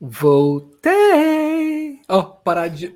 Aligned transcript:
Voltei! 0.00 2.00
Ó, 2.08 2.18
oh, 2.18 2.24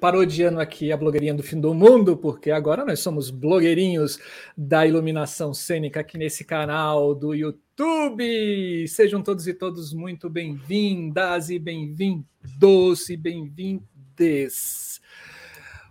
parodiando 0.01 0.59
aqui 0.59 0.91
a 0.91 0.97
blogueirinha 0.97 1.35
do 1.35 1.43
fim 1.43 1.61
do 1.61 1.73
mundo, 1.73 2.17
porque 2.17 2.51
agora 2.51 2.85
nós 2.85 3.01
somos 3.01 3.31
blogueirinhos 3.31 4.19
da 4.57 4.87
iluminação 4.87 5.55
cênica 5.55 6.01
aqui 6.01 6.19
nesse 6.19 6.45
canal 6.45 7.15
do 7.15 7.35
YouTube. 7.35 8.89
Sejam 8.89 9.23
todos 9.23 9.47
e 9.47 9.55
todos 9.55 9.93
muito 9.93 10.29
bem-vindas 10.29 11.51
e 11.51 11.59
bem-vindos 11.59 13.09
e 13.09 13.17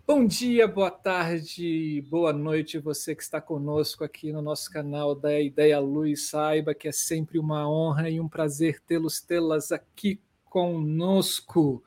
Bom 0.06 0.26
dia, 0.26 0.68
boa 0.68 0.92
tarde, 0.92 2.06
boa 2.10 2.32
noite, 2.32 2.78
você 2.78 3.16
que 3.16 3.24
está 3.24 3.42
conosco 3.42 4.04
aqui 4.04 4.32
no 4.32 4.42
nosso 4.42 4.70
canal 4.70 5.14
da 5.14 5.40
Ideia 5.40 5.80
Luz. 5.80 6.30
Saiba 6.30 6.74
que 6.74 6.88
é 6.88 6.92
sempre 6.92 7.38
uma 7.38 7.70
honra 7.70 8.10
e 8.10 8.20
um 8.20 8.28
prazer 8.28 8.82
tê-los, 8.82 9.20
tê-las 9.20 9.72
aqui 9.72 10.22
conosco. 10.46 11.84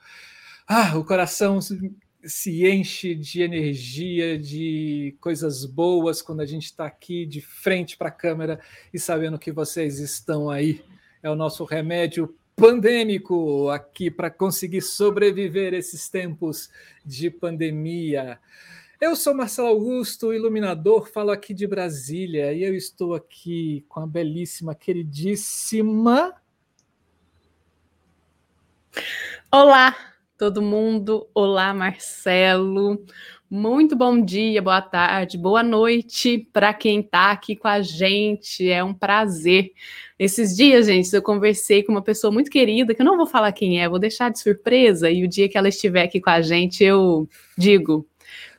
Ah, 0.67 0.99
o 0.99 1.05
coração 1.05 1.59
se 1.61 2.67
enche 2.67 3.15
de 3.15 3.43
energia, 3.43 4.39
de 4.39 5.17
coisas 5.21 5.65
boas 5.65 6.21
quando 6.21 6.41
a 6.41 6.47
gente 6.47 6.65
está 6.65 6.87
aqui 6.87 7.25
de 7.25 7.41
frente 7.41 7.97
para 7.97 8.09
a 8.09 8.12
câmera 8.12 8.61
e 8.93 8.98
sabendo 8.98 9.39
que 9.39 9.53
vocês 9.53 9.98
estão 10.01 10.51
aí. 10.51 10.84
É 11.23 11.31
o 11.31 11.37
nosso 11.37 11.65
remédio 11.65 12.37
pandêmico 12.56 13.69
aqui 13.69 14.10
para 14.10 14.30
conseguir 14.30 14.80
sobreviver 14.80 15.74
esses 15.74 16.09
tempos 16.09 16.70
de 17.05 17.31
pandemia. 17.31 18.41
Eu 18.98 19.14
sou 19.14 19.34
Marcelo 19.34 19.69
Augusto, 19.69 20.33
iluminador, 20.33 21.06
falo 21.12 21.31
aqui 21.31 21.53
de 21.53 21.66
Brasília 21.66 22.53
e 22.53 22.64
eu 22.64 22.75
estou 22.75 23.14
aqui 23.14 23.84
com 23.89 24.00
a 24.00 24.06
belíssima, 24.06 24.75
queridíssima 24.75 26.34
Olá, 29.53 29.94
todo 30.36 30.61
mundo. 30.61 31.28
Olá, 31.34 31.72
Marcelo. 31.72 33.05
Muito 33.48 33.94
bom 33.94 34.20
dia, 34.20 34.61
boa 34.61 34.83
tarde, 34.83 35.39
boa 35.39 35.62
noite 35.62 36.48
para 36.52 36.75
quem 36.75 36.98
está 36.98 37.30
aqui 37.30 37.55
com 37.55 37.69
a 37.69 37.80
gente. 37.80 38.69
É 38.69 38.83
um 38.83 38.92
prazer. 38.92 39.70
Esses 40.19 40.56
dias, 40.56 40.86
gente, 40.86 41.14
eu 41.14 41.22
conversei 41.22 41.84
com 41.84 41.92
uma 41.92 42.03
pessoa 42.03 42.33
muito 42.33 42.50
querida, 42.50 42.92
que 42.92 43.00
eu 43.00 43.06
não 43.06 43.16
vou 43.16 43.27
falar 43.27 43.53
quem 43.53 43.80
é, 43.80 43.88
vou 43.88 44.00
deixar 44.00 44.33
de 44.33 44.41
surpresa, 44.41 45.08
e 45.08 45.25
o 45.25 45.28
dia 45.28 45.48
que 45.48 45.56
ela 45.56 45.69
estiver 45.69 46.03
aqui 46.03 46.20
com 46.20 46.30
a 46.30 46.41
gente, 46.41 46.83
eu 46.83 47.28
digo. 47.56 48.05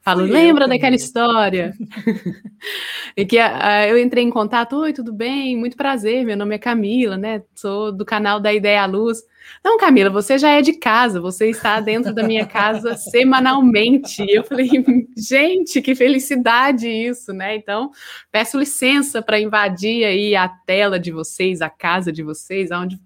Falo, 0.07 0.21
Fui 0.21 0.31
lembra 0.31 0.69
daquela 0.69 0.95
história? 0.95 1.73
e 3.17 3.25
que 3.25 3.37
uh, 3.37 3.89
eu 3.89 3.99
entrei 3.99 4.23
em 4.23 4.29
contato, 4.29 4.77
oi, 4.77 4.93
tudo 4.93 5.11
bem? 5.11 5.57
Muito 5.57 5.75
prazer, 5.75 6.23
meu 6.23 6.37
nome 6.37 6.55
é 6.55 6.57
Camila, 6.57 7.17
né? 7.17 7.43
Sou 7.53 7.91
do 7.91 8.05
canal 8.05 8.39
da 8.39 8.53
Ideia 8.53 8.83
à 8.83 8.85
Luz. 8.85 9.21
Não, 9.61 9.77
Camila, 9.77 10.09
você 10.09 10.37
já 10.37 10.51
é 10.51 10.61
de 10.61 10.71
casa, 10.71 11.19
você 11.19 11.49
está 11.49 11.81
dentro 11.81 12.15
da 12.15 12.23
minha 12.23 12.45
casa 12.47 12.95
semanalmente. 12.95 14.25
Eu 14.29 14.45
falei, 14.45 14.69
gente, 15.17 15.81
que 15.81 15.93
felicidade 15.93 16.87
isso, 16.87 17.33
né? 17.33 17.57
Então, 17.57 17.91
peço 18.31 18.57
licença 18.57 19.21
para 19.21 19.41
invadir 19.41 20.05
aí 20.05 20.37
a 20.37 20.47
tela 20.47 20.97
de 20.97 21.11
vocês, 21.11 21.61
a 21.61 21.69
casa 21.69 22.13
de 22.13 22.23
vocês, 22.23 22.71
aonde 22.71 22.97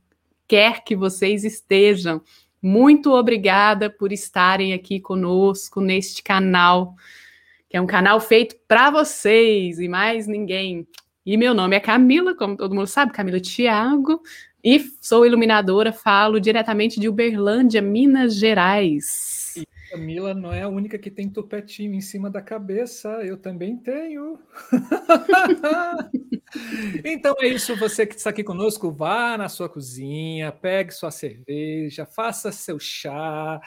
quer 0.48 0.84
que 0.84 0.96
vocês 0.96 1.44
estejam. 1.44 2.22
Muito 2.62 3.12
obrigada 3.12 3.90
por 3.90 4.12
estarem 4.12 4.74
aqui 4.74 5.00
conosco 5.00 5.82
neste 5.82 6.22
canal, 6.22 6.96
que 7.68 7.76
é 7.76 7.82
um 7.82 7.88
canal 7.88 8.20
feito 8.20 8.56
para 8.68 8.92
vocês 8.92 9.80
e 9.80 9.88
mais 9.88 10.28
ninguém. 10.28 10.88
E 11.26 11.38
meu 11.38 11.54
nome 11.54 11.76
é 11.76 11.80
Camila, 11.80 12.36
como 12.36 12.56
todo 12.56 12.76
mundo 12.76 12.88
sabe, 12.88 13.12
Camila 13.12 13.40
Thiago, 13.40 14.22
e 14.64 14.80
sou 15.02 15.26
iluminadora, 15.26 15.92
falo 15.92 16.40
diretamente 16.40 17.00
de 17.00 17.10
Uberlândia, 17.10 17.82
Minas 17.82 18.36
Gerais. 18.36 19.41
Camila 19.92 20.34
não 20.34 20.54
é 20.54 20.62
a 20.62 20.70
única 20.70 20.98
que 20.98 21.12
tem 21.12 21.30
topetinho 21.30 21.94
em 21.94 22.00
cima 22.00 22.30
da 22.30 22.42
cabeça, 22.42 23.10
eu 23.26 23.38
também 23.38 23.76
tenho. 23.76 24.40
então 27.04 27.36
é 27.40 27.48
isso, 27.48 27.76
você 27.76 28.06
que 28.06 28.16
está 28.16 28.30
aqui 28.30 28.42
conosco, 28.42 28.90
vá 28.90 29.38
na 29.38 29.50
sua 29.50 29.68
cozinha, 29.68 30.50
pegue 30.50 30.94
sua 30.94 31.12
cerveja, 31.12 32.06
faça 32.06 32.54
seu 32.54 32.80
chá, 32.80 33.60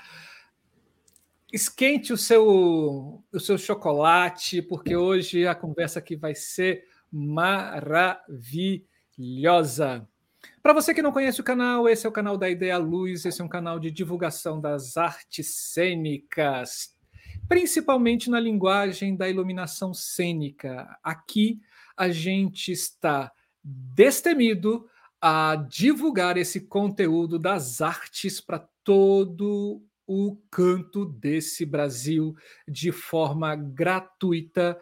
esquente 1.52 2.10
o 2.10 2.16
seu, 2.16 3.22
o 3.30 3.38
seu 3.38 3.58
chocolate, 3.58 4.62
porque 4.62 4.96
hoje 4.96 5.46
a 5.46 5.54
conversa 5.54 5.98
aqui 5.98 6.16
vai 6.16 6.34
ser 6.34 6.86
maravilhosa. 7.12 10.08
Para 10.64 10.72
você 10.72 10.94
que 10.94 11.02
não 11.02 11.12
conhece 11.12 11.38
o 11.42 11.44
canal, 11.44 11.86
esse 11.86 12.06
é 12.06 12.08
o 12.08 12.12
canal 12.12 12.38
da 12.38 12.48
Ideia 12.48 12.78
Luz, 12.78 13.26
esse 13.26 13.38
é 13.38 13.44
um 13.44 13.48
canal 13.48 13.78
de 13.78 13.90
divulgação 13.90 14.58
das 14.58 14.96
artes 14.96 15.56
cênicas, 15.56 16.96
principalmente 17.46 18.30
na 18.30 18.40
linguagem 18.40 19.14
da 19.14 19.28
iluminação 19.28 19.92
cênica. 19.92 20.88
Aqui 21.02 21.60
a 21.94 22.08
gente 22.08 22.72
está 22.72 23.30
destemido 23.62 24.88
a 25.20 25.54
divulgar 25.68 26.38
esse 26.38 26.62
conteúdo 26.62 27.38
das 27.38 27.82
artes 27.82 28.40
para 28.40 28.66
todo 28.82 29.82
o 30.06 30.38
canto 30.50 31.04
desse 31.04 31.66
Brasil 31.66 32.34
de 32.66 32.90
forma 32.90 33.54
gratuita 33.54 34.80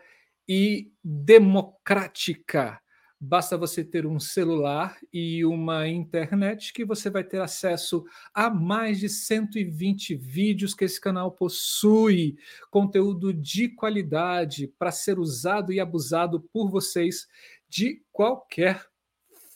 e 0.49 0.93
democrática. 1.03 2.82
Basta 3.25 3.57
você 3.57 3.85
ter 3.85 4.05
um 4.05 4.19
celular 4.19 4.99
e 5.13 5.45
uma 5.45 5.87
internet 5.87 6.73
que 6.73 6.85
você 6.85 7.09
vai 7.09 7.23
ter 7.23 7.41
acesso 7.41 8.05
a 8.35 8.51
mais 8.51 8.99
de 8.99 9.09
120 9.09 10.17
vídeos 10.17 10.75
que 10.75 10.85
esse 10.85 11.01
canal 11.01 11.31
possui, 11.31 12.37
conteúdo 12.69 13.33
de 13.33 13.69
qualidade 13.69 14.67
para 14.77 14.91
ser 14.91 15.21
usado 15.21 15.73
e 15.73 15.79
abusado 15.79 16.41
por 16.53 16.69
vocês 16.69 17.29
de 17.69 18.03
qualquer 18.11 18.85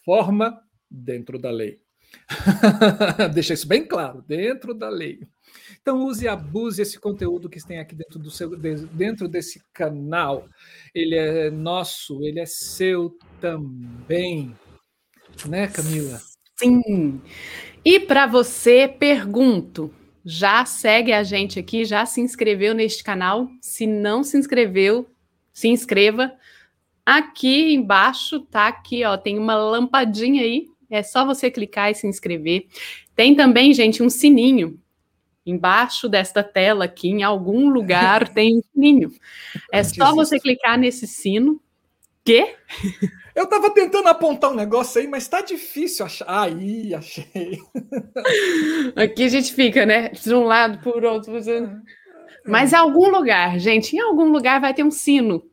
forma 0.04 0.62
dentro 0.88 1.36
da 1.36 1.50
lei. 1.50 1.80
Deixa 3.34 3.52
isso 3.52 3.66
bem 3.66 3.84
claro, 3.84 4.22
dentro 4.22 4.74
da 4.74 4.88
lei. 4.88 5.18
Então 5.80 6.04
use 6.04 6.24
e 6.24 6.28
abuse 6.28 6.82
esse 6.82 6.98
conteúdo 6.98 7.48
que 7.48 7.64
tem 7.64 7.78
aqui 7.78 7.94
dentro 7.94 8.18
do 8.18 8.30
seu 8.30 8.56
dentro 8.56 9.28
desse 9.28 9.62
canal. 9.72 10.46
Ele 10.94 11.14
é 11.14 11.50
nosso, 11.50 12.22
ele 12.22 12.40
é 12.40 12.46
seu 12.46 13.16
também. 13.40 14.54
Né, 15.46 15.66
Camila? 15.68 16.20
Sim. 16.56 17.20
E 17.84 18.00
para 18.00 18.26
você, 18.26 18.88
pergunto, 18.88 19.92
já 20.24 20.64
segue 20.64 21.12
a 21.12 21.22
gente 21.22 21.58
aqui, 21.58 21.84
já 21.84 22.04
se 22.06 22.20
inscreveu 22.20 22.74
neste 22.74 23.04
canal? 23.04 23.48
Se 23.60 23.86
não 23.86 24.24
se 24.24 24.36
inscreveu, 24.36 25.06
se 25.52 25.68
inscreva. 25.68 26.32
Aqui 27.04 27.72
embaixo 27.74 28.40
tá 28.40 28.66
aqui, 28.66 29.04
ó, 29.04 29.16
tem 29.16 29.38
uma 29.38 29.54
lampadinha 29.54 30.42
aí, 30.42 30.66
é 30.90 31.02
só 31.02 31.24
você 31.24 31.50
clicar 31.50 31.90
e 31.90 31.94
se 31.94 32.06
inscrever. 32.08 32.66
Tem 33.14 33.36
também, 33.36 33.72
gente, 33.72 34.02
um 34.02 34.10
sininho 34.10 34.80
Embaixo 35.46 36.08
desta 36.08 36.42
tela 36.42 36.86
aqui, 36.86 37.08
em 37.08 37.22
algum 37.22 37.70
lugar, 37.70 38.28
tem 38.34 38.58
um 38.58 38.62
sininho. 38.72 39.12
É 39.72 39.84
só 39.84 40.12
você 40.12 40.40
clicar 40.40 40.76
nesse 40.76 41.06
sino. 41.06 41.62
Quê? 42.24 42.56
Eu 43.36 43.44
estava 43.44 43.68
tentando 43.70 44.08
apontar 44.08 44.50
um 44.50 44.54
negócio 44.54 44.98
aí, 44.98 45.06
mas 45.06 45.24
está 45.24 45.42
difícil 45.42 46.06
achar. 46.06 46.24
Aí, 46.26 46.94
achei. 46.94 47.60
Aqui 48.96 49.24
a 49.24 49.28
gente 49.28 49.52
fica, 49.52 49.84
né? 49.84 50.08
De 50.08 50.34
um 50.34 50.44
lado 50.44 50.78
por 50.78 51.04
outro. 51.04 51.34
Mas 52.46 52.72
em 52.72 52.76
algum 52.76 53.10
lugar, 53.10 53.58
gente, 53.58 53.94
em 53.94 54.00
algum 54.00 54.30
lugar 54.30 54.58
vai 54.58 54.72
ter 54.72 54.82
um 54.82 54.90
sino. 54.90 55.44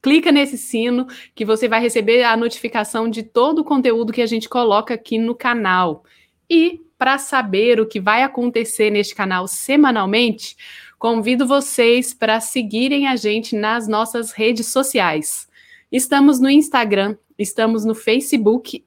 Clica 0.00 0.30
nesse 0.30 0.56
sino 0.56 1.08
que 1.34 1.44
você 1.44 1.66
vai 1.66 1.80
receber 1.80 2.22
a 2.22 2.36
notificação 2.36 3.10
de 3.10 3.24
todo 3.24 3.58
o 3.58 3.64
conteúdo 3.64 4.12
que 4.12 4.22
a 4.22 4.26
gente 4.26 4.48
coloca 4.48 4.94
aqui 4.94 5.18
no 5.18 5.34
canal. 5.34 6.04
E 6.48 6.85
para 6.98 7.18
saber 7.18 7.80
o 7.80 7.86
que 7.86 8.00
vai 8.00 8.22
acontecer 8.22 8.90
neste 8.90 9.14
canal 9.14 9.46
semanalmente, 9.46 10.56
convido 10.98 11.46
vocês 11.46 12.14
para 12.14 12.40
seguirem 12.40 13.06
a 13.06 13.16
gente 13.16 13.54
nas 13.54 13.86
nossas 13.86 14.32
redes 14.32 14.66
sociais. 14.66 15.48
Estamos 15.90 16.40
no 16.40 16.50
Instagram, 16.50 17.16
estamos 17.38 17.84
no 17.84 17.94
Facebook 17.94 18.84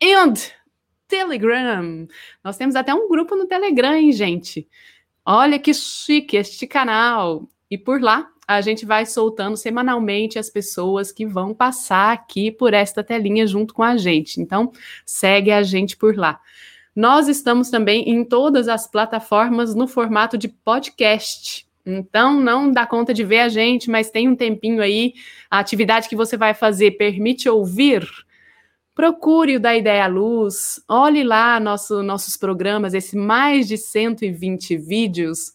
e 0.00 0.14
Telegram. 1.06 2.08
Nós 2.42 2.56
temos 2.56 2.74
até 2.74 2.94
um 2.94 3.08
grupo 3.08 3.36
no 3.36 3.46
Telegram, 3.46 3.94
hein, 3.94 4.12
gente? 4.12 4.66
Olha 5.24 5.58
que 5.58 5.72
chique 5.72 6.36
este 6.36 6.66
canal. 6.66 7.48
E 7.70 7.78
por 7.78 8.00
lá 8.00 8.28
a 8.46 8.60
gente 8.60 8.84
vai 8.84 9.06
soltando 9.06 9.56
semanalmente 9.56 10.38
as 10.38 10.50
pessoas 10.50 11.12
que 11.12 11.24
vão 11.24 11.54
passar 11.54 12.12
aqui 12.12 12.50
por 12.50 12.74
esta 12.74 13.04
telinha 13.04 13.46
junto 13.46 13.72
com 13.72 13.82
a 13.82 13.96
gente. 13.96 14.40
Então, 14.40 14.72
segue 15.06 15.50
a 15.50 15.62
gente 15.62 15.96
por 15.96 16.16
lá. 16.16 16.40
Nós 16.94 17.28
estamos 17.28 17.70
também 17.70 18.08
em 18.08 18.24
todas 18.24 18.68
as 18.68 18.86
plataformas 18.86 19.74
no 19.74 19.86
formato 19.86 20.36
de 20.36 20.48
podcast. 20.48 21.66
Então, 21.84 22.40
não 22.40 22.70
dá 22.70 22.86
conta 22.86 23.12
de 23.12 23.24
ver 23.24 23.40
a 23.40 23.48
gente, 23.48 23.90
mas 23.90 24.10
tem 24.10 24.28
um 24.28 24.36
tempinho 24.36 24.80
aí, 24.80 25.14
a 25.50 25.58
atividade 25.58 26.08
que 26.08 26.14
você 26.14 26.36
vai 26.36 26.54
fazer 26.54 26.92
permite 26.92 27.48
ouvir. 27.48 28.06
Procure 28.94 29.56
o 29.56 29.60
da 29.60 29.74
Ideia 29.74 30.06
Luz, 30.06 30.82
olhe 30.86 31.24
lá 31.24 31.58
nosso, 31.58 32.02
nossos 32.02 32.36
programas, 32.36 32.94
esses 32.94 33.14
mais 33.14 33.66
de 33.66 33.78
120 33.78 34.76
vídeos. 34.76 35.54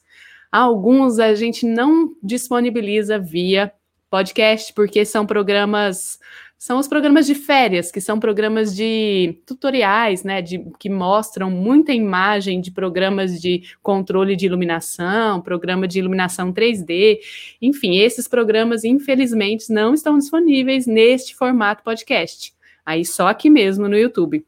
Alguns 0.51 1.19
a 1.19 1.36
gente 1.36 1.66
não 1.66 2.16
disponibiliza 2.22 3.19
via 3.19 3.72
podcast, 4.10 4.74
porque 4.74 5.06
são 5.06 5.25
programas 5.25 6.18
são 6.57 6.80
os 6.80 6.88
programas 6.88 7.27
de 7.27 7.36
férias, 7.36 7.92
que 7.92 8.01
são 8.01 8.19
programas 8.19 8.75
de 8.75 9.39
tutoriais, 9.45 10.24
né, 10.24 10.42
de, 10.42 10.59
que 10.80 10.89
mostram 10.89 11.51
muita 11.51 11.94
imagem 11.94 12.59
de 12.59 12.71
programas 12.71 13.39
de 13.39 13.63
controle 13.81 14.36
de 14.36 14.48
iluminação, 14.48 15.39
programa 15.39 15.88
de 15.88 16.00
iluminação 16.00 16.51
3D, 16.51 17.19
enfim, 17.62 17.98
esses 17.98 18.27
programas, 18.27 18.83
infelizmente, 18.83 19.71
não 19.71 19.94
estão 19.94 20.18
disponíveis 20.18 20.88
neste 20.88 21.36
formato 21.36 21.83
podcast. 21.83 22.54
Aí 22.86 23.06
só 23.06 23.27
aqui 23.27 23.50
mesmo 23.50 23.88
no 23.88 23.98
YouTube. 23.98 24.45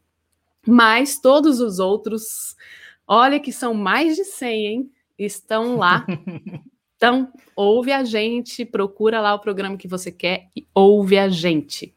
Mas 0.65 1.19
todos 1.19 1.59
os 1.59 1.79
outros, 1.79 2.56
olha 3.07 3.39
que 3.39 3.51
são 3.51 3.73
mais 3.73 4.15
de 4.15 4.23
100, 4.23 4.65
hein? 4.65 4.91
Estão 5.17 5.77
lá 5.77 6.06
Então, 7.00 7.31
ouve 7.56 7.94
a 7.94 8.03
gente, 8.03 8.65
procura 8.65 9.21
lá 9.21 9.33
o 9.33 9.39
programa 9.39 9.77
que 9.77 9.88
você 9.88 10.11
quer 10.11 10.50
e 10.53 10.67
ouve 10.75 11.17
a 11.17 11.29
gente. 11.29 11.95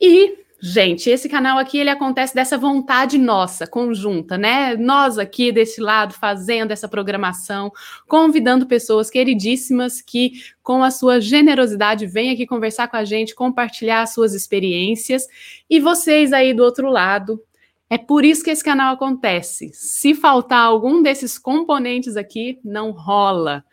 E, 0.00 0.38
gente, 0.60 1.10
esse 1.10 1.28
canal 1.28 1.58
aqui 1.58 1.78
ele 1.78 1.90
acontece 1.90 2.34
dessa 2.34 2.56
vontade 2.56 3.18
nossa, 3.18 3.66
conjunta, 3.66 4.38
né? 4.38 4.76
Nós 4.76 5.18
aqui 5.18 5.52
desse 5.52 5.80
lado 5.80 6.14
fazendo 6.14 6.70
essa 6.70 6.88
programação, 6.88 7.70
convidando 8.08 8.66
pessoas 8.66 9.10
queridíssimas 9.10 10.00
que, 10.00 10.32
com 10.62 10.82
a 10.82 10.90
sua 10.90 11.20
generosidade, 11.20 12.06
vêm 12.06 12.30
aqui 12.30 12.46
conversar 12.46 12.88
com 12.88 12.96
a 12.96 13.04
gente, 13.04 13.34
compartilhar 13.34 14.02
as 14.02 14.14
suas 14.14 14.32
experiências. 14.32 15.26
E 15.68 15.78
vocês 15.78 16.32
aí 16.32 16.54
do 16.54 16.64
outro 16.64 16.88
lado, 16.88 17.42
é 17.90 17.98
por 17.98 18.24
isso 18.24 18.44
que 18.44 18.50
esse 18.50 18.62
canal 18.62 18.94
acontece. 18.94 19.70
Se 19.74 20.14
faltar 20.14 20.64
algum 20.64 21.02
desses 21.02 21.36
componentes 21.36 22.16
aqui, 22.16 22.60
não 22.64 22.92
rola. 22.92 23.64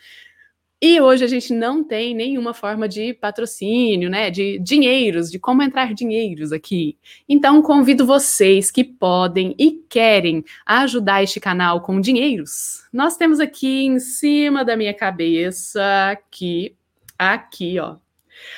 E 0.80 1.02
hoje 1.02 1.24
a 1.24 1.28
gente 1.28 1.52
não 1.54 1.84
tem 1.84 2.14
nenhuma 2.14 2.54
forma 2.54 2.88
de 2.88 3.12
patrocínio, 3.12 4.12
né? 4.12 4.30
De 4.30 4.60
dinheiros, 4.60 5.32
de 5.32 5.40
como 5.40 5.64
entrar 5.64 5.92
dinheiros 5.92 6.52
aqui. 6.52 6.96
Então, 7.28 7.64
convido 7.64 8.06
vocês 8.06 8.70
que 8.70 8.84
podem 8.84 9.56
e 9.58 9.72
querem 9.90 10.46
ajudar 10.68 11.24
este 11.24 11.40
canal 11.40 11.82
com 11.82 12.00
dinheiros. 12.00 12.84
Nós 12.94 13.18
temos 13.18 13.40
aqui 13.40 13.88
em 13.88 14.00
cima 14.00 14.64
da 14.64 14.78
minha 14.78 14.94
cabeça, 14.94 16.12
aqui, 16.12 16.76
aqui, 17.18 17.80
ó. 17.80 17.96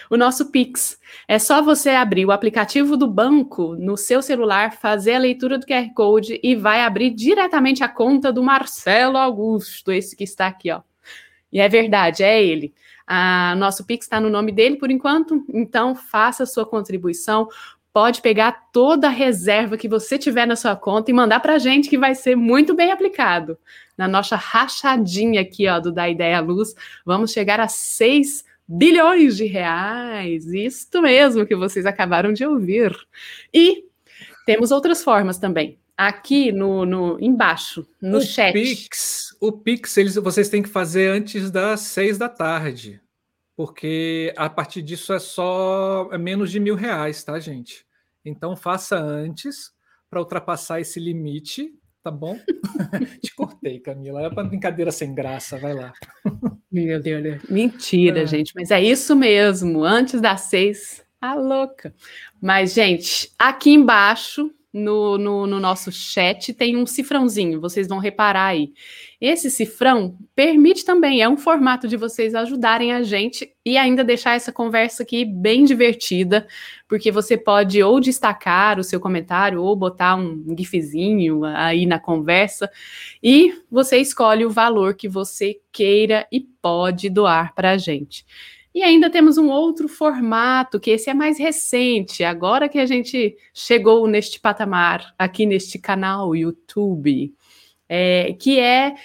O 0.10 0.18
nosso 0.18 0.51
Pix. 0.51 1.00
É 1.25 1.39
só 1.39 1.62
você 1.62 1.92
abrir 1.92 2.25
o 2.25 2.31
aplicativo 2.31 2.98
do 2.98 3.07
banco 3.07 3.77
no 3.77 3.95
seu 3.95 4.22
celular, 4.22 4.74
fazer 4.74 5.13
a 5.13 5.19
leitura 5.19 5.57
do 5.57 5.65
QR 5.65 5.94
Code 5.95 6.38
e 6.44 6.54
vai 6.54 6.81
abrir 6.81 7.12
diretamente 7.12 7.81
a 7.81 7.88
conta 7.88 8.30
do 8.30 8.44
Marcelo 8.44 9.15
Augusto, 9.15 9.89
esse 9.89 10.18
que 10.18 10.25
está 10.25 10.48
aqui, 10.48 10.69
ó. 10.69 10.81
E 11.51 11.60
é 11.60 11.68
verdade, 11.68 12.24
é 12.24 12.44
ele. 12.44 12.74
A 13.06 13.56
nosso 13.57 13.86
Pix 13.86 14.06
está 14.06 14.19
no 14.19 14.30
nome 14.30 14.51
dele 14.51 14.75
por 14.75 14.92
enquanto, 14.92 15.44
então 15.51 15.96
faça 15.96 16.44
a 16.44 16.46
sua 16.46 16.66
contribuição. 16.66 17.48
Pode 17.92 18.22
pegar 18.22 18.69
toda 18.72 19.07
a 19.07 19.12
reserva 19.12 19.78
que 19.78 19.88
você 19.88 20.18
tiver 20.18 20.46
na 20.46 20.56
sua 20.56 20.75
conta 20.75 21.10
e 21.10 21.13
mandar 21.13 21.40
para 21.40 21.56
a 21.56 21.60
gente, 21.60 21.90
que 21.90 21.98
vai 21.98 22.13
ser 22.13 22.36
muito 22.36 22.75
bem 22.75 22.92
aplicado. 22.92 23.57
Na 23.98 24.07
nossa 24.07 24.36
rachadinha 24.36 25.42
aqui, 25.42 25.68
ó, 25.68 25.80
do 25.80 25.92
Da 25.92 26.07
Ideia 26.07 26.40
Luz, 26.40 26.75
vamos 27.04 27.31
chegar 27.31 27.60
a 27.60 27.68
6 27.68 28.46
bilhões 28.68 29.36
de 29.36 29.46
reais. 29.46 30.46
Isto 30.54 31.01
mesmo 31.01 31.48
que 31.48 31.56
vocês 31.56 31.88
acabaram 31.88 32.31
de 32.31 32.46
ouvir. 32.46 32.96
E 33.51 33.86
temos 34.46 34.69
outras 34.69 35.04
formas 35.04 35.40
também 35.40 35.80
aqui 36.00 36.50
no, 36.54 36.86
no 36.86 37.18
embaixo, 37.19 37.86
no 38.01 38.19
o 38.19 38.22
chat. 38.22 38.54
Pix, 38.54 39.28
o 39.39 39.51
Pix, 39.51 39.95
eles, 39.97 40.15
vocês 40.15 40.50
têm 40.50 40.62
que 40.62 40.69
fazer 40.69 41.09
antes 41.09 41.50
das 41.50 41.81
seis 41.81 42.18
da 42.18 42.27
tarde, 42.27 43.01
porque 43.56 44.33
a 44.36 44.50
partir 44.50 44.81
disso 44.81 45.13
é 45.13 45.19
só 45.19 46.09
é 46.12 46.18
menos 46.18 46.51
de 46.51 46.59
mil 46.59 46.75
reais, 46.75 47.24
tá, 47.24 47.39
gente? 47.39 47.86
Então 48.24 48.56
faça 48.56 48.97
antes 48.97 49.71
para 50.09 50.19
ultrapassar 50.19 50.81
esse 50.81 51.00
limite, 51.00 51.74
tá 52.03 52.12
bom? 52.12 52.38
Te 53.24 53.33
cortei, 53.33 53.80
Camila. 53.80 54.21
É 54.21 54.27
uma 54.27 54.44
brincadeira 54.44 54.91
sem 54.91 55.13
graça, 55.13 55.57
vai 55.57 55.74
lá. 55.74 55.94
Meu 56.71 57.01
Deus, 57.01 57.41
mentira, 57.50 58.24
é. 58.24 58.27
gente, 58.27 58.53
mas 58.56 58.71
é 58.71 58.81
isso 58.81 59.15
mesmo. 59.15 59.83
Antes 59.83 60.19
das 60.19 60.41
seis, 60.41 61.03
a 61.19 61.33
louca. 61.33 61.94
Mas, 62.41 62.74
gente, 62.74 63.31
aqui 63.38 63.71
embaixo 63.71 64.51
no, 64.79 65.17
no, 65.17 65.45
no, 65.45 65.59
nosso 65.59 65.91
chat 65.91 66.53
tem 66.53 66.75
um 66.77 66.85
cifrãozinho, 66.85 67.59
vocês 67.59 67.87
vão 67.87 67.99
reparar 67.99 68.47
aí. 68.47 68.71
Esse 69.19 69.51
cifrão 69.51 70.17
permite 70.35 70.85
também, 70.85 71.21
é 71.21 71.27
um 71.27 71.37
formato 71.37 71.87
de 71.87 71.97
vocês 71.97 72.33
ajudarem 72.33 72.93
a 72.93 73.03
gente 73.03 73.53
e 73.65 73.77
ainda 73.77 74.03
deixar 74.03 74.35
essa 74.35 74.51
conversa 74.51 75.03
aqui 75.03 75.25
bem 75.25 75.65
divertida, 75.65 76.47
porque 76.87 77.11
você 77.11 77.37
pode 77.37 77.83
ou 77.83 77.99
destacar 77.99 78.79
o 78.79 78.83
seu 78.83 78.99
comentário 78.99 79.61
ou 79.61 79.75
botar 79.75 80.15
um 80.15 80.55
gifzinho 80.57 81.43
aí 81.43 81.85
na 81.85 81.99
conversa 81.99 82.71
e 83.21 83.53
você 83.69 83.97
escolhe 83.97 84.45
o 84.45 84.49
valor 84.49 84.95
que 84.95 85.07
você 85.07 85.59
queira 85.71 86.25
e 86.31 86.39
pode 86.39 87.09
doar 87.09 87.53
para 87.53 87.71
a 87.71 87.77
gente. 87.77 88.25
E 88.79 88.81
ainda 88.81 89.09
temos 89.09 89.37
um 89.37 89.49
outro 89.49 89.89
formato, 89.89 90.79
que 90.79 90.91
esse 90.91 91.09
é 91.09 91.13
mais 91.13 91.37
recente, 91.37 92.23
agora 92.23 92.69
que 92.69 92.79
a 92.79 92.85
gente 92.85 93.35
chegou 93.53 94.07
neste 94.07 94.39
patamar, 94.39 95.13
aqui 95.19 95.45
neste 95.45 95.77
canal 95.77 96.33
YouTube, 96.33 97.35
é, 97.89 98.31
que 98.39 98.57
é 98.57 98.95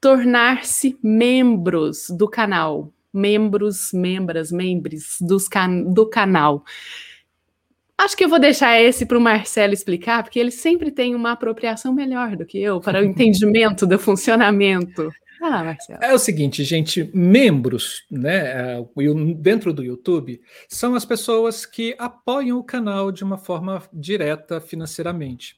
tornar-se 0.00 0.96
membros 1.02 2.06
do 2.08 2.28
canal. 2.28 2.92
Membros, 3.12 3.90
membras, 3.92 4.52
membros 4.52 5.16
dos 5.20 5.48
can 5.48 5.82
do 5.92 6.08
canal. 6.08 6.62
Acho 7.98 8.16
que 8.16 8.24
eu 8.24 8.28
vou 8.28 8.38
deixar 8.38 8.80
esse 8.80 9.04
para 9.04 9.18
o 9.18 9.20
Marcelo 9.20 9.74
explicar, 9.74 10.22
porque 10.22 10.38
ele 10.38 10.52
sempre 10.52 10.92
tem 10.92 11.16
uma 11.16 11.32
apropriação 11.32 11.92
melhor 11.92 12.36
do 12.36 12.46
que 12.46 12.62
eu 12.62 12.80
para 12.80 13.00
o 13.00 13.02
entendimento 13.10 13.88
do 13.88 13.98
funcionamento. 13.98 15.10
Ah. 15.42 15.76
É 16.00 16.14
o 16.14 16.18
seguinte, 16.18 16.64
gente, 16.64 17.10
membros, 17.14 18.04
né, 18.10 18.76
é, 18.76 18.86
dentro 19.36 19.72
do 19.72 19.84
YouTube, 19.84 20.40
são 20.68 20.94
as 20.94 21.04
pessoas 21.04 21.66
que 21.66 21.94
apoiam 21.98 22.58
o 22.58 22.64
canal 22.64 23.12
de 23.12 23.22
uma 23.22 23.36
forma 23.36 23.82
direta 23.92 24.60
financeiramente 24.60 25.56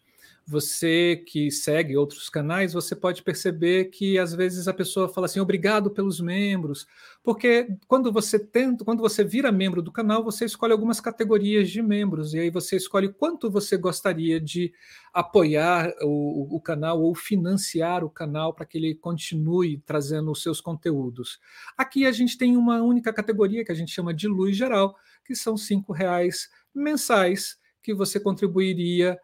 você 0.48 1.22
que 1.26 1.50
segue 1.50 1.94
outros 1.94 2.30
canais, 2.30 2.72
você 2.72 2.96
pode 2.96 3.22
perceber 3.22 3.86
que 3.90 4.18
às 4.18 4.34
vezes 4.34 4.66
a 4.66 4.72
pessoa 4.72 5.06
fala 5.06 5.26
assim, 5.26 5.40
obrigado 5.40 5.90
pelos 5.90 6.20
membros, 6.20 6.86
porque 7.28 7.68
quando 7.86 8.10
você 8.10 8.38
tenta, 8.38 8.86
quando 8.86 9.00
você 9.00 9.22
vira 9.22 9.52
membro 9.52 9.82
do 9.82 9.92
canal, 9.92 10.24
você 10.24 10.46
escolhe 10.46 10.72
algumas 10.72 10.98
categorias 10.98 11.68
de 11.68 11.82
membros, 11.82 12.32
e 12.32 12.38
aí 12.38 12.48
você 12.48 12.74
escolhe 12.74 13.12
quanto 13.12 13.50
você 13.50 13.76
gostaria 13.76 14.40
de 14.40 14.72
apoiar 15.12 15.92
o, 16.00 16.56
o 16.56 16.58
canal 16.58 17.02
ou 17.02 17.14
financiar 17.14 18.02
o 18.02 18.08
canal 18.08 18.54
para 18.54 18.64
que 18.64 18.78
ele 18.78 18.94
continue 18.94 19.76
trazendo 19.84 20.30
os 20.30 20.42
seus 20.42 20.58
conteúdos. 20.58 21.38
Aqui 21.76 22.06
a 22.06 22.12
gente 22.12 22.38
tem 22.38 22.56
uma 22.56 22.80
única 22.80 23.12
categoria 23.12 23.62
que 23.62 23.72
a 23.72 23.74
gente 23.74 23.92
chama 23.92 24.14
de 24.14 24.26
luz 24.26 24.56
geral, 24.56 24.96
que 25.22 25.34
são 25.34 25.54
cinco 25.54 25.92
reais 25.92 26.48
mensais 26.74 27.58
que 27.82 27.92
você 27.92 28.18
contribuiria 28.18 29.18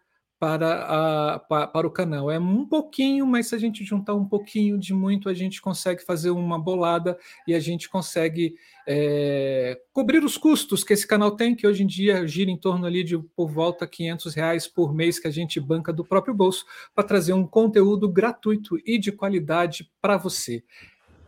para, 0.45 1.39
a, 1.39 1.67
para, 1.67 1.87
o 1.87 1.91
canal. 1.91 2.31
É 2.31 2.39
um 2.39 2.67
pouquinho, 2.67 3.27
mas 3.27 3.47
se 3.47 3.55
a 3.55 3.59
gente 3.59 3.83
juntar 3.83 4.15
um 4.15 4.27
pouquinho 4.27 4.79
de 4.79 4.93
muito, 4.93 5.31
a 5.31 5.33
gente 5.33 5.63
consegue 5.63 6.05
fazer 6.05 6.29
uma 6.29 6.59
bolada 6.59 7.17
e 7.49 7.55
a 7.55 7.61
gente 7.61 7.89
consegue 7.89 8.55
é, 8.87 9.81
cobrir 9.91 10.23
os 10.23 10.37
custos 10.37 10.85
que 10.85 10.93
esse 10.93 11.07
canal 11.07 11.31
tem, 11.31 11.55
que 11.55 11.67
hoje 11.67 11.83
em 11.83 11.87
dia 11.87 12.27
gira 12.27 12.51
em 12.51 12.59
torno 12.59 12.85
ali 12.85 13.03
de 13.03 13.17
por 13.35 13.51
volta 13.51 13.87
500 13.87 14.35
reais 14.35 14.69
por 14.69 14.95
mês 14.95 15.19
que 15.19 15.27
a 15.27 15.31
gente 15.31 15.59
banca 15.59 15.91
do 15.95 16.05
próprio 16.05 16.35
bolso 16.35 16.67
para 16.95 17.05
trazer 17.05 17.33
um 17.33 17.47
conteúdo 17.47 18.07
gratuito 18.07 18.77
e 18.85 18.99
de 18.99 19.11
qualidade 19.11 19.91
para 20.03 20.19
você 20.19 20.63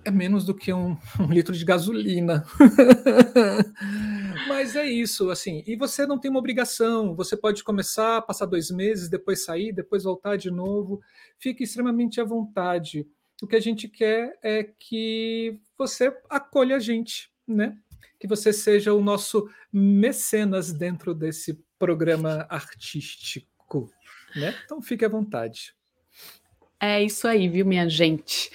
é 0.06 0.10
menos 0.10 0.44
do 0.44 0.54
que 0.54 0.72
um, 0.72 0.96
um 1.18 1.26
litro 1.32 1.52
de 1.52 1.64
gasolina. 1.64 2.46
Mas 4.48 4.76
é 4.76 4.86
isso, 4.86 5.30
assim. 5.30 5.64
E 5.66 5.74
você 5.74 6.06
não 6.06 6.16
tem 6.16 6.30
uma 6.30 6.38
obrigação. 6.38 7.14
Você 7.16 7.36
pode 7.36 7.64
começar, 7.64 8.22
passar 8.22 8.46
dois 8.46 8.70
meses, 8.70 9.08
depois 9.08 9.44
sair, 9.44 9.72
depois 9.72 10.04
voltar 10.04 10.36
de 10.36 10.48
novo. 10.48 11.00
Fique 11.38 11.64
extremamente 11.64 12.20
à 12.20 12.24
vontade. 12.24 13.04
O 13.42 13.48
que 13.48 13.56
a 13.56 13.60
gente 13.60 13.88
quer 13.88 14.38
é 14.42 14.62
que 14.78 15.58
você 15.76 16.16
acolha 16.30 16.76
a 16.76 16.80
gente, 16.80 17.28
né? 17.46 17.76
Que 18.18 18.28
você 18.28 18.52
seja 18.52 18.94
o 18.94 19.02
nosso 19.02 19.48
mecenas 19.72 20.72
dentro 20.72 21.12
desse 21.14 21.60
programa 21.78 22.46
artístico, 22.48 23.90
né? 24.36 24.54
Então 24.64 24.80
fique 24.80 25.04
à 25.04 25.08
vontade. 25.08 25.74
É 26.80 27.02
isso 27.02 27.26
aí, 27.26 27.48
viu, 27.48 27.64
minha 27.64 27.88
gente? 27.88 28.50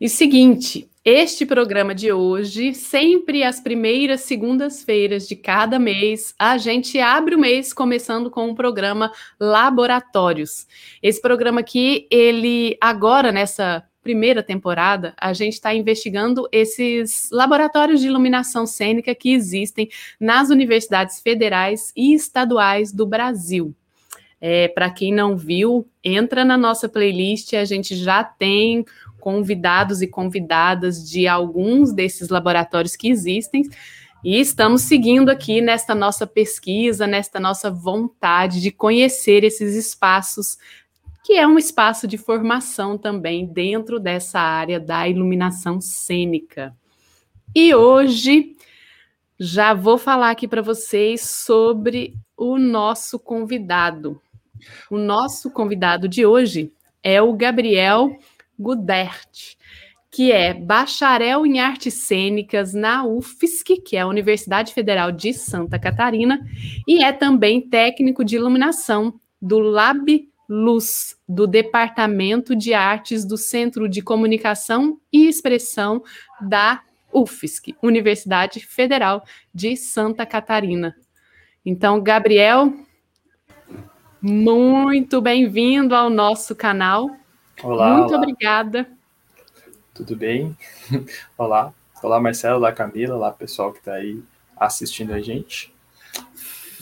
E 0.00 0.08
seguinte, 0.08 0.90
este 1.08 1.46
programa 1.46 1.94
de 1.94 2.10
hoje, 2.10 2.74
sempre 2.74 3.44
às 3.44 3.60
primeiras 3.60 4.22
segundas-feiras 4.22 5.28
de 5.28 5.36
cada 5.36 5.78
mês, 5.78 6.34
a 6.36 6.58
gente 6.58 6.98
abre 6.98 7.36
o 7.36 7.38
mês 7.38 7.72
começando 7.72 8.28
com 8.28 8.50
o 8.50 8.56
programa 8.56 9.12
Laboratórios. 9.38 10.66
Esse 11.00 11.22
programa 11.22 11.60
aqui, 11.60 12.08
ele 12.10 12.76
agora 12.80 13.30
nessa 13.30 13.84
primeira 14.02 14.42
temporada, 14.42 15.14
a 15.16 15.32
gente 15.32 15.52
está 15.52 15.72
investigando 15.72 16.48
esses 16.50 17.28
laboratórios 17.30 18.00
de 18.00 18.08
iluminação 18.08 18.66
cênica 18.66 19.14
que 19.14 19.32
existem 19.32 19.88
nas 20.18 20.50
universidades 20.50 21.20
federais 21.20 21.92
e 21.96 22.14
estaduais 22.14 22.90
do 22.90 23.06
Brasil. 23.06 23.72
É, 24.40 24.68
Para 24.68 24.90
quem 24.90 25.14
não 25.14 25.36
viu, 25.36 25.88
entra 26.02 26.44
na 26.44 26.58
nossa 26.58 26.88
playlist, 26.88 27.54
a 27.54 27.64
gente 27.64 27.94
já 27.94 28.22
tem 28.22 28.84
convidados 29.26 30.02
e 30.02 30.06
convidadas 30.06 31.04
de 31.04 31.26
alguns 31.26 31.92
desses 31.92 32.28
laboratórios 32.28 32.94
que 32.94 33.08
existem. 33.08 33.68
E 34.24 34.38
estamos 34.38 34.82
seguindo 34.82 35.30
aqui 35.30 35.60
nesta 35.60 35.96
nossa 35.96 36.28
pesquisa, 36.28 37.08
nesta 37.08 37.40
nossa 37.40 37.68
vontade 37.68 38.60
de 38.60 38.70
conhecer 38.70 39.42
esses 39.42 39.74
espaços, 39.74 40.56
que 41.24 41.32
é 41.32 41.44
um 41.44 41.58
espaço 41.58 42.06
de 42.06 42.16
formação 42.16 42.96
também 42.96 43.44
dentro 43.44 43.98
dessa 43.98 44.38
área 44.38 44.78
da 44.78 45.08
iluminação 45.08 45.80
cênica. 45.80 46.72
E 47.52 47.74
hoje 47.74 48.54
já 49.40 49.74
vou 49.74 49.98
falar 49.98 50.30
aqui 50.30 50.46
para 50.46 50.62
vocês 50.62 51.22
sobre 51.22 52.14
o 52.36 52.58
nosso 52.58 53.18
convidado. 53.18 54.22
O 54.88 54.96
nosso 54.96 55.50
convidado 55.50 56.08
de 56.08 56.24
hoje 56.24 56.72
é 57.02 57.20
o 57.20 57.32
Gabriel 57.32 58.16
Gudert, 58.58 59.56
que 60.10 60.32
é 60.32 60.54
bacharel 60.54 61.44
em 61.44 61.60
artes 61.60 61.94
cênicas 61.94 62.72
na 62.72 63.04
UFSC, 63.04 63.76
que 63.76 63.96
é 63.96 64.00
a 64.00 64.06
Universidade 64.06 64.72
Federal 64.72 65.12
de 65.12 65.32
Santa 65.32 65.78
Catarina, 65.78 66.40
e 66.86 67.04
é 67.04 67.12
também 67.12 67.60
técnico 67.60 68.24
de 68.24 68.36
iluminação 68.36 69.20
do 69.40 69.58
Lab 69.58 70.28
Luz, 70.48 71.16
do 71.28 71.46
Departamento 71.46 72.54
de 72.54 72.72
Artes 72.72 73.24
do 73.24 73.36
Centro 73.36 73.88
de 73.88 74.00
Comunicação 74.00 74.98
e 75.12 75.26
Expressão 75.26 76.02
da 76.40 76.82
UFSC, 77.12 77.74
Universidade 77.82 78.60
Federal 78.60 79.24
de 79.52 79.76
Santa 79.76 80.24
Catarina. 80.24 80.94
Então, 81.64 82.00
Gabriel, 82.00 82.72
muito 84.22 85.20
bem-vindo 85.20 85.94
ao 85.94 86.08
nosso 86.08 86.54
canal. 86.54 87.10
Olá. 87.62 87.96
Muito 87.98 88.10
olá. 88.10 88.18
obrigada. 88.18 88.88
Tudo 89.94 90.14
bem? 90.14 90.56
Olá. 91.38 91.72
Olá, 92.02 92.20
Marcelo, 92.20 92.56
olá, 92.58 92.70
Camila, 92.72 93.14
olá, 93.14 93.32
pessoal 93.32 93.72
que 93.72 93.78
está 93.78 93.94
aí 93.94 94.22
assistindo 94.56 95.14
a 95.14 95.20
gente. 95.20 95.74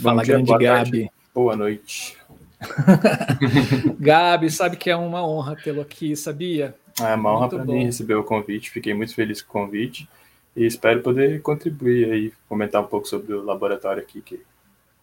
Fala, 0.02 0.24
dia, 0.24 0.34
grande 0.34 0.48
boa 0.48 0.58
Gabi. 0.58 0.90
tarde, 0.90 1.10
boa 1.32 1.56
noite. 1.56 2.18
Gabi, 4.00 4.50
sabe 4.50 4.76
que 4.76 4.90
é 4.90 4.96
uma 4.96 5.24
honra 5.24 5.54
tê-lo 5.54 5.80
aqui, 5.80 6.16
sabia? 6.16 6.74
É 7.00 7.14
uma 7.14 7.32
honra 7.32 7.48
para 7.48 7.64
bom. 7.64 7.72
mim 7.74 7.84
receber 7.84 8.14
o 8.16 8.24
convite, 8.24 8.70
fiquei 8.70 8.92
muito 8.92 9.14
feliz 9.14 9.40
com 9.40 9.60
o 9.60 9.66
convite 9.66 10.08
e 10.56 10.66
espero 10.66 11.00
poder 11.00 11.40
contribuir 11.42 12.10
aí, 12.10 12.32
comentar 12.48 12.82
um 12.82 12.86
pouco 12.86 13.06
sobre 13.06 13.32
o 13.32 13.42
laboratório 13.44 14.02
aqui 14.02 14.20
que, 14.20 14.42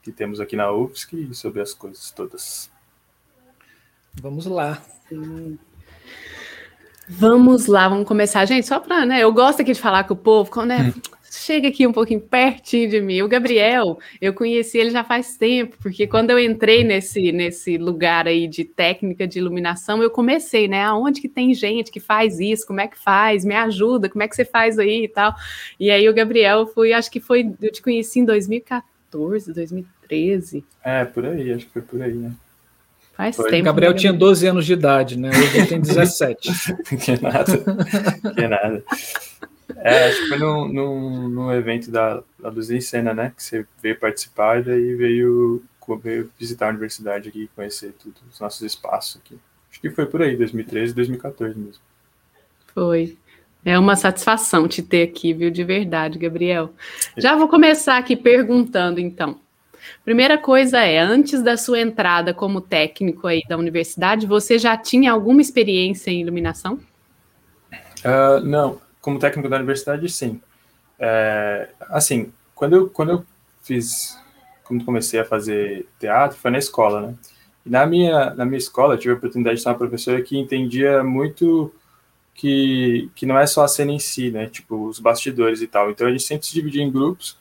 que 0.04 0.12
temos 0.12 0.42
aqui 0.42 0.58
na 0.58 0.70
UFSC 0.72 1.16
e 1.32 1.34
sobre 1.34 1.62
as 1.62 1.74
coisas 1.74 2.12
todas. 2.12 2.70
Vamos 4.22 4.46
lá. 4.46 4.82
Vamos 7.08 7.68
lá, 7.68 7.90
vamos 7.90 8.08
começar. 8.08 8.46
Gente, 8.46 8.66
só 8.66 8.80
para, 8.80 9.06
né? 9.06 9.22
Eu 9.22 9.34
gosto 9.34 9.62
aqui 9.62 9.74
de 9.74 9.82
falar 9.82 10.06
com 10.06 10.14
o 10.14 10.18
povo, 10.18 10.50
quando, 10.50 10.70
né? 10.70 10.94
Chega 11.30 11.68
aqui 11.68 11.86
um 11.86 11.92
pouquinho 11.92 12.22
pertinho 12.22 12.90
de 12.90 13.02
mim. 13.02 13.22
O 13.22 13.28
Gabriel, 13.28 14.00
eu 14.22 14.34
conheci 14.34 14.78
ele 14.78 14.92
já 14.92 15.04
faz 15.04 15.36
tempo, 15.36 15.78
porque 15.82 16.08
quando 16.08 16.30
eu 16.30 16.40
entrei 16.40 16.84
nesse, 16.84 17.32
nesse 17.32 17.78
lugar 17.78 18.28
aí 18.28 18.48
de 18.48 18.64
técnica 18.64 19.28
de 19.28 19.40
iluminação, 19.40 20.02
eu 20.02 20.10
comecei, 20.10 20.68
né? 20.68 20.84
Aonde 20.84 21.20
que 21.20 21.28
tem 21.28 21.54
gente 21.54 21.92
que 21.92 22.00
faz 22.00 22.40
isso? 22.40 22.66
Como 22.66 22.80
é 22.80 22.88
que 22.88 22.98
faz? 22.98 23.44
Me 23.44 23.56
ajuda, 23.56 24.10
como 24.10 24.24
é 24.24 24.28
que 24.28 24.36
você 24.36 24.46
faz 24.46 24.78
aí 24.80 25.06
e 25.06 25.08
tal? 25.08 25.34
E 25.80 25.90
aí 25.90 26.08
o 26.08 26.14
Gabriel 26.14 26.68
foi, 26.68 26.94
acho 26.94 27.12
que 27.12 27.20
foi, 27.20 27.54
eu 27.62 27.72
te 27.72 27.82
conheci 27.82 28.20
em 28.20 28.26
2014, 28.26 29.54
2013. 29.54 30.64
É, 30.84 31.04
por 31.06 31.26
aí, 31.26 31.52
acho 31.52 31.66
que 31.66 31.74
foi 31.74 31.82
por 31.82 32.02
aí, 32.02 32.14
né? 32.14 32.32
Faz 33.14 33.36
Foi. 33.36 33.50
tempo. 33.50 33.62
O 33.62 33.66
Gabriel 33.66 33.94
tinha 33.96 34.14
12 34.14 34.48
anos 34.48 34.66
de 34.66 34.74
idade, 34.74 35.18
né? 35.18 35.30
Hoje 35.30 35.58
ele 35.58 35.68
tem 35.68 35.80
17. 35.82 36.50
que 36.98 37.22
nada, 37.22 38.34
que 38.36 38.48
nada. 38.48 38.84
É, 39.78 40.08
acho 40.08 40.22
que 40.22 40.28
foi 40.28 40.38
num, 40.38 40.68
num, 40.68 41.30
num 41.30 41.52
evento 41.52 41.90
da, 41.90 42.22
da 42.40 42.50
Luz 42.50 42.70
em 42.70 42.82
Cena, 42.82 43.14
né? 43.14 43.34
Que 43.36 43.44
você 43.44 43.66
veio 43.82 44.00
participar 44.00 44.60
e 44.60 44.64
daí 44.64 44.96
veio, 44.96 45.64
veio 46.04 46.30
visitar 46.40 46.68
a 46.68 46.70
universidade 46.70 47.30
aqui, 47.30 47.50
conhecer 47.56 47.94
tudo, 47.94 48.16
os 48.32 48.40
nossos 48.40 48.62
espaços 48.62 49.20
aqui. 49.24 49.38
Acho 49.70 49.80
que 49.80 49.90
foi 49.90 50.06
por 50.06 50.22
aí, 50.22 50.36
2013, 50.36 50.94
2014 50.94 51.58
mesmo. 51.58 51.82
Foi. 52.74 53.18
É 53.64 53.78
uma 53.78 53.96
satisfação 53.96 54.68
te 54.68 54.82
ter 54.82 55.04
aqui, 55.04 55.34
viu? 55.34 55.52
De 55.52 55.64
verdade, 55.64 56.18
Gabriel. 56.18 56.74
Já 57.18 57.36
vou 57.36 57.48
começar 57.48 57.98
aqui 57.98 58.16
perguntando, 58.16 59.00
então. 59.00 59.40
Primeira 60.04 60.38
coisa 60.38 60.80
é, 60.80 61.00
antes 61.00 61.42
da 61.42 61.58
sua 61.58 61.80
entrada 61.80 62.34
como 62.34 62.62
técnico 62.62 63.28
aí 63.28 63.42
da 63.48 63.58
universidade, 63.58 64.26
você 64.26 64.58
já 64.58 64.78
tinha 64.78 65.12
alguma 65.12 65.42
experiência 65.42 66.12
em 66.12 66.22
iluminação? 66.22 66.80
Uh, 68.04 68.40
não, 68.44 68.82
como 69.00 69.20
técnico 69.20 69.50
da 69.50 69.58
universidade, 69.58 70.10
sim. 70.10 70.42
É, 71.00 71.70
assim, 71.90 72.32
quando 72.54 72.76
eu, 72.76 72.90
quando 72.90 73.12
eu 73.12 73.26
fiz, 73.64 74.18
quando 74.64 74.86
comecei 74.86 75.20
a 75.20 75.26
fazer 75.26 75.88
teatro, 76.00 76.38
foi 76.38 76.52
na 76.52 76.60
escola, 76.60 77.02
né? 77.02 77.16
E 77.66 77.70
na 77.70 77.86
minha, 77.86 78.34
na 78.36 78.46
minha 78.46 78.58
escola, 78.58 78.96
eu 78.96 78.98
tive 78.98 79.14
a 79.14 79.18
oportunidade 79.18 79.58
de 79.58 79.64
ter 79.64 79.70
uma 79.70 79.78
professora 79.78 80.22
que 80.22 80.38
entendia 80.38 81.04
muito 81.04 81.74
que, 82.34 83.10
que 83.16 83.26
não 83.26 83.38
é 83.38 83.46
só 83.46 83.64
a 83.64 83.68
cena 83.68 83.92
em 83.92 84.00
si, 84.00 84.32
né? 84.32 84.48
Tipo, 84.48 84.88
os 84.88 85.00
bastidores 85.00 85.62
e 85.62 85.68
tal. 85.68 85.92
Então, 85.92 86.08
a 86.08 86.12
gente 86.12 86.24
sempre 86.24 86.48
se 86.48 86.54
dividia 86.54 86.84
em 86.84 86.92
grupos, 86.92 87.38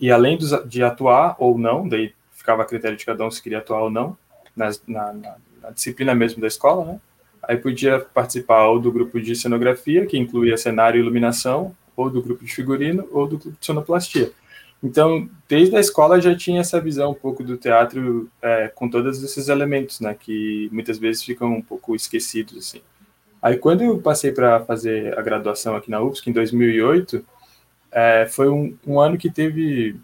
e 0.00 0.10
além 0.10 0.36
dos, 0.36 0.50
de 0.66 0.82
atuar 0.82 1.36
ou 1.38 1.58
não, 1.58 1.88
daí 1.88 2.12
ficava 2.32 2.62
a 2.62 2.66
critério 2.66 2.96
de 2.96 3.04
cada 3.04 3.24
um 3.24 3.30
se 3.30 3.42
queria 3.42 3.58
atuar 3.58 3.82
ou 3.82 3.90
não, 3.90 4.16
nas, 4.54 4.82
na, 4.86 5.12
na, 5.12 5.36
na 5.62 5.70
disciplina 5.70 6.14
mesmo 6.14 6.40
da 6.40 6.46
escola, 6.46 6.84
né? 6.84 7.00
Aí 7.42 7.56
podia 7.56 8.00
participar 8.00 8.66
ou 8.66 8.78
do 8.78 8.92
grupo 8.92 9.20
de 9.20 9.34
cenografia, 9.34 10.06
que 10.06 10.18
incluía 10.18 10.56
cenário 10.56 10.98
e 10.98 11.02
iluminação, 11.02 11.74
ou 11.96 12.10
do 12.10 12.22
grupo 12.22 12.44
de 12.44 12.54
figurino, 12.54 13.08
ou 13.10 13.26
do 13.26 13.38
grupo 13.38 13.56
de 13.58 13.64
sonoplastia. 13.64 14.30
Então, 14.82 15.28
desde 15.48 15.76
a 15.76 15.80
escola 15.80 16.20
já 16.20 16.36
tinha 16.36 16.60
essa 16.60 16.80
visão 16.80 17.10
um 17.10 17.14
pouco 17.14 17.42
do 17.42 17.56
teatro 17.56 18.30
é, 18.40 18.68
com 18.68 18.88
todos 18.88 19.22
esses 19.22 19.48
elementos, 19.48 19.98
né, 19.98 20.14
que 20.18 20.68
muitas 20.70 20.98
vezes 20.98 21.22
ficam 21.22 21.54
um 21.54 21.62
pouco 21.62 21.96
esquecidos, 21.96 22.56
assim. 22.56 22.80
Aí, 23.40 23.56
quando 23.56 23.82
eu 23.82 23.98
passei 23.98 24.32
para 24.32 24.60
fazer 24.60 25.16
a 25.18 25.22
graduação 25.22 25.74
aqui 25.76 25.90
na 25.90 26.00
UFSC, 26.00 26.30
em 26.30 26.32
2008, 26.32 27.24
é, 27.90 28.26
foi 28.26 28.48
um, 28.48 28.76
um, 28.86 29.00
ano 29.00 29.16
que 29.16 29.30
teve 29.30 29.96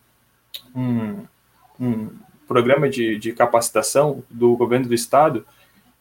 um, 0.75 1.25
um 1.79 2.11
programa 2.47 2.89
de, 2.89 3.19
de 3.19 3.33
capacitação 3.33 4.23
do 4.31 4.57
governo 4.57 4.87
do 4.87 4.95
estado 4.95 5.47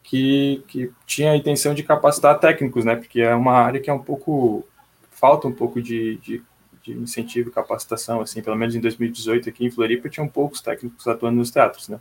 que, 0.02 0.62
que 0.68 0.90
tinha 1.06 1.32
a 1.32 1.36
intenção 1.36 1.74
de 1.74 1.82
capacitar 1.82 2.38
técnicos, 2.38 2.84
né? 2.84 2.94
Porque 2.96 3.20
é 3.20 3.34
uma 3.34 3.54
área 3.54 3.80
que 3.80 3.90
é 3.90 3.92
um 3.92 4.02
pouco 4.02 4.66
falta 5.10 5.48
um 5.48 5.52
pouco 5.52 5.80
de, 5.80 6.16
de, 6.16 6.42
de 6.82 6.92
incentivo 6.92 7.48
e 7.48 7.52
capacitação, 7.52 8.20
assim, 8.20 8.42
pelo 8.42 8.56
menos 8.56 8.74
em 8.74 8.80
2018 8.80 9.48
aqui 9.48 9.64
em 9.64 9.70
Floripa 9.70 10.08
tinham 10.08 10.28
poucos 10.28 10.60
técnicos 10.60 11.06
atuando 11.08 11.38
nos 11.38 11.50
teatros, 11.50 11.88
né? 11.88 11.98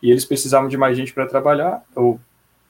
E 0.00 0.10
eles 0.10 0.24
precisavam 0.24 0.68
de 0.68 0.76
mais 0.76 0.96
gente 0.96 1.12
para 1.12 1.26
trabalhar 1.26 1.82
ou, 1.94 2.20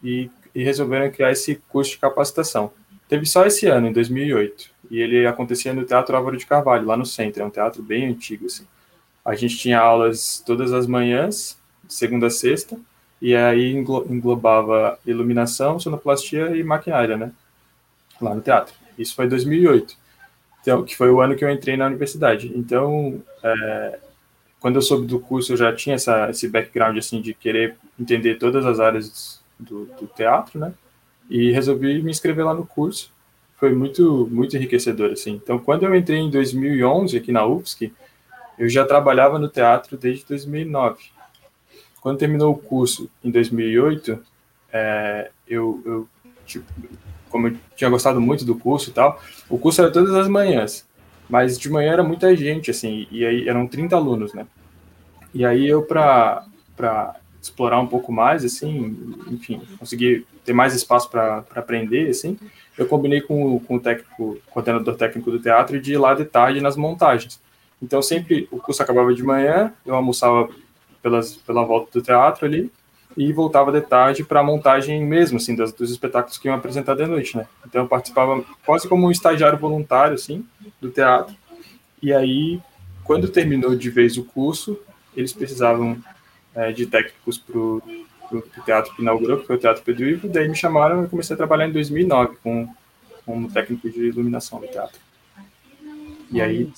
e, 0.03 0.31
e 0.55 0.63
resolveram 0.63 1.11
criar 1.11 1.33
esse 1.33 1.57
curso 1.69 1.93
de 1.93 1.99
capacitação. 1.99 2.73
Teve 3.09 3.27
só 3.27 3.45
esse 3.45 3.67
ano, 3.67 3.89
em 3.89 3.93
2008, 3.93 4.71
e 4.93 5.01
ele 5.01 5.27
acontecia 5.27 5.73
no 5.73 5.85
Teatro 5.85 6.15
Álvaro 6.15 6.37
de 6.37 6.45
Carvalho, 6.45 6.87
lá 6.87 6.99
no 6.99 7.07
centro, 7.07 7.43
é 7.43 7.47
um 7.47 7.51
teatro 7.51 7.83
bem 7.83 8.09
antigo, 8.09 8.45
assim. 8.45 8.67
A 9.25 9.35
gente 9.35 9.57
tinha 9.57 9.81
aulas 9.81 10.43
todas 10.45 10.71
as 10.71 10.87
manhãs, 10.87 11.59
segunda 11.89 12.27
a 12.27 12.31
sexta, 12.31 12.79
e 13.21 13.35
aí 13.35 13.75
englobava 13.75 14.99
iluminação, 15.07 15.81
sonoplastia 15.81 16.55
e 16.55 16.63
maquinária, 16.63 17.17
né? 17.17 17.33
Lá 18.21 18.35
no 18.35 18.43
teatro. 18.43 18.75
Isso 18.99 19.15
foi 19.15 19.25
em 19.25 19.29
2008, 19.31 19.97
então, 20.61 20.85
que 20.85 20.95
foi 20.95 21.11
o 21.11 21.23
ano 21.23 21.37
que 21.37 21.45
eu 21.45 21.51
entrei 21.51 21.75
na 21.75 21.87
universidade. 21.87 22.53
Então, 22.55 23.23
é, 23.43 23.99
quando 24.61 24.77
eu 24.77 24.83
soube 24.83 25.07
do 25.07 25.19
curso, 25.19 25.55
eu 25.55 25.57
já 25.57 25.75
tinha 25.75 25.95
essa, 25.95 26.29
esse 26.29 26.47
background, 26.49 26.99
assim, 26.99 27.23
de 27.23 27.33
querer 27.33 27.77
entender 27.99 28.35
todas 28.35 28.67
as 28.67 28.79
áreas 28.79 29.43
do, 29.59 29.87
do 29.87 30.07
teatro, 30.07 30.61
né? 30.61 30.75
E 31.31 31.51
resolvi 31.51 32.03
me 32.03 32.11
inscrever 32.11 32.45
lá 32.45 32.53
no 32.53 32.67
curso. 32.67 33.11
Foi 33.63 33.73
muito, 33.73 34.29
muito 34.29 34.57
enriquecedor, 34.57 35.13
assim. 35.13 35.35
Então, 35.43 35.57
quando 35.57 35.85
eu 35.85 35.95
entrei 35.95 36.19
em 36.19 36.29
2011 36.29 37.17
aqui 37.17 37.31
na 37.31 37.47
UFSC, 37.47 37.93
eu 38.59 38.69
já 38.69 38.85
trabalhava 38.85 39.39
no 39.39 39.49
teatro 39.49 39.97
desde 39.97 40.25
2009 40.27 41.13
quando 42.03 42.19
terminou 42.19 42.53
o 42.53 42.59
curso 42.59 43.09
em 43.23 43.31
2008, 43.31 44.19
é, 44.73 45.31
eu, 45.47 45.81
eu, 45.87 46.09
tipo, 46.45 46.67
como 47.31 47.47
eu 47.47 47.57
tinha 47.77 47.89
gostado 47.89 48.21
muito 48.21 48.45
do 48.45 48.57
curso 48.57 48.91
e 48.91 48.93
tal, 48.93 49.23
o 49.49 49.57
curso 49.57 49.81
era 49.81 49.91
todas 49.91 50.13
as 50.13 50.27
manhãs, 50.27 50.85
mas 51.31 51.57
de 51.57 51.71
manhã 51.71 51.93
era 51.93 52.03
muita 52.03 52.35
gente, 52.35 52.73
assim, 52.73 53.07
e 53.09 53.25
aí 53.25 53.49
eram 53.49 53.69
30 53.69 53.95
alunos, 53.95 54.35
né? 54.35 54.45
E 55.33 55.45
aí 55.45 55.69
eu, 55.69 55.83
para 55.83 56.45
explorar 57.41 57.79
um 57.79 57.87
pouco 57.87 58.11
mais, 58.11 58.45
assim, 58.45 59.17
enfim, 59.31 59.63
conseguir 59.79 60.27
ter 60.45 60.53
mais 60.53 60.75
espaço 60.75 61.09
para 61.09 61.45
aprender, 61.55 62.09
assim, 62.11 62.37
eu 62.77 62.87
combinei 62.87 63.21
com, 63.21 63.59
com 63.61 63.77
o 63.77 63.81
técnico, 63.81 64.39
coordenador 64.51 64.97
técnico 64.97 65.31
do 65.31 65.39
teatro 65.39 65.81
de 65.81 65.93
ir 65.93 65.99
lá 65.99 66.15
de 66.15 66.25
tarde 66.25 66.61
nas 66.61 66.77
montagens. 66.77 67.41
Então, 67.83 68.01
sempre 68.01 68.49
o 68.51 68.59
curso 68.59 68.83
acabava 68.83 69.13
de 69.13 69.23
manhã, 69.23 69.73
eu 69.85 69.95
almoçava 69.95 70.49
pelas, 71.03 71.37
pela 71.37 71.65
volta 71.65 71.99
do 71.99 72.03
teatro 72.03 72.47
ali, 72.47 72.71
e 73.17 73.33
voltava 73.33 73.71
de 73.73 73.81
tarde 73.81 74.25
para 74.25 74.41
a 74.41 74.45
montagem 74.45 75.05
mesmo, 75.05 75.37
assim, 75.37 75.55
dos, 75.55 75.73
dos, 75.73 75.91
espetáculos 75.91 76.39
que 76.39 76.49
iam 76.49 76.55
apresentar 76.55 76.95
de 76.95 77.07
noite, 77.07 77.37
né? 77.37 77.47
Então, 77.67 77.83
eu 77.83 77.89
participava 77.89 78.43
quase 78.65 78.89
como 78.89 79.07
um 79.07 79.11
estagiário 79.11 79.59
voluntário, 79.59 80.15
assim, 80.15 80.47
do 80.81 80.91
teatro. 80.91 81.35
E 82.03 82.13
aí, 82.13 82.61
quando 83.05 83.29
terminou 83.29 83.75
de 83.75 83.91
vez 83.91 84.17
o 84.17 84.25
curso, 84.25 84.79
eles 85.15 85.33
precisavam 85.33 85.99
é, 86.55 86.73
de 86.73 86.87
técnicos 86.87 87.37
para 87.37 87.59
o 88.39 88.65
teatro 88.65 88.95
que 88.95 89.03
inaugurou, 89.03 89.39
que 89.39 89.47
foi 89.47 89.57
o 89.57 89.59
Teatro 89.59 89.83
Pedro 89.83 90.09
Ivo, 90.09 90.29
daí 90.29 90.49
me 90.49 90.55
chamaram 90.55 91.05
e 91.05 91.09
comecei 91.09 91.35
a 91.35 91.37
trabalhar 91.37 91.69
em 91.69 91.73
2009 91.73 92.37
com, 92.43 92.69
como 93.25 93.51
técnico 93.51 93.91
de 93.91 94.09
iluminação 94.09 94.61
do 94.61 94.67
teatro. 94.67 94.99
E 96.31 96.41
aí, 96.41 96.73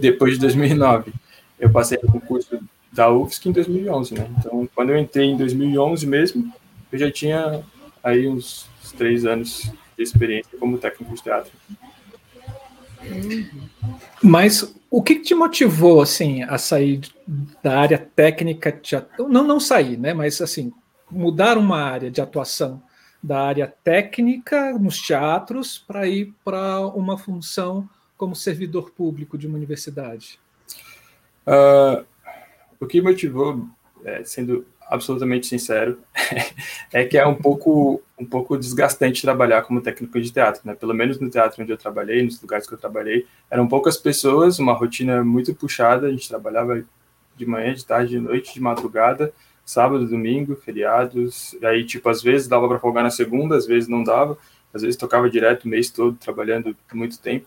depois 0.00 0.34
de 0.34 0.40
2009, 0.40 1.12
eu 1.58 1.70
passei 1.70 1.98
no 2.02 2.10
concurso 2.10 2.60
da 2.92 3.10
UFSC 3.10 3.48
em 3.48 3.52
2011, 3.52 4.14
né? 4.14 4.30
Então, 4.38 4.68
quando 4.74 4.90
eu 4.90 4.98
entrei 4.98 5.26
em 5.26 5.36
2011 5.36 6.06
mesmo, 6.06 6.52
eu 6.90 6.98
já 6.98 7.10
tinha 7.10 7.62
aí 8.02 8.26
uns, 8.26 8.68
uns 8.82 8.92
três 8.92 9.24
anos 9.24 9.70
de 9.96 10.02
experiência 10.02 10.58
como 10.58 10.78
técnico 10.78 11.14
de 11.14 11.22
teatro. 11.22 11.52
Mas 14.22 14.74
o 14.90 15.02
que 15.02 15.20
te 15.20 15.34
motivou 15.34 16.02
assim 16.02 16.42
a 16.42 16.58
sair 16.58 17.00
da 17.62 17.78
área 17.78 17.98
técnica 17.98 18.72
de 18.72 19.00
não 19.18 19.44
não 19.44 19.60
sair, 19.60 19.96
né? 19.96 20.12
Mas 20.12 20.40
assim 20.40 20.72
mudar 21.10 21.58
uma 21.58 21.82
área 21.82 22.10
de 22.10 22.20
atuação 22.20 22.82
da 23.22 23.40
área 23.42 23.72
técnica 23.84 24.72
nos 24.78 25.00
teatros 25.00 25.78
para 25.78 26.06
ir 26.06 26.32
para 26.44 26.80
uma 26.86 27.18
função 27.18 27.88
como 28.16 28.34
servidor 28.34 28.90
público 28.90 29.36
de 29.36 29.46
uma 29.46 29.56
universidade? 29.56 30.38
Uh, 31.46 32.04
o 32.78 32.86
que 32.86 33.00
motivou, 33.00 33.66
é, 34.04 34.24
sendo 34.24 34.66
absolutamente 34.90 35.46
sincero, 35.46 36.00
é 36.92 37.04
que 37.04 37.16
é 37.16 37.26
um 37.26 37.34
pouco, 37.34 38.02
um 38.18 38.26
pouco 38.26 38.58
desgastante 38.58 39.22
trabalhar 39.22 39.62
como 39.62 39.80
técnico 39.80 40.20
de 40.20 40.32
teatro, 40.32 40.62
né? 40.64 40.74
Pelo 40.74 40.92
menos 40.92 41.20
no 41.20 41.30
teatro 41.30 41.62
onde 41.62 41.72
eu 41.72 41.78
trabalhei, 41.78 42.24
nos 42.24 42.40
lugares 42.42 42.66
que 42.66 42.74
eu 42.74 42.78
trabalhei, 42.78 43.26
eram 43.50 43.68
poucas 43.68 43.96
pessoas, 43.96 44.58
uma 44.58 44.72
rotina 44.72 45.22
muito 45.22 45.54
puxada, 45.54 46.08
a 46.08 46.10
gente 46.10 46.28
trabalhava 46.28 46.82
de 47.36 47.46
manhã, 47.46 47.72
de 47.72 47.86
tarde, 47.86 48.10
de 48.10 48.20
noite, 48.20 48.52
de 48.52 48.60
madrugada, 48.60 49.32
sábado, 49.70 50.06
domingo, 50.06 50.56
feriados, 50.56 51.56
aí, 51.62 51.84
tipo, 51.84 52.08
às 52.08 52.22
vezes 52.22 52.48
dava 52.48 52.68
para 52.68 52.78
folgar 52.78 53.02
na 53.02 53.10
segunda, 53.10 53.56
às 53.56 53.66
vezes 53.66 53.88
não 53.88 54.02
dava, 54.02 54.36
às 54.72 54.82
vezes 54.82 54.96
tocava 54.96 55.30
direto 55.30 55.64
o 55.64 55.68
mês 55.68 55.90
todo, 55.90 56.16
trabalhando 56.16 56.76
muito 56.92 57.18
tempo. 57.18 57.46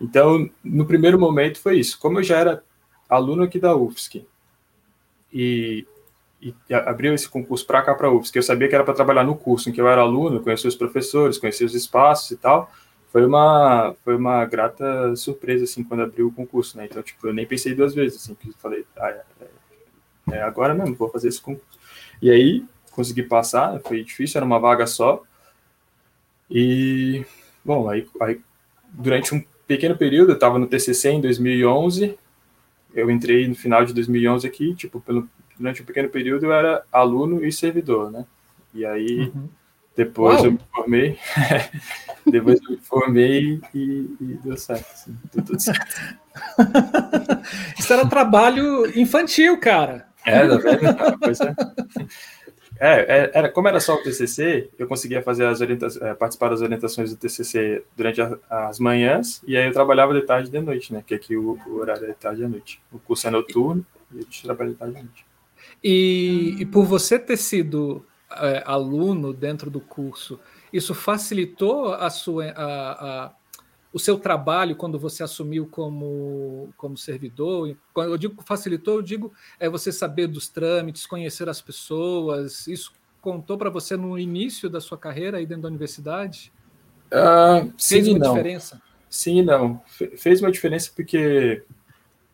Então, 0.00 0.48
no 0.62 0.86
primeiro 0.86 1.18
momento 1.18 1.60
foi 1.60 1.78
isso. 1.78 1.98
Como 1.98 2.18
eu 2.18 2.22
já 2.22 2.38
era 2.38 2.62
aluno 3.08 3.42
aqui 3.42 3.58
da 3.58 3.74
UFSC, 3.76 4.26
e 5.32 5.86
e 6.44 6.74
abriu 6.74 7.14
esse 7.14 7.26
concurso 7.26 7.66
para 7.66 7.80
cá, 7.80 7.94
para 7.94 8.08
a 8.08 8.12
UFSC, 8.12 8.38
eu 8.38 8.42
sabia 8.42 8.68
que 8.68 8.74
era 8.74 8.84
para 8.84 8.92
trabalhar 8.92 9.24
no 9.24 9.34
curso 9.34 9.70
em 9.70 9.72
que 9.72 9.80
eu 9.80 9.88
era 9.88 10.02
aluno, 10.02 10.42
conhecer 10.42 10.68
os 10.68 10.74
professores, 10.74 11.38
conhecer 11.38 11.64
os 11.64 11.74
espaços 11.74 12.30
e 12.32 12.36
tal, 12.36 12.70
foi 13.10 13.24
uma, 13.24 13.94
foi 14.04 14.14
uma 14.14 14.44
grata 14.44 15.16
surpresa, 15.16 15.64
assim, 15.64 15.82
quando 15.82 16.02
abriu 16.02 16.26
o 16.26 16.32
concurso, 16.32 16.76
né? 16.76 16.84
Então, 16.84 17.02
tipo, 17.02 17.26
eu 17.26 17.32
nem 17.32 17.46
pensei 17.46 17.74
duas 17.74 17.94
vezes, 17.94 18.22
assim, 18.22 18.34
que 18.34 18.52
falei, 18.58 18.84
ah, 18.96 19.22
é, 20.30 20.42
agora 20.42 20.74
mesmo, 20.74 20.94
vou 20.94 21.10
fazer 21.10 21.28
esse 21.28 21.40
concurso. 21.40 21.78
E 22.20 22.30
aí, 22.30 22.64
consegui 22.90 23.22
passar, 23.22 23.80
foi 23.80 24.04
difícil, 24.04 24.38
era 24.38 24.46
uma 24.46 24.58
vaga 24.58 24.86
só. 24.86 25.22
E, 26.50 27.24
bom, 27.64 27.88
aí, 27.88 28.06
aí 28.20 28.40
durante 28.92 29.34
um 29.34 29.44
pequeno 29.66 29.96
período, 29.96 30.30
eu 30.30 30.34
estava 30.34 30.58
no 30.58 30.66
TCC 30.66 31.10
em 31.10 31.20
2011, 31.20 32.18
eu 32.94 33.10
entrei 33.10 33.48
no 33.48 33.54
final 33.54 33.84
de 33.84 33.92
2011 33.92 34.46
aqui, 34.46 34.74
tipo, 34.74 35.00
pelo 35.00 35.28
durante 35.58 35.82
um 35.82 35.84
pequeno 35.84 36.08
período 36.08 36.46
eu 36.46 36.52
era 36.52 36.84
aluno 36.92 37.44
e 37.44 37.52
servidor, 37.52 38.10
né? 38.10 38.24
E 38.72 38.84
aí 38.84 39.32
uhum. 39.34 39.48
depois 39.96 40.38
Uau. 40.38 40.46
eu 40.46 40.52
me 40.52 40.60
formei, 40.74 41.18
depois 42.26 42.60
eu 42.62 42.70
me 42.70 42.76
formei 42.78 43.60
e, 43.72 44.16
e 44.20 44.38
deu 44.42 44.56
certo, 44.56 44.90
assim, 44.92 45.16
deu 45.32 45.44
tudo 45.44 45.60
certo. 45.60 46.16
Isso 47.78 47.92
era 47.92 48.08
trabalho 48.08 48.86
infantil, 48.98 49.58
cara. 49.58 50.08
É, 50.24 50.48
tá 50.48 50.56
vendo? 50.56 51.18
Pois 51.20 51.40
é. 51.40 51.54
É, 52.80 53.00
é, 53.00 53.30
era, 53.34 53.48
como 53.48 53.68
era 53.68 53.78
só 53.78 53.94
o 53.94 54.02
TCC, 54.02 54.68
eu 54.78 54.86
conseguia 54.88 55.22
fazer 55.22 55.46
as 55.46 55.60
orientações, 55.60 56.02
é, 56.02 56.14
participar 56.14 56.50
das 56.50 56.60
orientações 56.60 57.10
do 57.10 57.16
TCC 57.16 57.84
durante 57.96 58.20
a, 58.20 58.38
as 58.50 58.78
manhãs, 58.80 59.42
e 59.46 59.56
aí 59.56 59.66
eu 59.66 59.72
trabalhava 59.72 60.12
de 60.12 60.22
tarde 60.22 60.48
e 60.48 60.52
de 60.52 60.60
noite, 60.60 60.92
né? 60.92 61.02
Que 61.06 61.14
aqui 61.14 61.36
o, 61.36 61.58
o 61.66 61.76
horário 61.76 62.04
é 62.04 62.08
de 62.08 62.14
tarde 62.14 62.42
e 62.42 62.48
noite. 62.48 62.82
O 62.92 62.98
curso 62.98 63.26
é 63.26 63.30
noturno 63.30 63.86
e 64.12 64.18
a 64.18 64.22
gente 64.22 64.42
trabalha 64.42 64.70
de 64.70 64.76
tarde 64.76 64.98
e 64.98 65.02
noite. 65.02 65.26
E, 65.82 66.56
e 66.60 66.66
por 66.66 66.84
você 66.84 67.18
ter 67.18 67.36
sido 67.36 68.04
é, 68.32 68.62
aluno 68.66 69.32
dentro 69.32 69.70
do 69.70 69.80
curso, 69.80 70.40
isso 70.72 70.94
facilitou 70.94 71.94
a 71.94 72.10
sua, 72.10 72.46
a, 72.50 73.24
a, 73.26 73.32
o 73.94 73.98
seu 74.00 74.18
trabalho 74.18 74.74
quando 74.74 74.98
você 74.98 75.22
assumiu 75.22 75.68
como, 75.70 76.74
como 76.76 76.98
servidor? 76.98 77.76
Quando 77.92 78.10
eu 78.10 78.18
digo 78.18 78.42
facilitou, 78.42 78.96
eu 78.96 79.02
digo 79.02 79.32
é 79.58 79.68
você 79.68 79.92
saber 79.92 80.26
dos 80.26 80.48
trâmites, 80.48 81.06
conhecer 81.06 81.48
as 81.48 81.62
pessoas. 81.62 82.66
Isso 82.66 82.92
contou 83.20 83.56
para 83.56 83.70
você 83.70 83.96
no 83.96 84.18
início 84.18 84.68
da 84.68 84.80
sua 84.80 84.98
carreira 84.98 85.38
aí 85.38 85.46
dentro 85.46 85.62
da 85.62 85.68
universidade? 85.68 86.52
Uh, 87.06 87.72
Fez 87.78 88.08
uma 88.08 88.18
não. 88.18 88.34
diferença? 88.34 88.82
Sim 89.08 89.42
não. 89.42 89.80
Fez 90.16 90.40
uma 90.40 90.50
diferença 90.50 90.90
porque 90.94 91.62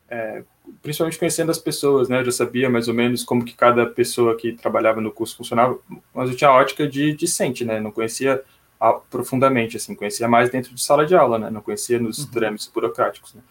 é, 0.08 0.42
principalmente 0.80 1.18
conhecendo 1.18 1.50
as 1.50 1.58
pessoas, 1.58 2.08
né? 2.08 2.20
Eu 2.20 2.24
já 2.24 2.32
sabia 2.32 2.70
mais 2.70 2.88
ou 2.88 2.94
menos 2.94 3.22
como 3.22 3.44
que 3.44 3.52
cada 3.54 3.84
pessoa 3.84 4.34
que 4.34 4.54
trabalhava 4.54 4.98
no 5.02 5.12
curso 5.12 5.36
funcionava, 5.36 5.78
mas 6.14 6.30
eu 6.30 6.36
tinha 6.36 6.48
a 6.48 6.54
ótica 6.54 6.88
de 6.88 7.12
discente, 7.12 7.66
né? 7.66 7.78
Não 7.80 7.92
conhecia 7.92 8.42
profundamente, 9.10 9.76
assim, 9.76 9.94
conhecia 9.94 10.26
mais 10.26 10.50
dentro 10.50 10.74
de 10.74 10.82
sala 10.82 11.04
de 11.04 11.14
aula, 11.14 11.38
né? 11.38 11.50
Não 11.50 11.60
conhecia 11.60 11.98
nos 11.98 12.18
uhum. 12.18 12.30
trâmites 12.30 12.70
burocráticos, 12.72 13.34
né? 13.34 13.42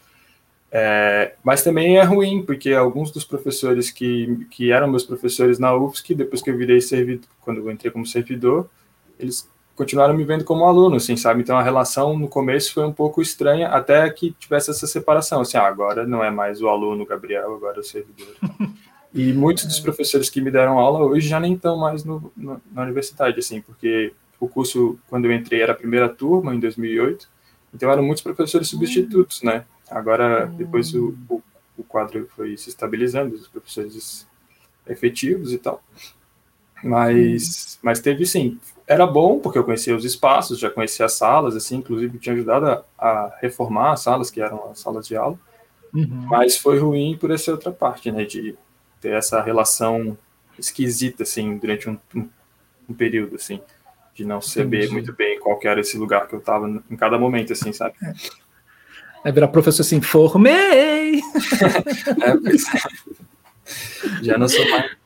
É, 0.72 1.34
mas 1.44 1.64
também 1.64 1.98
é 1.98 2.04
ruim, 2.04 2.44
porque 2.44 2.74
alguns 2.74 3.12
dos 3.12 3.26
professores 3.26 3.90
que, 3.90 4.48
que 4.52 4.72
eram 4.72 4.88
meus 4.88 5.04
professores 5.04 5.58
na 5.58 5.76
UFSC, 5.76 6.14
depois 6.14 6.42
que 6.42 6.50
eu 6.50 6.58
virei 6.58 6.80
servidor, 6.80 7.28
quando 7.42 7.58
eu 7.58 7.72
entrei 7.72 7.92
como 7.92 8.06
servidor, 8.06 8.70
eles 9.20 9.50
continuaram 9.76 10.14
me 10.14 10.24
vendo 10.24 10.44
como 10.44 10.66
aluno, 10.66 10.98
assim, 10.98 11.16
sabe? 11.16 11.42
Então 11.42 11.58
a 11.58 11.64
relação 11.64 12.18
no 12.18 12.28
começo 12.28 12.74
foi 12.74 12.86
um 12.86 12.92
pouco 12.92 13.22
estranha, 13.22 13.70
até 13.70 14.10
que 14.10 14.32
tivesse 14.32 14.70
essa 14.70 14.86
separação, 14.86 15.42
assim, 15.42 15.58
ah, 15.58 15.66
agora 15.66 16.06
não 16.06 16.24
é 16.24 16.30
mais 16.30 16.62
o 16.62 16.68
aluno 16.68 17.06
Gabriel, 17.06 17.56
agora 17.56 17.78
é 17.78 17.80
o 17.80 17.84
servidor. 17.84 18.28
e 19.14 19.34
muitos 19.34 19.66
dos 19.66 19.80
professores 19.80 20.30
que 20.30 20.42
me 20.42 20.52
deram 20.52 20.78
aula 20.78 21.00
hoje 21.00 21.28
já 21.28 21.40
nem 21.40 21.54
estão 21.54 21.78
mais 21.78 22.04
no, 22.04 22.32
no, 22.36 22.62
na 22.72 22.84
universidade, 22.84 23.40
assim, 23.40 23.62
porque 23.62 24.14
o 24.40 24.48
curso, 24.48 24.98
quando 25.08 25.26
eu 25.26 25.34
entrei, 25.34 25.62
era 25.62 25.74
a 25.74 25.76
primeira 25.76 26.08
turma, 26.08 26.56
em 26.56 26.60
2008, 26.60 27.30
então 27.74 27.92
eram 27.92 28.04
muitos 28.04 28.24
professores 28.24 28.68
substitutos, 28.68 29.44
né? 29.44 29.66
Agora, 29.90 30.46
depois 30.46 30.94
o, 30.94 31.18
o, 31.30 31.42
o 31.78 31.84
quadro 31.84 32.28
foi 32.36 32.58
se 32.58 32.70
estabilizando, 32.70 33.36
os 33.36 33.48
professores 33.48 34.28
efetivos 34.88 35.52
e 35.54 35.58
tal. 35.58 35.84
Mas, 36.84 37.78
mas 37.82 38.00
teve 38.00 38.26
sim, 38.26 38.58
era 38.88 39.06
bom, 39.06 39.40
porque 39.40 39.58
eu 39.58 39.64
conhecia 39.64 39.96
os 39.96 40.06
espaços, 40.06 40.60
já 40.60 40.70
conhecia 40.70 41.06
as 41.06 41.14
salas, 41.14 41.56
assim, 41.56 41.78
inclusive 41.78 42.18
tinha 42.18 42.34
ajudado 42.34 42.68
a, 42.68 42.84
a 42.98 43.38
reformar 43.42 43.92
as 43.94 44.02
salas, 44.02 44.32
que 44.32 44.42
eram 44.42 44.72
as 44.72 44.80
salas 44.80 45.08
de 45.08 45.16
aula. 45.16 45.38
Uhum. 45.94 46.08
Mas 46.28 46.58
foi 46.58 46.80
ruim 46.80 47.18
por 47.20 47.32
essa 47.32 47.52
outra 47.52 47.72
parte, 47.72 48.12
né, 48.12 48.24
de 48.26 48.56
ter 49.02 49.14
essa 49.14 49.42
relação 49.42 50.18
esquisita, 50.58 51.24
assim, 51.24 51.58
durante 51.58 51.90
um, 51.90 51.98
um, 52.16 52.30
um 52.90 52.94
período, 52.94 53.36
assim, 53.36 53.62
de 54.14 54.26
não 54.26 54.42
saber 54.42 54.80
Entendi. 54.80 54.94
muito 54.94 55.14
bem 55.14 55.40
qual 55.40 55.60
era 55.64 55.80
esse 55.80 55.98
lugar 55.98 56.28
que 56.28 56.36
eu 56.36 56.40
estava 56.40 56.68
em 56.68 56.96
cada 56.96 57.18
momento, 57.18 57.54
assim, 57.54 57.72
sabe? 57.72 57.96
É. 58.04 58.14
É 59.26 59.32
virar 59.32 59.50
professor 59.50 59.82
assim, 59.82 60.02
formei! 60.02 61.20
é, 61.20 62.38
pois 62.42 62.64
é. 62.74 64.24
Já 64.24 64.38
não 64.38 64.48
sou 64.48 64.68
mais 64.70 65.00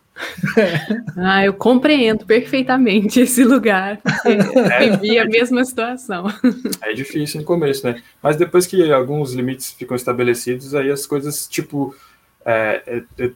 ah, 1.18 1.44
eu 1.44 1.54
compreendo 1.54 2.26
perfeitamente 2.26 3.20
esse 3.20 3.44
lugar. 3.44 4.00
É, 4.26 4.90
vivi 4.92 5.18
a 5.18 5.26
mesma 5.26 5.64
situação. 5.66 6.26
É 6.82 6.94
difícil 6.94 7.42
no 7.42 7.46
começo, 7.46 7.86
né? 7.86 8.02
Mas 8.22 8.36
depois 8.36 8.68
que 8.68 8.92
alguns 8.92 9.34
limites 9.34 9.72
ficam 9.72 9.96
estabelecidos, 9.96 10.76
aí 10.76 10.92
as 10.92 11.06
coisas, 11.06 11.48
tipo, 11.48 11.96
é, 12.46 12.84
é, 12.86 13.24
é 13.24 13.32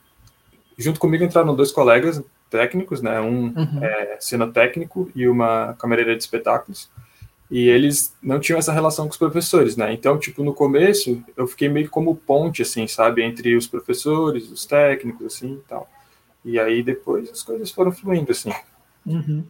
junto 0.78 1.00
comigo 1.00 1.24
entraram 1.24 1.56
dois 1.56 1.72
colegas 1.72 2.22
técnicos, 2.50 3.02
né? 3.02 3.20
Um 3.20 3.54
uhum. 3.56 3.84
é, 3.84 4.18
cenotécnico 4.20 5.12
e 5.16 5.28
uma 5.28 5.74
camareira 5.74 6.16
de 6.16 6.22
espetáculos. 6.22 6.90
E 7.50 7.70
eles 7.70 8.14
não 8.22 8.40
tinham 8.40 8.60
essa 8.60 8.74
relação 8.74 9.06
com 9.06 9.12
os 9.12 9.18
professores, 9.18 9.78
né? 9.78 9.94
Então, 9.94 10.20
tipo, 10.20 10.44
no 10.44 10.54
começo, 10.54 11.24
eu 11.36 11.48
fiquei 11.48 11.70
meio 11.70 11.90
como 11.90 12.16
ponte, 12.16 12.62
assim, 12.62 12.88
sabe? 12.88 13.24
Entre 13.24 13.56
os 13.56 13.66
professores, 13.66 14.50
os 14.52 14.66
técnicos, 14.66 15.26
assim, 15.28 15.54
e 15.54 15.68
tal. 15.68 15.90
E 16.44 16.60
aí, 16.60 16.84
depois, 16.84 17.30
as 17.30 17.44
coisas 17.44 17.72
foram 17.72 17.92
fluindo, 17.92 18.32
assim. 18.32 18.52
Uhum. 19.06 19.46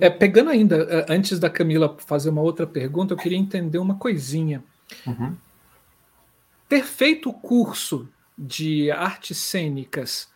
É, 0.00 0.10
pegando 0.10 0.50
ainda, 0.50 0.76
é, 0.90 1.06
antes 1.08 1.38
da 1.38 1.48
Camila 1.48 1.96
fazer 1.98 2.30
uma 2.30 2.42
outra 2.42 2.66
pergunta, 2.66 3.14
eu 3.14 3.18
queria 3.18 3.38
entender 3.38 3.78
uma 3.78 3.94
coisinha. 3.94 4.62
Uhum. 5.06 5.34
Ter 6.68 6.84
feito 6.84 7.30
o 7.30 7.34
curso 7.34 8.08
de 8.36 8.90
artes 8.90 9.38
cênicas 9.38 10.28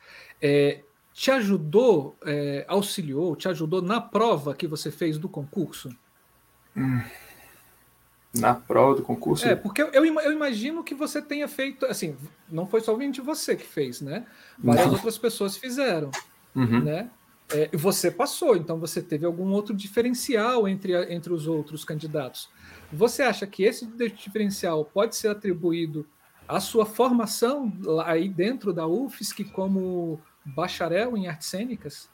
é, 0.42 0.82
te 1.14 1.30
ajudou, 1.30 2.16
é, 2.26 2.64
auxiliou, 2.66 3.36
te 3.36 3.48
ajudou 3.48 3.80
na 3.80 4.00
prova 4.00 4.54
que 4.54 4.66
você 4.66 4.90
fez 4.90 5.16
do 5.16 5.28
concurso? 5.28 5.90
Hum. 6.76 7.00
Na 8.34 8.54
prova 8.54 8.96
do 8.96 9.02
concurso? 9.02 9.46
É, 9.46 9.54
porque 9.54 9.82
eu, 9.82 9.88
eu, 9.92 10.32
imagino 10.32 10.82
que 10.82 10.94
você 10.94 11.20
tenha 11.20 11.46
feito, 11.46 11.84
assim, 11.84 12.16
não 12.50 12.66
foi 12.66 12.80
somente 12.80 13.20
você 13.20 13.54
que 13.54 13.66
fez, 13.66 14.00
né? 14.00 14.26
Várias 14.58 14.86
não. 14.86 14.94
outras 14.94 15.18
pessoas 15.18 15.56
fizeram, 15.56 16.10
uhum. 16.54 16.82
né? 16.82 17.10
É, 17.50 17.68
você 17.76 18.10
passou, 18.10 18.56
então 18.56 18.80
você 18.80 19.02
teve 19.02 19.26
algum 19.26 19.52
outro 19.52 19.74
diferencial 19.74 20.66
entre, 20.66 20.94
entre 21.12 21.30
os 21.30 21.46
outros 21.46 21.84
candidatos. 21.84 22.48
Você 22.90 23.22
acha 23.22 23.46
que 23.46 23.64
esse 23.64 23.86
diferencial 23.86 24.82
pode 24.86 25.14
ser 25.14 25.28
atribuído 25.28 26.06
à 26.48 26.58
sua 26.58 26.86
formação 26.86 27.70
aí 28.06 28.30
dentro 28.30 28.72
da 28.72 28.86
UFSC 28.86 29.44
como 29.44 30.18
bacharel 30.44 31.16
em 31.16 31.28
artes 31.28 31.48
cênicas? 31.48 32.08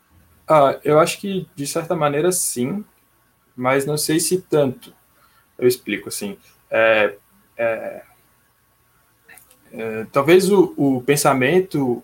Ah, 0.46 0.78
eu 0.82 0.98
acho 0.98 1.20
que 1.20 1.48
de 1.54 1.66
certa 1.66 1.94
maneira 1.94 2.32
sim, 2.32 2.84
mas 3.54 3.84
não 3.84 3.96
sei 3.96 4.18
se 4.20 4.40
tanto. 4.40 4.94
Eu 5.58 5.66
explico 5.66 6.08
assim. 6.08 6.38
É, 6.70 7.14
é, 7.56 8.02
é, 9.72 10.06
talvez 10.12 10.50
o, 10.50 10.72
o, 10.76 11.02
pensamento 11.02 12.02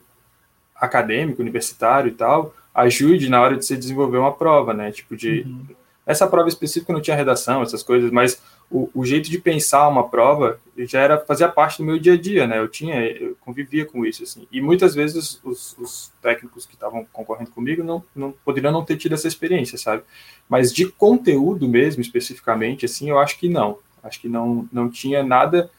acadêmico, 0.74 1.40
universitário 1.40 2.08
e 2.08 2.14
tal, 2.14 2.54
ajude 2.74 3.28
na 3.28 3.40
hora 3.40 3.56
de 3.56 3.64
se 3.64 3.76
desenvolver 3.76 4.18
uma 4.18 4.34
prova, 4.34 4.74
né? 4.74 4.90
Tipo 4.90 5.16
de 5.16 5.42
uhum. 5.42 5.66
essa 6.04 6.26
prova 6.26 6.48
específica 6.48 6.92
não 6.92 7.00
tinha 7.00 7.16
redação, 7.16 7.62
essas 7.62 7.82
coisas, 7.82 8.10
mas 8.10 8.42
o, 8.70 8.90
o, 8.94 9.04
jeito 9.04 9.30
de 9.30 9.38
pensar 9.38 9.88
uma 9.88 10.08
prova 10.08 10.60
já 10.78 11.00
era 11.00 11.18
fazia 11.18 11.48
parte 11.48 11.78
do 11.78 11.84
meu 11.84 11.98
dia 11.98 12.14
a 12.14 12.16
dia, 12.16 12.46
né? 12.46 12.58
Eu 12.58 12.68
tinha, 12.68 13.00
eu 13.06 13.36
convivia 13.40 13.84
com 13.84 14.04
isso 14.04 14.22
assim. 14.22 14.48
E 14.50 14.60
muitas 14.60 14.94
vezes 14.94 15.40
os, 15.44 15.76
os 15.78 16.12
técnicos 16.20 16.66
que 16.66 16.74
estavam 16.74 17.06
concorrendo 17.12 17.50
comigo 17.50 17.84
não, 17.84 18.02
não 18.14 18.32
poderiam 18.44 18.72
não 18.72 18.84
ter 18.84 18.96
tido 18.96 19.14
essa 19.14 19.28
experiência, 19.28 19.78
sabe? 19.78 20.02
Mas 20.48 20.72
de 20.72 20.90
conteúdo 20.90 21.68
mesmo, 21.68 22.00
especificamente, 22.00 22.84
assim, 22.84 23.10
eu 23.10 23.18
acho 23.18 23.38
que 23.38 23.48
não. 23.48 23.78
Acho 24.02 24.20
que 24.20 24.28
não, 24.28 24.68
não 24.72 24.90
tinha 24.90 25.22
nada 25.22 25.70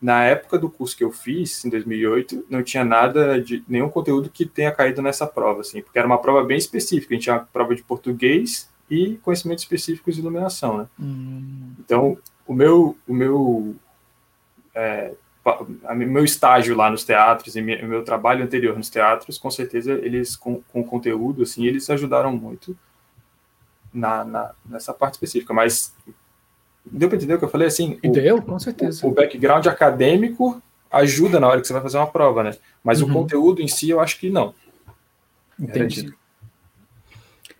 na 0.00 0.24
época 0.24 0.58
do 0.58 0.68
curso 0.68 0.96
que 0.96 1.04
eu 1.04 1.10
fiz, 1.10 1.64
em 1.64 1.70
2008, 1.70 2.44
não 2.50 2.62
tinha 2.62 2.84
nada 2.84 3.40
de 3.40 3.64
nenhum 3.66 3.88
conteúdo 3.88 4.28
que 4.28 4.44
tenha 4.44 4.70
caído 4.70 5.00
nessa 5.00 5.26
prova, 5.26 5.62
assim, 5.62 5.80
porque 5.80 5.98
era 5.98 6.06
uma 6.06 6.20
prova 6.20 6.44
bem 6.44 6.58
específica. 6.58 7.12
A 7.12 7.14
gente 7.14 7.24
tinha 7.24 7.36
uma 7.36 7.48
prova 7.50 7.74
de 7.74 7.82
português 7.82 8.68
e 8.90 9.16
conhecimentos 9.22 9.64
específicos 9.64 10.14
de 10.14 10.20
iluminação, 10.20 10.78
né? 10.78 10.86
Hum. 11.00 11.72
Então, 11.78 12.18
o 12.46 12.52
meu, 12.52 12.96
o 13.08 13.14
meu, 13.14 13.74
é, 14.74 15.12
meu 15.94 16.24
estágio 16.24 16.76
lá 16.76 16.90
nos 16.90 17.04
teatros 17.04 17.56
e 17.56 17.60
o 17.60 17.64
meu 17.88 18.04
trabalho 18.04 18.44
anterior 18.44 18.76
nos 18.76 18.90
teatros, 18.90 19.38
com 19.38 19.50
certeza 19.50 19.92
eles 19.92 20.36
com, 20.36 20.60
com 20.72 20.84
conteúdo 20.84 21.42
assim, 21.42 21.66
eles 21.66 21.88
ajudaram 21.88 22.32
muito 22.32 22.76
na, 23.92 24.24
na 24.24 24.50
nessa 24.64 24.92
parte 24.92 25.14
específica. 25.14 25.54
Mas 25.54 25.94
deu 26.84 27.08
para 27.08 27.16
entender 27.16 27.34
o 27.34 27.38
que 27.38 27.44
eu 27.44 27.50
falei 27.50 27.68
assim? 27.68 27.98
O, 28.04 28.12
deu, 28.12 28.42
com 28.42 28.58
certeza. 28.58 29.06
O, 29.06 29.10
o, 29.10 29.14
background 29.14 29.66
acadêmico 29.66 30.62
ajuda 30.90 31.40
na 31.40 31.48
hora 31.48 31.60
que 31.60 31.66
você 31.66 31.72
vai 31.72 31.82
fazer 31.82 31.96
uma 31.96 32.06
prova, 32.06 32.42
né? 32.42 32.56
Mas 32.82 33.00
uhum. 33.00 33.10
o 33.10 33.12
conteúdo 33.12 33.62
em 33.62 33.68
si, 33.68 33.88
eu 33.88 34.00
acho 34.00 34.18
que 34.18 34.30
não. 34.30 34.54
Entendi. 35.58 36.12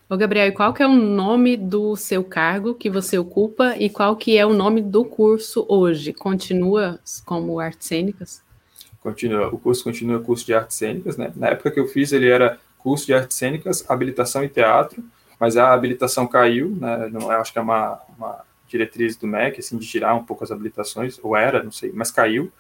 Ô, 0.07 0.19
Gabriel, 0.19 0.53
qual 0.53 0.75
que 0.75 0.83
é 0.83 0.87
o 0.87 0.93
nome 0.93 1.57
do 1.57 1.97
seu 1.97 2.23
cargo 2.23 2.75
que 2.75 2.90
você 2.90 3.17
ocupa 3.17 3.75
e 3.79 3.88
qual 3.88 4.14
que 4.14 4.37
é 4.37 4.45
o 4.45 4.53
nome 4.53 4.83
do 4.83 5.03
curso 5.03 5.64
hoje? 5.67 6.12
Continua 6.12 7.01
como 7.25 7.59
artes 7.59 7.88
cênicas? 7.88 8.45
Continua, 9.01 9.49
o 9.49 9.59
curso 9.59 9.83
continua 9.83 10.21
curso 10.21 10.45
de 10.45 10.53
artes 10.53 10.77
cênicas, 10.77 11.17
né? 11.17 11.33
Na 11.35 11.49
época 11.49 11.71
que 11.71 11.81
eu 11.81 11.87
fiz, 11.88 12.12
ele 12.12 12.29
era 12.29 12.61
curso 12.79 13.07
de 13.07 13.14
artes 13.14 13.35
cênicas, 13.35 13.83
habilitação 13.88 14.45
e 14.45 14.49
teatro, 14.49 15.03
mas 15.40 15.57
a 15.57 15.73
habilitação 15.73 16.27
caiu, 16.27 16.69
né? 16.69 17.09
Não, 17.11 17.31
acho 17.31 17.51
que 17.51 17.59
é 17.59 17.62
uma, 17.62 17.99
uma 18.19 18.45
diretriz 18.69 19.17
do 19.17 19.27
MEC, 19.27 19.61
assim, 19.61 19.79
de 19.79 19.87
tirar 19.87 20.14
um 20.14 20.23
pouco 20.23 20.45
as 20.45 20.51
habilitações, 20.51 21.19
ou 21.23 21.35
era, 21.35 21.62
não 21.62 21.73
sei, 21.73 21.90
mas 21.95 22.11
caiu. 22.11 22.53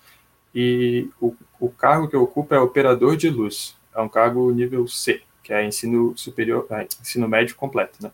E 0.54 1.10
o, 1.20 1.34
o 1.60 1.68
cargo 1.68 2.08
que 2.08 2.16
eu 2.16 2.22
ocupo 2.22 2.54
é 2.54 2.58
operador 2.58 3.18
de 3.18 3.28
luz, 3.28 3.76
é 3.94 4.00
um 4.00 4.08
cargo 4.08 4.50
nível 4.50 4.88
C, 4.88 5.20
que 5.44 5.52
é 5.52 5.64
ensino 5.64 6.16
superior, 6.16 6.66
é, 6.70 6.88
ensino 7.00 7.28
médio 7.28 7.54
completo, 7.54 8.02
né? 8.02 8.10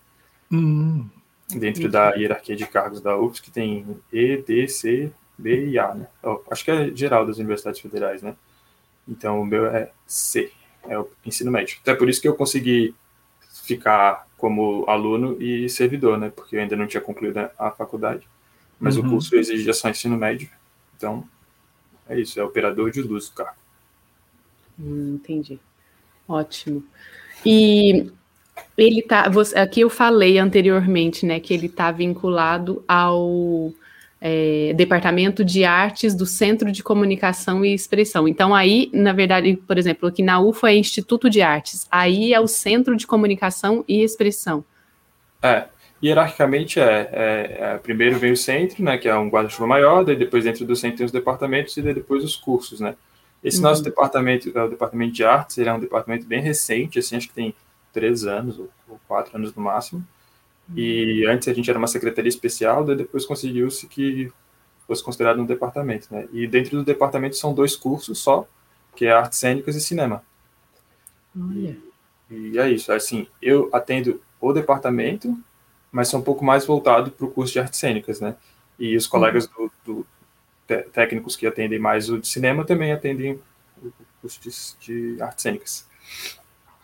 Hum, 0.52 1.08
Dentro 1.48 1.88
da 1.88 2.10
hierarquia 2.14 2.54
de 2.54 2.66
cargos 2.66 3.00
da 3.00 3.16
UFS, 3.16 3.40
que 3.40 3.50
tem 3.50 3.86
E, 4.12 4.36
D, 4.36 4.68
C, 4.68 5.10
B 5.38 5.68
e 5.68 5.78
A, 5.78 5.94
né? 5.94 6.06
Eu, 6.22 6.44
acho 6.50 6.64
que 6.64 6.70
é 6.70 6.94
geral 6.94 7.24
das 7.24 7.38
universidades 7.38 7.80
federais, 7.80 8.20
né? 8.20 8.36
Então, 9.08 9.40
o 9.40 9.46
meu 9.46 9.66
é 9.66 9.90
C, 10.06 10.52
é 10.88 10.98
o 10.98 11.08
ensino 11.24 11.50
médio. 11.50 11.78
Até 11.82 11.94
por 11.94 12.08
isso 12.08 12.20
que 12.20 12.28
eu 12.28 12.34
consegui 12.34 12.94
ficar 13.64 14.28
como 14.36 14.84
aluno 14.88 15.40
e 15.40 15.68
servidor, 15.68 16.18
né? 16.18 16.30
Porque 16.30 16.56
eu 16.56 16.60
ainda 16.60 16.76
não 16.76 16.86
tinha 16.86 17.00
concluído 17.00 17.38
a 17.58 17.70
faculdade. 17.70 18.28
Mas 18.78 18.96
uhum. 18.96 19.06
o 19.06 19.10
curso 19.10 19.36
exigia 19.36 19.72
só 19.72 19.88
ensino 19.88 20.16
médio. 20.16 20.48
Então, 20.96 21.26
é 22.08 22.18
isso, 22.18 22.40
é 22.40 22.44
operador 22.44 22.90
de 22.90 23.02
luz 23.02 23.28
o 23.28 23.34
carro. 23.34 23.56
Hum, 24.78 25.14
entendi. 25.14 25.60
Ótimo. 26.26 26.84
E 27.44 28.10
ele 28.76 29.02
tá. 29.02 29.28
Você, 29.28 29.58
aqui 29.58 29.80
eu 29.80 29.90
falei 29.90 30.38
anteriormente, 30.38 31.26
né, 31.26 31.40
que 31.40 31.52
ele 31.52 31.66
está 31.66 31.90
vinculado 31.90 32.84
ao 32.86 33.72
é, 34.20 34.72
Departamento 34.74 35.44
de 35.44 35.64
Artes 35.64 36.14
do 36.14 36.26
Centro 36.26 36.70
de 36.70 36.82
Comunicação 36.82 37.64
e 37.64 37.72
Expressão. 37.72 38.28
Então, 38.28 38.54
aí, 38.54 38.90
na 38.92 39.12
verdade, 39.12 39.56
por 39.66 39.78
exemplo, 39.78 40.08
aqui 40.08 40.22
na 40.22 40.40
UFA 40.40 40.70
é 40.70 40.76
Instituto 40.76 41.30
de 41.30 41.40
Artes, 41.40 41.86
aí 41.90 42.34
é 42.34 42.40
o 42.40 42.46
Centro 42.46 42.96
de 42.96 43.06
Comunicação 43.06 43.84
e 43.88 44.02
Expressão. 44.02 44.64
É, 45.42 45.64
hierarquicamente 46.02 46.78
é, 46.78 47.08
é, 47.12 47.56
é 47.60 47.78
primeiro 47.78 48.18
vem 48.18 48.32
o 48.32 48.36
centro, 48.36 48.84
né, 48.84 48.98
que 48.98 49.08
é 49.08 49.16
um 49.16 49.30
guarda-chuva 49.30 49.66
maior, 49.66 50.04
daí 50.04 50.16
depois 50.16 50.44
dentro 50.44 50.66
do 50.66 50.76
centro 50.76 50.98
tem 50.98 51.06
os 51.06 51.12
departamentos 51.12 51.74
e 51.76 51.82
depois 51.82 52.22
os 52.22 52.36
cursos, 52.36 52.80
né. 52.80 52.94
Esse 53.42 53.58
uhum. 53.58 53.64
nosso 53.64 53.82
departamento, 53.82 54.56
é 54.56 54.62
o 54.62 54.68
departamento 54.68 55.12
de 55.12 55.24
artes, 55.24 55.56
ele 55.58 55.68
é 55.68 55.72
um 55.72 55.80
departamento 55.80 56.26
bem 56.26 56.42
recente, 56.42 56.98
assim, 56.98 57.16
acho 57.16 57.28
que 57.28 57.34
tem 57.34 57.54
três 57.92 58.24
anos 58.24 58.58
ou, 58.58 58.68
ou 58.88 59.00
quatro 59.08 59.36
anos 59.36 59.54
no 59.54 59.62
máximo. 59.62 60.06
E 60.76 61.26
antes 61.26 61.48
a 61.48 61.52
gente 61.52 61.68
era 61.68 61.78
uma 61.78 61.88
secretaria 61.88 62.28
especial, 62.28 62.84
daí 62.84 62.96
depois 62.96 63.26
conseguiu-se 63.26 63.88
que 63.88 64.30
fosse 64.86 65.02
considerado 65.02 65.40
um 65.40 65.46
departamento, 65.46 66.08
né? 66.10 66.28
E 66.32 66.46
dentro 66.46 66.76
do 66.76 66.84
departamento 66.84 67.36
são 67.36 67.52
dois 67.52 67.74
cursos 67.74 68.18
só, 68.18 68.46
que 68.94 69.06
é 69.06 69.12
artes 69.12 69.38
cênicas 69.38 69.74
e 69.74 69.80
cinema. 69.80 70.22
E, 71.34 71.78
e 72.30 72.58
é 72.58 72.70
isso, 72.70 72.92
assim, 72.92 73.26
eu 73.40 73.68
atendo 73.72 74.20
o 74.40 74.52
departamento, 74.52 75.36
mas 75.90 76.08
sou 76.08 76.20
um 76.20 76.22
pouco 76.22 76.44
mais 76.44 76.64
voltado 76.64 77.10
para 77.10 77.26
o 77.26 77.30
curso 77.30 77.52
de 77.52 77.60
artes 77.60 77.78
cênicas, 77.78 78.20
né? 78.20 78.36
E 78.78 78.96
os 78.96 79.06
colegas 79.06 79.46
do, 79.46 79.70
do 79.84 80.06
técnicos 80.92 81.36
que 81.36 81.46
atendem 81.46 81.78
mais 81.78 82.10
o 82.10 82.18
de 82.18 82.28
cinema 82.28 82.64
também 82.64 82.92
atendem 82.92 83.40
o 83.82 83.92
curso 84.20 84.40
de, 84.40 85.14
de 85.16 85.22
artes 85.22 85.42
cênicas. 85.42 85.86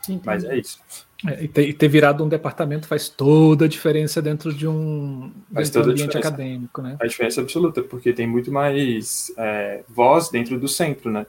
Entendi. 0.04 0.22
Mas 0.24 0.44
é 0.44 0.56
isso. 0.56 0.80
É, 1.26 1.44
e, 1.44 1.48
ter, 1.48 1.68
e, 1.68 1.72
ter, 1.72 1.88
virado 1.88 2.22
um 2.22 2.28
departamento 2.28 2.86
faz 2.86 3.08
toda 3.08 3.64
a 3.64 3.68
diferença 3.68 4.20
dentro 4.20 4.52
de 4.52 4.68
um, 4.68 5.32
faz 5.52 5.70
dentro 5.70 5.88
um 5.88 5.92
ambiente 5.92 6.18
acadêmico, 6.18 6.82
né? 6.82 6.96
A 7.00 7.06
diferença 7.06 7.40
absoluta, 7.40 7.82
porque 7.82 8.12
tem 8.12 8.26
muito 8.26 8.52
mais 8.52 9.32
é, 9.38 9.82
voz 9.88 10.28
dentro 10.28 10.58
do 10.60 10.68
centro, 10.68 11.10
né? 11.10 11.26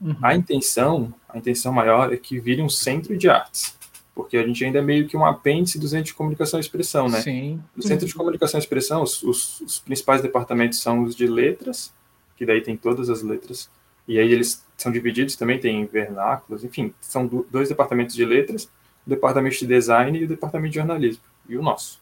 Uhum. 0.00 0.16
A 0.22 0.34
intenção, 0.34 1.14
a 1.28 1.38
intenção 1.38 1.72
maior 1.72 2.12
é 2.12 2.16
que 2.16 2.38
vire 2.40 2.60
um 2.60 2.68
centro 2.68 3.16
de 3.16 3.28
artes, 3.28 3.76
porque 4.12 4.36
a 4.36 4.44
gente 4.44 4.64
ainda 4.64 4.80
é 4.80 4.82
meio 4.82 5.06
que 5.06 5.16
um 5.16 5.24
apêndice 5.24 5.78
do 5.78 5.86
Centro 5.86 6.06
de 6.06 6.14
Comunicação 6.14 6.58
e 6.58 6.62
Expressão, 6.62 7.08
né? 7.08 7.20
Sim. 7.20 7.60
No 7.76 7.82
Centro 7.82 8.06
de 8.06 8.14
Comunicação 8.14 8.58
e 8.58 8.62
Expressão, 8.62 9.02
os, 9.02 9.22
os, 9.22 9.60
os 9.60 9.78
principais 9.78 10.20
departamentos 10.20 10.80
são 10.80 11.04
os 11.04 11.14
de 11.14 11.26
letras, 11.28 11.92
que 12.38 12.46
daí 12.46 12.60
tem 12.60 12.76
todas 12.76 13.10
as 13.10 13.20
letras, 13.20 13.68
e 14.06 14.18
aí 14.18 14.32
eles 14.32 14.64
são 14.76 14.92
divididos 14.92 15.34
também, 15.34 15.58
tem 15.58 15.84
vernáculos, 15.84 16.62
enfim, 16.62 16.94
são 17.00 17.26
do, 17.26 17.46
dois 17.50 17.68
departamentos 17.68 18.14
de 18.14 18.24
letras, 18.24 18.70
o 19.04 19.10
departamento 19.10 19.58
de 19.58 19.66
design 19.66 20.16
e 20.16 20.24
o 20.24 20.28
departamento 20.28 20.70
de 20.70 20.78
jornalismo, 20.78 21.22
e 21.48 21.58
o 21.58 21.62
nosso. 21.62 22.00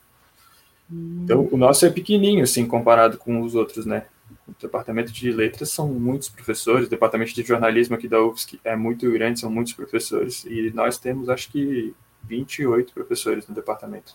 Hum. 0.93 1.23
Então, 1.25 1.49
o 1.51 1.57
nosso 1.57 1.87
é 1.87 1.91
pequenininho, 1.91 2.45
assim, 2.45 2.67
comparado 2.67 3.17
com 3.17 3.41
os 3.41 3.55
outros, 3.55 3.87
né? 3.87 4.07
O 4.47 4.53
departamento 4.61 5.11
de 5.11 5.33
letras 5.33 5.71
são 5.71 5.89
muitos 5.89 6.29
professores, 6.29 6.87
o 6.87 6.91
departamento 6.91 7.35
de 7.35 7.43
jornalismo 7.43 7.97
aqui 7.97 8.07
da 8.07 8.23
UFSC 8.23 8.61
é 8.63 8.77
muito 8.77 9.11
grande, 9.11 9.41
são 9.41 9.51
muitos 9.51 9.73
professores, 9.73 10.45
e 10.45 10.71
nós 10.75 10.99
temos 10.99 11.29
acho 11.29 11.51
que 11.51 11.95
28 12.25 12.93
professores 12.93 13.49
no 13.49 13.55
departamento. 13.55 14.15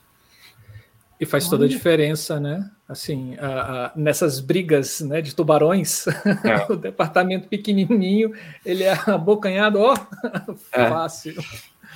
E 1.21 1.25
faz 1.27 1.47
toda 1.47 1.65
a 1.65 1.67
diferença, 1.67 2.39
né? 2.39 2.67
Assim, 2.89 3.35
a, 3.37 3.85
a, 3.85 3.91
nessas 3.95 4.39
brigas 4.39 5.01
né, 5.01 5.21
de 5.21 5.35
tubarões, 5.35 6.07
é. 6.07 6.65
o 6.67 6.75
departamento 6.75 7.47
pequenininho, 7.47 8.33
ele 8.65 8.83
é 8.83 8.97
abocanhado, 9.05 9.79
ó, 9.79 9.93
é. 10.73 10.89
fácil. 10.89 11.35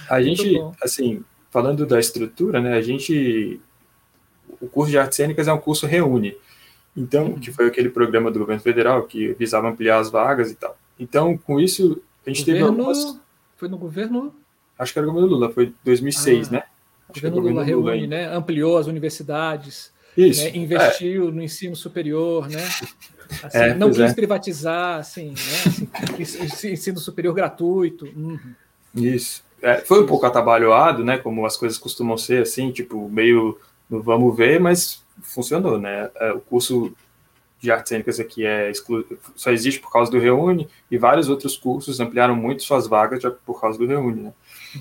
A 0.07 0.21
gente, 0.21 0.61
assim, 0.79 1.23
falando 1.49 1.87
da 1.87 1.99
estrutura, 1.99 2.61
né, 2.61 2.77
a 2.77 2.81
gente, 2.83 3.59
o 4.61 4.67
curso 4.67 4.91
de 4.91 4.99
artes 4.99 5.15
cênicas 5.15 5.47
é 5.47 5.53
um 5.53 5.57
curso 5.57 5.87
reúne, 5.87 6.37
então, 6.95 7.29
uhum. 7.29 7.39
que 7.39 7.51
foi 7.51 7.65
aquele 7.65 7.89
programa 7.89 8.29
do 8.29 8.37
governo 8.37 8.61
federal 8.61 9.07
que 9.07 9.33
visava 9.33 9.67
ampliar 9.67 9.97
as 9.97 10.11
vagas 10.11 10.51
e 10.51 10.55
tal. 10.55 10.77
Então, 10.99 11.35
com 11.35 11.59
isso, 11.59 11.99
a 12.27 12.29
gente 12.29 12.41
governo, 12.41 12.67
teve 12.67 12.79
algumas... 12.79 13.19
Foi 13.57 13.67
no 13.67 13.77
governo? 13.79 14.35
Acho 14.77 14.93
que 14.93 14.99
era 14.99 15.07
o 15.07 15.11
governo 15.11 15.33
Lula, 15.33 15.49
foi 15.49 15.73
2006, 15.83 16.49
ah. 16.49 16.51
né? 16.51 16.63
O 17.09 17.13
governo 17.13 17.39
Lula 17.39 17.63
reúne, 17.63 18.07
né? 18.07 18.33
ampliou 18.33 18.77
as 18.77 18.87
universidades, 18.87 19.91
né? 20.17 20.55
investiu 20.55 21.29
é. 21.29 21.31
no 21.31 21.41
ensino 21.41 21.75
superior, 21.75 22.49
né? 22.49 22.63
Assim, 23.41 23.57
é, 23.57 23.73
não 23.73 23.89
quis 23.89 23.99
é. 23.99 24.13
privatizar, 24.13 24.99
assim, 24.99 25.29
né? 25.29 25.87
assim, 26.19 26.73
ensino 26.73 26.99
superior 26.99 27.33
gratuito. 27.33 28.05
Uhum. 28.15 28.53
Isso. 28.93 29.43
É, 29.63 29.77
foi 29.77 30.03
um 30.03 30.05
pouco 30.05 30.27
atabalhoado, 30.27 31.03
né? 31.03 31.17
Como 31.17 31.43
as 31.43 31.57
coisas 31.57 31.75
costumam 31.79 32.19
ser, 32.19 32.43
assim, 32.43 32.71
tipo, 32.71 33.09
meio 33.09 33.57
no 33.89 34.01
vamos 34.01 34.37
ver, 34.37 34.59
mas 34.59 35.03
funcionou, 35.21 35.79
né? 35.79 36.09
É, 36.17 36.31
o 36.33 36.39
curso 36.39 36.93
de 37.59 37.71
artes 37.71 37.89
cênicas 37.89 38.19
aqui 38.19 38.45
é 38.45 38.69
exclu... 38.69 39.05
só 39.35 39.51
existe 39.51 39.79
por 39.79 39.91
causa 39.91 40.11
do 40.11 40.19
Reúne 40.19 40.67
e 40.89 40.97
vários 40.97 41.29
outros 41.29 41.57
cursos 41.57 41.99
ampliaram 41.99 42.35
muito 42.35 42.63
suas 42.63 42.87
vagas 42.87 43.23
por 43.45 43.59
causa 43.59 43.77
do 43.79 43.87
Reúne, 43.87 44.21
né? 44.21 44.33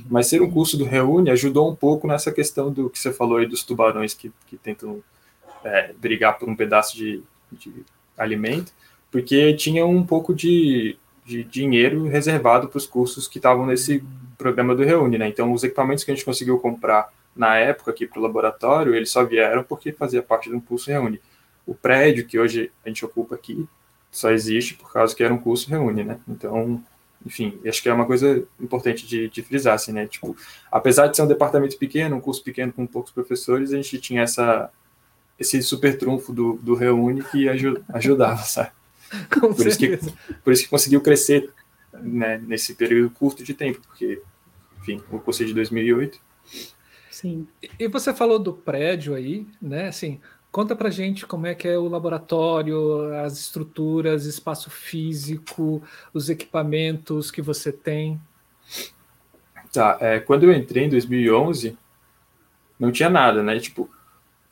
Mas 0.09 0.27
ser 0.27 0.43
um 0.43 0.51
curso 0.51 0.77
do 0.77 0.85
Reúne 0.85 1.31
ajudou 1.31 1.71
um 1.71 1.75
pouco 1.75 2.07
nessa 2.07 2.33
questão 2.33 2.73
do 2.73 2.91
que 2.91 2.99
você 2.99 3.13
falou 3.13 3.39
aí 3.39 3.47
dos 3.47 3.63
tubarões 3.63 4.15
que, 4.15 4.33
que 4.47 4.57
tentam 4.57 5.03
é, 5.65 5.93
brigar 5.93 6.39
por 6.39 6.49
um 6.49 6.57
pedaço 6.57 6.97
de, 6.97 7.23
de, 7.53 7.73
alimento, 8.17 8.73
porque 9.11 9.55
tinha 9.55 9.85
um 9.87 10.05
pouco 10.05 10.35
de, 10.35 10.97
de 11.25 11.43
dinheiro 11.45 12.07
reservado 12.07 12.69
para 12.69 12.79
os 12.79 12.87
cursos 12.87 13.27
que 13.27 13.39
estavam 13.39 13.67
nesse 13.67 14.05
programa 14.37 14.75
do 14.75 14.85
Reúne, 14.85 15.19
né? 15.19 15.29
Então, 15.29 15.53
os 15.53 15.65
equipamentos 15.65 16.05
que 16.05 16.11
a 16.11 16.15
gente 16.15 16.25
conseguiu 16.25 16.59
comprar 16.59 17.13
na 17.35 17.57
época 17.57 17.91
aqui 17.91 18.07
para 18.07 18.19
o 18.19 18.23
laboratório, 18.23 18.95
eles 18.95 19.11
só 19.11 19.25
vieram 19.25 19.65
porque 19.65 19.93
fazia 19.93 20.23
parte 20.23 20.49
de 20.49 20.55
um 20.55 20.61
curso 20.61 20.91
Reúne. 20.91 21.21
O 21.67 21.75
prédio 21.75 22.27
que 22.27 22.39
hoje 22.39 22.71
a 22.85 22.89
gente 22.89 23.05
ocupa 23.05 23.35
aqui 23.35 23.67
só 24.11 24.31
existe 24.31 24.75
por 24.75 24.93
causa 24.93 25.15
que 25.15 25.25
era 25.25 25.35
um 25.35 25.39
curso 25.39 25.69
Reúne, 25.69 26.05
né? 26.05 26.21
Então, 26.29 26.83
enfim, 27.25 27.59
acho 27.67 27.83
que 27.83 27.89
é 27.89 27.93
uma 27.93 28.07
coisa 28.07 28.45
importante 28.61 29.07
de, 29.07 29.29
de, 29.29 29.43
frisar, 29.43 29.75
assim, 29.75 29.93
né? 29.93 30.07
Tipo, 30.07 30.37
apesar 30.71 31.07
de 31.07 31.17
ser 31.17 31.23
um 31.23 31.27
departamento 31.27 31.79
pequeno, 31.79 32.17
um 32.17 32.21
curso 32.21 32.43
pequeno 32.43 32.73
com 32.73 32.87
poucos 32.87 33.13
professores, 33.13 33.73
a 33.73 33.77
gente 33.77 33.99
tinha 33.99 34.23
essa, 34.23 34.71
esse 35.39 35.63
super 35.63 35.97
trunfo 35.97 36.33
do, 36.33 36.55
do 36.63 36.75
Reúne 36.75 37.23
que 37.23 37.49
ajudava, 37.49 38.43
sabe? 38.45 38.71
Com 39.31 39.53
por, 39.55 39.67
isso 39.67 39.79
que, 39.79 39.99
por 40.43 40.53
isso 40.53 40.65
que 40.65 40.69
conseguiu 40.69 41.01
crescer 41.01 41.51
né, 41.93 42.39
nesse 42.39 42.75
período 42.75 43.11
curto 43.11 43.45
de 43.45 43.55
tempo, 43.55 43.81
porque, 43.87 44.21
enfim, 44.81 45.01
o 45.11 45.19
curso 45.19 45.43
é 45.43 45.47
de 45.47 45.55
2008. 45.55 46.19
Sim. 47.11 47.47
E 47.79 47.87
você 47.87 48.13
falou 48.13 48.39
do 48.39 48.53
prédio 48.53 49.15
aí, 49.15 49.47
né? 49.63 49.89
Assim, 49.89 50.21
Conta 50.55 50.77
pra 50.77 50.88
gente 50.88 51.27
como 51.27 51.49
é 51.49 51.55
que 51.57 51.67
é 51.67 51.77
o 51.77 51.88
laboratório, 51.88 53.12
as 53.25 53.40
estruturas, 53.40 54.25
espaço 54.25 54.71
físico, 54.71 55.83
os 56.12 56.31
equipamentos 56.31 57.29
que 57.29 57.43
você 57.43 57.73
tem. 57.73 58.21
Tá, 59.73 59.99
é, 60.01 60.21
quando 60.21 60.45
eu 60.45 60.53
entrei 60.53 60.85
em 60.85 60.88
2011, 60.88 61.77
não 62.79 62.93
tinha 62.93 63.11
nada, 63.11 63.43
né? 63.43 63.59
Tipo, 63.59 63.90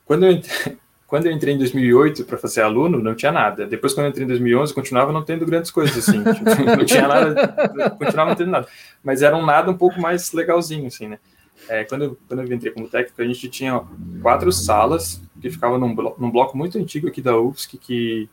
quando 0.05 0.27
eu 0.27 0.33
entrei, 0.33 0.77
quando 1.07 1.27
eu 1.27 1.33
entrei 1.33 1.55
em 1.55 1.59
2008 1.59 2.25
para 2.25 2.37
fazer 2.37 2.62
aluno, 2.62 2.99
não 2.99 3.15
tinha 3.15 3.31
nada. 3.31 3.65
Depois, 3.65 3.95
quando 3.95 4.07
eu 4.07 4.11
entrei 4.11 4.25
em 4.25 4.29
2011, 4.29 4.75
continuava 4.75 5.12
não 5.12 5.23
tendo 5.23 5.47
grandes 5.47 5.71
coisas, 5.71 5.97
assim. 5.99 6.19
tipo, 6.35 6.65
não 6.65 6.85
tinha 6.85 7.07
nada, 7.07 7.91
continuava 7.97 8.31
não 8.31 8.37
tendo 8.37 8.51
nada. 8.51 8.67
Mas 9.05 9.23
era 9.23 9.37
um 9.37 9.47
nada 9.47 9.71
um 9.71 9.79
pouco 9.79 10.01
mais 10.01 10.33
legalzinho, 10.33 10.88
assim, 10.88 11.07
né? 11.07 11.21
É, 11.68 11.85
quando, 11.85 12.05
eu, 12.05 12.18
quando 12.29 12.40
eu 12.40 12.53
entrei 12.53 12.72
como 12.72 12.88
técnico, 12.88 13.20
a 13.20 13.25
gente 13.25 13.48
tinha 13.48 13.83
quatro 14.20 14.51
salas 14.53 15.22
que 15.40 15.51
ficavam 15.51 15.79
num, 15.79 15.94
blo 15.94 16.14
num 16.18 16.31
bloco 16.31 16.57
muito 16.57 16.79
antigo 16.79 17.09
aqui 17.09 17.20
da 17.20 17.38
UFSC, 17.38 17.79
que, 17.79 18.29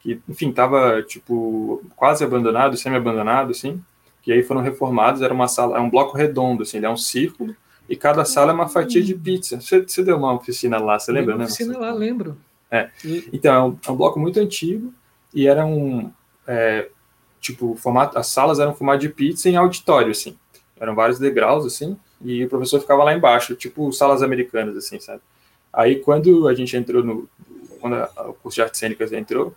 que 0.00 0.20
enfim, 0.28 0.50
estava, 0.50 1.02
tipo, 1.02 1.82
quase 1.96 2.24
abandonado, 2.24 2.76
semi-abandonado, 2.76 3.50
assim, 3.50 3.82
que 4.22 4.32
aí 4.32 4.42
foram 4.42 4.62
reformados, 4.62 5.22
era 5.22 5.34
uma 5.34 5.48
sala, 5.48 5.76
é 5.76 5.80
um 5.80 5.90
bloco 5.90 6.16
redondo, 6.16 6.62
assim, 6.62 6.78
ele 6.78 6.86
é 6.86 6.90
um 6.90 6.96
círculo, 6.96 7.54
e 7.88 7.94
cada 7.94 8.24
sala 8.24 8.52
é 8.52 8.54
uma 8.54 8.68
fatia 8.68 9.02
de 9.02 9.14
pizza. 9.14 9.60
Você, 9.60 9.82
você 9.82 10.02
deu 10.02 10.16
uma 10.16 10.32
oficina 10.32 10.78
lá, 10.78 10.98
você 10.98 11.12
lembra, 11.12 11.36
né? 11.36 11.44
oficina 11.44 11.78
lá, 11.78 11.92
lembro. 11.92 12.36
É. 12.70 12.90
Então, 13.32 13.54
é 13.54 13.62
um, 13.62 13.78
é 13.86 13.90
um, 13.90 13.96
bloco 13.96 14.18
muito 14.18 14.40
antigo, 14.40 14.92
e 15.34 15.46
era 15.46 15.66
um, 15.66 16.10
é, 16.46 16.88
tipo, 17.40 17.74
formato, 17.76 18.18
as 18.18 18.28
salas 18.28 18.58
eram 18.58 18.74
formato 18.74 19.00
de 19.00 19.10
pizza 19.10 19.48
em 19.48 19.56
auditório, 19.56 20.10
assim, 20.10 20.36
eram 20.80 20.94
vários 20.94 21.18
degraus, 21.18 21.66
assim, 21.66 21.96
e 22.24 22.44
o 22.44 22.48
professor 22.48 22.80
ficava 22.80 23.04
lá 23.04 23.14
embaixo, 23.14 23.54
tipo 23.54 23.92
salas 23.92 24.22
americanas, 24.22 24.76
assim, 24.76 24.98
sabe? 24.98 25.20
Aí, 25.72 25.96
quando 25.96 26.48
a 26.48 26.54
gente 26.54 26.76
entrou 26.76 27.04
no... 27.04 27.28
Quando 27.80 27.96
o 28.28 28.34
curso 28.34 28.56
de 28.56 28.62
artes 28.62 28.80
cênicas 28.80 29.12
entrou, 29.12 29.54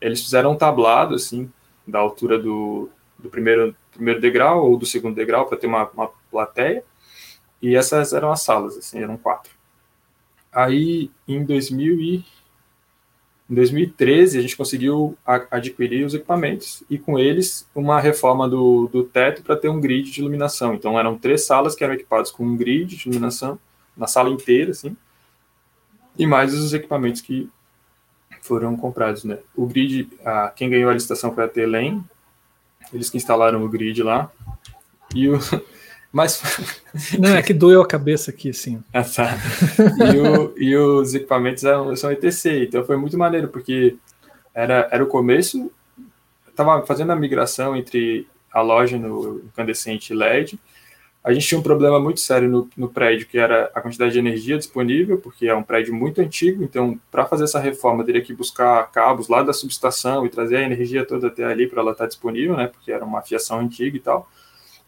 eles 0.00 0.22
fizeram 0.22 0.52
um 0.52 0.56
tablado, 0.56 1.14
assim, 1.14 1.50
da 1.86 1.98
altura 1.98 2.38
do, 2.38 2.90
do 3.18 3.30
primeiro, 3.30 3.74
primeiro 3.92 4.20
degrau 4.20 4.70
ou 4.70 4.76
do 4.76 4.84
segundo 4.84 5.14
degrau, 5.14 5.46
para 5.46 5.56
ter 5.56 5.66
uma, 5.66 5.88
uma 5.90 6.10
plateia, 6.30 6.84
e 7.62 7.74
essas 7.74 8.12
eram 8.12 8.30
as 8.30 8.42
salas, 8.42 8.76
assim, 8.76 9.02
eram 9.02 9.16
quatro. 9.16 9.52
Aí, 10.52 11.10
em 11.26 11.44
2000 11.44 12.00
e 12.00 12.24
em 13.50 13.54
2013, 13.54 14.38
a 14.38 14.42
gente 14.42 14.56
conseguiu 14.56 15.18
adquirir 15.50 16.06
os 16.06 16.14
equipamentos 16.14 16.84
e, 16.88 16.96
com 16.96 17.18
eles, 17.18 17.68
uma 17.74 18.00
reforma 18.00 18.48
do, 18.48 18.86
do 18.86 19.02
teto 19.02 19.42
para 19.42 19.56
ter 19.56 19.68
um 19.68 19.80
grid 19.80 20.08
de 20.08 20.20
iluminação. 20.20 20.72
Então, 20.72 20.96
eram 20.96 21.18
três 21.18 21.44
salas 21.44 21.74
que 21.74 21.82
eram 21.82 21.94
equipadas 21.94 22.30
com 22.30 22.44
um 22.44 22.56
grid 22.56 22.96
de 22.96 23.08
iluminação 23.08 23.58
na 23.96 24.06
sala 24.06 24.30
inteira, 24.30 24.70
assim, 24.70 24.96
e 26.16 26.26
mais 26.28 26.54
os 26.54 26.72
equipamentos 26.72 27.20
que 27.20 27.50
foram 28.40 28.76
comprados, 28.76 29.24
né? 29.24 29.38
O 29.56 29.66
grid, 29.66 30.08
a, 30.24 30.52
quem 30.54 30.70
ganhou 30.70 30.88
a 30.88 30.94
licitação 30.94 31.34
foi 31.34 31.44
a 31.44 31.48
Telem, 31.48 32.04
eles 32.92 33.10
que 33.10 33.16
instalaram 33.16 33.64
o 33.64 33.68
grid 33.68 34.00
lá, 34.00 34.30
e 35.12 35.28
o, 35.28 35.38
mas. 36.12 36.42
Não, 37.18 37.36
é 37.36 37.42
que 37.42 37.54
doeu 37.54 37.80
a 37.80 37.86
cabeça 37.86 38.30
aqui, 38.30 38.50
assim. 38.50 38.82
Ah, 38.92 39.04
tá. 39.04 39.38
E, 40.12 40.18
o, 40.18 40.54
e 40.56 40.76
os 40.76 41.14
equipamentos 41.14 41.62
são, 41.62 41.94
são 41.96 42.12
ETC, 42.12 42.64
então 42.64 42.84
foi 42.84 42.96
muito 42.96 43.16
maneiro, 43.16 43.48
porque 43.48 43.96
era, 44.52 44.88
era 44.90 45.04
o 45.04 45.06
começo, 45.06 45.70
estava 46.48 46.84
fazendo 46.84 47.12
a 47.12 47.16
migração 47.16 47.76
entre 47.76 48.26
a 48.52 48.60
loja 48.60 48.98
no 48.98 49.38
incandescente 49.44 50.12
LED. 50.12 50.58
A 51.22 51.32
gente 51.32 51.46
tinha 51.46 51.58
um 51.58 51.62
problema 51.62 52.00
muito 52.00 52.18
sério 52.18 52.48
no, 52.48 52.68
no 52.74 52.88
prédio, 52.88 53.26
que 53.26 53.38
era 53.38 53.70
a 53.74 53.80
quantidade 53.80 54.12
de 54.12 54.18
energia 54.18 54.56
disponível, 54.56 55.18
porque 55.18 55.46
é 55.46 55.54
um 55.54 55.62
prédio 55.62 55.94
muito 55.94 56.20
antigo, 56.20 56.64
então, 56.64 56.98
para 57.10 57.26
fazer 57.26 57.44
essa 57.44 57.60
reforma, 57.60 58.04
teria 58.04 58.22
que 58.22 58.32
buscar 58.32 58.90
cabos 58.90 59.28
lá 59.28 59.42
da 59.42 59.52
subestação 59.52 60.24
e 60.24 60.30
trazer 60.30 60.56
a 60.56 60.62
energia 60.62 61.04
toda 61.04 61.28
até 61.28 61.44
ali 61.44 61.66
para 61.66 61.82
ela 61.82 61.92
estar 61.92 62.06
disponível, 62.06 62.56
né? 62.56 62.68
Porque 62.68 62.90
era 62.90 63.04
uma 63.04 63.20
fiação 63.20 63.60
antiga 63.60 63.96
e 63.96 64.00
tal. 64.00 64.28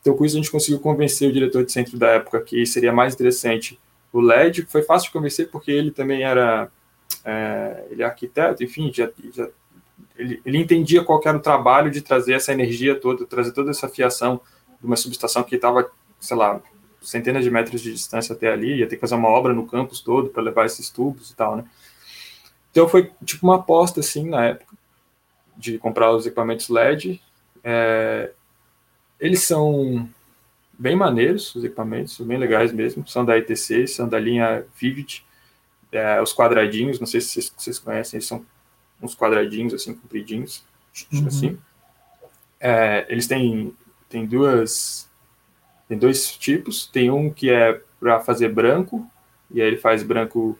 Então, 0.02 0.14
com 0.16 0.24
isso, 0.24 0.36
a 0.36 0.40
gente 0.40 0.50
conseguiu 0.50 0.80
convencer 0.80 1.30
o 1.30 1.32
diretor 1.32 1.64
de 1.64 1.72
centro 1.72 1.96
da 1.96 2.08
época 2.08 2.40
que 2.42 2.66
seria 2.66 2.92
mais 2.92 3.14
interessante 3.14 3.80
o 4.12 4.20
LED. 4.20 4.66
Foi 4.66 4.82
fácil 4.82 5.06
de 5.06 5.12
convencer 5.12 5.48
porque 5.48 5.70
ele 5.70 5.90
também 5.90 6.22
era 6.22 6.70
é, 7.24 7.86
ele 7.90 8.02
é 8.02 8.06
arquiteto, 8.06 8.62
enfim, 8.64 8.92
já, 8.92 9.08
já 9.32 9.48
ele, 10.16 10.42
ele, 10.44 10.58
entendia 10.58 11.04
qual 11.04 11.20
era 11.24 11.36
o 11.36 11.40
trabalho 11.40 11.90
de 11.90 12.00
trazer 12.00 12.34
essa 12.34 12.52
energia 12.52 12.98
toda, 12.98 13.24
trazer 13.24 13.52
toda 13.52 13.70
essa 13.70 13.88
fiação 13.88 14.40
de 14.80 14.86
uma 14.86 14.96
subestação 14.96 15.42
que 15.42 15.54
estava, 15.54 15.90
sei 16.20 16.36
lá, 16.36 16.60
centenas 17.00 17.44
de 17.44 17.50
metros 17.50 17.80
de 17.80 17.92
distância 17.92 18.34
até 18.34 18.52
ali, 18.52 18.78
ia 18.78 18.88
ter 18.88 18.96
que 18.96 19.00
fazer 19.00 19.14
uma 19.14 19.28
obra 19.28 19.52
no 19.52 19.66
campus 19.66 20.00
todo 20.00 20.30
para 20.30 20.42
levar 20.42 20.66
esses 20.66 20.90
tubos 20.90 21.30
e 21.30 21.36
tal, 21.36 21.56
né? 21.56 21.64
Então 22.70 22.88
foi 22.88 23.10
tipo 23.24 23.46
uma 23.46 23.56
aposta 23.56 24.00
assim 24.00 24.28
na 24.28 24.46
época 24.46 24.76
de 25.56 25.78
comprar 25.78 26.10
os 26.12 26.26
equipamentos 26.26 26.68
LED. 26.68 27.20
É, 27.62 28.32
eles 29.22 29.42
são 29.44 30.08
bem 30.76 30.96
maneiros, 30.96 31.54
os 31.54 31.62
equipamentos, 31.62 32.16
são 32.16 32.26
bem 32.26 32.36
legais 32.36 32.72
mesmo. 32.72 33.06
São 33.06 33.24
da 33.24 33.38
ITC, 33.38 33.86
são 33.86 34.08
da 34.08 34.18
linha 34.18 34.66
Vivid. 34.76 35.24
É, 35.92 36.20
os 36.20 36.34
quadradinhos, 36.34 36.98
não 36.98 37.06
sei 37.06 37.20
se 37.20 37.28
vocês, 37.28 37.52
vocês, 37.56 37.78
conhecem, 37.78 38.18
eles 38.18 38.26
são 38.26 38.44
uns 39.00 39.14
quadradinhos 39.14 39.74
assim, 39.74 39.94
compridinhos, 39.94 40.64
uhum. 41.12 41.26
assim. 41.26 41.58
É, 42.58 43.06
eles 43.08 43.28
têm, 43.28 43.72
têm 44.08 44.26
duas. 44.26 45.08
Tem 45.88 45.96
dois 45.96 46.36
tipos. 46.36 46.86
Tem 46.86 47.10
um 47.10 47.30
que 47.30 47.48
é 47.48 47.80
para 48.00 48.18
fazer 48.18 48.48
branco, 48.48 49.08
e 49.52 49.62
aí 49.62 49.68
ele 49.68 49.76
faz 49.76 50.02
branco 50.02 50.58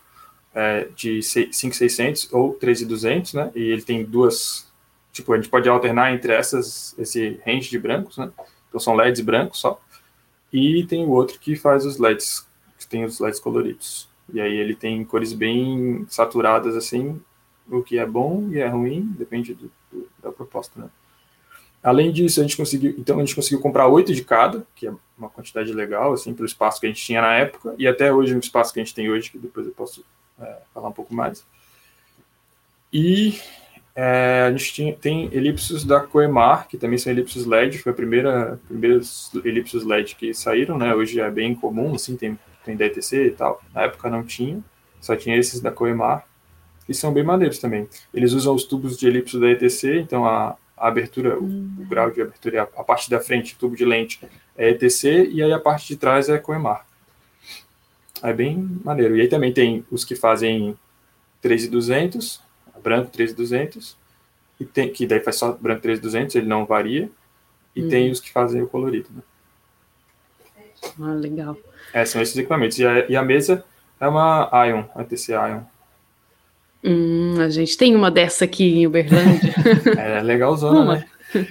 é, 0.55 0.89
de 0.95 1.21
5600 1.21 2.33
ou 2.33 2.55
3200, 2.55 3.35
né? 3.35 3.51
E 3.57 3.61
ele 3.61 3.83
tem 3.83 4.05
duas, 4.05 4.71
tipo, 5.13 5.33
a 5.33 5.37
gente 5.37 5.49
pode 5.49 5.69
alternar 5.69 6.15
entre 6.15 6.33
essas, 6.33 6.97
esse 6.97 7.41
range 7.45 7.69
de 7.69 7.79
brancos, 7.79 8.19
né? 8.19 8.31
Então 8.73 8.81
são 8.81 8.95
LEDs 8.95 9.21
brancos 9.21 9.61
só. 9.61 9.79
E 10.51 10.85
tem 10.87 11.05
o 11.05 11.11
outro 11.11 11.39
que 11.39 11.55
faz 11.57 11.85
os 11.85 11.99
LEDs, 11.99 12.49
que 12.79 12.87
tem 12.87 13.05
os 13.05 13.21
LEDs 13.21 13.39
coloridos. 13.39 14.09
E 14.33 14.41
aí 14.41 14.57
ele 14.57 14.75
tem 14.75 15.05
cores 15.05 15.35
bem 15.35 16.07
saturadas, 16.09 16.75
assim, 16.75 17.21
o 17.69 17.83
que 17.83 17.99
é 17.99 18.07
bom 18.07 18.49
e 18.51 18.59
é 18.59 18.67
ruim, 18.67 19.15
depende 19.19 19.53
do, 19.53 19.71
do, 19.91 20.09
da 20.23 20.33
proposta, 20.33 20.81
né? 20.81 20.89
Além 21.83 22.13
disso, 22.13 22.41
a 22.41 22.45
gente 22.45 22.57
conseguiu, 22.57 22.95
então 22.97 23.17
a 23.17 23.21
gente 23.21 23.35
conseguiu 23.35 23.61
comprar 23.61 23.89
oito 23.89 24.15
de 24.15 24.25
cada, 24.25 24.65
que 24.75 24.87
é 24.87 24.95
uma 25.19 25.29
quantidade 25.29 25.71
legal, 25.73 26.13
assim, 26.13 26.33
pelo 26.33 26.47
espaço 26.47 26.81
que 26.81 26.87
a 26.87 26.89
gente 26.89 27.05
tinha 27.05 27.21
na 27.21 27.35
época, 27.35 27.75
e 27.77 27.87
até 27.87 28.13
hoje 28.13 28.35
o 28.35 28.39
espaço 28.39 28.73
que 28.73 28.81
a 28.81 28.85
gente 28.85 28.95
tem 28.95 29.11
hoje, 29.11 29.31
que 29.31 29.39
depois 29.39 29.67
eu 29.67 29.73
posso 29.73 30.05
é, 30.41 30.59
falar 30.73 30.89
um 30.89 30.93
pouco 30.93 31.13
mais. 31.13 31.45
E 32.93 33.39
é, 33.95 34.45
a 34.47 34.57
gente 34.57 34.97
tem 35.01 35.29
elipses 35.33 35.85
da 35.85 36.01
Coemar, 36.01 36.67
que 36.67 36.79
também 36.79 36.99
são 36.99 37.13
elipses 37.13 37.45
LED, 37.45 37.79
foi 37.79 37.93
a 37.93 37.95
primeira, 37.95 38.59
primeiros 38.67 39.31
elipses 39.45 39.85
LED 39.85 40.17
que 40.17 40.33
saíram, 40.33 40.79
né? 40.79 40.95
Hoje 40.95 41.21
é 41.21 41.31
bem 41.31 41.55
comum, 41.55 41.95
assim, 41.95 42.17
tem, 42.17 42.39
tem 42.65 42.75
DTC 42.75 43.27
e 43.27 43.31
tal. 43.33 43.63
Na 43.75 43.83
época 43.83 44.09
não 44.09 44.23
tinha, 44.23 44.63
só 45.01 45.15
tinha 45.15 45.37
esses 45.37 45.61
da 45.61 45.71
Coemar, 45.71 46.27
que 46.87 46.95
são 46.95 47.13
bem 47.13 47.23
maneiros 47.23 47.59
também. 47.59 47.87
Eles 48.15 48.33
usam 48.33 48.55
os 48.55 48.65
tubos 48.65 48.97
de 48.97 49.07
elipse 49.07 49.39
da 49.39 49.51
ETC, 49.51 49.99
então 49.99 50.25
a, 50.25 50.57
a 50.77 50.89
abertura, 50.89 51.39
o, 51.39 51.45
o, 51.45 51.87
grau 51.87 52.11
de 52.11 52.23
abertura, 52.23 52.63
a, 52.63 52.81
a, 52.81 52.85
parte 52.85 53.11
da 53.11 53.21
frente, 53.21 53.57
tubo 53.59 53.77
de 53.77 53.85
lente, 53.85 54.21
é 54.57 54.71
ETC, 54.71 55.29
e 55.31 55.43
aí 55.43 55.53
a 55.53 55.61
parte 55.61 55.89
de 55.89 55.97
trás 55.97 56.31
é 56.31 56.39
Coemar. 56.39 56.87
É 58.23 58.33
bem 58.33 58.57
maneiro. 58.83 59.17
E 59.17 59.21
aí 59.21 59.29
também 59.29 59.53
tem 59.53 59.85
os 59.91 60.03
que 60.05 60.17
fazem 60.17 60.79
3,200, 61.43 62.41
branco 62.83 63.11
3,200, 63.11 63.97
e 64.61 64.65
tem, 64.65 64.93
que 64.93 65.07
daí 65.07 65.21
faz 65.21 65.37
só 65.37 65.53
branco 65.53 65.83
3,200, 65.83 66.37
ele 66.37 66.47
não 66.47 66.65
varia, 66.65 67.11
e 67.75 67.83
hum. 67.83 67.89
tem 67.89 68.11
os 68.11 68.21
que 68.21 68.31
fazem 68.31 68.63
o 68.63 68.69
colorido. 68.69 69.09
Né? 69.15 69.23
Ah, 71.01 71.15
legal. 71.15 71.57
É, 71.93 72.05
são 72.05 72.21
esses 72.21 72.37
equipamentos. 72.37 72.79
E 72.79 72.87
a, 72.87 73.09
e 73.09 73.17
a 73.17 73.23
mesa 73.23 73.65
é 74.01 74.09
uma 74.09 74.51
Ion, 74.67 74.85
a 74.95 75.05
TC 75.05 75.33
Ion. 75.33 75.61
Hum, 76.85 77.41
a 77.41 77.49
gente 77.49 77.77
tem 77.77 77.95
uma 77.95 78.11
dessa 78.11 78.45
aqui 78.45 78.81
em 78.81 78.87
Uberlândia. 78.87 79.55
é 79.97 80.21
legalzona, 80.21 80.97
né? 80.97 81.05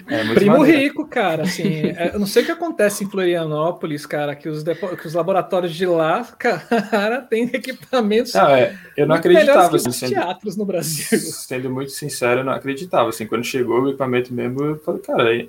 É 0.08 0.34
Primo 0.34 0.60
maneiro. 0.60 0.80
rico, 0.80 1.08
cara. 1.08 1.44
Assim, 1.44 1.88
é, 1.88 2.12
eu 2.14 2.20
não 2.20 2.28
sei 2.28 2.44
o 2.44 2.46
que 2.46 2.52
acontece 2.52 3.04
em 3.04 3.10
Florianópolis, 3.10 4.06
cara, 4.06 4.36
que 4.36 4.48
os, 4.48 4.64
que 4.64 5.08
os 5.08 5.14
laboratórios 5.14 5.74
de 5.74 5.86
lá, 5.86 6.24
cara, 6.38 7.22
tem 7.22 7.44
equipamentos. 7.46 8.34
Não, 8.34 8.50
é, 8.50 8.78
eu 8.96 9.08
não 9.08 9.16
acreditava. 9.16 9.76
Assim, 9.76 9.92
sendo, 9.92 10.14
teatros 10.14 10.56
no 10.56 10.66
Brasil. 10.66 11.06
Sendo 11.20 11.70
muito 11.70 11.92
sincero, 11.92 12.42
eu 12.42 12.44
não 12.44 12.54
acreditava. 12.54 13.10
Assim, 13.10 13.26
quando 13.26 13.44
chegou 13.44 13.82
o 13.82 13.90
equipamento 13.90 14.34
mesmo, 14.34 14.64
eu 14.64 14.80
falei, 14.80 15.02
cara, 15.02 15.36
é, 15.36 15.48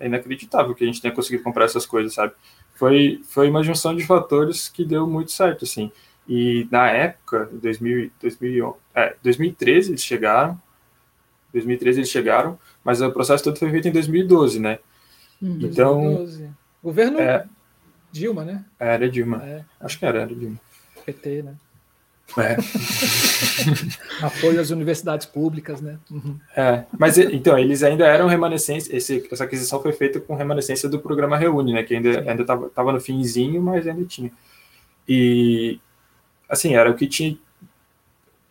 é 0.00 0.06
inacreditável 0.06 0.74
que 0.74 0.84
a 0.84 0.86
gente 0.86 1.00
tenha 1.00 1.14
conseguido 1.14 1.42
comprar 1.42 1.64
essas 1.64 1.86
coisas, 1.86 2.14
sabe? 2.14 2.32
Foi, 2.74 3.20
foi 3.28 3.48
uma 3.48 3.62
junção 3.62 3.94
de 3.94 4.06
fatores 4.06 4.68
que 4.68 4.84
deu 4.84 5.06
muito 5.06 5.32
certo, 5.32 5.64
assim. 5.64 5.90
E 6.28 6.66
na 6.70 6.88
época, 6.88 7.48
em 7.52 7.58
2000, 7.58 8.10
2000, 8.20 8.76
é, 8.94 9.16
2013 9.22 9.90
eles 9.90 10.02
chegaram, 10.02 10.60
2013 11.52 12.00
eles 12.00 12.10
chegaram, 12.10 12.58
mas 12.84 13.00
o 13.00 13.10
processo 13.10 13.44
todo 13.44 13.58
foi 13.58 13.70
feito 13.70 13.88
em 13.88 13.92
2012, 13.92 14.60
né? 14.60 14.78
Hum, 15.42 15.58
então, 15.60 16.00
2012. 16.02 16.50
Governo 16.82 17.20
é, 17.20 17.46
Dilma, 18.10 18.44
né? 18.44 18.64
Era 18.78 19.08
Dilma. 19.08 19.42
É. 19.44 19.64
Acho 19.80 19.98
que 19.98 20.06
era, 20.06 20.22
era 20.22 20.34
Dilma. 20.34 20.60
PT, 21.04 21.42
né? 21.42 21.54
É. 22.38 22.56
Apoio 24.24 24.60
às 24.60 24.70
universidades 24.70 25.26
públicas, 25.26 25.80
né? 25.80 25.98
Uhum. 26.10 26.38
É, 26.56 26.84
mas 26.98 27.18
então, 27.18 27.58
eles 27.58 27.82
ainda 27.82 28.06
eram 28.06 28.26
remanescência, 28.26 28.96
esse, 28.96 29.28
essa 29.30 29.44
aquisição 29.44 29.82
foi 29.82 29.92
feita 29.92 30.18
com 30.18 30.34
remanescência 30.34 30.88
do 30.88 30.98
programa 30.98 31.36
Reúne, 31.36 31.74
né? 31.74 31.82
Que 31.82 31.94
ainda 31.94 32.10
estava 32.10 32.30
ainda 32.30 32.44
tava, 32.44 32.70
tava 32.70 32.92
no 32.92 33.00
finzinho, 33.00 33.60
mas 33.60 33.86
ainda 33.86 34.04
tinha. 34.04 34.30
E 35.06 35.78
assim, 36.48 36.74
era 36.74 36.90
o 36.90 36.94
que 36.94 37.06
tinha 37.06 37.36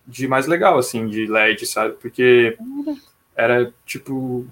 de 0.08 0.28
mais 0.28 0.46
legal, 0.46 0.78
assim, 0.78 1.08
de 1.08 1.26
LED, 1.26 1.66
sabe? 1.66 1.96
Porque 1.96 2.58
era 3.36 3.74
tipo, 3.86 4.46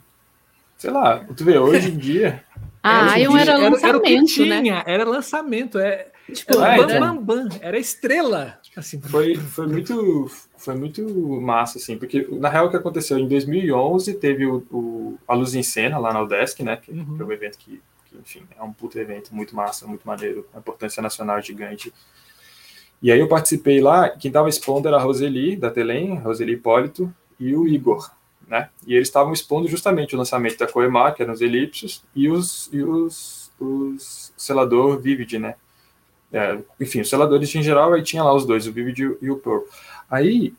sei 0.78 0.92
lá, 0.92 1.26
tu 1.36 1.44
vê, 1.44 1.58
hoje 1.58 1.92
em 1.92 1.98
dia. 1.98 2.44
Ah, 2.82 3.20
eu 3.20 3.36
era, 3.36 3.52
era 3.52 3.60
lançamento, 3.60 4.42
era, 4.42 4.56
era 4.56 4.62
né? 4.62 4.84
Era 4.86 5.04
lançamento, 5.04 5.80
é. 5.80 6.08
Tipo, 6.34 6.62
era, 6.62 6.88
bam, 6.88 7.18
bam, 7.18 7.24
bam, 7.24 7.50
era 7.60 7.78
estrela. 7.78 8.58
Assim, 8.78 9.02
foi, 9.02 9.36
foi 9.36 9.68
muito 9.68 10.32
foi 10.60 10.76
muito 10.76 11.04
massa, 11.42 11.78
assim, 11.78 11.98
porque 11.98 12.28
na 12.32 12.50
real 12.50 12.68
o 12.68 12.70
que 12.70 12.76
aconteceu 12.76 13.18
em 13.18 13.28
2011 13.28 14.14
teve 14.16 14.46
o, 14.46 14.58
o 14.70 15.18
a 15.28 15.34
Luz 15.34 15.56
em 15.56 15.64
Cena 15.64 15.98
lá 15.98 16.14
na 16.14 16.22
Udesc, 16.22 16.62
né, 16.62 16.76
que, 16.78 16.92
uhum. 16.92 17.16
que 17.16 17.22
é 17.22 17.26
um 17.26 17.32
evento 17.32 17.58
que, 17.58 17.82
que, 18.06 18.18
enfim, 18.18 18.44
é 18.58 18.62
um 18.62 18.74
puto 18.74 19.00
evento 19.00 19.34
muito 19.34 19.56
massa, 19.56 19.88
muito 19.88 20.06
maneiro, 20.06 20.46
uma 20.54 20.60
importância 20.60 21.02
nacional 21.02 21.42
gigante. 21.42 21.94
E 23.02 23.12
aí 23.12 23.20
eu 23.20 23.30
participei 23.30 23.80
lá, 23.80 24.10
quem 24.10 24.30
estava 24.30 24.50
expondo 24.50 24.88
era 24.88 24.98
a 24.98 25.02
Roseli, 25.02 25.56
da 25.56 25.72
Telem, 25.72 26.16
Roseli 26.16 26.54
Hipólito, 26.54 27.14
e 27.40 27.56
o 27.56 27.66
Igor, 27.66 28.12
né? 28.50 28.70
E 28.86 28.96
eles 28.96 29.08
estavam 29.08 29.32
expondo 29.32 29.68
justamente 29.68 30.16
o 30.16 30.18
lançamento 30.18 30.58
da 30.58 30.68
Coemar, 30.68 31.16
que 31.16 31.22
eram 31.22 31.34
os 31.34 31.42
elipsos, 31.42 32.04
e 32.16 32.30
os, 32.30 32.70
e 32.74 32.84
os, 32.84 33.52
os 33.60 34.34
selador 34.36 35.00
Vivid, 35.00 35.38
né? 35.40 35.56
É, 36.34 36.60
enfim, 36.80 37.02
os 37.02 37.10
seladores 37.10 37.54
em 37.54 37.64
geral, 37.64 37.94
aí 37.94 38.04
tinha 38.04 38.24
lá 38.24 38.34
os 38.34 38.46
dois, 38.46 38.68
o 38.68 38.72
Vivid 38.72 39.18
e 39.22 39.30
o 39.30 39.38
Pearl. 39.38 39.64
Aí 40.10 40.54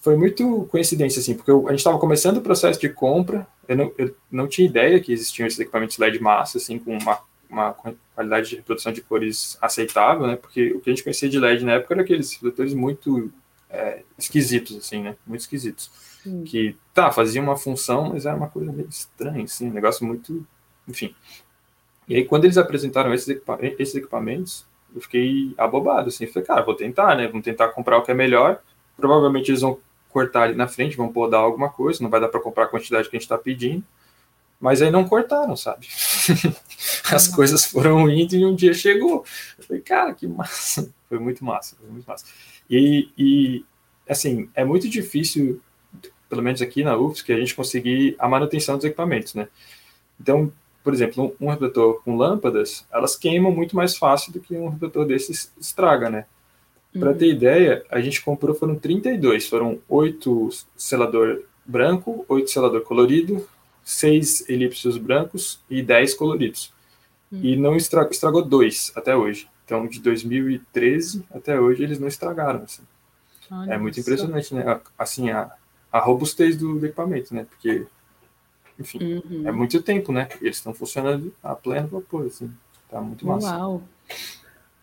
foi 0.00 0.16
muito 0.16 0.66
coincidência, 0.70 1.20
assim, 1.20 1.34
porque 1.34 1.50
eu, 1.50 1.66
a 1.68 1.70
gente 1.70 1.80
estava 1.80 1.98
começando 1.98 2.38
o 2.38 2.42
processo 2.42 2.80
de 2.80 2.88
compra, 2.88 3.46
eu 3.66 3.76
não, 3.76 3.92
eu 3.96 4.14
não 4.30 4.46
tinha 4.46 4.68
ideia 4.68 5.00
que 5.00 5.12
existiam 5.12 5.46
esses 5.46 5.58
equipamentos 5.58 5.98
LED 5.98 6.20
massa, 6.20 6.58
assim, 6.58 6.78
com 6.78 6.96
uma 6.96 7.20
uma 7.50 7.74
qualidade 8.14 8.50
de 8.50 8.56
reprodução 8.56 8.92
de 8.92 9.00
cores 9.00 9.56
aceitável, 9.60 10.26
né? 10.26 10.36
Porque 10.36 10.72
o 10.72 10.80
que 10.80 10.90
a 10.90 10.92
gente 10.92 11.02
conhecia 11.02 11.28
de 11.28 11.38
LED 11.38 11.64
na 11.64 11.72
época 11.72 11.94
era 11.94 12.02
aqueles 12.02 12.32
refletores 12.32 12.74
muito 12.74 13.32
é, 13.70 14.02
esquisitos, 14.18 14.76
assim, 14.76 15.02
né? 15.02 15.16
Muito 15.26 15.40
esquisitos. 15.40 15.90
Hum. 16.28 16.44
Que, 16.44 16.76
tá, 16.92 17.10
fazia 17.10 17.40
uma 17.40 17.56
função, 17.56 18.10
mas 18.10 18.26
era 18.26 18.36
uma 18.36 18.48
coisa 18.48 18.72
meio 18.72 18.88
estranha, 18.88 19.44
assim, 19.44 19.68
um 19.68 19.72
negócio 19.72 20.06
muito... 20.06 20.46
Enfim. 20.86 21.14
E 22.06 22.16
aí, 22.16 22.24
quando 22.24 22.44
eles 22.44 22.56
apresentaram 22.56 23.12
esses, 23.12 23.28
equipa 23.28 23.58
esses 23.60 23.94
equipamentos, 23.94 24.66
eu 24.94 25.00
fiquei 25.00 25.54
abobado, 25.58 26.08
assim. 26.08 26.26
Falei, 26.26 26.46
cara, 26.46 26.62
vou 26.62 26.74
tentar, 26.74 27.14
né? 27.16 27.28
Vamos 27.28 27.44
tentar 27.44 27.68
comprar 27.68 27.98
o 27.98 28.02
que 28.02 28.10
é 28.10 28.14
melhor. 28.14 28.60
Provavelmente 28.96 29.50
eles 29.50 29.60
vão 29.60 29.78
cortar 30.08 30.44
ali 30.44 30.54
na 30.54 30.66
frente, 30.66 30.96
vão 30.96 31.12
podar 31.12 31.40
alguma 31.40 31.68
coisa, 31.68 32.02
não 32.02 32.10
vai 32.10 32.20
dar 32.20 32.28
para 32.28 32.40
comprar 32.40 32.64
a 32.64 32.68
quantidade 32.68 33.08
que 33.08 33.16
a 33.16 33.18
gente 33.18 33.26
está 33.26 33.36
pedindo. 33.36 33.84
Mas 34.60 34.82
aí 34.82 34.90
não 34.90 35.06
cortaram, 35.06 35.54
sabe? 35.54 35.86
As 37.12 37.28
coisas 37.28 37.64
foram 37.64 38.10
indo 38.10 38.34
e 38.34 38.44
um 38.44 38.54
dia 38.54 38.74
chegou. 38.74 39.24
Eu 39.56 39.64
falei, 39.64 39.82
cara, 39.82 40.14
que 40.14 40.26
massa. 40.26 40.92
Foi 41.08 41.18
muito 41.18 41.44
massa, 41.44 41.76
foi 41.76 41.88
muito 41.88 42.06
massa. 42.06 42.24
E, 42.68 43.08
e 43.16 43.64
assim, 44.08 44.50
é 44.54 44.64
muito 44.64 44.88
difícil, 44.88 45.60
pelo 46.28 46.42
menos 46.42 46.60
aqui 46.60 46.82
na 46.84 46.96
UFS, 46.96 47.22
que 47.22 47.32
a 47.32 47.38
gente 47.38 47.54
conseguir 47.54 48.14
a 48.18 48.28
manutenção 48.28 48.76
dos 48.76 48.84
equipamentos, 48.84 49.34
né? 49.34 49.48
Então, 50.20 50.52
por 50.82 50.92
exemplo, 50.92 51.34
um, 51.40 51.46
um 51.46 51.50
refletor 51.50 52.02
com 52.02 52.16
lâmpadas, 52.16 52.86
elas 52.92 53.16
queimam 53.16 53.52
muito 53.52 53.76
mais 53.76 53.96
fácil 53.96 54.32
do 54.32 54.40
que 54.40 54.54
um 54.54 54.68
refletor 54.68 55.06
desses 55.06 55.52
estraga, 55.60 56.08
né? 56.08 56.24
Para 56.98 57.12
ter 57.12 57.26
uhum. 57.26 57.32
ideia, 57.32 57.84
a 57.90 58.00
gente 58.00 58.22
comprou, 58.22 58.54
foram 58.54 58.74
32, 58.74 59.46
foram 59.48 59.78
oito 59.88 60.48
selador 60.76 61.42
branco, 61.64 62.24
oito 62.28 62.50
selador 62.50 62.80
colorido, 62.80 63.46
seis 63.84 64.48
elipsos 64.48 64.96
brancos 64.96 65.60
e 65.68 65.82
dez 65.82 66.14
coloridos. 66.14 66.72
Hum. 67.32 67.40
E 67.42 67.56
não 67.56 67.76
estragou, 67.76 68.10
estragou 68.10 68.42
dois 68.42 68.90
até 68.96 69.14
hoje. 69.14 69.48
Então, 69.64 69.86
de 69.86 70.00
2013 70.00 71.24
até 71.30 71.60
hoje, 71.60 71.82
eles 71.82 71.98
não 71.98 72.08
estragaram. 72.08 72.62
Assim. 72.62 72.82
é 73.70 73.76
muito 73.76 74.00
impressionante, 74.00 74.54
né? 74.54 74.80
Assim, 74.98 75.30
a, 75.30 75.52
a 75.92 75.98
robustez 75.98 76.56
do 76.56 76.84
equipamento, 76.84 77.34
né? 77.34 77.46
Porque, 77.48 77.86
enfim, 78.78 79.22
uhum. 79.30 79.48
é 79.48 79.52
muito 79.52 79.82
tempo, 79.82 80.12
né? 80.12 80.28
Eles 80.40 80.56
estão 80.56 80.74
funcionando 80.74 81.34
a 81.42 81.54
pleno 81.54 81.88
vapor, 81.88 82.26
assim. 82.26 82.50
Tá 82.90 83.00
muito 83.00 83.26
massa. 83.26 83.56
Uau! 83.56 83.82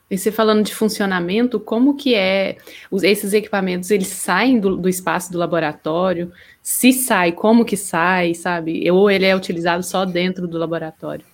E 0.10 0.18
você 0.18 0.32
falando 0.32 0.64
de 0.64 0.74
funcionamento, 0.74 1.60
como 1.60 1.96
que 1.96 2.14
é, 2.14 2.58
os, 2.92 3.02
esses 3.02 3.34
equipamentos, 3.34 3.90
eles 3.90 4.08
saem 4.08 4.60
do, 4.60 4.78
do, 4.78 4.88
espaço 4.88 5.32
do 5.32 5.38
laboratório? 5.38 6.32
Se 6.62 6.94
sai, 6.94 7.32
como 7.32 7.66
que 7.66 7.76
sai, 7.76 8.36
sabe? 8.36 8.90
Ou 8.92 9.10
ele 9.10 9.26
é 9.26 9.36
utilizado 9.36 9.82
só 9.82 10.06
dentro 10.06 10.48
do 10.48 10.60
laboratório? 10.60 11.26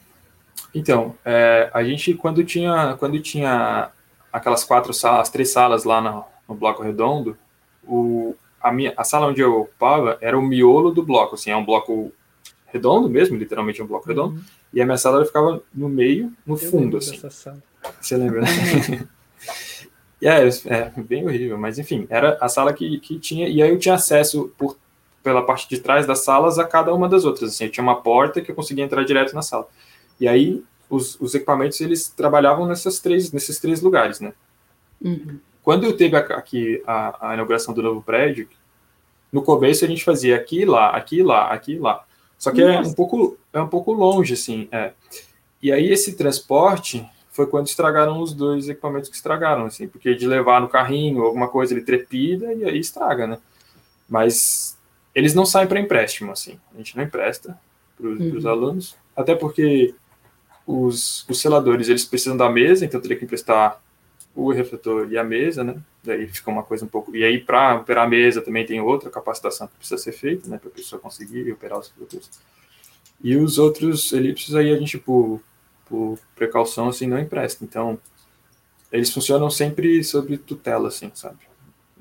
Então, 0.73 1.15
é, 1.25 1.69
a 1.73 1.83
gente, 1.83 2.13
quando 2.13 2.45
tinha, 2.45 2.95
quando 2.97 3.19
tinha 3.19 3.91
aquelas 4.31 4.63
quatro 4.63 4.93
salas, 4.93 5.29
três 5.29 5.51
salas 5.51 5.83
lá 5.83 5.99
no, 5.99 6.23
no 6.47 6.55
bloco 6.55 6.81
redondo, 6.81 7.37
o, 7.83 8.35
a, 8.61 8.71
minha, 8.71 8.93
a 8.97 9.03
sala 9.03 9.27
onde 9.27 9.41
eu 9.41 9.61
ocupava 9.61 10.17
era 10.21 10.37
o 10.37 10.41
miolo 10.41 10.91
do 10.91 11.03
bloco, 11.03 11.35
assim, 11.35 11.51
é 11.51 11.55
um 11.55 11.65
bloco 11.65 12.11
redondo 12.67 13.09
mesmo, 13.09 13.37
literalmente 13.37 13.81
um 13.81 13.87
bloco 13.87 14.07
redondo, 14.07 14.35
uhum. 14.35 14.43
e 14.73 14.81
a 14.81 14.85
minha 14.85 14.97
sala 14.97 15.25
ficava 15.25 15.61
no 15.73 15.89
meio, 15.89 16.31
no 16.45 16.55
eu 16.55 16.57
fundo, 16.57 16.97
assim. 16.97 17.19
Você 17.99 18.17
lembra, 18.17 18.41
né? 18.41 18.47
E 20.21 20.27
é, 20.27 20.47
é, 20.47 20.91
bem 20.97 21.25
horrível, 21.25 21.57
mas 21.57 21.79
enfim, 21.79 22.05
era 22.07 22.37
a 22.39 22.47
sala 22.47 22.71
que, 22.71 22.99
que 22.99 23.17
tinha, 23.17 23.47
e 23.47 23.59
aí 23.59 23.71
eu 23.71 23.79
tinha 23.79 23.95
acesso 23.95 24.53
por, 24.55 24.77
pela 25.23 25.41
parte 25.43 25.67
de 25.67 25.79
trás 25.79 26.05
das 26.05 26.23
salas 26.23 26.59
a 26.59 26.63
cada 26.63 26.93
uma 26.93 27.09
das 27.09 27.25
outras. 27.25 27.49
Assim, 27.49 27.65
eu 27.65 27.71
tinha 27.71 27.83
uma 27.83 28.01
porta 28.01 28.39
que 28.39 28.51
eu 28.51 28.55
conseguia 28.55 28.83
entrar 28.83 29.03
direto 29.03 29.33
na 29.33 29.41
sala. 29.41 29.67
E 30.19 30.27
aí 30.27 30.63
os, 30.87 31.19
os 31.19 31.33
equipamentos 31.33 31.81
eles 31.81 32.07
trabalhavam 32.07 32.67
nessas 32.67 32.99
três, 32.99 33.31
nesses 33.31 33.59
três 33.59 33.81
lugares, 33.81 34.19
né? 34.19 34.31
Uhum. 35.01 35.39
Quando 35.63 35.93
teve 35.93 36.15
aqui 36.15 36.81
a, 36.87 37.29
a 37.29 37.33
inauguração 37.33 37.73
do 37.73 37.83
novo 37.83 38.01
prédio, 38.01 38.47
no 39.31 39.41
começo 39.41 39.85
a 39.85 39.87
gente 39.87 40.03
fazia 40.03 40.35
aqui, 40.35 40.65
lá, 40.65 40.89
aqui, 40.89 41.23
lá, 41.23 41.51
aqui, 41.51 41.77
lá. 41.77 42.03
Só 42.37 42.51
que 42.51 42.61
é 42.61 42.79
um 42.79 42.93
pouco 42.93 43.37
é 43.53 43.61
um 43.61 43.67
pouco 43.67 43.93
longe, 43.93 44.33
assim. 44.33 44.67
É. 44.71 44.93
E 45.61 45.71
aí 45.71 45.91
esse 45.91 46.15
transporte 46.15 47.07
foi 47.31 47.45
quando 47.45 47.67
estragaram 47.67 48.19
os 48.19 48.33
dois 48.33 48.67
equipamentos 48.67 49.09
que 49.09 49.15
estragaram, 49.15 49.65
assim, 49.65 49.87
porque 49.87 50.15
de 50.15 50.27
levar 50.27 50.59
no 50.59 50.67
carrinho 50.67 51.23
alguma 51.23 51.47
coisa 51.47 51.73
ele 51.73 51.83
trepida 51.83 52.51
e 52.53 52.65
aí 52.65 52.79
estraga, 52.79 53.27
né? 53.27 53.37
Mas 54.09 54.77
eles 55.13 55.33
não 55.33 55.45
saem 55.45 55.67
para 55.67 55.79
empréstimo, 55.79 56.31
assim. 56.31 56.59
A 56.73 56.77
gente 56.77 56.97
não 56.97 57.03
empresta 57.03 57.57
para 57.95 58.07
os 58.07 58.43
uhum. 58.43 58.49
alunos, 58.49 58.95
até 59.15 59.35
porque 59.35 59.93
os, 60.65 61.27
os 61.29 61.39
seladores 61.39 61.87
eles 61.87 62.05
precisam 62.05 62.35
da 62.35 62.49
mesa, 62.49 62.83
então 62.83 62.99
teria 62.99 63.17
que 63.17 63.25
emprestar 63.25 63.79
o 64.35 64.51
refletor 64.51 65.11
e 65.11 65.17
a 65.17 65.23
mesa, 65.23 65.63
né? 65.63 65.75
Daí 66.03 66.27
fica 66.27 66.49
uma 66.49 66.63
coisa 66.63 66.85
um 66.85 66.87
pouco. 66.87 67.15
E 67.15 67.23
aí, 67.23 67.39
para 67.39 67.75
operar 67.75 68.05
a 68.05 68.09
mesa 68.09 68.41
também 68.41 68.65
tem 68.65 68.79
outra 68.79 69.09
capacitação 69.09 69.67
que 69.67 69.75
precisa 69.75 70.01
ser 70.01 70.13
feita, 70.13 70.49
né? 70.49 70.57
Para 70.57 70.69
a 70.69 70.73
pessoa 70.73 71.01
conseguir 71.01 71.51
operar 71.51 71.79
os 71.79 71.89
refletores. 71.89 72.29
E 73.23 73.35
os 73.35 73.59
outros 73.59 74.11
elipses 74.11 74.55
aí 74.55 74.71
a 74.71 74.77
gente, 74.77 74.97
por, 74.97 75.41
por 75.85 76.17
precaução, 76.35 76.89
assim, 76.89 77.07
não 77.07 77.19
empresta. 77.19 77.63
Então, 77.63 77.99
eles 78.91 79.11
funcionam 79.13 79.49
sempre 79.49 80.03
sob 80.03 80.37
tutela, 80.37 80.87
assim, 80.87 81.11
sabe? 81.13 81.37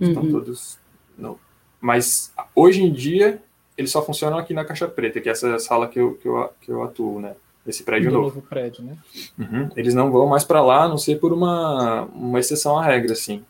Estão 0.01 0.23
uhum. 0.23 0.31
todos. 0.31 0.79
Não. 1.19 1.39
Mas 1.81 2.33
hoje 2.55 2.83
em 2.83 2.93
dia, 2.93 3.43
eles 3.77 3.91
só 3.91 4.05
funcionam 4.05 4.39
aqui 4.39 4.55
na 4.55 4.65
Caixa 4.65 4.89
Preta, 4.89 5.21
que 5.21 5.29
é 5.29 5.33
essa 5.33 5.59
sala 5.59 5.89
que 5.89 5.99
eu, 5.99 6.15
que 6.15 6.27
eu, 6.27 6.51
que 6.61 6.71
eu 6.71 6.83
atuo, 6.83 7.21
né? 7.21 7.35
Esse 7.67 7.83
prédio 7.83 8.11
novo. 8.11 8.29
novo 8.29 8.43
prédio, 8.43 8.83
né? 8.83 8.97
Uhum. 9.39 9.69
Eles 9.77 9.95
não 9.95 10.11
vão 10.11 10.27
mais 10.27 10.45
para 10.45 10.63
lá, 10.63 10.85
a 10.85 10.89
não 10.89 10.97
ser 10.97 11.21
por 11.21 11.33
uma, 11.33 12.03
uma 12.15 12.41
exceção 12.41 12.79
à 12.79 12.85
regra, 12.85 13.13
assim. 13.13 13.45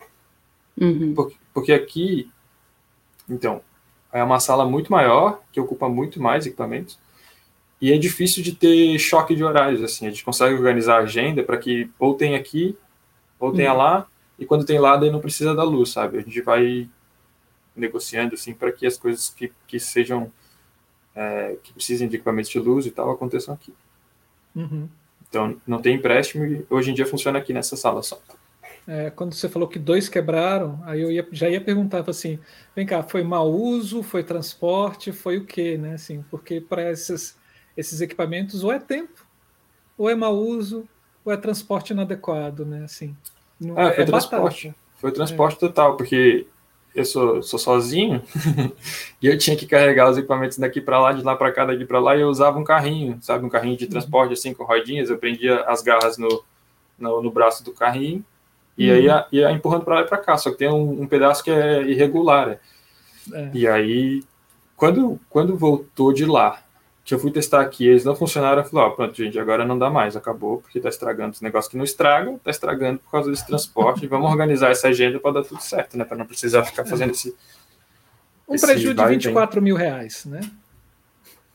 Uhum. 0.78 1.14
Porque, 1.14 1.36
porque 1.54 1.72
aqui, 1.72 2.30
então, 3.28 3.60
é 4.12 4.22
uma 4.22 4.40
sala 4.40 4.64
muito 4.64 4.90
maior, 4.90 5.40
que 5.52 5.60
ocupa 5.60 5.88
muito 5.88 6.20
mais 6.20 6.44
equipamentos, 6.44 6.98
e 7.80 7.92
é 7.92 7.98
difícil 7.98 8.42
de 8.42 8.54
ter 8.54 8.98
choque 8.98 9.34
de 9.34 9.44
horários, 9.44 9.82
assim, 9.82 10.06
a 10.06 10.10
gente 10.10 10.24
consegue 10.24 10.54
organizar 10.54 10.96
a 10.96 11.04
agenda 11.04 11.42
para 11.42 11.56
que 11.56 11.88
ou 11.98 12.14
tenha 12.14 12.36
aqui, 12.36 12.76
ou 13.38 13.52
tenha 13.52 13.72
uhum. 13.72 13.78
lá, 13.78 14.06
e 14.38 14.44
quando 14.44 14.64
tem 14.64 14.78
lá, 14.78 14.96
daí 14.96 15.10
não 15.10 15.20
precisa 15.20 15.54
da 15.54 15.62
luz, 15.62 15.90
sabe? 15.90 16.18
A 16.18 16.22
gente 16.22 16.40
vai 16.40 16.88
negociando, 17.76 18.34
assim, 18.34 18.52
para 18.52 18.72
que 18.72 18.86
as 18.86 18.98
coisas 18.98 19.28
que, 19.30 19.52
que 19.66 19.78
sejam, 19.78 20.32
é, 21.14 21.56
que 21.62 21.72
precisem 21.72 22.08
de 22.08 22.16
equipamentos 22.16 22.50
de 22.50 22.58
luz 22.58 22.86
e 22.86 22.90
tal, 22.90 23.10
aconteçam 23.10 23.54
aqui. 23.54 23.72
Uhum. 24.54 24.88
Então, 25.28 25.56
não 25.66 25.80
tem 25.80 25.96
empréstimo 25.96 26.44
e 26.44 26.66
hoje 26.68 26.90
em 26.90 26.94
dia 26.94 27.06
funciona 27.06 27.38
aqui 27.38 27.52
nessa 27.52 27.76
sala 27.76 28.02
só. 28.02 28.20
É, 28.86 29.10
quando 29.10 29.34
você 29.34 29.48
falou 29.48 29.68
que 29.68 29.78
dois 29.78 30.08
quebraram, 30.08 30.80
aí 30.84 31.00
eu 31.00 31.12
ia, 31.12 31.26
já 31.30 31.48
ia 31.48 31.60
perguntar 31.60 32.02
assim, 32.08 32.38
vem 32.74 32.84
cá, 32.84 33.02
foi 33.02 33.22
mau 33.22 33.48
uso, 33.48 34.02
foi 34.02 34.24
transporte, 34.24 35.12
foi 35.12 35.38
o 35.38 35.44
quê, 35.44 35.78
né? 35.78 35.94
Assim, 35.94 36.24
porque 36.30 36.60
para 36.60 36.90
esses, 36.90 37.36
esses 37.76 38.00
equipamentos 38.00 38.64
ou 38.64 38.72
é 38.72 38.80
tempo, 38.80 39.24
ou 39.96 40.10
é 40.10 40.14
mau 40.14 40.36
uso, 40.36 40.88
ou 41.24 41.32
é 41.32 41.36
transporte 41.36 41.92
inadequado, 41.92 42.64
né? 42.64 42.84
Assim, 42.84 43.14
não, 43.60 43.78
ah, 43.78 43.92
foi 43.92 44.02
é 44.02 44.06
transporte. 44.06 44.68
Batata. 44.68 44.90
Foi 44.96 45.12
transporte 45.12 45.56
é. 45.56 45.58
total, 45.60 45.96
porque 45.96 46.46
eu 46.94 47.04
sou, 47.04 47.42
sou 47.42 47.58
sozinho 47.58 48.22
e 49.22 49.26
eu 49.26 49.38
tinha 49.38 49.56
que 49.56 49.66
carregar 49.66 50.10
os 50.10 50.18
equipamentos 50.18 50.58
daqui 50.58 50.80
para 50.80 51.00
lá, 51.00 51.12
de 51.12 51.22
lá 51.22 51.36
para 51.36 51.52
cá, 51.52 51.64
daqui 51.64 51.84
para 51.84 52.00
lá, 52.00 52.16
e 52.16 52.20
eu 52.20 52.28
usava 52.28 52.58
um 52.58 52.64
carrinho, 52.64 53.18
sabe, 53.20 53.44
um 53.44 53.48
carrinho 53.48 53.76
de 53.76 53.84
uhum. 53.84 53.90
transporte 53.90 54.32
assim 54.32 54.52
com 54.52 54.64
rodinhas. 54.64 55.10
Eu 55.10 55.18
prendia 55.18 55.60
as 55.62 55.82
garras 55.82 56.18
no, 56.18 56.42
no, 56.98 57.22
no 57.22 57.30
braço 57.30 57.64
do 57.64 57.72
carrinho 57.72 58.24
e 58.76 58.90
uhum. 58.90 58.96
aí 58.96 59.04
ia, 59.04 59.26
ia 59.32 59.52
empurrando 59.52 59.84
para 59.84 59.96
lá 59.96 60.00
e 60.02 60.06
para 60.06 60.18
cá. 60.18 60.36
Só 60.36 60.50
que 60.50 60.58
tem 60.58 60.68
um, 60.68 61.02
um, 61.02 61.06
pedaço 61.06 61.44
que 61.44 61.50
é 61.50 61.82
irregular. 61.82 62.48
Né? 62.48 62.58
É. 63.32 63.50
E 63.54 63.68
aí, 63.68 64.22
quando, 64.76 65.20
quando 65.28 65.56
voltou 65.56 66.12
de 66.12 66.24
lá 66.24 66.62
que 67.10 67.14
eu 67.14 67.18
fui 67.18 67.32
testar 67.32 67.60
aqui, 67.60 67.88
eles 67.88 68.04
não 68.04 68.14
funcionaram, 68.14 68.62
eu 68.62 68.68
falei, 68.68 68.86
ó, 68.86 68.88
oh, 68.88 68.92
pronto, 68.92 69.16
gente, 69.16 69.36
agora 69.36 69.64
não 69.64 69.76
dá 69.76 69.90
mais, 69.90 70.16
acabou, 70.16 70.60
porque 70.60 70.78
tá 70.78 70.88
estragando 70.88 71.32
os 71.32 71.40
negócios 71.40 71.68
que 71.68 71.76
não 71.76 71.84
estragam, 71.84 72.38
tá 72.38 72.52
estragando 72.52 73.00
por 73.00 73.10
causa 73.10 73.28
desse 73.28 73.44
transporte, 73.44 74.06
vamos 74.06 74.30
organizar 74.30 74.70
essa 74.70 74.86
agenda 74.86 75.18
para 75.18 75.32
dar 75.32 75.42
tudo 75.42 75.60
certo, 75.60 75.98
né, 75.98 76.04
para 76.04 76.16
não 76.16 76.24
precisar 76.24 76.64
ficar 76.64 76.84
fazendo 76.84 77.10
esse... 77.10 77.34
Um 78.48 78.54
esse 78.54 78.64
prejuízo 78.64 78.94
de 78.94 79.06
24 79.06 79.60
mil 79.60 79.74
reais, 79.74 80.24
né? 80.24 80.40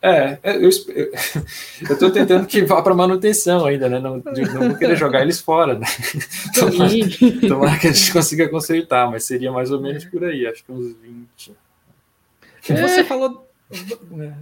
É, 0.02 0.38
é 0.44 0.58
eu, 0.58 0.70
tô 1.98 2.12
tentando 2.12 2.46
que 2.46 2.64
vá 2.64 2.82
para 2.82 2.94
manutenção 2.94 3.66
ainda, 3.66 3.90
né? 3.90 3.98
Não, 3.98 4.18
não 4.18 4.70
vou 4.70 4.78
querer 4.78 4.96
jogar 4.96 5.22
eles 5.22 5.40
fora, 5.40 5.80
né? 5.80 5.88
Tomara, 6.54 6.92
tomara 7.48 7.80
que 7.80 7.88
a 7.88 7.92
gente 7.92 8.14
consiga 8.14 8.48
consertar, 8.48 9.10
mas 9.10 9.24
seria 9.24 9.52
mais 9.52 9.72
ou 9.72 9.82
menos 9.82 10.06
por 10.06 10.24
aí, 10.24 10.46
acho 10.46 10.64
que 10.64 10.72
uns 10.72 10.96
20. 11.02 11.54
Você 12.62 13.04
falou? 13.04 13.45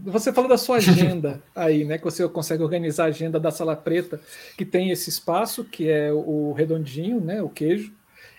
Você 0.03 0.31
falou 0.33 0.49
da 0.49 0.57
sua 0.57 0.77
agenda 0.77 1.41
aí, 1.55 1.83
né? 1.83 1.97
Que 1.97 2.03
você 2.03 2.27
consegue 2.27 2.63
organizar 2.63 3.05
a 3.05 3.07
agenda 3.07 3.39
da 3.39 3.51
sala 3.51 3.75
preta, 3.75 4.19
que 4.57 4.65
tem 4.65 4.91
esse 4.91 5.09
espaço, 5.09 5.63
que 5.63 5.89
é 5.89 6.11
o 6.11 6.53
redondinho, 6.53 7.19
né? 7.19 7.41
O 7.41 7.49
queijo, 7.49 7.93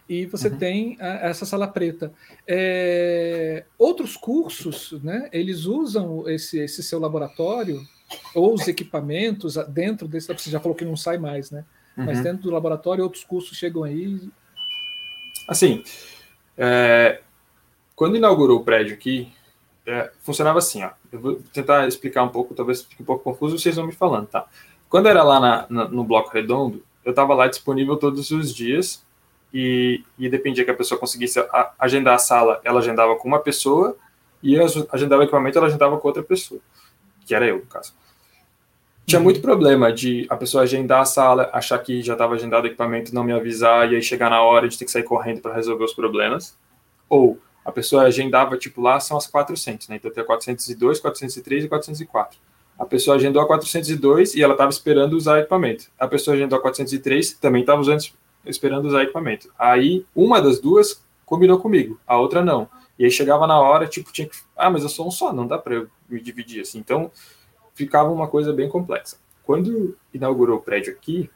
e 0.08 0.26
você 0.26 0.48
uhum. 0.48 0.58
tem 0.58 0.96
a, 1.00 1.28
essa 1.28 1.46
sala 1.46 1.66
preta. 1.66 2.12
É, 2.46 3.64
outros 3.78 4.16
cursos, 4.16 5.02
né? 5.02 5.28
Eles 5.32 5.64
usam 5.64 6.28
esse, 6.28 6.58
esse 6.58 6.82
seu 6.82 6.98
laboratório 6.98 7.82
ou 8.34 8.54
os 8.54 8.68
equipamentos 8.68 9.56
dentro 9.68 10.06
desse. 10.06 10.32
Você 10.32 10.50
já 10.50 10.60
falou 10.60 10.76
que 10.76 10.84
não 10.84 10.96
sai 10.96 11.18
mais, 11.18 11.50
né? 11.50 11.64
Uhum. 11.96 12.04
Mas 12.04 12.20
dentro 12.20 12.42
do 12.42 12.50
laboratório, 12.50 13.04
outros 13.04 13.24
cursos 13.24 13.56
chegam 13.56 13.82
aí. 13.82 14.20
Assim, 15.48 15.82
é, 16.56 17.20
quando 17.96 18.16
inaugurou 18.16 18.60
o 18.60 18.64
prédio 18.64 18.94
aqui, 18.94 19.32
é, 19.86 20.10
funcionava 20.22 20.58
assim, 20.58 20.82
ó. 20.82 20.90
Eu 21.12 21.20
vou 21.20 21.40
tentar 21.52 21.86
explicar 21.86 22.22
um 22.22 22.28
pouco, 22.28 22.54
talvez 22.54 22.82
fique 22.82 23.02
um 23.02 23.04
pouco 23.04 23.22
confuso, 23.22 23.58
vocês 23.58 23.76
vão 23.76 23.86
me 23.86 23.92
falando, 23.92 24.26
tá? 24.26 24.46
Quando 24.88 25.08
era 25.08 25.22
lá 25.22 25.40
na, 25.40 25.66
na, 25.68 25.88
no 25.88 26.04
bloco 26.04 26.30
redondo, 26.30 26.82
eu 27.04 27.10
estava 27.10 27.34
lá 27.34 27.46
disponível 27.46 27.96
todos 27.96 28.30
os 28.30 28.54
dias 28.54 29.04
e, 29.52 30.02
e 30.18 30.28
dependia 30.28 30.64
que 30.64 30.70
a 30.70 30.74
pessoa 30.76 30.98
conseguisse 30.98 31.38
a, 31.38 31.72
agendar 31.78 32.14
a 32.14 32.18
sala, 32.18 32.60
ela 32.64 32.80
agendava 32.80 33.16
com 33.16 33.28
uma 33.28 33.40
pessoa 33.40 33.96
e 34.42 34.56
agendava 34.58 35.22
o 35.22 35.24
equipamento, 35.24 35.58
ela 35.58 35.66
agendava 35.66 35.98
com 35.98 36.08
outra 36.08 36.22
pessoa, 36.22 36.60
que 37.26 37.34
era 37.34 37.46
eu, 37.46 37.58
no 37.58 37.66
caso. 37.66 37.94
Tinha 39.06 39.18
uhum. 39.18 39.24
muito 39.24 39.40
problema 39.40 39.92
de 39.92 40.26
a 40.30 40.36
pessoa 40.36 40.62
agendar 40.62 41.02
a 41.02 41.04
sala, 41.04 41.50
achar 41.52 41.78
que 41.78 42.02
já 42.02 42.14
estava 42.14 42.34
agendado 42.34 42.64
o 42.64 42.66
equipamento, 42.66 43.14
não 43.14 43.22
me 43.22 43.32
avisar 43.32 43.90
e 43.90 43.96
aí 43.96 44.02
chegar 44.02 44.30
na 44.30 44.42
hora 44.42 44.66
de 44.66 44.78
ter 44.78 44.86
que 44.86 44.90
sair 44.90 45.02
correndo 45.02 45.40
para 45.40 45.54
resolver 45.54 45.84
os 45.84 45.92
problemas. 45.92 46.56
Ou 47.08 47.38
a 47.64 47.72
pessoa 47.72 48.02
agendava, 48.02 48.58
tipo, 48.58 48.80
lá 48.82 49.00
são 49.00 49.16
as 49.16 49.26
400, 49.26 49.88
né? 49.88 49.96
Então 49.96 50.10
tem 50.10 50.24
402, 50.24 51.00
403 51.00 51.64
e 51.64 51.68
404. 51.68 52.38
A 52.78 52.84
pessoa 52.84 53.16
agendou 53.16 53.40
a 53.40 53.46
402 53.46 54.34
e 54.34 54.42
ela 54.42 54.54
estava 54.54 54.70
esperando 54.70 55.14
usar 55.14 55.38
equipamento. 55.38 55.86
A 55.98 56.06
pessoa 56.06 56.34
agendou 56.34 56.58
a 56.58 56.62
403, 56.62 57.34
também 57.34 57.62
estava 57.62 57.80
esperando 58.44 58.86
usar 58.86 59.02
equipamento. 59.02 59.50
Aí, 59.58 60.04
uma 60.14 60.42
das 60.42 60.60
duas 60.60 61.02
combinou 61.24 61.58
comigo, 61.58 61.98
a 62.06 62.18
outra 62.18 62.44
não. 62.44 62.68
E 62.98 63.04
aí 63.04 63.10
chegava 63.10 63.46
na 63.46 63.58
hora, 63.58 63.86
tipo, 63.86 64.12
tinha 64.12 64.28
que. 64.28 64.36
Ah, 64.56 64.70
mas 64.70 64.82
eu 64.82 64.88
sou 64.88 65.08
um 65.08 65.10
só, 65.10 65.32
não 65.32 65.46
dá 65.46 65.56
para 65.58 65.74
eu 65.74 65.88
me 66.08 66.20
dividir 66.20 66.60
assim. 66.60 66.78
Então, 66.78 67.10
ficava 67.74 68.10
uma 68.10 68.28
coisa 68.28 68.52
bem 68.52 68.68
complexa. 68.68 69.16
Quando 69.42 69.96
inaugurou 70.12 70.58
o 70.58 70.62
prédio 70.62 70.92
aqui, 70.92 71.30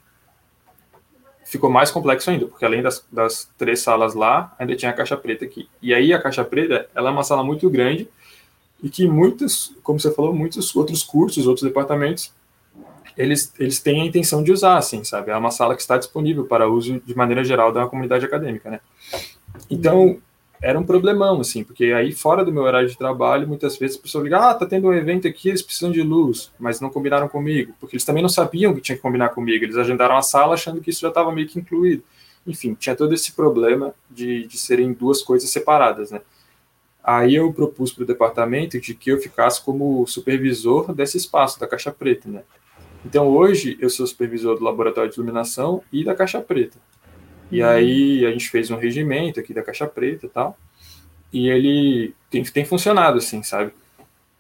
ficou 1.49 1.71
mais 1.71 1.91
complexo 1.91 2.31
ainda, 2.31 2.47
porque 2.47 2.63
além 2.63 2.83
das, 2.83 3.03
das, 3.11 3.51
três 3.57 3.81
salas 3.81 4.15
lá, 4.15 4.55
ainda 4.59 4.77
tinha 4.77 4.91
a 4.91 4.95
caixa 4.95 5.17
preta 5.17 5.47
aqui. 5.47 5.67
E 5.81 5.95
aí 5.95 6.13
a 6.13 6.21
caixa 6.21 6.45
preta, 6.45 6.87
ela 6.95 7.09
é 7.09 7.13
uma 7.13 7.25
sala 7.25 7.43
muito 7.43 7.71
grande 7.71 8.07
e 8.83 8.91
que 8.91 9.09
muitos, 9.09 9.75
como 9.83 9.99
você 9.99 10.13
falou, 10.13 10.35
muitos 10.35 10.77
outros 10.77 11.03
cursos, 11.03 11.47
outros 11.47 11.67
departamentos, 11.67 12.31
eles, 13.17 13.53
eles 13.59 13.81
têm 13.81 14.03
a 14.03 14.05
intenção 14.05 14.45
de 14.45 14.53
usar, 14.53 14.77
assim, 14.77 15.03
sabe? 15.03 15.31
É 15.31 15.37
uma 15.37 15.51
sala 15.51 15.75
que 15.75 15.81
está 15.81 15.97
disponível 15.97 16.45
para 16.45 16.69
uso 16.69 17.01
de 17.01 17.17
maneira 17.17 17.43
geral 17.43 17.73
da 17.73 17.87
comunidade 17.87 18.27
acadêmica, 18.27 18.71
né? 18.71 18.81
Então, 19.71 20.21
era 20.61 20.79
um 20.79 20.85
problemão, 20.85 21.41
assim, 21.41 21.63
porque 21.63 21.87
aí 21.87 22.13
fora 22.13 22.45
do 22.45 22.53
meu 22.53 22.63
horário 22.65 22.89
de 22.89 22.99
trabalho, 22.99 23.47
muitas 23.47 23.77
vezes 23.77 23.97
a 23.97 24.03
pessoa 24.03 24.25
liga, 24.25 24.51
ah, 24.51 24.55
tá 24.55 24.67
tendo 24.67 24.89
um 24.89 24.93
evento 24.93 25.29
aqui, 25.29 25.49
eles 25.49 25.63
precisam 25.63 25.93
de 25.93 26.03
luz, 26.03 26.51
mas 26.59 26.81
não 26.81 26.91
combinaram 26.91 27.29
comigo, 27.29 27.75
porque 27.79 27.95
eles 27.95 28.05
também 28.05 28.23
não 28.23 28.29
sabiam 28.29 28.75
que 28.75 28.81
tinha 28.81 28.97
que 28.97 29.03
combinar 29.03 29.31
comigo, 29.31 29.65
eles 29.65 29.77
agendaram 29.77 30.17
a 30.17 30.23
sala 30.23 30.55
achando 30.55 30.81
que 30.81 30.91
isso 30.91 31.01
já 31.01 31.09
estava 31.09 31.31
meio 31.31 31.47
que 31.47 31.59
incluído. 31.59 32.03
Enfim, 32.47 32.75
tinha 32.75 32.97
todo 32.97 33.15
esse 33.15 33.33
problema 33.33 33.95
de, 34.11 34.47
de 34.47 34.59
serem 34.59 34.93
duas 34.93 35.23
coisas 35.23 35.51
separadas, 35.51 36.11
né? 36.11 36.21
Aí 37.05 37.37
eu 37.37 37.53
propus 37.53 37.93
para 37.93 38.05
o 38.05 38.07
departamento 38.07 38.81
de 38.81 38.95
que 38.95 39.11
eu 39.11 39.19
ficasse 39.19 39.63
como 39.63 40.07
supervisor 40.07 40.93
desse 40.93 41.17
espaço, 41.17 41.59
da 41.59 41.67
Caixa 41.67 41.91
Preta, 41.91 42.29
né? 42.29 42.43
Então 43.05 43.29
hoje 43.29 43.79
eu 43.81 43.89
sou 43.89 44.07
supervisor 44.07 44.59
do 44.59 44.65
Laboratório 44.65 45.11
de 45.11 45.17
Iluminação 45.17 45.83
e 45.93 46.05
da 46.05 46.15
Caixa 46.15 46.41
Preta. 46.41 46.79
E 47.51 47.63
uhum. 47.63 47.69
aí 47.69 48.27
a 48.27 48.31
gente 48.31 48.51
fez 48.51 48.71
um 48.71 48.77
regimento 48.77 49.41
aqui 49.41 49.55
da 49.55 49.63
Caixa 49.63 49.87
Preta 49.87 50.27
e 50.27 50.29
tal. 50.29 50.59
E 51.33 51.49
ele 51.49 52.15
tem, 52.31 52.43
tem 52.45 52.65
funcionado, 52.65 53.19
assim, 53.19 53.43
sabe? 53.43 53.73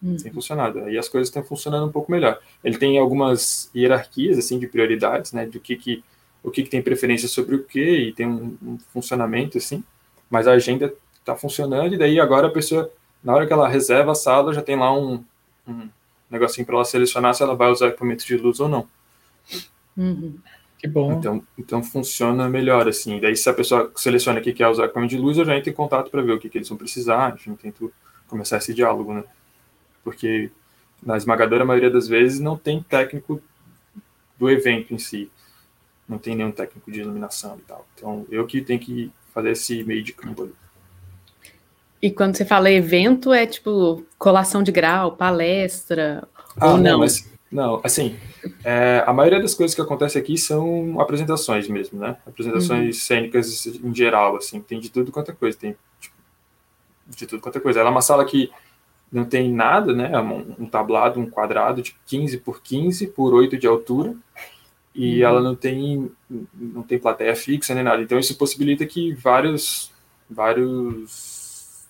Uhum. 0.03 0.17
Tem 0.17 0.33
funcionado. 0.33 0.81
Aí 0.85 0.97
as 0.97 1.09
coisas 1.09 1.29
estão 1.29 1.43
funcionando 1.43 1.87
um 1.87 1.93
pouco 1.93 2.11
melhor. 2.11 2.39
Ele 2.63 2.79
tem 2.79 2.99
algumas 2.99 3.71
hierarquias, 3.75 4.39
assim, 4.39 4.59
de 4.59 4.67
prioridades, 4.67 5.33
né? 5.33 5.47
Do 5.47 5.61
que 5.61 5.77
que, 5.77 6.05
o 6.43 6.51
que, 6.51 6.63
que 6.63 6.71
tem 6.71 6.83
preferência 6.83 7.29
sobre 7.29 7.57
o 7.57 7.65
que, 7.65 7.81
e 7.81 8.13
tem 8.13 8.27
um, 8.27 8.57
um 8.63 8.79
funcionamento, 8.93 9.59
assim. 9.59 9.83
Mas 10.31 10.47
a 10.47 10.53
agenda 10.53 10.93
está 11.19 11.37
funcionando, 11.37 11.95
e 11.95 11.99
daí 11.99 12.21
agora 12.21 12.47
a 12.47 12.51
pessoa, 12.51 12.91
na 13.23 13.35
hora 13.35 13.47
que 13.47 13.53
ela 13.53 13.69
reserva 13.69 14.13
a 14.13 14.15
sala, 14.15 14.55
já 14.55 14.63
tem 14.63 14.77
lá 14.77 14.97
um, 14.97 15.25
um 15.67 15.89
negocinho 16.31 16.67
para 16.67 16.77
ela 16.77 16.85
selecionar 16.85 17.35
se 17.35 17.43
ela 17.43 17.55
vai 17.55 17.71
usar 17.71 17.89
equipamento 17.89 18.25
de 18.25 18.37
luz 18.37 18.61
ou 18.61 18.69
não. 18.69 18.89
Uhum. 19.97 20.39
Que 20.79 20.87
bom. 20.87 21.13
Então, 21.13 21.43
então 21.59 21.83
funciona 21.83 22.49
melhor, 22.49 22.89
assim. 22.89 23.21
Daí, 23.21 23.37
se 23.37 23.51
a 23.51 23.55
pessoa 23.55 23.91
seleciona 23.97 24.41
que 24.41 24.53
quer 24.53 24.69
usar 24.69 24.85
equipamento 24.85 25.15
de 25.15 25.21
luz, 25.21 25.37
eu 25.37 25.45
já 25.45 25.57
entro 25.57 25.71
em 25.71 25.75
contato 25.75 26.11
para 26.11 26.23
ver 26.23 26.33
o 26.33 26.39
que, 26.39 26.49
que 26.49 26.59
eles 26.59 26.69
vão 26.69 26.79
precisar, 26.79 27.35
enfim, 27.35 27.55
tento 27.55 27.93
começar 28.29 28.59
esse 28.59 28.73
diálogo, 28.73 29.13
né? 29.13 29.25
Porque 30.05 30.51
na 31.03 31.17
esmagadora 31.17 31.65
maioria 31.65 31.91
das 31.91 32.07
vezes 32.07 32.39
não 32.39 32.57
tem 32.57 32.83
técnico 32.83 33.43
do 34.39 34.49
evento 34.49 34.95
em 34.95 34.99
si. 34.99 35.31
Não 36.09 36.17
tem 36.17 36.37
nenhum 36.37 36.53
técnico 36.53 36.91
de 36.91 37.01
iluminação 37.01 37.59
e 37.59 37.63
tal. 37.63 37.87
Então, 37.95 38.27
eu 38.31 38.47
que 38.47 38.63
tenho 38.63 38.79
que 38.79 39.11
fazer 39.35 39.51
esse 39.51 39.83
meio 39.83 40.03
de 40.03 40.13
campo 40.13 40.45
ali. 40.45 40.53
E 42.01 42.11
quando 42.11 42.37
você 42.37 42.45
fala 42.45 42.71
evento, 42.71 43.33
é 43.33 43.45
tipo 43.45 44.05
colação 44.17 44.63
de 44.63 44.71
grau, 44.71 45.17
palestra, 45.17 46.27
ah, 46.57 46.71
ou 46.71 46.77
não? 46.77 46.83
não? 46.93 46.99
Mas, 47.01 47.29
não, 47.51 47.81
assim, 47.83 48.17
é, 48.65 49.03
a 49.07 49.13
maioria 49.13 49.41
das 49.41 49.55
coisas 49.55 49.75
que 49.75 49.81
acontece 49.81 50.19
aqui 50.19 50.37
são 50.37 51.01
apresentações 51.01 51.69
mesmo, 51.69 51.99
né? 51.99 52.17
Apresentações 52.27 52.97
uhum. 52.97 53.03
cênicas 53.03 53.67
em 53.67 53.95
geral, 53.95 54.37
assim, 54.37 54.61
tem 54.61 54.81
de 54.81 54.91
tudo 54.91 55.13
quanto 55.13 55.31
é 55.31 55.35
coisa, 55.35 55.59
tem 55.59 55.77
tipo, 56.01 56.15
de 57.07 57.27
tudo 57.27 57.41
quanto 57.41 57.59
é 57.59 57.61
coisa. 57.61 57.81
Ela 57.81 57.89
é 57.89 57.93
uma 57.93 58.03
sala 58.03 58.25
que 58.25 58.51
não 59.11 59.25
tem 59.25 59.53
nada, 59.53 59.93
né? 59.93 60.11
É 60.13 60.21
um, 60.21 60.55
um 60.61 60.67
tablado, 60.67 61.19
um 61.19 61.29
quadrado 61.29 61.83
de 61.83 61.97
15 62.07 62.39
por 62.39 62.63
15 62.63 63.09
por 63.09 63.35
8 63.35 63.57
de 63.57 63.67
altura, 63.67 64.15
e 64.95 65.23
uhum. 65.23 65.29
ela 65.29 65.41
não 65.41 65.55
tem 65.55 66.11
não 66.55 66.83
tem 66.83 66.99
plateia 66.99 67.35
fixa 67.35 67.75
nem 67.75 67.85
nada. 67.85 68.03
Então 68.03 68.19
isso 68.19 68.37
possibilita 68.37 68.85
que 68.87 69.15
vários 69.15 69.93
vários 70.29 71.87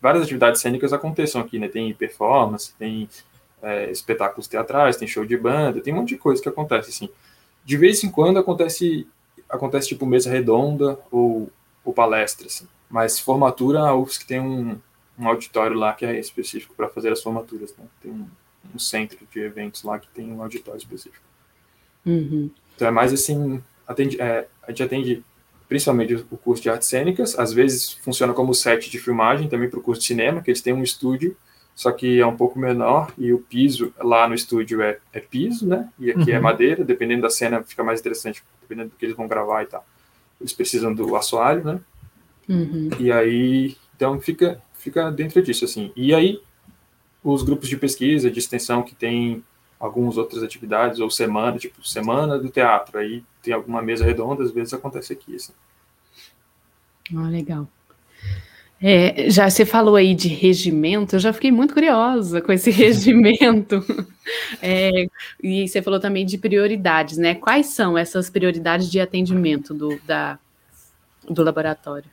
várias 0.00 0.24
atividades 0.24 0.60
cênicas 0.60 0.92
aconteçam 0.92 1.40
aqui, 1.40 1.58
né? 1.58 1.68
Tem 1.68 1.92
performance, 1.94 2.74
tem 2.78 3.08
é, 3.62 3.90
espetáculos 3.90 4.48
teatrais, 4.48 4.96
tem 4.96 5.06
show 5.06 5.24
de 5.24 5.36
banda, 5.36 5.80
tem 5.80 5.94
um 5.94 5.98
monte 5.98 6.10
de 6.10 6.18
coisa 6.18 6.42
que 6.42 6.48
acontece, 6.48 6.90
assim. 6.90 7.08
De 7.64 7.76
vez 7.76 8.02
em 8.02 8.10
quando 8.10 8.38
acontece, 8.38 9.06
acontece 9.48 9.88
tipo 9.88 10.04
mesa 10.04 10.28
redonda 10.28 10.98
ou, 11.10 11.50
ou 11.84 11.92
palestra, 11.92 12.46
assim. 12.46 12.66
Mas 12.90 13.18
formatura, 13.18 13.80
a 13.80 13.94
UFSC 13.94 14.26
tem 14.26 14.40
um, 14.40 14.78
um 15.18 15.28
auditório 15.28 15.76
lá 15.76 15.92
que 15.92 16.04
é 16.04 16.18
específico 16.18 16.74
para 16.74 16.88
fazer 16.88 17.12
as 17.12 17.22
formaturas, 17.22 17.74
né? 17.78 17.84
Tem 18.02 18.10
um, 18.10 18.26
um, 18.74 18.78
centro 18.78 19.18
de 19.30 19.40
eventos 19.40 19.82
lá 19.84 19.98
que 19.98 20.08
tem 20.08 20.30
um 20.30 20.42
auditório 20.42 20.78
específico. 20.78 21.24
Uhum. 22.04 22.50
Então 22.74 22.88
é 22.88 22.90
mais 22.90 23.12
assim, 23.12 23.62
atende, 23.86 24.20
é, 24.20 24.48
a 24.62 24.70
gente 24.70 24.82
atende 24.82 25.24
principalmente 25.68 26.14
o 26.30 26.36
curso 26.36 26.62
de 26.62 26.68
artes 26.68 26.88
cênicas, 26.88 27.38
às 27.38 27.52
vezes 27.52 27.92
funciona 27.92 28.34
como 28.34 28.52
set 28.52 28.90
de 28.90 28.98
filmagem 28.98 29.48
também 29.48 29.70
para 29.70 29.78
o 29.78 29.82
curso 29.82 30.02
de 30.02 30.06
cinema, 30.06 30.42
que 30.42 30.50
eles 30.50 30.60
têm 30.60 30.74
um 30.74 30.82
estúdio 30.82 31.34
só 31.74 31.90
que 31.90 32.20
é 32.20 32.26
um 32.26 32.36
pouco 32.36 32.58
menor 32.58 33.12
e 33.16 33.32
o 33.32 33.38
piso 33.38 33.92
lá 33.98 34.28
no 34.28 34.34
estúdio 34.34 34.82
é, 34.82 34.98
é 35.12 35.20
piso, 35.20 35.66
né? 35.66 35.88
E 35.98 36.10
aqui 36.10 36.30
é 36.30 36.34
uhum. 36.34 36.38
é 36.38 36.40
madeira, 36.40 36.84
dependendo 36.84 37.22
da 37.22 37.30
cena 37.30 37.62
fica 37.62 37.82
mais 37.82 38.00
interessante, 38.00 38.42
dependendo 38.60 38.90
do 38.90 38.96
que 38.96 39.04
eles 39.04 39.16
vão 39.16 39.26
gravar 39.26 39.62
e 39.62 39.66
tal. 39.66 39.84
Eles 40.40 40.52
precisam 40.52 40.92
do 40.92 41.16
assoalho, 41.16 41.64
né? 41.64 41.80
Uhum. 42.48 42.90
E 42.98 43.10
aí, 43.10 43.76
então 43.96 44.20
fica, 44.20 44.60
fica 44.74 45.10
dentro 45.10 45.40
disso, 45.42 45.64
assim. 45.64 45.92
E 45.96 46.14
aí, 46.14 46.42
os 47.22 47.42
grupos 47.42 47.68
de 47.68 47.76
pesquisa, 47.76 48.30
de 48.30 48.38
extensão 48.38 48.82
que 48.82 48.94
tem 48.94 49.42
algumas 49.78 50.16
outras 50.16 50.42
atividades, 50.42 51.00
ou 51.00 51.10
semana, 51.10 51.58
tipo 51.58 51.86
semana 51.86 52.38
do 52.38 52.48
teatro, 52.48 52.98
aí 52.98 53.24
tem 53.42 53.54
alguma 53.54 53.82
mesa 53.82 54.04
redonda, 54.04 54.42
às 54.42 54.50
vezes 54.50 54.74
acontece 54.74 55.12
aqui, 55.12 55.34
assim. 55.34 55.52
Ah, 57.16 57.28
legal. 57.28 57.68
É, 58.82 59.30
já 59.30 59.48
você 59.48 59.64
falou 59.64 59.94
aí 59.94 60.12
de 60.12 60.26
regimento, 60.26 61.14
eu 61.14 61.20
já 61.20 61.32
fiquei 61.32 61.52
muito 61.52 61.72
curiosa 61.72 62.40
com 62.40 62.52
esse 62.52 62.70
regimento. 62.72 63.84
É, 64.60 65.06
e 65.42 65.68
você 65.68 65.80
falou 65.80 66.00
também 66.00 66.26
de 66.26 66.36
prioridades, 66.36 67.16
né? 67.16 67.34
Quais 67.34 67.66
são 67.66 67.96
essas 67.96 68.28
prioridades 68.28 68.90
de 68.90 69.00
atendimento 69.00 69.72
do, 69.72 70.00
da, 70.04 70.38
do 71.28 71.44
laboratório? 71.44 72.10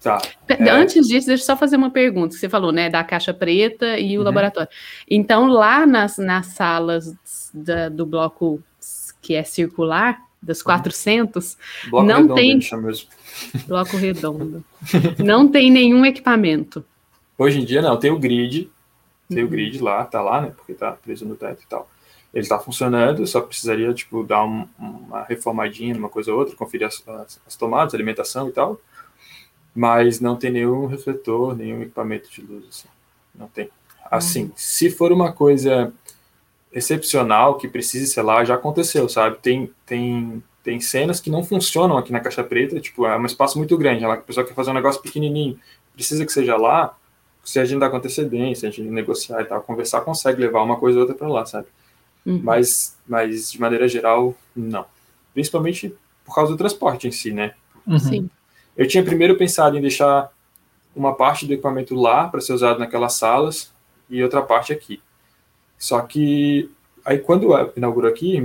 Tá. 0.00 0.20
É... 0.48 0.70
Antes 0.70 1.06
disso, 1.06 1.28
deixa 1.28 1.42
eu 1.42 1.46
só 1.46 1.56
fazer 1.56 1.76
uma 1.76 1.90
pergunta. 1.90 2.36
Você 2.36 2.48
falou, 2.48 2.72
né, 2.72 2.90
da 2.90 3.02
caixa 3.04 3.32
preta 3.32 3.98
e 3.98 4.16
o 4.16 4.20
uhum. 4.20 4.24
laboratório. 4.24 4.68
Então, 5.08 5.46
lá 5.46 5.86
nas, 5.86 6.18
nas 6.18 6.46
salas 6.46 7.14
da, 7.54 7.88
do 7.88 8.04
bloco 8.04 8.62
que 9.20 9.34
é 9.34 9.44
circular, 9.44 10.20
das 10.42 10.60
400, 10.60 11.56
uhum. 11.92 12.02
não 12.02 12.34
tem. 12.34 12.58
Bloco 13.66 13.96
redondo. 13.96 14.64
Não 15.18 15.48
tem 15.48 15.70
nenhum 15.70 16.04
equipamento. 16.04 16.84
Hoje 17.36 17.60
em 17.60 17.64
dia 17.64 17.82
não, 17.82 17.98
tem 17.98 18.10
o 18.10 18.18
grid, 18.18 18.70
tem 19.28 19.40
uhum. 19.40 19.46
o 19.46 19.50
grid 19.50 19.78
lá, 19.82 20.04
tá 20.04 20.20
lá, 20.20 20.40
né? 20.40 20.52
Porque 20.56 20.74
tá 20.74 20.92
preso 20.92 21.24
no 21.24 21.34
teto 21.34 21.62
e 21.62 21.66
tal. 21.66 21.88
Ele 22.32 22.46
tá 22.46 22.58
funcionando, 22.58 23.26
só 23.26 23.40
precisaria, 23.40 23.92
tipo, 23.92 24.24
dar 24.24 24.44
um, 24.44 24.66
uma 24.78 25.22
reformadinha 25.24 25.94
numa 25.94 26.08
coisa 26.08 26.32
ou 26.32 26.38
outra, 26.38 26.56
conferir 26.56 26.86
as, 26.86 27.06
as, 27.06 27.40
as 27.46 27.56
tomadas, 27.56 27.94
alimentação 27.94 28.48
e 28.48 28.52
tal. 28.52 28.80
Mas 29.74 30.20
não 30.20 30.36
tem 30.36 30.50
nenhum 30.50 30.86
refletor, 30.86 31.56
nenhum 31.56 31.82
equipamento 31.82 32.30
de 32.30 32.42
luz, 32.42 32.64
assim. 32.68 32.88
Não 33.34 33.48
tem. 33.48 33.70
Assim, 34.10 34.44
uhum. 34.44 34.52
se 34.54 34.90
for 34.90 35.12
uma 35.12 35.32
coisa 35.32 35.92
excepcional 36.72 37.58
que 37.58 37.68
precise, 37.68 38.06
sei 38.06 38.22
lá, 38.22 38.44
já 38.44 38.54
aconteceu, 38.54 39.08
sabe? 39.08 39.38
Tem, 39.38 39.70
tem 39.84 40.42
tem 40.62 40.80
cenas 40.80 41.20
que 41.20 41.30
não 41.30 41.42
funcionam 41.42 41.96
aqui 41.96 42.12
na 42.12 42.20
caixa 42.20 42.44
preta, 42.44 42.78
tipo, 42.80 43.06
é 43.06 43.18
um 43.18 43.26
espaço 43.26 43.58
muito 43.58 43.76
grande, 43.76 44.04
a 44.04 44.16
pessoa 44.16 44.46
quer 44.46 44.54
fazer 44.54 44.70
um 44.70 44.74
negócio 44.74 45.02
pequenininho, 45.02 45.58
precisa 45.94 46.24
que 46.24 46.32
seja 46.32 46.56
lá, 46.56 46.96
se 47.44 47.58
a 47.58 47.64
gente 47.64 47.80
dá 47.80 47.90
com 47.90 47.96
antecedência, 47.96 48.68
a 48.68 48.72
gente 48.72 48.88
negociar 48.88 49.40
e 49.40 49.44
tal, 49.44 49.60
conversar, 49.62 50.02
consegue 50.02 50.40
levar 50.40 50.62
uma 50.62 50.76
coisa 50.76 50.98
ou 50.98 51.02
outra 51.02 51.16
para 51.16 51.28
lá, 51.28 51.44
sabe? 51.44 51.66
Uhum. 52.24 52.40
Mas, 52.42 52.96
mas, 53.06 53.50
de 53.50 53.60
maneira 53.60 53.88
geral, 53.88 54.34
não. 54.54 54.86
Principalmente 55.34 55.94
por 56.24 56.34
causa 56.34 56.52
do 56.52 56.58
transporte 56.58 57.08
em 57.08 57.10
si, 57.10 57.32
né? 57.32 57.54
Uhum. 57.84 57.98
Sim. 57.98 58.30
Eu 58.76 58.86
tinha 58.86 59.02
primeiro 59.02 59.36
pensado 59.36 59.76
em 59.76 59.80
deixar 59.80 60.30
uma 60.94 61.14
parte 61.14 61.46
do 61.46 61.52
equipamento 61.52 61.94
lá 61.94 62.28
para 62.28 62.40
ser 62.40 62.52
usado 62.52 62.78
naquelas 62.78 63.14
salas 63.14 63.72
e 64.08 64.22
outra 64.22 64.40
parte 64.40 64.72
aqui. 64.72 65.02
Só 65.76 66.00
que 66.00 66.70
aí 67.04 67.18
quando 67.18 67.48
inaugurou 67.76 68.10
aqui, 68.10 68.38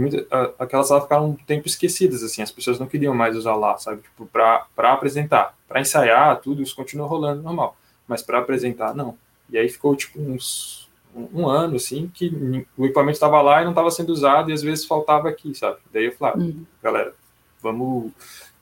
aquelas 0.58 0.88
salas 0.88 1.04
ficaram 1.04 1.30
um 1.30 1.36
tempo 1.36 1.68
esquecidas, 1.68 2.24
assim, 2.24 2.42
as 2.42 2.52
pessoas 2.52 2.80
não 2.80 2.88
queriam 2.88 3.14
mais 3.14 3.36
usar 3.36 3.56
lá, 3.56 3.78
sabe, 3.78 4.02
tipo, 4.02 4.26
para 4.26 4.68
apresentar, 4.78 5.56
para 5.68 5.82
ensaiar, 5.82 6.40
tudo 6.42 6.62
isso 6.62 6.76
continua 6.76 7.08
rolando 7.08 7.42
normal, 7.42 7.78
mas 8.08 8.22
para 8.22 8.40
apresentar, 8.40 8.96
não. 8.96 9.18
E 9.50 9.58
aí 9.58 9.70
ficou, 9.70 9.96
tipo, 9.96 10.20
uns 10.20 10.90
um, 11.16 11.42
um 11.42 11.48
ano, 11.48 11.76
assim, 11.76 12.12
que 12.14 12.66
o 12.78 12.86
equipamento 12.86 13.16
estava 13.16 13.42
lá 13.42 13.62
e 13.62 13.64
não 13.64 13.72
estava 13.72 13.92
sendo 13.92 14.10
usado, 14.10 14.50
e 14.50 14.54
às 14.54 14.62
vezes 14.62 14.86
faltava 14.86 15.30
aqui, 15.30 15.54
sabe, 15.56 15.78
daí 15.94 16.06
eu 16.06 16.12
falei, 16.14 16.34
ah, 16.36 16.38
uhum. 16.40 16.66
galera, 16.82 17.14
vamos 17.62 18.12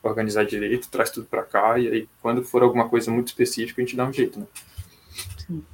organizar 0.02 0.44
direito, 0.44 0.88
traz 0.88 1.10
tudo 1.10 1.26
para 1.26 1.42
cá, 1.42 1.78
e 1.78 1.88
aí 1.88 2.08
quando 2.22 2.44
for 2.44 2.62
alguma 2.62 2.88
coisa 2.88 3.10
muito 3.10 3.28
específica, 3.28 3.80
a 3.80 3.84
gente 3.84 3.96
dá 3.96 4.04
um 4.04 4.12
jeito, 4.12 4.38
né. 4.38 4.46
Sim. 5.38 5.64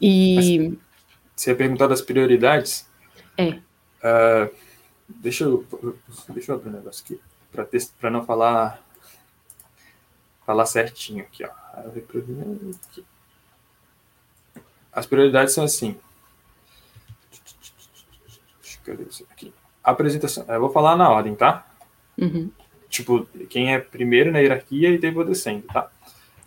E... 0.00 0.34
Mas, 0.70 0.87
você 1.38 1.50
ia 1.50 1.56
perguntar 1.56 1.86
das 1.86 2.02
prioridades? 2.02 2.88
É. 3.36 3.50
Uh, 3.50 4.54
deixa, 5.08 5.44
eu, 5.44 5.64
deixa 6.30 6.52
eu 6.52 6.56
abrir 6.56 6.70
um 6.70 6.72
negócio 6.72 7.04
aqui, 7.04 7.20
para 8.00 8.10
não 8.10 8.24
falar 8.24 8.82
falar 10.44 10.66
certinho 10.66 11.22
aqui, 11.24 11.44
ó. 11.44 11.50
As 14.92 15.06
prioridades 15.06 15.54
são 15.54 15.64
assim. 15.64 15.96
Cadê 18.82 19.04
isso 19.04 19.26
aqui? 19.30 19.52
Apresentação. 19.84 20.44
Eu 20.48 20.60
vou 20.60 20.70
falar 20.70 20.96
na 20.96 21.08
ordem, 21.10 21.34
tá? 21.34 21.70
Uhum. 22.16 22.50
Tipo, 22.88 23.26
quem 23.48 23.74
é 23.74 23.78
primeiro 23.78 24.32
na 24.32 24.38
hierarquia 24.38 24.88
e 24.88 24.98
depois 24.98 25.28
descendo, 25.28 25.66
tá? 25.66 25.90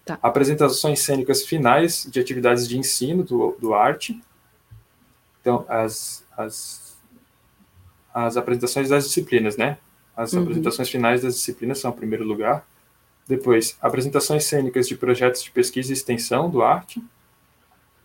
tá? 0.04 0.20
Apresentações 0.22 1.00
cênicas 1.00 1.46
finais 1.46 2.08
de 2.10 2.20
atividades 2.20 2.68
de 2.68 2.78
ensino 2.78 3.24
do, 3.24 3.56
do 3.60 3.74
arte 3.74 4.20
então, 5.42 5.66
as, 5.68 6.24
as, 6.38 6.98
as 8.14 8.38
apresentações 8.38 8.90
das 8.90 9.06
disciplinas, 9.06 9.58
né? 9.58 9.78
As 10.16 10.34
uhum. 10.34 10.44
apresentações 10.44 10.90
finais 10.90 11.24
das 11.24 11.36
disciplinas 11.36 11.80
são 11.80 11.90
o 11.90 11.94
primeiro 11.94 12.24
lugar. 12.24 12.66
Depois, 13.28 13.76
apresentações 13.82 14.46
cênicas 14.46 14.88
de 14.88 14.96
projetos 14.96 15.42
de 15.42 15.50
pesquisa 15.52 15.92
e 15.92 15.94
extensão 15.94 16.50
do 16.50 16.62
arte. 16.62 17.04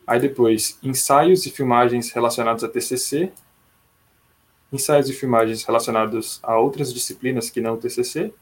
Aí 0.07 0.18
depois, 0.18 0.78
ensaios 0.82 1.45
e 1.47 1.51
filmagens 1.51 2.11
relacionados 2.11 2.64
a 2.64 2.68
TCC. 2.68 3.32
Ensaios 4.72 5.11
e 5.11 5.12
filmagens 5.12 5.64
relacionados 5.64 6.41
a 6.43 6.59
outras 6.59 6.93
disciplinas 6.93 7.51
que 7.51 7.61
não 7.61 7.74
o 7.74 7.76
TCC. 7.76 8.32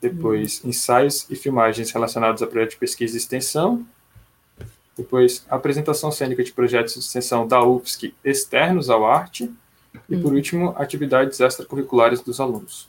depois 0.00 0.64
ensaios 0.64 1.26
e 1.30 1.36
filmagens 1.36 1.92
relacionados 1.92 2.42
a 2.42 2.46
projetos 2.46 2.74
de 2.74 2.80
pesquisa 2.80 3.14
e 3.14 3.18
extensão, 3.18 3.86
depois 4.96 5.44
apresentação 5.48 6.10
cênica 6.10 6.44
de 6.44 6.52
projetos 6.52 6.94
de 6.94 7.00
extensão 7.00 7.46
da 7.46 7.62
UFSC 7.62 8.14
externos 8.24 8.90
ao 8.90 9.04
arte, 9.04 9.50
e 10.08 10.16
por 10.16 10.32
último, 10.32 10.74
atividades 10.76 11.38
extracurriculares 11.40 12.20
dos 12.20 12.40
alunos. 12.40 12.88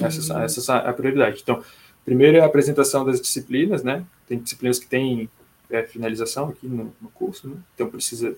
Essa, 0.00 0.42
essa 0.42 0.76
é 0.76 0.88
a 0.88 0.92
prioridade. 0.92 1.40
Então, 1.42 1.62
primeiro 2.04 2.36
é 2.36 2.40
a 2.40 2.46
apresentação 2.46 3.04
das 3.04 3.20
disciplinas, 3.20 3.82
né? 3.82 4.04
Tem 4.28 4.38
disciplinas 4.38 4.78
que 4.78 4.86
têm 4.86 5.28
é, 5.68 5.82
finalização 5.82 6.48
aqui 6.48 6.68
no, 6.68 6.94
no 7.00 7.10
curso, 7.10 7.48
né? 7.48 7.56
então 7.74 7.88
precisa, 7.88 8.36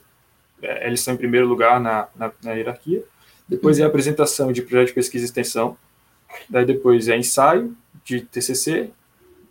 é, 0.62 0.86
eles 0.86 1.00
estão 1.00 1.12
em 1.12 1.18
primeiro 1.18 1.46
lugar 1.46 1.78
na, 1.78 2.08
na, 2.16 2.32
na 2.42 2.52
hierarquia. 2.52 3.04
Depois 3.46 3.78
é 3.78 3.84
a 3.84 3.86
apresentação 3.86 4.50
de 4.50 4.62
projeto 4.62 4.88
de 4.88 4.94
pesquisa 4.94 5.24
e 5.24 5.26
extensão, 5.26 5.76
Daí 6.48 6.64
depois 6.64 7.08
é 7.08 7.16
ensaio 7.16 7.76
de 8.04 8.20
TCC, 8.20 8.90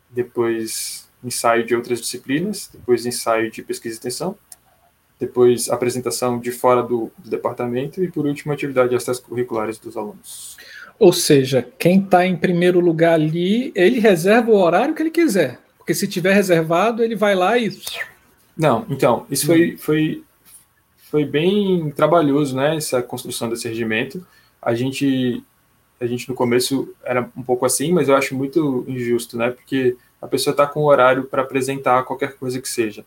depois 0.10 1.10
ensaio 1.24 1.66
de 1.66 1.76
outras 1.76 2.02
disciplinas, 2.02 2.70
depois 2.72 3.06
ensaio 3.06 3.52
de 3.52 3.62
pesquisa 3.62 3.96
e 3.96 3.98
extensão, 3.98 4.36
depois 5.20 5.70
apresentação 5.70 6.40
de 6.40 6.52
fora 6.52 6.82
do, 6.82 7.12
do 7.18 7.30
departamento 7.30 8.04
e, 8.04 8.10
por 8.10 8.26
último, 8.26 8.52
atividade 8.52 8.96
extracurriculares 8.96 9.78
dos 9.78 9.96
alunos. 9.96 10.58
Ou 10.98 11.14
seja, 11.14 11.68
quem 11.78 12.00
está 12.00 12.26
em 12.26 12.36
primeiro 12.36 12.80
lugar 12.80 13.14
ali, 13.14 13.72
ele 13.76 14.00
reserva 14.00 14.52
o 14.52 14.56
horário 14.56 14.94
que 14.94 15.02
ele 15.02 15.12
quiser. 15.12 15.60
Porque 15.78 15.94
se 15.94 16.08
tiver 16.08 16.34
reservado, 16.34 17.04
ele 17.04 17.16
vai 17.16 17.36
lá 17.36 17.58
e. 17.58 17.76
Não, 18.56 18.86
então, 18.90 19.26
isso 19.30 19.46
foi, 19.46 19.78
foi, 19.78 20.24
foi 21.10 21.26
bem 21.26 21.92
trabalhoso, 21.92 22.56
né? 22.56 22.76
Essa 22.76 23.02
construção 23.02 23.50
desse 23.50 23.68
regimento. 23.68 24.26
A 24.62 24.76
gente 24.76 25.44
a 26.00 26.08
gente 26.08 26.28
no 26.28 26.34
começo 26.34 26.94
era 27.04 27.30
um 27.38 27.44
pouco 27.44 27.64
assim, 27.64 27.94
mas 27.94 28.10
eu 28.10 28.16
acho 28.16 28.36
muito 28.36 28.84
injusto, 28.88 29.38
né? 29.38 29.52
Porque 29.52 29.96
a 30.22 30.28
pessoa 30.28 30.52
está 30.52 30.68
com 30.68 30.84
horário 30.84 31.24
para 31.26 31.42
apresentar 31.42 32.04
qualquer 32.04 32.36
coisa 32.36 32.62
que 32.62 32.70
seja, 32.70 33.04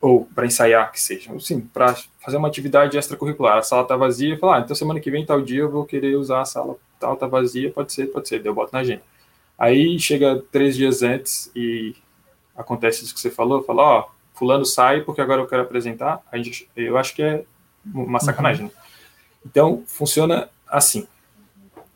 ou 0.00 0.26
para 0.34 0.46
ensaiar 0.46 0.90
que 0.92 1.00
seja, 1.00 1.30
sim, 1.40 1.60
para 1.60 1.94
fazer 2.20 2.36
uma 2.36 2.48
atividade 2.48 2.96
extracurricular. 2.96 3.58
A 3.58 3.62
sala 3.62 3.82
está 3.82 3.96
vazia, 3.96 4.38
falar, 4.38 4.58
ah, 4.58 4.60
então 4.60 4.74
semana 4.74 5.00
que 5.00 5.10
vem, 5.10 5.26
tal 5.26 5.42
dia, 5.42 5.60
eu 5.60 5.70
vou 5.70 5.84
querer 5.84 6.16
usar 6.16 6.42
a 6.42 6.44
sala 6.44 6.76
tal, 6.98 7.16
tá 7.16 7.26
vazia, 7.26 7.72
pode 7.72 7.92
ser, 7.92 8.06
pode 8.06 8.28
ser, 8.28 8.42
deu 8.42 8.54
boto 8.54 8.72
na 8.72 8.80
agenda. 8.80 9.02
Aí 9.58 9.98
chega 9.98 10.42
três 10.52 10.76
dias 10.76 11.02
antes 11.02 11.50
e 11.56 11.94
acontece 12.56 13.04
isso 13.04 13.14
que 13.14 13.20
você 13.20 13.30
falou, 13.30 13.62
fala, 13.62 13.82
ó, 13.82 14.00
oh, 14.00 14.20
fulano 14.34 14.64
sai 14.64 15.02
porque 15.02 15.20
agora 15.20 15.42
eu 15.42 15.46
quero 15.46 15.62
apresentar. 15.62 16.22
A 16.30 16.36
gente, 16.36 16.68
eu 16.76 16.96
acho 16.96 17.14
que 17.14 17.22
é 17.22 17.44
uma 17.84 18.20
sacanagem. 18.20 18.66
Uhum. 18.66 18.70
Né? 18.70 18.82
Então, 19.44 19.82
funciona 19.86 20.48
assim. 20.66 21.06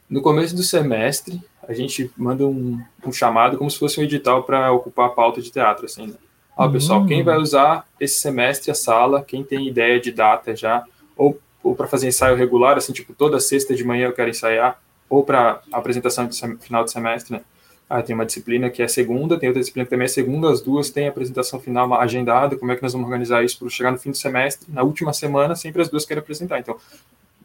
No 0.09 0.21
começo 0.21 0.55
do 0.55 0.63
semestre, 0.63 1.43
a 1.69 1.73
gente 1.73 2.11
manda 2.17 2.47
um, 2.47 2.81
um 3.05 3.13
chamado 3.13 3.57
como 3.57 3.71
se 3.71 3.79
fosse 3.79 4.01
um 4.01 4.03
edital 4.03 4.43
para 4.43 4.73
ocupar 4.73 5.07
a 5.07 5.11
pauta 5.11 5.41
de 5.41 5.51
teatro, 5.51 5.87
assim. 5.87 6.09
Né? 6.09 6.15
Ó, 6.57 6.69
pessoal, 6.69 7.05
quem 7.05 7.23
vai 7.23 7.37
usar 7.37 7.87
esse 7.99 8.21
semestre 8.21 8.71
a 8.71 8.75
sala, 8.75 9.23
quem 9.23 9.43
tem 9.43 9.67
ideia 9.67 10.01
de 10.01 10.13
data 10.13 10.55
já, 10.55 10.85
ou, 11.17 11.39
ou 11.63 11.75
para 11.75 11.89
fazer 11.89 12.07
ensaio 12.07 12.37
regular, 12.37 12.77
assim, 12.77 12.93
tipo, 12.93 13.13
toda 13.13 13.41
sexta 13.41 13.75
de 13.75 13.83
manhã 13.85 14.07
eu 14.07 14.13
quero 14.13 14.31
ensaiar, 14.31 14.81
ou 15.09 15.25
para 15.25 15.61
apresentação 15.73 16.27
de 16.27 16.39
final 16.59 16.85
de 16.85 16.93
semestre, 16.93 17.35
né? 17.35 17.43
Ah, 17.89 18.03
tem 18.03 18.15
uma 18.15 18.25
disciplina 18.25 18.71
que 18.71 18.83
é 18.83 18.89
segunda, 18.89 19.39
tem 19.39 19.49
outra 19.49 19.61
disciplina 19.61 19.85
que 19.85 19.91
também 19.91 20.07
é 20.07 20.09
segunda, 20.09 20.51
as 20.51 20.61
duas 20.61 20.89
têm 20.91 21.07
apresentação 21.07 21.61
final 21.61 21.93
agendada, 21.95 22.57
como 22.57 22.73
é 22.73 22.77
que 22.77 22.83
nós 22.83 22.93
vamos 22.93 23.07
organizar 23.07 23.45
isso 23.45 23.59
para 23.59 23.69
chegar 23.69 23.91
no 23.91 23.99
fim 23.99 24.11
do 24.11 24.17
semestre, 24.17 24.73
na 24.73 24.83
última 24.83 25.13
semana, 25.13 25.55
sempre 25.55 25.83
as 25.83 25.89
duas 25.89 26.07
querem 26.07 26.21
apresentar, 26.21 26.59
então 26.59 26.79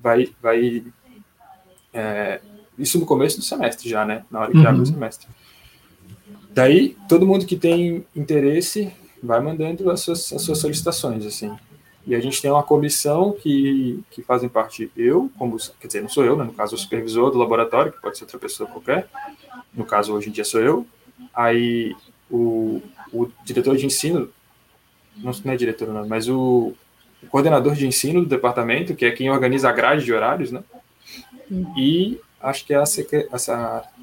vai, 0.02 0.30
vai 0.42 0.84
é, 1.94 2.40
isso 2.80 3.00
no 3.00 3.06
começo 3.06 3.38
do 3.38 3.44
semestre 3.44 3.90
já, 3.90 4.06
né? 4.06 4.24
Na 4.32 4.40
hora 4.40 4.52
que 4.52 4.58
uhum. 4.58 4.68
abre 4.68 4.82
o 4.82 4.86
semestre. 4.86 5.28
Daí, 6.52 6.96
todo 7.08 7.28
mundo 7.28 7.46
que 7.46 7.56
tem 7.56 8.06
interesse 8.16 8.92
vai 9.22 9.40
mandando 9.40 9.90
as 9.92 10.02
suas, 10.02 10.34
as 10.34 10.42
suas 10.42 10.58
solicitações, 10.58 11.26
assim. 11.26 11.56
E 12.08 12.16
a 12.16 12.20
gente 12.20 12.42
tem 12.42 12.50
uma 12.50 12.64
comissão 12.64 13.34
que, 13.34 14.04
que 14.10 14.24
fazem 14.24 14.50
parte 14.50 14.90
eu, 14.96 15.30
como, 15.38 15.58
quer 15.80 15.88
dizer, 15.88 16.02
não 16.02 16.10
sou 16.10 16.24
eu, 16.24 16.36
né? 16.36 16.44
No 16.44 16.54
caso, 16.54 16.76
o 16.76 16.78
supervisor 16.78 17.30
do 17.30 17.38
laboratório, 17.38 17.92
que 17.92 18.02
pode 18.02 18.18
ser 18.18 18.24
outra 18.24 18.40
pessoa 18.40 18.70
qualquer. 18.70 19.08
No 19.74 19.86
caso, 19.86 20.14
hoje 20.14 20.30
em 20.30 20.32
dia 20.32 20.46
sou 20.46 20.62
eu. 20.62 20.88
Aí, 21.34 21.96
o, 22.32 22.82
o 23.14 23.30
diretor 23.44 23.76
de 23.76 23.86
ensino, 23.86 24.30
não, 25.18 25.32
não 25.44 25.54
é 25.54 25.58
diretor, 25.58 25.90
não, 25.90 26.08
mas 26.08 26.28
o, 26.30 26.74
o 27.22 27.28
coordenador 27.28 27.76
de 27.76 27.86
ensino 27.86 28.22
do 28.22 28.28
departamento, 28.28 28.96
que 28.96 29.06
é 29.06 29.12
quem 29.12 29.30
organiza 29.30 29.70
a 29.70 29.74
grade 29.74 30.06
de 30.06 30.14
horários, 30.14 30.52
né? 30.52 30.64
E 31.78 32.20
acho 32.42 32.66
que 32.66 32.74
é 32.74 32.78
a, 32.78 32.86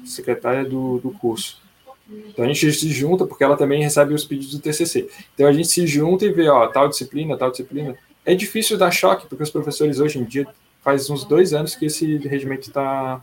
secretária 0.05 0.63
do, 0.63 0.99
do 0.99 1.11
curso. 1.11 1.61
Então 2.09 2.45
a 2.45 2.47
gente 2.47 2.71
se 2.71 2.89
junta, 2.89 3.25
porque 3.25 3.43
ela 3.43 3.57
também 3.57 3.83
recebe 3.83 4.13
os 4.13 4.23
pedidos 4.23 4.53
do 4.53 4.61
TCC. 4.61 5.09
Então 5.33 5.47
a 5.47 5.51
gente 5.51 5.67
se 5.67 5.85
junta 5.85 6.25
e 6.25 6.31
vê, 6.31 6.47
ó, 6.47 6.67
tal 6.67 6.87
disciplina, 6.87 7.37
tal 7.37 7.51
disciplina. 7.51 7.97
É 8.25 8.33
difícil 8.33 8.77
dar 8.77 8.91
choque, 8.91 9.27
porque 9.27 9.43
os 9.43 9.49
professores 9.49 9.99
hoje 9.99 10.19
em 10.19 10.23
dia, 10.23 10.47
faz 10.81 11.09
uns 11.09 11.25
dois 11.25 11.53
anos 11.53 11.75
que 11.75 11.85
esse 11.85 12.17
regimento 12.17 12.69
está 12.69 13.21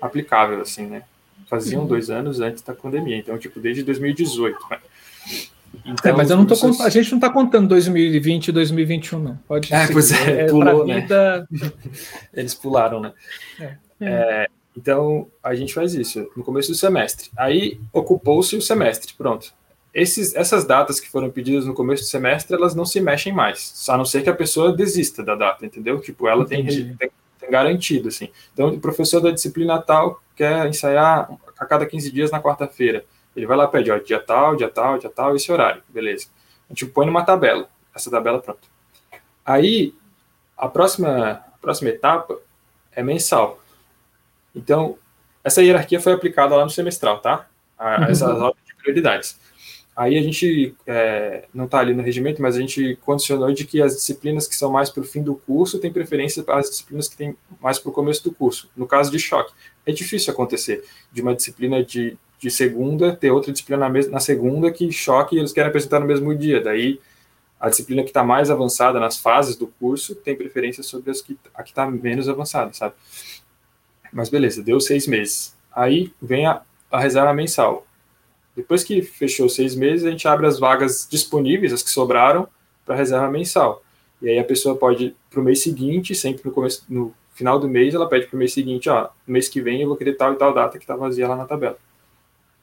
aplicável, 0.00 0.60
assim, 0.60 0.86
né? 0.86 1.02
Faziam 1.48 1.82
uhum. 1.82 1.88
dois 1.88 2.10
anos 2.10 2.40
antes 2.40 2.62
da 2.62 2.74
pandemia, 2.74 3.16
então, 3.16 3.36
tipo, 3.38 3.60
desde 3.60 3.82
2018, 3.82 4.56
né? 4.70 4.78
Então, 5.84 6.12
é, 6.12 6.14
mas 6.14 6.30
eu 6.30 6.36
não 6.36 6.44
tô 6.44 6.54
vocês... 6.54 6.80
a 6.80 6.88
gente 6.90 7.10
não 7.10 7.18
está 7.18 7.30
contando 7.30 7.68
2020 7.68 8.48
e 8.48 8.52
2021, 8.52 9.18
não. 9.18 9.36
Pode 9.48 9.72
É, 9.72 9.86
pois 9.88 10.12
é, 10.12 10.42
é 10.42 10.46
pulou, 10.46 10.86
né? 10.86 11.00
Vida... 11.00 11.48
Eles 12.32 12.54
pularam, 12.54 13.00
né? 13.00 13.12
É. 13.58 13.76
É, 14.04 14.48
então, 14.76 15.28
a 15.42 15.54
gente 15.54 15.74
faz 15.74 15.94
isso 15.94 16.30
no 16.36 16.42
começo 16.42 16.70
do 16.70 16.74
semestre. 16.74 17.30
Aí, 17.36 17.80
ocupou-se 17.92 18.56
o 18.56 18.62
semestre, 18.62 19.14
pronto. 19.14 19.52
Esses, 19.94 20.34
essas 20.34 20.64
datas 20.64 20.98
que 20.98 21.10
foram 21.10 21.30
pedidas 21.30 21.66
no 21.66 21.74
começo 21.74 22.02
do 22.02 22.08
semestre, 22.08 22.56
elas 22.56 22.74
não 22.74 22.86
se 22.86 22.98
mexem 22.98 23.32
mais, 23.32 23.86
a 23.88 23.96
não 23.96 24.06
ser 24.06 24.22
que 24.22 24.30
a 24.30 24.34
pessoa 24.34 24.74
desista 24.74 25.22
da 25.22 25.34
data, 25.34 25.66
entendeu? 25.66 26.00
Tipo, 26.00 26.26
ela 26.26 26.46
tem, 26.46 26.64
tem, 26.64 26.96
tem, 26.96 27.50
garantido, 27.50 28.08
assim. 28.08 28.30
Então, 28.54 28.68
o 28.68 28.80
professor 28.80 29.20
da 29.20 29.30
disciplina 29.30 29.80
tal 29.82 30.22
quer 30.34 30.66
ensaiar 30.66 31.30
a 31.58 31.66
cada 31.66 31.84
15 31.84 32.10
dias 32.10 32.30
na 32.30 32.40
quarta-feira. 32.40 33.04
Ele 33.36 33.46
vai 33.46 33.56
lá 33.56 33.64
e 33.64 33.68
pede, 33.68 33.90
ó, 33.90 33.98
dia 33.98 34.18
tal, 34.18 34.56
dia 34.56 34.68
tal, 34.68 34.98
dia 34.98 35.10
tal, 35.10 35.36
esse 35.36 35.52
horário, 35.52 35.82
beleza. 35.88 36.28
A 36.70 36.72
gente 36.72 36.86
põe 36.86 37.04
numa 37.04 37.22
tabela, 37.22 37.68
essa 37.94 38.10
tabela 38.10 38.40
pronto. 38.40 38.66
Aí, 39.44 39.94
a 40.56 40.68
próxima, 40.68 41.32
a 41.32 41.58
próxima 41.60 41.90
etapa 41.90 42.38
é 42.92 43.02
mensal. 43.02 43.61
Então, 44.54 44.96
essa 45.42 45.62
hierarquia 45.62 46.00
foi 46.00 46.12
aplicada 46.12 46.56
lá 46.56 46.64
no 46.64 46.70
semestral, 46.70 47.20
tá? 47.20 47.48
A, 47.78 48.00
uhum. 48.00 48.04
Essas 48.04 48.40
ordens 48.40 48.64
de 48.66 48.74
prioridades. 48.76 49.38
Aí 49.94 50.16
a 50.16 50.22
gente 50.22 50.74
é, 50.86 51.44
não 51.52 51.66
está 51.66 51.78
ali 51.80 51.92
no 51.92 52.02
regimento, 52.02 52.40
mas 52.40 52.56
a 52.56 52.60
gente 52.60 52.96
condicionou 53.04 53.52
de 53.52 53.66
que 53.66 53.82
as 53.82 53.94
disciplinas 53.94 54.48
que 54.48 54.56
são 54.56 54.72
mais 54.72 54.88
para 54.88 55.02
o 55.02 55.04
fim 55.04 55.22
do 55.22 55.34
curso 55.34 55.78
têm 55.78 55.92
preferência 55.92 56.42
para 56.42 56.58
as 56.58 56.70
disciplinas 56.70 57.08
que 57.08 57.16
têm 57.16 57.36
mais 57.60 57.78
para 57.78 57.90
o 57.90 57.92
começo 57.92 58.24
do 58.24 58.32
curso. 58.32 58.70
No 58.74 58.86
caso 58.86 59.10
de 59.10 59.18
choque, 59.18 59.52
é 59.84 59.92
difícil 59.92 60.32
acontecer 60.32 60.82
de 61.12 61.20
uma 61.20 61.34
disciplina 61.34 61.84
de, 61.84 62.16
de 62.38 62.50
segunda 62.50 63.14
ter 63.14 63.30
outra 63.30 63.52
disciplina 63.52 63.86
na, 63.86 64.00
na 64.08 64.20
segunda 64.20 64.70
que 64.72 64.90
choque 64.90 65.36
e 65.36 65.38
eles 65.38 65.52
querem 65.52 65.68
apresentar 65.68 66.00
no 66.00 66.06
mesmo 66.06 66.34
dia. 66.34 66.62
Daí 66.62 66.98
a 67.60 67.68
disciplina 67.68 68.02
que 68.02 68.08
está 68.08 68.24
mais 68.24 68.50
avançada 68.50 68.98
nas 68.98 69.18
fases 69.18 69.56
do 69.56 69.66
curso 69.66 70.14
tem 70.14 70.34
preferência 70.34 70.82
sobre 70.82 71.10
as 71.10 71.20
que, 71.20 71.38
a 71.54 71.62
que 71.62 71.70
está 71.70 71.88
menos 71.88 72.30
avançada, 72.30 72.72
sabe? 72.72 72.94
Mas 74.12 74.28
beleza, 74.28 74.62
deu 74.62 74.80
seis 74.80 75.06
meses. 75.06 75.56
Aí 75.74 76.12
vem 76.20 76.46
a, 76.46 76.62
a 76.90 77.00
reserva 77.00 77.32
mensal. 77.32 77.86
Depois 78.54 78.84
que 78.84 79.00
fechou 79.00 79.48
seis 79.48 79.74
meses, 79.74 80.04
a 80.04 80.10
gente 80.10 80.28
abre 80.28 80.46
as 80.46 80.58
vagas 80.58 81.08
disponíveis, 81.10 81.72
as 81.72 81.82
que 81.82 81.90
sobraram, 81.90 82.46
para 82.84 82.94
reserva 82.94 83.30
mensal. 83.30 83.82
E 84.20 84.28
aí 84.28 84.38
a 84.38 84.44
pessoa 84.44 84.76
pode, 84.76 85.16
para 85.30 85.40
o 85.40 85.42
mês 85.42 85.62
seguinte, 85.62 86.14
sempre 86.14 86.42
no 86.44 86.52
começo, 86.52 86.84
no 86.88 87.14
final 87.34 87.58
do 87.58 87.68
mês, 87.68 87.94
ela 87.94 88.08
pede 88.08 88.26
para 88.26 88.36
o 88.36 88.38
mês 88.38 88.52
seguinte, 88.52 88.88
ó, 88.88 89.08
no 89.26 89.32
mês 89.32 89.48
que 89.48 89.60
vem 89.60 89.80
eu 89.80 89.88
vou 89.88 89.96
querer 89.96 90.14
tal 90.14 90.34
e 90.34 90.36
tal 90.36 90.52
data 90.52 90.78
que 90.78 90.84
está 90.84 90.94
vazia 90.94 91.26
lá 91.26 91.34
na 91.34 91.46
tabela. 91.46 91.78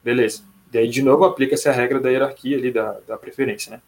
Beleza. 0.02 0.42
E 0.72 0.78
aí, 0.78 0.88
de 0.88 1.02
novo, 1.02 1.24
aplica-se 1.24 1.68
a 1.68 1.72
regra 1.72 1.98
da 1.98 2.08
hierarquia 2.10 2.56
ali, 2.56 2.70
da, 2.70 2.98
da 3.06 3.18
preferência, 3.18 3.72
né? 3.72 3.82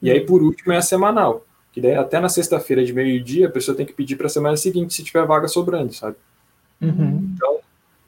E 0.00 0.10
aí, 0.10 0.20
por 0.20 0.42
último, 0.42 0.72
é 0.72 0.76
a 0.76 0.82
semanal. 0.82 1.44
Que 1.72 1.80
daí, 1.80 1.94
até 1.94 2.20
na 2.20 2.28
sexta-feira 2.28 2.84
de 2.84 2.92
meio-dia, 2.92 3.48
a 3.48 3.50
pessoa 3.50 3.76
tem 3.76 3.84
que 3.84 3.92
pedir 3.92 4.16
para 4.16 4.26
a 4.26 4.30
semana 4.30 4.56
seguinte 4.56 4.94
se 4.94 5.02
tiver 5.02 5.26
vaga 5.26 5.48
sobrando, 5.48 5.92
sabe? 5.92 6.16
Uhum. 6.82 7.32
Então, 7.34 7.60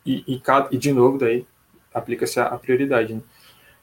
e, 0.04 0.24
e, 0.26 0.42
e, 0.72 0.76
de 0.76 0.92
novo, 0.92 1.16
daí 1.16 1.46
aplica-se 1.92 2.40
a, 2.40 2.46
a, 2.46 2.58
prioridade. 2.58 3.14
Né? 3.14 3.20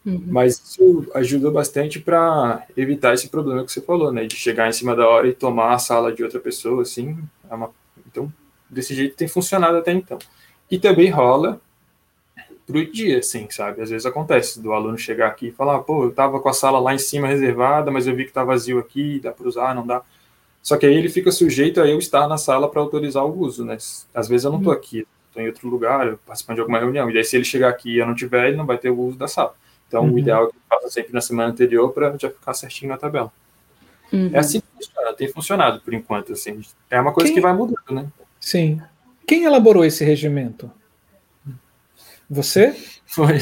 Uhum. 0.06 0.24
Mas 0.28 0.60
isso 0.60 1.10
ajudou 1.16 1.52
bastante 1.52 2.00
para 2.00 2.66
evitar 2.76 3.14
esse 3.14 3.30
problema 3.30 3.64
que 3.64 3.72
você 3.72 3.82
falou, 3.82 4.12
né? 4.12 4.26
De 4.26 4.36
chegar 4.36 4.68
em 4.68 4.74
cima 4.74 4.96
da 4.96 5.08
hora 5.08 5.28
e 5.28 5.34
tomar 5.34 5.74
a 5.74 5.80
sala 5.80 6.12
de 6.12 6.24
outra 6.24 6.40
pessoa, 6.40 6.82
assim. 6.82 7.18
É 7.50 7.56
uma... 7.56 7.72
Então, 8.06 8.32
desse 8.70 8.94
jeito 8.94 9.16
tem 9.16 9.28
funcionado 9.28 9.78
até 9.78 9.94
então. 9.94 10.20
E 10.70 10.78
também 10.78 11.10
rola 11.10 11.62
pro 12.66 12.92
dia, 12.92 13.20
assim, 13.20 13.48
sabe? 13.50 13.82
Às 13.82 13.90
vezes 13.90 14.06
acontece 14.06 14.62
do 14.62 14.74
aluno 14.74 14.98
chegar 14.98 15.28
aqui 15.28 15.48
e 15.48 15.52
falar, 15.52 15.80
pô, 15.80 16.06
eu 16.06 16.12
tava 16.12 16.40
com 16.40 16.50
a 16.50 16.54
sala 16.54 16.80
lá 16.80 16.94
em 16.94 16.98
cima 16.98 17.28
reservada, 17.28 17.92
mas 17.92 18.08
eu 18.08 18.16
vi 18.16 18.26
que 18.26 18.32
tá 18.32 18.44
vazio 18.44 18.80
aqui, 18.80 19.20
dá 19.20 19.32
para 19.32 19.48
usar, 19.48 19.76
não 19.76 19.86
dá. 19.86 20.02
Só 20.62 20.78
que 20.78 20.86
aí 20.86 20.94
ele 20.94 21.10
fica 21.10 21.32
sujeito 21.32 21.82
a 21.82 21.88
eu 21.88 21.98
estar 21.98 22.28
na 22.28 22.38
sala 22.38 22.70
para 22.70 22.82
autorizar 22.82 23.26
o 23.26 23.40
uso, 23.40 23.66
né? 23.66 23.78
Às 24.14 24.28
vezes 24.28 24.46
eu 24.46 24.52
não 24.52 24.60
estou 24.60 24.74
uhum. 24.74 24.80
aqui, 24.80 25.08
estou 25.28 25.42
em 25.42 25.48
outro 25.48 25.68
lugar, 25.68 26.18
participando 26.26 26.56
de 26.56 26.62
alguma 26.62 26.80
reunião. 26.80 27.10
E 27.10 27.14
daí, 27.14 27.24
se 27.24 27.36
ele 27.36 27.46
chegar 27.46 27.70
aqui 27.70 27.96
e 27.96 27.98
eu 27.98 28.06
não 28.06 28.14
tiver, 28.14 28.48
ele 28.48 28.58
não 28.58 28.66
vai 28.66 28.78
ter 28.78 28.90
o 28.90 29.00
uso 29.00 29.18
da 29.18 29.28
sala. 29.28 29.56
Então, 29.88 30.04
uhum. 30.04 30.14
o 30.14 30.20
ideal 30.20 30.46
é 30.46 30.48
que 30.48 30.56
faça 30.70 30.90
sempre 30.90 31.14
na 31.14 31.22
semana 31.22 31.52
anterior 31.52 31.92
para 31.92 32.16
já 32.18 32.30
ficar 32.30 32.54
certinho 32.54 32.92
na 32.92 32.98
tabela. 32.98 33.32
Uhum. 34.14 34.30
É 34.34 34.40
assim 34.40 34.60
que 34.60 34.68
funciona, 34.76 35.14
tem 35.14 35.28
funcionado 35.28 35.82
por 35.82 35.94
enquanto. 35.94 36.34
Assim. 36.34 36.62
É 36.90 37.00
uma 37.00 37.14
coisa 37.14 37.30
Quem... 37.30 37.36
que 37.36 37.42
vai 37.42 37.54
mudando, 37.54 37.92
né? 37.92 38.08
Sim. 38.40 38.82
Quem 39.26 39.46
elaborou 39.46 39.84
esse 39.84 40.04
regimento? 40.04 40.70
Você? 42.30 42.76
Foi. 43.06 43.38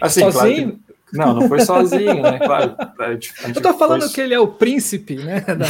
Assim, 0.00 0.20
Sozinho? 0.20 0.80
Não, 1.12 1.34
não 1.34 1.48
foi 1.48 1.60
sozinho, 1.60 2.22
né? 2.22 2.38
Claro. 2.38 2.76
Eu 3.54 3.62
tô 3.62 3.74
falando 3.74 4.02
foi... 4.02 4.10
que 4.12 4.20
ele 4.20 4.34
é 4.34 4.40
o 4.40 4.48
príncipe, 4.48 5.16
né? 5.16 5.40
Da... 5.48 5.66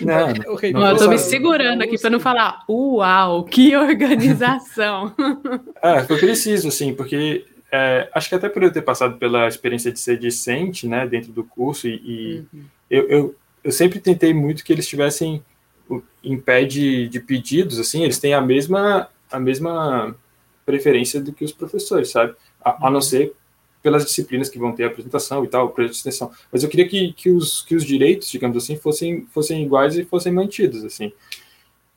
não, 0.00 0.32
não, 0.32 0.80
não, 0.80 0.90
eu 0.90 0.96
tô 0.96 1.08
me 1.08 1.18
segurando 1.18 1.82
aqui 1.82 1.98
para 1.98 2.10
não 2.10 2.20
falar, 2.20 2.64
uau, 2.68 3.44
que 3.44 3.76
organização. 3.76 5.14
é, 5.82 6.02
foi 6.02 6.18
preciso, 6.18 6.68
assim, 6.68 6.94
porque 6.94 7.44
é, 7.72 8.08
acho 8.14 8.28
que 8.28 8.34
até 8.34 8.48
por 8.48 8.62
eu 8.62 8.72
ter 8.72 8.82
passado 8.82 9.16
pela 9.18 9.48
experiência 9.48 9.90
de 9.90 9.98
ser 9.98 10.16
discente, 10.16 10.86
né, 10.86 11.06
dentro 11.06 11.32
do 11.32 11.42
curso, 11.42 11.88
e, 11.88 11.94
e 12.04 12.44
uhum. 12.52 12.64
eu, 12.88 13.08
eu, 13.08 13.34
eu, 13.64 13.72
sempre 13.72 13.98
tentei 13.98 14.32
muito 14.32 14.64
que 14.64 14.72
eles 14.72 14.86
tivessem 14.86 15.42
em 16.22 16.38
pé 16.38 16.64
de, 16.64 17.08
de 17.08 17.18
pedidos, 17.18 17.80
assim, 17.80 18.04
eles 18.04 18.18
têm 18.18 18.32
a 18.32 18.40
mesma, 18.40 19.08
a 19.30 19.40
mesma 19.40 20.14
preferência 20.64 21.20
do 21.20 21.32
que 21.32 21.44
os 21.44 21.52
professores, 21.52 22.10
sabe? 22.10 22.34
A, 22.64 22.86
a 22.86 22.90
não 22.90 23.00
ser 23.00 23.34
pelas 23.84 24.04
disciplinas 24.04 24.48
que 24.48 24.58
vão 24.58 24.72
ter 24.72 24.84
apresentação 24.84 25.44
e 25.44 25.48
tal, 25.48 25.68
projeto 25.68 25.92
de 25.92 25.98
extensão. 25.98 26.32
Mas 26.50 26.62
eu 26.62 26.70
queria 26.70 26.88
que, 26.88 27.12
que, 27.12 27.30
os, 27.30 27.60
que 27.60 27.74
os 27.74 27.84
direitos, 27.84 28.30
digamos 28.30 28.56
assim, 28.56 28.76
fossem, 28.76 29.26
fossem 29.26 29.62
iguais 29.62 29.98
e 29.98 30.04
fossem 30.04 30.32
mantidos, 30.32 30.82
assim. 30.82 31.12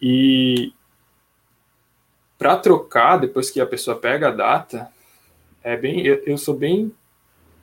E 0.01 0.73
para 2.37 2.57
trocar, 2.57 3.17
depois 3.17 3.49
que 3.49 3.61
a 3.61 3.65
pessoa 3.65 3.95
pega 3.95 4.27
a 4.27 4.31
data, 4.31 4.89
é 5.63 5.77
bem, 5.77 6.05
eu, 6.05 6.21
eu, 6.25 6.37
sou 6.37 6.53
bem 6.53 6.91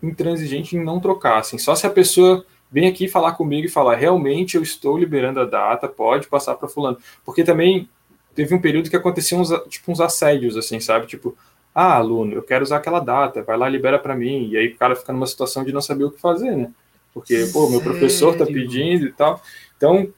intransigente 0.02 0.74
em 0.74 0.82
não 0.82 0.98
trocar, 0.98 1.40
assim. 1.40 1.58
Só 1.58 1.74
se 1.74 1.86
a 1.86 1.90
pessoa 1.90 2.46
vem 2.70 2.88
aqui 2.88 3.06
falar 3.08 3.32
comigo 3.32 3.66
e 3.66 3.70
falar, 3.70 3.94
realmente 3.94 4.56
eu 4.56 4.62
estou 4.62 4.96
liberando 4.96 5.38
a 5.38 5.44
data, 5.44 5.86
pode 5.86 6.28
passar 6.28 6.54
para 6.54 6.66
fulano. 6.66 6.96
Porque 7.26 7.44
também 7.44 7.88
teve 8.34 8.54
um 8.54 8.60
período 8.60 8.88
que 8.88 8.96
aconteciam 8.96 9.42
uns, 9.42 9.50
tipo, 9.68 9.92
uns 9.92 10.00
assédios, 10.00 10.56
assim, 10.56 10.80
sabe? 10.80 11.06
Tipo, 11.06 11.36
ah, 11.74 11.96
aluno, 11.96 12.32
eu 12.34 12.42
quero 12.42 12.62
usar 12.62 12.76
aquela 12.76 13.00
data, 13.00 13.42
vai 13.42 13.56
lá, 13.56 13.68
libera 13.68 13.98
para 13.98 14.14
mim. 14.14 14.48
E 14.48 14.56
aí 14.56 14.68
o 14.68 14.76
cara 14.76 14.94
fica 14.94 15.12
numa 15.12 15.26
situação 15.26 15.64
de 15.64 15.72
não 15.72 15.80
saber 15.80 16.04
o 16.04 16.10
que 16.10 16.20
fazer, 16.20 16.56
né? 16.56 16.70
Porque, 17.12 17.48
pô, 17.52 17.68
meu 17.68 17.80
professor 17.80 18.36
tá 18.36 18.46
pedindo 18.46 19.06
e 19.06 19.12
tal. 19.12 19.42
Então, 19.76 20.08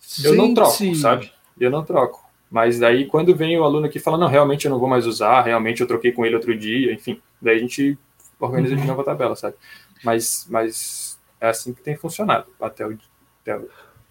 Gente. 0.00 0.26
eu 0.26 0.34
não 0.34 0.52
troco, 0.52 0.94
sabe? 0.94 1.32
Eu 1.58 1.70
não 1.70 1.84
troco. 1.84 2.22
Mas 2.50 2.78
daí, 2.78 3.06
quando 3.06 3.34
vem 3.34 3.58
o 3.58 3.64
aluno 3.64 3.86
aqui 3.86 3.98
fala, 3.98 4.18
não, 4.18 4.28
realmente 4.28 4.66
eu 4.66 4.70
não 4.70 4.78
vou 4.78 4.88
mais 4.88 5.06
usar, 5.06 5.40
realmente 5.40 5.80
eu 5.80 5.86
troquei 5.86 6.12
com 6.12 6.26
ele 6.26 6.34
outro 6.34 6.54
dia, 6.54 6.92
enfim, 6.92 7.18
daí 7.40 7.56
a 7.56 7.60
gente 7.60 7.98
organiza 8.38 8.74
uhum. 8.74 8.80
de 8.80 8.86
novo 8.86 9.00
a 9.00 9.04
tabela, 9.04 9.34
sabe? 9.34 9.56
Mas, 10.04 10.46
mas 10.50 11.18
é 11.40 11.48
assim 11.48 11.72
que 11.72 11.80
tem 11.80 11.96
funcionado 11.96 12.46
até 12.60 12.86
o, 12.86 12.98
até 13.40 13.56
o 13.56 13.68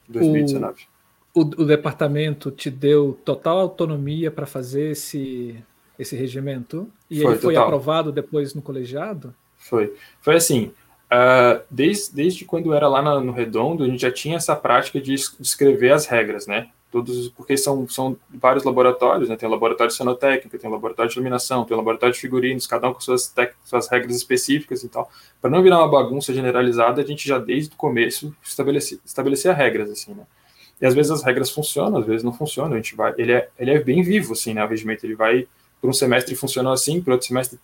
2019. 0.07 0.87
O, 1.33 1.41
o, 1.41 1.43
o 1.43 1.65
departamento 1.65 2.49
te 2.49 2.71
deu 2.71 3.19
total 3.23 3.59
autonomia 3.59 4.31
para 4.31 4.47
fazer 4.47 4.91
esse 4.91 5.63
esse 6.01 6.15
regimento? 6.15 6.89
E 7.09 7.21
foi, 7.21 7.31
ele 7.31 7.39
foi 7.39 7.53
total. 7.53 7.67
aprovado 7.67 8.11
depois 8.11 8.53
no 8.53 8.61
colegiado? 8.61 9.33
Foi. 9.57 9.93
Foi 10.19 10.35
assim, 10.35 10.73
uh, 11.11 11.61
desde, 11.69 12.15
desde 12.15 12.45
quando 12.45 12.73
era 12.73 12.87
lá 12.87 13.19
no, 13.21 13.31
Redondo, 13.31 13.83
a 13.83 13.87
gente 13.87 14.01
já 14.01 14.11
tinha 14.11 14.37
essa 14.37 14.55
prática 14.55 14.99
de 14.99 15.13
escrever 15.13 15.93
as 15.93 16.07
regras, 16.07 16.47
né? 16.47 16.69
Todos, 16.91 17.29
porque 17.29 17.55
são, 17.55 17.87
são 17.87 18.17
vários 18.29 18.65
laboratórios, 18.65 19.29
né? 19.29 19.37
Tem 19.37 19.47
o 19.47 19.51
laboratório 19.51 19.91
de 19.91 19.97
cenotécnica, 19.97 20.57
tem 20.57 20.69
o 20.69 20.73
laboratório 20.73 21.09
de 21.09 21.15
iluminação, 21.15 21.63
tem 21.63 21.73
o 21.73 21.77
laboratório 21.77 22.13
de 22.13 22.19
figurinos, 22.19 22.67
cada 22.67 22.89
um 22.89 22.93
com 22.93 22.99
suas, 22.99 23.33
suas 23.63 23.87
regras 23.87 24.15
específicas 24.15 24.83
e 24.83 24.89
tal. 24.89 25.09
Para 25.39 25.49
não 25.49 25.63
virar 25.63 25.77
uma 25.77 25.89
bagunça 25.89 26.33
generalizada, 26.33 27.01
a 27.01 27.05
gente 27.05 27.25
já 27.25 27.37
desde 27.37 27.73
o 27.73 27.77
começo 27.77 28.35
estabelecia, 28.43 28.99
estabelecia 29.05 29.53
regras, 29.53 29.89
assim, 29.89 30.13
né? 30.13 30.23
E 30.81 30.85
às 30.85 30.95
vezes 30.95 31.11
as 31.11 31.23
regras 31.23 31.51
funcionam, 31.51 31.99
às 31.99 32.05
vezes 32.05 32.23
não 32.23 32.33
funcionam. 32.33 32.73
A 32.73 32.77
gente 32.77 32.95
vai, 32.95 33.13
ele 33.17 33.33
é, 33.33 33.49
ele 33.57 33.71
é 33.71 33.79
bem 33.79 34.01
vivo, 34.01 34.33
assim, 34.33 34.53
né? 34.53 34.65
O 34.65 34.67
regimento 34.67 35.05
ele 35.05 35.15
vai 35.15 35.47
por 35.81 35.89
um 35.89 35.93
semestre 35.93 36.35
funcionou 36.35 36.71
assim, 36.71 37.01
por 37.01 37.11
outro 37.11 37.27
semestre 37.27 37.59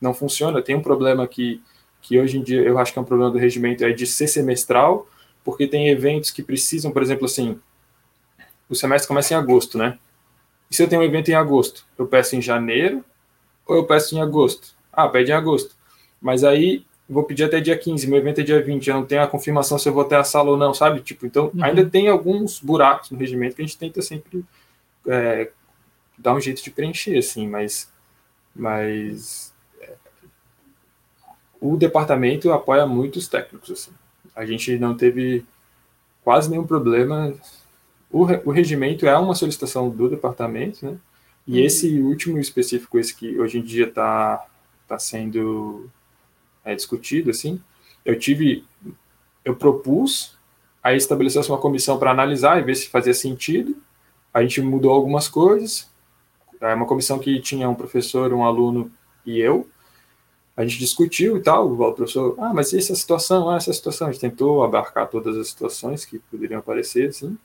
não 0.00 0.12
funciona. 0.12 0.60
Tem 0.60 0.74
um 0.74 0.82
problema 0.82 1.26
que, 1.28 1.62
que 2.02 2.18
hoje 2.18 2.36
em 2.36 2.42
dia 2.42 2.60
eu 2.60 2.76
acho 2.78 2.92
que 2.92 2.98
é 2.98 3.02
um 3.02 3.04
problema 3.04 3.30
do 3.30 3.38
regimento, 3.38 3.84
é 3.84 3.92
de 3.92 4.06
ser 4.06 4.26
semestral, 4.26 5.08
porque 5.44 5.66
tem 5.66 5.88
eventos 5.88 6.30
que 6.30 6.42
precisam, 6.42 6.90
por 6.90 7.02
exemplo, 7.02 7.24
assim, 7.24 7.58
o 8.68 8.74
semestre 8.74 9.06
começa 9.06 9.32
em 9.32 9.36
agosto, 9.36 9.78
né? 9.78 9.98
E 10.70 10.74
se 10.74 10.82
eu 10.82 10.88
tenho 10.88 11.02
um 11.02 11.04
evento 11.04 11.30
em 11.30 11.34
agosto, 11.34 11.86
eu 11.96 12.06
peço 12.06 12.34
em 12.34 12.42
janeiro 12.42 13.04
ou 13.66 13.76
eu 13.76 13.84
peço 13.84 14.16
em 14.16 14.20
agosto? 14.20 14.74
Ah, 14.92 15.08
pede 15.08 15.30
em 15.30 15.34
agosto. 15.34 15.76
Mas 16.20 16.42
aí 16.42 16.84
vou 17.08 17.24
pedir 17.24 17.44
até 17.44 17.60
dia 17.60 17.76
15, 17.76 18.06
meu 18.06 18.18
evento 18.18 18.40
é 18.40 18.44
dia 18.44 18.62
20, 18.62 18.88
eu 18.88 18.94
não 18.94 19.04
tenho 19.04 19.22
a 19.22 19.26
confirmação 19.26 19.78
se 19.78 19.88
eu 19.88 19.92
vou 19.92 20.04
ter 20.04 20.16
a 20.16 20.24
sala 20.24 20.50
ou 20.50 20.56
não, 20.56 20.72
sabe? 20.72 21.00
Tipo, 21.00 21.26
então 21.26 21.50
uhum. 21.54 21.62
ainda 21.62 21.84
tem 21.84 22.08
alguns 22.08 22.58
buracos 22.58 23.10
no 23.10 23.18
regimento 23.18 23.54
que 23.54 23.62
a 23.62 23.64
gente 23.64 23.76
tenta 23.76 24.00
sempre 24.00 24.44
é, 25.06 25.50
dá 26.22 26.32
um 26.32 26.40
jeito 26.40 26.62
de 26.62 26.70
preencher, 26.70 27.18
assim, 27.18 27.48
mas, 27.48 27.90
mas 28.54 29.52
é, 29.80 29.94
o 31.60 31.76
departamento 31.76 32.52
apoia 32.52 32.86
muito 32.86 33.16
os 33.16 33.28
técnicos, 33.28 33.70
assim. 33.70 33.90
A 34.34 34.46
gente 34.46 34.78
não 34.78 34.96
teve 34.96 35.44
quase 36.24 36.48
nenhum 36.48 36.66
problema. 36.66 37.34
O, 38.10 38.22
o 38.44 38.50
regimento 38.50 39.06
é 39.06 39.18
uma 39.18 39.34
solicitação 39.34 39.90
do 39.90 40.08
departamento, 40.08 40.86
né? 40.86 40.96
E 41.46 41.58
uhum. 41.58 41.66
esse 41.66 42.00
último 42.00 42.38
específico, 42.38 42.98
esse 42.98 43.14
que 43.14 43.38
hoje 43.38 43.58
em 43.58 43.62
dia 43.62 43.86
está 43.86 44.46
tá 44.86 44.98
sendo 44.98 45.90
é, 46.64 46.74
discutido, 46.74 47.30
assim, 47.30 47.60
eu 48.04 48.16
tive, 48.16 48.64
eu 49.44 49.56
propus, 49.56 50.36
aí 50.82 50.96
estabeleceu 50.96 51.42
uma 51.42 51.58
comissão 51.58 51.98
para 51.98 52.12
analisar 52.12 52.60
e 52.60 52.62
ver 52.62 52.76
se 52.76 52.88
fazia 52.88 53.12
sentido. 53.12 53.76
A 54.32 54.42
gente 54.42 54.60
mudou 54.62 54.92
algumas 54.92 55.28
coisas, 55.28 55.90
é 56.70 56.74
uma 56.74 56.86
comissão 56.86 57.18
que 57.18 57.40
tinha 57.40 57.68
um 57.68 57.74
professor, 57.74 58.32
um 58.32 58.44
aluno 58.44 58.90
e 59.26 59.38
eu. 59.38 59.68
A 60.56 60.64
gente 60.64 60.78
discutiu 60.78 61.36
e 61.36 61.40
tal. 61.40 61.72
O 61.72 61.92
professor, 61.92 62.36
ah, 62.38 62.52
mas 62.54 62.72
essa 62.72 62.94
situação, 62.94 63.50
ah, 63.50 63.56
essa 63.56 63.72
situação. 63.72 64.08
A 64.08 64.12
gente 64.12 64.20
tentou 64.20 64.62
abarcar 64.62 65.08
todas 65.08 65.36
as 65.36 65.48
situações 65.48 66.04
que 66.04 66.18
poderiam 66.18 66.60
aparecer, 66.60 67.08
assim. 67.08 67.36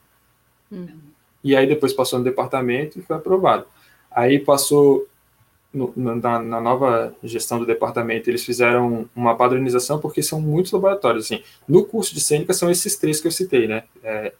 Uhum. 0.71 0.99
E 1.43 1.55
aí 1.55 1.65
depois 1.65 1.93
passou 1.93 2.19
no 2.19 2.25
departamento 2.25 2.99
e 2.99 3.01
foi 3.01 3.15
aprovado. 3.15 3.65
Aí 4.11 4.39
passou 4.39 5.07
no, 5.73 5.93
na, 5.95 6.39
na, 6.39 6.61
nova 6.61 7.15
gestão 7.23 7.59
do 7.59 7.65
departamento, 7.65 8.29
eles 8.29 8.43
fizeram 8.43 9.09
uma 9.15 9.35
padronização 9.35 9.99
porque 9.99 10.23
são 10.23 10.41
muitos 10.41 10.71
laboratórios. 10.71 11.25
Assim, 11.25 11.43
no 11.67 11.85
curso 11.85 12.13
de 12.13 12.21
cênica 12.21 12.53
são 12.53 12.69
esses 12.69 12.97
três 12.97 13.21
que 13.21 13.27
eu 13.27 13.31
citei, 13.31 13.67
né? 13.67 13.83
É, 14.03 14.33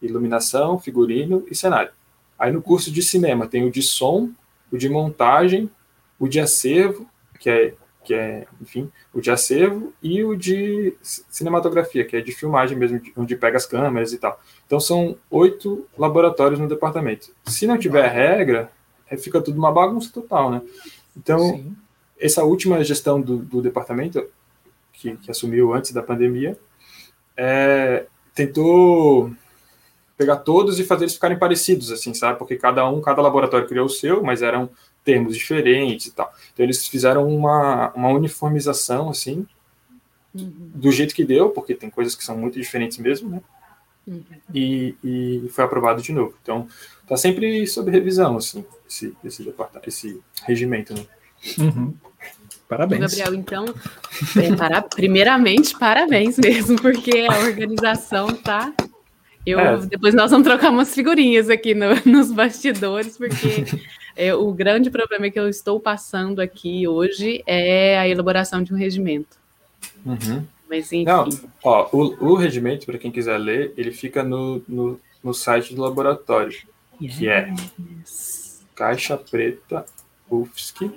iluminação, 0.00 0.78
figurino 0.78 1.44
e 1.50 1.54
cenário. 1.54 1.92
Aí 2.38 2.52
no 2.52 2.62
curso 2.62 2.90
de 2.90 3.02
cinema 3.02 3.46
tem 3.46 3.64
o 3.64 3.70
de 3.70 3.82
som, 3.82 4.30
o 4.70 4.78
de 4.78 4.88
montagem, 4.88 5.70
o 6.18 6.28
de 6.28 6.38
acervo, 6.40 7.08
que 7.38 7.50
é, 7.50 7.74
que 8.04 8.14
é 8.14 8.46
enfim, 8.60 8.90
o 9.12 9.20
de 9.20 9.30
acervo, 9.30 9.92
e 10.02 10.22
o 10.22 10.36
de 10.36 10.94
cinematografia, 11.02 12.04
que 12.04 12.16
é 12.16 12.20
de 12.20 12.32
filmagem 12.32 12.76
mesmo, 12.76 13.00
onde 13.16 13.36
pega 13.36 13.56
as 13.56 13.66
câmeras 13.66 14.12
e 14.12 14.18
tal. 14.18 14.40
Então 14.66 14.78
são 14.78 15.16
oito 15.30 15.86
laboratórios 15.96 16.60
no 16.60 16.68
departamento. 16.68 17.32
Se 17.46 17.66
não 17.66 17.78
tiver 17.78 18.06
regra, 18.08 18.70
é, 19.10 19.16
fica 19.16 19.40
tudo 19.40 19.58
uma 19.58 19.72
bagunça 19.72 20.10
total, 20.12 20.50
né? 20.50 20.62
Então, 21.16 21.38
Sim. 21.38 21.76
essa 22.18 22.44
última 22.44 22.82
gestão 22.84 23.20
do, 23.20 23.38
do 23.38 23.60
departamento, 23.60 24.24
que, 24.92 25.16
que, 25.16 25.30
assumiu 25.30 25.72
antes 25.72 25.92
da 25.92 26.02
pandemia, 26.02 26.58
é, 27.36 28.06
tentou 28.34 29.32
pegar 30.18 30.36
todos 30.38 30.80
e 30.80 30.84
fazer 30.84 31.04
eles 31.04 31.14
ficarem 31.14 31.38
parecidos, 31.38 31.92
assim, 31.92 32.12
sabe? 32.12 32.38
Porque 32.40 32.56
cada 32.56 32.86
um, 32.90 33.00
cada 33.00 33.22
laboratório 33.22 33.68
criou 33.68 33.86
o 33.86 33.90
seu, 33.90 34.20
mas 34.20 34.42
eram 34.42 34.68
termos 35.04 35.36
diferentes 35.36 36.06
e 36.06 36.10
tal. 36.10 36.30
Então 36.52 36.66
eles 36.66 36.86
fizeram 36.88 37.26
uma, 37.28 37.92
uma 37.92 38.08
uniformização, 38.08 39.08
assim, 39.08 39.46
uhum. 40.34 40.70
do 40.74 40.90
jeito 40.90 41.14
que 41.14 41.24
deu, 41.24 41.50
porque 41.50 41.72
tem 41.72 41.88
coisas 41.88 42.16
que 42.16 42.24
são 42.24 42.36
muito 42.36 42.58
diferentes 42.58 42.98
mesmo, 42.98 43.30
né? 43.30 43.40
Uhum. 44.08 44.24
E, 44.52 44.96
e 45.04 45.48
foi 45.50 45.64
aprovado 45.64 46.02
de 46.02 46.12
novo. 46.12 46.34
Então, 46.42 46.66
tá 47.06 47.16
sempre 47.16 47.64
sob 47.68 47.90
revisão, 47.90 48.36
assim, 48.36 48.64
esse, 48.90 49.14
esse, 49.22 49.44
departamento, 49.44 49.88
esse 49.88 50.20
regimento, 50.44 50.94
né? 50.94 51.06
Uhum. 51.58 51.94
Parabéns. 52.68 53.00
Gabriel, 53.00 53.34
então, 53.34 53.64
é, 54.36 54.56
para, 54.56 54.82
primeiramente, 54.82 55.78
parabéns 55.78 56.36
mesmo, 56.38 56.76
porque 56.82 57.26
a 57.30 57.38
organização 57.38 58.34
tá 58.34 58.74
eu, 59.46 59.58
é. 59.58 59.76
Depois 59.86 60.14
nós 60.14 60.30
vamos 60.30 60.46
trocar 60.46 60.70
umas 60.70 60.94
figurinhas 60.94 61.48
aqui 61.48 61.74
no, 61.74 61.86
nos 62.04 62.32
bastidores, 62.32 63.16
porque 63.16 63.64
é, 64.16 64.34
o 64.34 64.52
grande 64.52 64.90
problema 64.90 65.30
que 65.30 65.38
eu 65.38 65.48
estou 65.48 65.80
passando 65.80 66.40
aqui 66.40 66.86
hoje 66.86 67.42
é 67.46 67.98
a 67.98 68.08
elaboração 68.08 68.62
de 68.62 68.72
um 68.72 68.76
regimento. 68.76 69.36
Uhum. 70.04 70.44
Mas 70.68 70.92
enfim. 70.92 71.04
Não, 71.04 71.28
ó, 71.64 71.88
o, 71.92 72.32
o 72.32 72.34
regimento, 72.34 72.84
para 72.84 72.98
quem 72.98 73.10
quiser 73.10 73.38
ler, 73.38 73.72
ele 73.76 73.90
fica 73.90 74.22
no, 74.22 74.62
no, 74.68 75.00
no 75.22 75.32
site 75.32 75.74
do 75.74 75.80
laboratório. 75.80 76.58
yes. 77.00 77.18
que 77.18 77.28
é 77.28 77.54
Caixa 78.74 79.16
Preta 79.16 79.86
UFSC, 80.30 80.90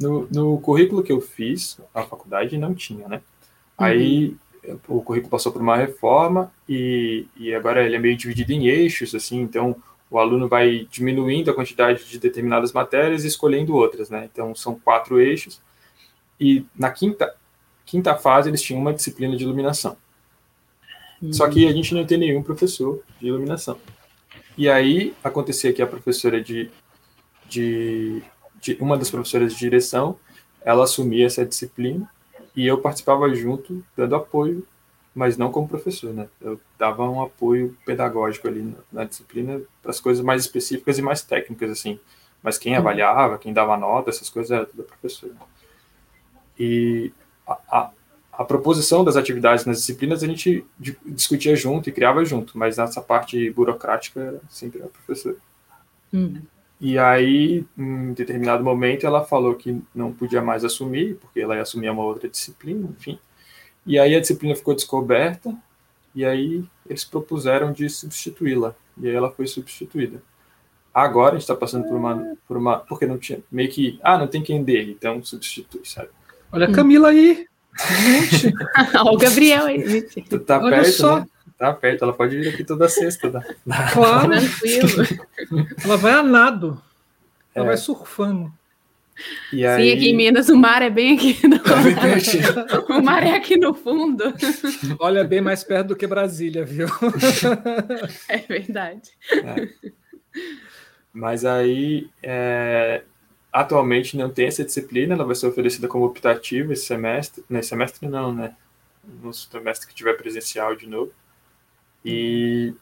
no, 0.00 0.26
no 0.32 0.58
currículo 0.58 1.02
que 1.02 1.12
eu 1.12 1.20
fiz, 1.20 1.78
a 1.94 2.02
faculdade 2.02 2.58
não 2.58 2.74
tinha, 2.74 3.06
né? 3.06 3.16
Uhum. 3.78 3.86
Aí 3.86 4.36
o 4.88 5.02
currículo 5.02 5.30
passou 5.30 5.50
por 5.50 5.60
uma 5.60 5.76
reforma 5.76 6.52
e, 6.68 7.26
e 7.36 7.54
agora 7.54 7.84
ele 7.84 7.96
é 7.96 7.98
meio 7.98 8.16
dividido 8.16 8.52
em 8.52 8.66
eixos, 8.68 9.14
assim, 9.14 9.40
então 9.40 9.76
o 10.12 10.18
aluno 10.18 10.46
vai 10.46 10.86
diminuindo 10.90 11.50
a 11.50 11.54
quantidade 11.54 12.04
de 12.04 12.18
determinadas 12.18 12.72
matérias 12.72 13.24
e 13.24 13.28
escolhendo 13.28 13.74
outras, 13.74 14.10
né? 14.10 14.28
Então, 14.30 14.54
são 14.54 14.78
quatro 14.78 15.18
eixos. 15.18 15.58
E 16.38 16.66
na 16.78 16.90
quinta, 16.90 17.34
quinta 17.86 18.14
fase, 18.14 18.50
eles 18.50 18.60
tinham 18.60 18.78
uma 18.78 18.92
disciplina 18.92 19.34
de 19.34 19.44
iluminação. 19.44 19.96
Uhum. 21.20 21.32
Só 21.32 21.48
que 21.48 21.66
a 21.66 21.72
gente 21.72 21.94
não 21.94 22.04
tem 22.04 22.18
nenhum 22.18 22.42
professor 22.42 23.02
de 23.18 23.28
iluminação. 23.28 23.78
E 24.56 24.68
aí, 24.68 25.14
acontecia 25.24 25.72
que 25.72 25.80
a 25.80 25.86
professora 25.86 26.42
de, 26.42 26.70
de, 27.48 28.22
de 28.60 28.76
uma 28.78 28.98
das 28.98 29.10
professoras 29.10 29.54
de 29.54 29.58
direção, 29.58 30.18
ela 30.62 30.84
assumia 30.84 31.24
essa 31.24 31.46
disciplina 31.46 32.06
e 32.54 32.66
eu 32.66 32.78
participava 32.78 33.32
junto, 33.34 33.84
dando 33.96 34.16
apoio 34.16 34.66
mas 35.14 35.36
não 35.36 35.52
como 35.52 35.68
professor, 35.68 36.12
né? 36.12 36.28
Eu 36.40 36.58
dava 36.78 37.08
um 37.08 37.22
apoio 37.22 37.76
pedagógico 37.84 38.48
ali 38.48 38.62
na, 38.62 38.78
na 39.00 39.04
disciplina 39.04 39.60
para 39.82 39.90
as 39.90 40.00
coisas 40.00 40.24
mais 40.24 40.42
específicas 40.42 40.98
e 40.98 41.02
mais 41.02 41.22
técnicas, 41.22 41.70
assim. 41.70 42.00
Mas 42.42 42.56
quem 42.56 42.72
uhum. 42.72 42.78
avaliava, 42.78 43.38
quem 43.38 43.52
dava 43.52 43.76
nota, 43.76 44.10
essas 44.10 44.30
coisas 44.30 44.50
era 44.50 44.64
tudo 44.64 44.82
professor. 44.84 45.28
Né? 45.28 45.40
E 46.58 47.12
a, 47.46 47.58
a, 47.68 47.90
a, 48.32 48.44
proposição 48.44 49.04
das 49.04 49.16
atividades 49.16 49.66
nas 49.66 49.78
disciplinas 49.78 50.22
a 50.22 50.26
gente 50.26 50.64
discutia 51.04 51.54
junto 51.54 51.88
e 51.88 51.92
criava 51.92 52.24
junto, 52.24 52.56
mas 52.56 52.78
nessa 52.78 53.02
parte 53.02 53.50
burocrática 53.50 54.18
era 54.18 54.40
sempre 54.48 54.82
a 54.82 54.86
professora. 54.86 55.36
Uhum. 56.12 56.42
E 56.84 56.98
aí, 56.98 57.64
em 57.78 58.12
determinado 58.12 58.64
momento, 58.64 59.06
ela 59.06 59.24
falou 59.24 59.54
que 59.54 59.80
não 59.94 60.12
podia 60.12 60.42
mais 60.42 60.64
assumir, 60.64 61.14
porque 61.20 61.38
ela 61.38 61.54
ia 61.54 61.62
assumir 61.62 61.88
uma 61.88 62.02
outra 62.02 62.28
disciplina, 62.28 62.88
enfim. 62.98 63.20
E 63.86 64.00
aí 64.00 64.16
a 64.16 64.20
disciplina 64.20 64.56
ficou 64.56 64.74
descoberta, 64.74 65.56
e 66.12 66.24
aí 66.24 66.64
eles 66.84 67.04
propuseram 67.04 67.70
de 67.70 67.88
substituí-la, 67.88 68.74
e 68.98 69.08
aí 69.08 69.14
ela 69.14 69.30
foi 69.30 69.46
substituída. 69.46 70.20
Agora 70.92 71.30
a 71.30 71.32
gente 71.34 71.42
está 71.42 71.54
passando 71.54 71.86
por 71.86 71.96
uma, 71.96 72.36
por 72.48 72.56
uma. 72.56 72.80
Porque 72.80 73.06
não 73.06 73.16
tinha. 73.16 73.38
Meio 73.50 73.70
que. 73.70 74.00
Ah, 74.02 74.18
não 74.18 74.26
tem 74.26 74.42
quem 74.42 74.64
dê, 74.64 74.82
então 74.82 75.22
substitui, 75.22 75.82
sabe? 75.84 76.08
Olha 76.50 76.66
a 76.66 76.72
Camila 76.72 77.10
aí! 77.10 77.46
Gente! 78.02 78.52
Olha 78.98 79.12
o 79.12 79.16
Gabriel 79.16 79.66
aí, 79.66 80.02
Tu 80.02 80.38
tá 80.40 80.58
Olha 80.58 80.78
perto, 80.78 80.90
só. 80.90 81.20
Né? 81.20 81.26
Tá 81.62 81.72
perto, 81.72 82.02
ela 82.02 82.12
pode 82.12 82.36
vir 82.36 82.48
aqui 82.48 82.64
toda 82.64 82.88
sexta. 82.88 83.30
Tá? 83.30 83.40
Claro! 83.92 84.32
ela 85.84 85.96
vai 85.96 86.10
a 86.10 86.20
nado. 86.20 86.82
Ela 87.54 87.66
é. 87.66 87.68
vai 87.68 87.76
surfando. 87.76 88.52
E 89.52 89.58
Sim, 89.58 89.64
aí... 89.66 89.92
aqui 89.92 90.08
em 90.08 90.16
Minas 90.16 90.48
o 90.48 90.56
mar 90.56 90.82
é 90.82 90.90
bem 90.90 91.14
aqui. 91.14 91.38
No... 91.46 91.58
É 92.90 92.98
o 92.98 93.00
mar 93.00 93.22
é 93.22 93.36
aqui 93.36 93.56
no 93.56 93.74
fundo. 93.74 94.24
Olha, 94.98 95.22
bem 95.22 95.40
mais 95.40 95.62
perto 95.62 95.88
do 95.88 95.96
que 95.96 96.04
Brasília, 96.04 96.64
viu? 96.64 96.88
É 98.28 98.38
verdade. 98.38 99.10
É. 99.32 99.68
Mas 101.12 101.44
aí, 101.44 102.10
é... 102.20 103.02
atualmente 103.52 104.16
não 104.16 104.30
tem 104.30 104.48
essa 104.48 104.64
disciplina, 104.64 105.14
ela 105.14 105.24
vai 105.24 105.36
ser 105.36 105.46
oferecida 105.46 105.86
como 105.86 106.06
optativa 106.06 106.72
esse 106.72 106.86
semestre. 106.86 107.44
Nesse 107.48 107.68
semestre 107.68 108.08
não, 108.08 108.34
né? 108.34 108.56
No 109.22 109.32
semestre 109.32 109.86
que 109.86 109.94
tiver 109.94 110.14
presencial 110.14 110.74
de 110.74 110.88
novo. 110.88 111.12
E 112.04 112.74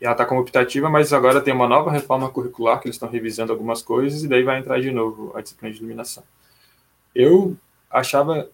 ela 0.00 0.12
está 0.12 0.24
como 0.24 0.40
optativa, 0.40 0.88
mas 0.88 1.12
agora 1.12 1.40
tem 1.40 1.52
uma 1.52 1.66
nova 1.66 1.90
reforma 1.90 2.30
curricular 2.30 2.80
que 2.80 2.86
eles 2.86 2.94
estão 2.94 3.08
revisando 3.08 3.52
algumas 3.52 3.82
coisas 3.82 4.22
e 4.22 4.28
daí 4.28 4.42
vai 4.44 4.58
entrar 4.58 4.80
de 4.80 4.90
novo 4.90 5.36
a 5.36 5.40
disciplina 5.40 5.72
de 5.72 5.80
iluminação. 5.80 6.22
Eu 7.14 7.56
achava 7.90 8.48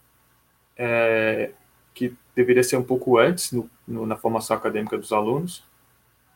é, 0.76 1.50
que 1.92 2.16
deveria 2.34 2.64
ser 2.64 2.76
um 2.76 2.82
pouco 2.82 3.18
antes 3.18 3.52
no, 3.52 3.68
no, 3.86 4.06
na 4.06 4.16
formação 4.16 4.56
acadêmica 4.56 4.96
dos 4.96 5.12
alunos, 5.12 5.62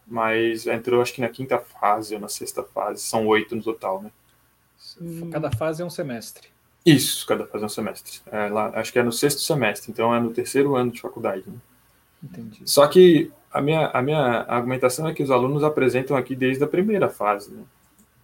mas 0.07 0.67
entrou 0.67 1.01
acho 1.01 1.15
que 1.15 1.23
na 1.23 1.29
quinta 1.29 1.59
fase 1.59 2.15
ou 2.15 2.21
na 2.21 2.29
sexta 2.29 2.63
fase, 2.63 3.03
são 3.03 3.27
oito 3.27 3.57
no 3.57 3.63
total, 3.63 4.03
né? 4.03 4.11
Cada 5.33 5.51
fase 5.51 5.83
é 5.83 5.85
um 5.85 5.91
semestre. 5.91 6.49
Isso, 6.85 7.27
cada 7.27 7.47
fase 7.47 7.65
é 7.65 7.67
um 7.67 7.71
semestre. 7.71 8.21
É, 8.27 8.49
lá, 8.49 8.71
acho 8.75 8.93
que 8.93 8.99
é 8.99 9.03
no 9.03 9.13
sexto 9.13 9.41
semestre, 9.41 9.91
então 9.91 10.15
é 10.15 10.21
no 10.21 10.31
terceiro 10.31 10.77
ano 10.77 10.93
de 10.93 11.01
faculdade. 11.01 11.45
Né? 11.47 11.57
Entendi. 12.23 12.63
Só 12.65 12.87
que 12.87 13.31
a 13.53 13.61
minha, 13.61 13.87
a 13.89 14.03
minha 14.03 14.45
argumentação 14.49 15.09
é 15.09 15.15
que 15.15 15.23
os 15.23 15.31
alunos 15.31 15.65
apresentam 15.65 16.17
aqui 16.17 16.35
desde 16.37 16.63
a 16.63 16.67
primeira 16.67 17.09
fase, 17.09 17.53
né? 17.53 17.63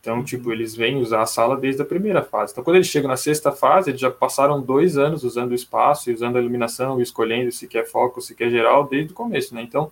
Então, 0.01 0.19
uhum. 0.19 0.25
tipo, 0.25 0.53
eles 0.53 0.77
vêm 0.77 0.99
usar 0.99 1.23
a 1.23 1.27
sala 1.27 1.57
desde 1.57 1.81
a 1.81 1.85
primeira 1.85 2.23
fase. 2.23 2.53
Então, 2.53 2.63
quando 2.63 2.77
eles 2.77 2.89
chegam 2.89 3.09
na 3.09 3.17
sexta 3.17 3.51
fase, 3.51 3.91
eles 3.91 4.01
já 4.01 4.11
passaram 4.11 4.61
dois 4.61 4.99
anos 4.99 5.25
usando 5.25 5.53
o 5.53 5.55
espaço, 5.55 6.13
usando 6.13 6.37
a 6.37 6.41
iluminação, 6.41 7.01
e 7.01 7.03
escolhendo 7.03 7.51
se 7.51 7.67
quer 7.67 7.87
foco, 7.87 8.21
se 8.21 8.35
quer 8.35 8.51
geral, 8.51 8.87
desde 8.87 9.13
o 9.13 9.17
começo, 9.17 9.55
né? 9.55 9.63
Então, 9.63 9.91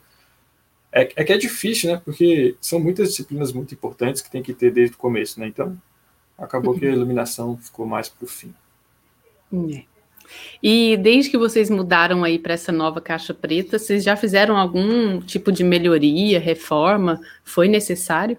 é, 0.92 1.10
é 1.16 1.24
que 1.24 1.32
é 1.32 1.38
difícil, 1.38 1.90
né? 1.92 2.02
Porque 2.04 2.54
são 2.60 2.78
muitas 2.78 3.08
disciplinas 3.08 3.54
muito 3.54 3.72
importantes 3.72 4.20
que 4.20 4.30
tem 4.30 4.42
que 4.42 4.52
ter 4.52 4.70
desde 4.70 4.96
o 4.96 4.98
começo, 4.98 5.40
né? 5.40 5.46
Então, 5.46 5.80
acabou 6.36 6.78
que 6.78 6.86
a 6.86 6.90
iluminação 6.92 7.56
ficou 7.56 7.86
mais 7.86 8.10
para 8.10 8.26
o 8.26 8.28
fim. 8.28 8.54
É. 9.50 9.91
E 10.62 10.96
desde 10.96 11.30
que 11.30 11.38
vocês 11.38 11.70
mudaram 11.70 12.24
aí 12.24 12.38
para 12.38 12.54
essa 12.54 12.70
nova 12.70 13.00
caixa 13.00 13.34
preta, 13.34 13.78
vocês 13.78 14.04
já 14.04 14.16
fizeram 14.16 14.56
algum 14.56 15.20
tipo 15.20 15.50
de 15.50 15.64
melhoria, 15.64 16.38
reforma? 16.38 17.20
Foi 17.44 17.68
necessário? 17.68 18.36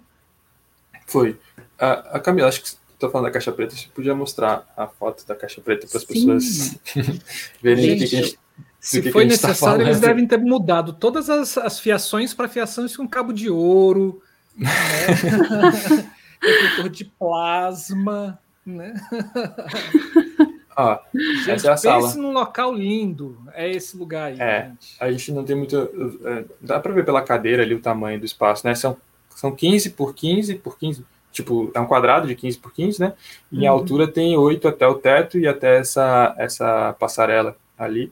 Foi. 1.05 1.37
A, 1.77 2.17
a 2.17 2.19
Camila, 2.19 2.47
acho 2.47 2.61
que 2.61 2.67
estou 2.67 3.09
falando 3.09 3.25
da 3.25 3.31
caixa 3.31 3.51
preta, 3.51 3.75
você 3.75 3.87
podia 3.93 4.15
mostrar 4.15 4.71
a 4.77 4.87
foto 4.87 5.25
da 5.27 5.35
caixa 5.35 5.61
preta 5.61 5.87
para 5.87 5.97
as 5.97 6.03
pessoas 6.03 6.77
verem 7.61 7.95
o 7.95 7.97
que, 7.97 8.03
a 8.03 8.07
gente 8.07 8.39
se 8.79 9.01
que 9.01 9.11
foi 9.11 9.27
que 9.27 9.37
tá 9.37 9.47
necessário, 9.47 9.83
tá 9.83 9.89
eles 9.89 9.99
devem 9.99 10.27
ter 10.27 10.37
mudado 10.37 10.93
todas 10.93 11.29
as, 11.29 11.57
as 11.57 11.79
fiações 11.79 12.33
para 12.33 12.49
fiações 12.49 12.95
com 12.95 13.07
cabo 13.07 13.31
de 13.31 13.49
ouro, 13.49 14.21
né? 14.57 14.69
de 16.91 17.05
plasma, 17.05 18.39
né? 18.65 18.93
Ó, 20.75 20.99
gente, 21.13 21.51
essa 21.51 21.67
é 21.67 21.71
a 21.71 21.77
sala. 21.77 22.01
Pense 22.03 22.17
num 22.17 22.31
local 22.31 22.73
lindo. 22.73 23.37
É 23.53 23.69
esse 23.69 23.95
lugar 23.97 24.31
aí. 24.31 24.39
É, 24.39 24.69
gente. 24.69 24.95
a 24.99 25.11
gente 25.11 25.31
não 25.31 25.43
tem 25.43 25.55
muito. 25.55 25.77
É, 26.25 26.45
dá 26.61 26.79
para 26.79 26.93
ver 26.93 27.05
pela 27.05 27.21
cadeira 27.21 27.63
ali 27.63 27.75
o 27.75 27.81
tamanho 27.81 28.19
do 28.19 28.25
espaço, 28.25 28.65
né? 28.65 28.75
São, 28.75 28.97
são 29.29 29.51
15 29.51 29.91
por 29.91 30.13
15 30.13 30.55
por 30.55 30.77
15. 30.77 31.05
Tipo, 31.31 31.71
é 31.73 31.79
um 31.79 31.87
quadrado 31.87 32.27
de 32.27 32.35
15 32.35 32.59
por 32.59 32.71
15, 32.71 32.99
né? 32.99 33.13
E 33.51 33.57
uhum. 33.57 33.63
em 33.63 33.67
altura 33.67 34.07
tem 34.07 34.37
8 34.37 34.67
até 34.67 34.87
o 34.87 34.95
teto 34.95 35.39
e 35.39 35.47
até 35.47 35.79
essa, 35.79 36.35
essa 36.37 36.93
passarela 36.99 37.57
ali 37.77 38.11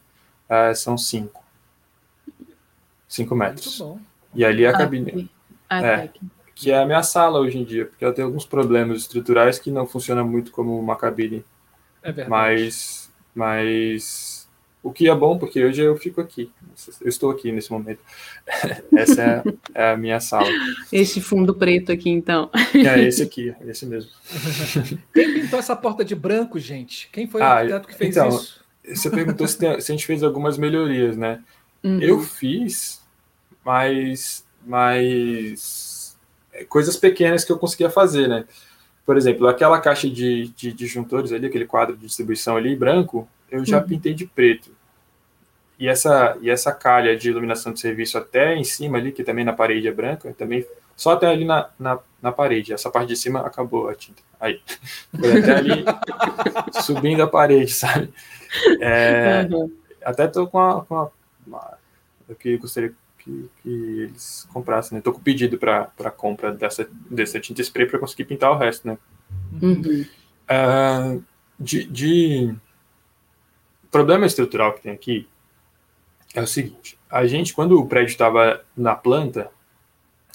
uh, 0.50 0.76
são 0.76 0.98
5. 0.98 1.42
5 3.08 3.36
metros. 3.36 3.84
E 4.34 4.44
ali 4.44 4.64
é 4.64 4.70
a 4.70 4.72
ah, 4.72 4.78
cabine. 4.78 5.30
Ah, 5.70 5.82
é, 5.82 6.08
tá 6.08 6.14
que 6.62 6.72
é 6.72 6.80
a 6.80 6.86
minha 6.86 7.02
sala 7.02 7.40
hoje 7.40 7.58
em 7.58 7.64
dia, 7.64 7.88
porque 7.88 8.06
ela 8.06 8.14
tem 8.14 8.24
alguns 8.24 8.46
problemas 8.46 9.00
estruturais 9.00 9.58
que 9.58 9.72
não 9.72 9.88
funciona 9.88 10.24
muito 10.24 10.52
como 10.52 10.80
uma 10.80 10.96
cabine. 10.96 11.44
É 12.04 12.12
verdade. 12.12 12.30
Mas, 12.30 13.12
mas 13.34 14.42
o 14.84 14.92
que 14.92 15.08
é 15.08 15.16
bom, 15.16 15.38
porque 15.38 15.64
hoje 15.64 15.82
eu 15.82 15.96
fico 15.96 16.20
aqui. 16.20 16.52
Eu 17.00 17.08
estou 17.08 17.30
aqui 17.30 17.52
nesse 17.52 17.72
momento. 17.72 18.00
Essa 18.98 19.22
é, 19.22 19.44
é, 19.76 19.92
a 19.92 19.98
minha 19.98 20.20
sala. 20.20 20.48
Esse 20.92 21.22
fundo 21.22 21.54
preto 21.54 21.92
aqui, 21.92 22.10
então. 22.10 22.50
É 22.74 23.00
esse 23.04 23.22
aqui, 23.22 23.54
esse 23.68 23.86
mesmo. 23.86 24.10
Quem 25.14 25.34
pintou 25.34 25.60
essa 25.60 25.76
porta 25.76 26.04
de 26.04 26.16
branco, 26.16 26.58
gente? 26.58 27.10
Quem 27.12 27.28
foi 27.28 27.42
ah, 27.42 27.46
o 27.46 27.50
arquiteto 27.50 27.88
que 27.88 27.96
fez 27.96 28.16
então, 28.16 28.30
isso? 28.30 28.62
Você 28.84 29.10
perguntou 29.12 29.48
se, 29.48 29.58
tem, 29.58 29.80
se, 29.80 29.92
a 29.92 29.96
gente 29.96 30.08
fez 30.08 30.24
algumas 30.24 30.58
melhorias, 30.58 31.16
né? 31.16 31.40
Uhum. 31.84 32.00
Eu 32.02 32.20
fiz, 32.20 33.02
mas, 33.64 34.44
mas 34.66 36.18
é, 36.52 36.64
coisas 36.64 36.98
pequenas 36.98 37.44
que 37.44 37.52
eu 37.52 37.60
conseguia 37.60 37.92
fazer, 37.92 38.28
né? 38.28 38.46
Por 39.06 39.18
exemplo, 39.18 39.48
aquela 39.48 39.80
caixa 39.80 40.10
de, 40.10 40.50
de 40.50 40.72
disjuntores 40.72 41.32
ali, 41.32 41.48
aquele 41.48 41.66
quadro 41.66 41.96
de 41.96 42.06
distribuição 42.06 42.56
ali, 42.56 42.76
branco, 42.76 43.28
eu 43.50 43.66
já 43.66 43.80
uhum. 43.80 43.88
pintei 43.88 44.14
de 44.14 44.26
preto. 44.26 44.72
E 45.78 45.88
essa, 45.88 46.38
e 46.42 46.50
essa 46.50 46.72
calha 46.72 47.18
de 47.18 47.30
iluminação 47.30 47.74
de 47.74 47.80
serviço 47.80 48.18
até 48.18 48.56
em 48.56 48.64
cima 48.64 49.00
ali, 49.00 49.12
que 49.12 49.24
também 49.24 49.44
na 49.44 49.52
parede 49.52 49.88
é 49.88 49.92
branca, 49.92 50.34
também 50.38 50.66
só 50.96 51.14
até 51.14 51.28
ali 51.28 51.44
na, 51.44 51.70
na, 51.80 51.98
na 52.22 52.32
parede. 52.32 52.72
Essa 52.72 52.92
parte 52.92 53.10
de 53.10 53.16
cima 53.16 53.42
acabou 53.42 53.90
a 53.90 53.96
tinta. 53.96 54.22
Aí. 54.40 54.62
Foi 55.20 55.40
até 55.40 55.56
ali 55.56 55.84
subindo 56.84 57.24
a 57.24 57.28
parede, 57.28 57.72
sabe? 57.72 58.14
É, 58.80 59.48
uhum. 59.52 59.76
Até 60.06 60.28
tô 60.28 60.46
com 60.46 60.60
a, 60.60 60.86
com 60.86 60.96
a, 60.96 61.10
uma, 61.48 61.78
eu 62.30 62.36
que 62.36 62.56
gostaria 62.58 62.94
que, 63.24 63.50
que 63.62 63.70
eles 63.70 64.48
comprassem, 64.52 64.96
né? 64.96 65.02
Tô 65.02 65.14
com 65.14 65.20
pedido 65.20 65.58
para 65.58 66.12
compra 66.12 66.52
dessa, 66.52 66.88
dessa 67.10 67.40
tinta 67.40 67.62
spray 67.62 67.88
para 67.88 68.00
conseguir 68.00 68.26
pintar 68.26 68.52
o 68.52 68.58
resto, 68.58 68.88
né? 68.88 68.98
Uhum. 69.62 70.06
Uh, 70.50 71.24
de, 71.60 71.86
de 71.86 72.56
problema 73.90 74.26
estrutural 74.26 74.74
que 74.74 74.82
tem 74.82 74.92
aqui 74.92 75.28
é 76.34 76.42
o 76.42 76.48
seguinte: 76.48 76.98
a 77.10 77.26
gente, 77.26 77.54
quando 77.54 77.80
o 77.80 77.88
prédio 77.88 78.12
estava 78.12 78.64
na 78.76 78.96
planta, 78.96 79.52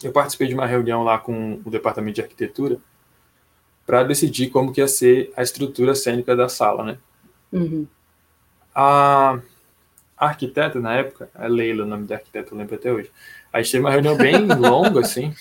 eu 0.03 0.12
participei 0.12 0.49
de 0.49 0.55
uma 0.55 0.66
reunião 0.66 1.03
lá 1.03 1.18
com 1.18 1.61
o 1.64 1.70
departamento 1.70 2.16
de 2.16 2.22
arquitetura 2.22 2.78
para 3.87 4.03
decidir 4.03 4.51
como 4.51 4.72
que 4.72 4.80
ia 4.80 4.89
ser 4.89 5.32
a 5.37 5.43
estrutura 5.43 5.95
cênica 5.95 6.34
da 6.34 6.49
sala, 6.49 6.84
né? 6.84 6.99
Uhum. 7.53 7.87
A, 8.74 9.32
a 9.32 9.41
arquiteta, 10.17 10.81
na 10.81 10.95
época, 10.95 11.29
é 11.35 11.49
Leila, 11.49 11.85
o 11.85 11.87
nome 11.87 12.07
da 12.07 12.17
arquiteta, 12.17 12.53
eu 12.53 12.59
lembro 12.59 12.75
até 12.75 12.93
hoje. 12.93 13.11
A 13.53 13.62
gente 13.62 13.73
teve 13.73 13.85
uma 13.85 13.91
reunião 13.91 14.17
bem 14.17 14.47
longa, 14.57 15.01
assim. 15.01 15.35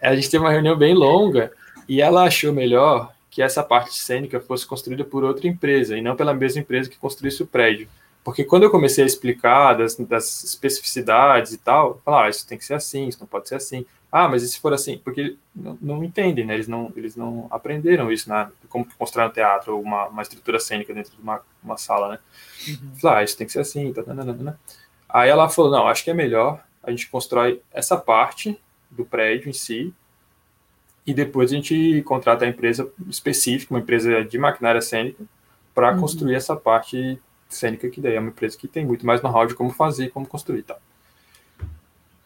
é, 0.00 0.08
a 0.08 0.14
gente 0.14 0.30
teve 0.30 0.42
uma 0.42 0.52
reunião 0.52 0.76
bem 0.76 0.94
longa 0.94 1.52
e 1.88 2.00
ela 2.00 2.24
achou 2.24 2.52
melhor 2.52 3.12
que 3.30 3.42
essa 3.42 3.62
parte 3.62 3.94
cênica 3.94 4.40
fosse 4.40 4.66
construída 4.66 5.04
por 5.04 5.22
outra 5.22 5.46
empresa 5.46 5.96
e 5.96 6.00
não 6.00 6.16
pela 6.16 6.32
mesma 6.32 6.60
empresa 6.62 6.88
que 6.88 6.96
construísse 6.96 7.42
o 7.42 7.46
prédio. 7.46 7.88
Porque 8.24 8.42
quando 8.42 8.64
eu 8.64 8.70
comecei 8.70 9.04
a 9.04 9.06
explicar 9.06 9.74
das, 9.74 9.94
das 9.96 10.42
especificidades 10.42 11.52
e 11.52 11.58
tal, 11.58 12.00
falar, 12.04 12.24
ah, 12.24 12.28
isso 12.28 12.46
tem 12.46 12.58
que 12.58 12.64
ser 12.64 12.74
assim, 12.74 13.06
isso 13.06 13.20
não 13.20 13.26
pode 13.26 13.48
ser 13.48 13.54
assim. 13.54 13.86
Ah, 14.10 14.28
mas 14.28 14.42
e 14.42 14.48
se 14.48 14.60
for 14.60 14.72
assim? 14.72 14.98
Porque 14.98 15.36
não, 15.54 15.78
não 15.80 16.04
entendem, 16.04 16.44
né? 16.44 16.54
Eles 16.54 16.68
não, 16.68 16.92
eles 16.96 17.16
não 17.16 17.46
aprenderam 17.50 18.10
isso 18.10 18.28
na 18.28 18.50
como 18.68 18.86
constrói 18.98 19.26
um 19.26 19.30
teatro 19.30 19.74
ou 19.74 19.82
uma, 19.82 20.06
uma 20.06 20.22
estrutura 20.22 20.60
cênica 20.60 20.94
dentro 20.94 21.12
de 21.12 21.20
uma, 21.20 21.40
uma 21.62 21.76
sala, 21.76 22.12
né? 22.12 22.18
Uhum. 22.68 23.10
Ah, 23.10 23.22
isso 23.22 23.36
tem 23.36 23.46
que 23.46 23.52
ser 23.52 23.60
assim, 23.60 23.92
tá, 23.92 24.02
tá, 24.02 24.14
tá, 24.14 24.24
tá, 24.24 24.56
Aí 25.08 25.28
ela 25.28 25.48
falou, 25.48 25.70
não, 25.70 25.86
acho 25.86 26.04
que 26.04 26.10
é 26.10 26.14
melhor 26.14 26.64
a 26.86 26.90
gente 26.90 27.10
constrói 27.10 27.60
essa 27.72 27.96
parte 27.96 28.58
do 28.90 29.04
prédio 29.04 29.50
em 29.50 29.52
si 29.52 29.92
e 31.04 31.12
depois 31.12 31.52
a 31.52 31.56
gente 31.56 32.00
contrata 32.02 32.44
a 32.44 32.48
empresa 32.48 32.88
específica, 33.08 33.74
uma 33.74 33.80
empresa 33.80 34.24
de 34.24 34.38
maquinária 34.38 34.80
cênica, 34.80 35.24
para 35.74 35.92
uhum. 35.92 36.00
construir 36.00 36.34
essa 36.34 36.56
parte 36.56 37.20
cênica, 37.48 37.90
que 37.90 38.00
daí 38.00 38.14
é 38.14 38.20
uma 38.20 38.30
empresa 38.30 38.56
que 38.56 38.66
tem 38.66 38.86
muito 38.86 39.04
mais 39.04 39.20
know-how 39.20 39.46
de 39.46 39.54
como 39.54 39.70
fazer, 39.70 40.10
como 40.10 40.26
construir 40.26 40.62
tal. 40.62 40.80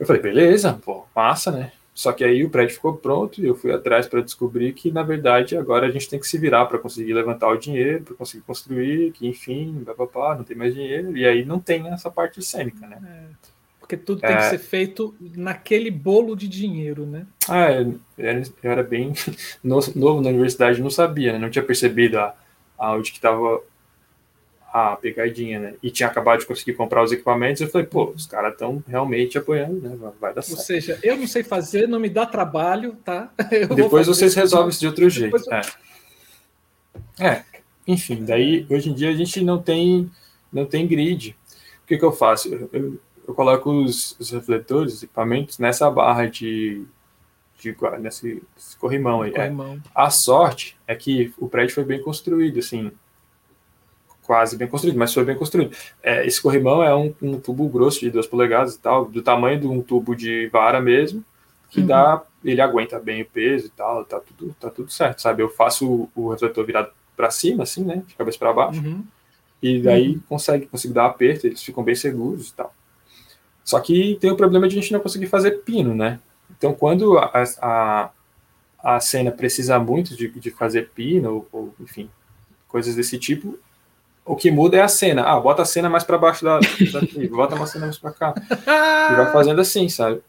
Eu 0.01 0.07
falei, 0.07 0.23
beleza, 0.23 0.81
pô, 0.83 1.05
massa, 1.15 1.53
né? 1.53 1.73
Só 1.93 2.11
que 2.13 2.25
aí 2.25 2.43
o 2.43 2.49
prédio 2.49 2.77
ficou 2.77 2.97
pronto 2.97 3.43
e 3.43 3.47
eu 3.47 3.55
fui 3.55 3.71
atrás 3.71 4.07
para 4.09 4.23
descobrir 4.23 4.73
que, 4.73 4.91
na 4.91 5.03
verdade, 5.03 5.59
agora 5.59 5.87
a 5.87 5.91
gente 5.91 6.09
tem 6.09 6.19
que 6.19 6.27
se 6.27 6.39
virar 6.39 6.65
para 6.65 6.79
conseguir 6.79 7.13
levantar 7.13 7.49
o 7.49 7.59
dinheiro, 7.59 8.05
para 8.05 8.15
conseguir 8.15 8.43
construir, 8.45 9.13
que 9.13 9.29
enfim, 9.29 9.83
papapá, 9.85 10.35
não 10.35 10.43
tem 10.43 10.57
mais 10.57 10.75
dinheiro, 10.75 11.15
e 11.15 11.27
aí 11.27 11.45
não 11.45 11.61
tem 11.61 11.87
essa 11.89 12.11
parte 12.11 12.43
cênica, 12.43 12.87
né? 12.87 12.99
É. 13.05 13.51
Porque 13.79 13.99
tudo 13.99 14.23
tem 14.23 14.31
é... 14.31 14.37
que 14.37 14.43
ser 14.45 14.59
feito 14.59 15.15
naquele 15.21 15.91
bolo 15.91 16.35
de 16.35 16.49
dinheiro, 16.49 17.05
né? 17.05 17.27
Ah, 17.47 17.71
eu 17.73 18.01
era 18.63 18.83
bem 18.83 19.13
novo 19.63 20.23
na 20.23 20.31
universidade, 20.31 20.81
não 20.81 20.89
sabia, 20.91 21.35
né? 21.35 21.39
não 21.39 21.51
tinha 21.51 21.65
percebido 21.65 22.19
a, 22.19 22.35
aonde 22.79 23.11
que 23.11 23.19
estava 23.19 23.61
a 24.73 24.97
pegadinha, 24.97 25.59
né? 25.59 25.75
E 25.83 25.91
tinha 25.91 26.09
acabado 26.09 26.41
de 26.41 26.47
conseguir 26.47 26.75
comprar 26.75 27.03
os 27.03 27.11
equipamentos, 27.11 27.61
eu 27.61 27.69
falei, 27.69 27.87
pô, 27.87 28.11
os 28.11 28.27
caras 28.27 28.53
estão 28.53 28.83
realmente 28.87 29.37
apoiando, 29.37 29.81
né? 29.81 30.13
Vai 30.21 30.33
dar 30.33 30.43
certo. 30.43 30.59
Ou 30.59 30.65
seja, 30.65 30.99
eu 31.03 31.17
não 31.17 31.27
sei 31.27 31.43
fazer, 31.43 31.89
não 31.89 31.99
me 31.99 32.09
dá 32.09 32.25
trabalho, 32.25 32.97
tá? 33.05 33.33
Eu 33.51 33.69
Depois 33.69 34.07
vocês 34.07 34.35
resolvem 34.35 34.71
isso 34.71 34.81
de 34.81 34.87
outro 34.87 35.11
jeito. 35.11 35.37
Eu... 35.37 35.55
É. 37.19 37.27
é. 37.27 37.45
enfim, 37.87 38.25
daí 38.25 38.65
hoje 38.71 38.91
em 38.91 38.95
dia 38.95 39.11
a 39.11 39.15
gente 39.15 39.43
não 39.43 39.61
tem 39.61 40.11
não 40.53 40.65
tem 40.65 40.87
grid. 40.87 41.37
O 41.83 41.87
que, 41.87 41.99
que 41.99 42.05
eu 42.05 42.13
faço? 42.13 42.53
Eu, 42.73 43.01
eu 43.27 43.35
coloco 43.35 43.71
os, 43.71 44.17
os 44.19 44.31
refletores, 44.31 44.95
os 44.95 45.03
equipamentos 45.03 45.59
nessa 45.59 45.91
barra 45.91 46.27
de, 46.27 46.85
de 47.59 47.77
nesse, 48.01 48.43
nesse 48.57 48.77
corrimão 48.77 49.23
aí. 49.23 49.31
É. 49.31 49.35
Corrimão. 49.35 49.75
É. 49.75 49.81
A 49.95 50.11
sorte 50.11 50.77
é 50.87 50.95
que 50.95 51.33
o 51.39 51.49
prédio 51.49 51.75
foi 51.75 51.85
bem 51.85 52.01
construído, 52.01 52.61
assim, 52.61 52.93
quase 54.31 54.57
bem 54.57 54.69
construído, 54.69 54.97
mas 54.97 55.13
foi 55.13 55.25
bem 55.25 55.35
construído. 55.35 55.77
É, 56.01 56.25
esse 56.25 56.41
corrimão 56.41 56.85
é 56.85 56.95
um, 56.95 57.13
um, 57.21 57.41
tubo 57.41 57.69
grosso 57.69 57.99
de 57.99 58.13
2 58.13 58.29
polegadas 58.29 58.77
e 58.77 58.79
tal, 58.79 59.07
do 59.07 59.21
tamanho 59.23 59.59
de 59.59 59.67
um 59.67 59.83
tubo 59.83 60.15
de 60.15 60.47
vara 60.53 60.81
mesmo, 60.81 61.25
que 61.69 61.81
uhum. 61.81 61.87
dá, 61.89 62.23
ele 62.45 62.61
aguenta 62.61 63.01
bem 63.01 63.23
o 63.23 63.27
peso 63.27 63.67
e 63.67 63.71
tal, 63.71 64.05
tá 64.05 64.21
tudo, 64.21 64.55
tá 64.61 64.71
tudo 64.71 64.89
certo, 64.89 65.21
sabe? 65.21 65.43
Eu 65.43 65.49
faço 65.49 65.85
o, 65.85 66.11
o 66.15 66.31
refletor 66.31 66.65
virado 66.65 66.93
para 67.17 67.29
cima, 67.33 67.65
assim, 67.65 67.83
né, 67.83 68.05
de 68.07 68.15
cabeça 68.15 68.39
para 68.39 68.53
baixo, 68.53 68.81
uhum. 68.81 69.03
e 69.61 69.83
daí 69.83 70.11
uhum. 70.11 70.21
consegue, 70.29 70.67
consigo 70.67 70.95
dar 70.95 71.07
aperto, 71.07 71.49
eles 71.49 71.61
ficam 71.61 71.83
bem 71.83 71.97
seguros 71.97 72.51
e 72.51 72.55
tal. 72.55 72.73
Só 73.65 73.81
que 73.81 74.17
tem 74.21 74.31
o 74.31 74.37
problema 74.37 74.69
de 74.69 74.79
a 74.79 74.81
gente 74.81 74.93
não 74.93 75.01
conseguir 75.01 75.27
fazer 75.27 75.65
pino, 75.65 75.93
né? 75.93 76.21
Então, 76.57 76.73
quando 76.73 77.19
a, 77.19 77.33
a, 77.61 78.11
a 78.79 79.01
cena 79.01 79.33
precisa 79.33 79.77
muito 79.81 80.17
de, 80.17 80.29
de 80.29 80.53
fazer 80.53 80.91
pino, 80.95 81.35
ou, 81.35 81.49
ou, 81.51 81.75
enfim, 81.81 82.09
coisas 82.69 82.95
desse 82.95 83.19
tipo, 83.19 83.59
o 84.31 84.37
que 84.37 84.51
muda 84.51 84.77
é 84.77 84.81
a 84.81 84.89
cena. 84.89 85.25
Ah, 85.25 85.41
bota 85.41 85.63
a 85.63 85.65
cena 85.65 85.91
mais 85.91 86.05
para 86.05 86.17
baixo 86.17 86.45
da, 86.45 86.61
daqui, 86.93 87.27
bota 87.29 87.57
uma 87.57 87.67
cena 87.67 87.87
mais 87.87 87.99
para 87.99 88.13
cá. 88.13 88.35
E 88.39 89.17
vai 89.17 89.33
fazendo 89.33 89.61
assim, 89.61 89.89
sabe? 89.89 90.21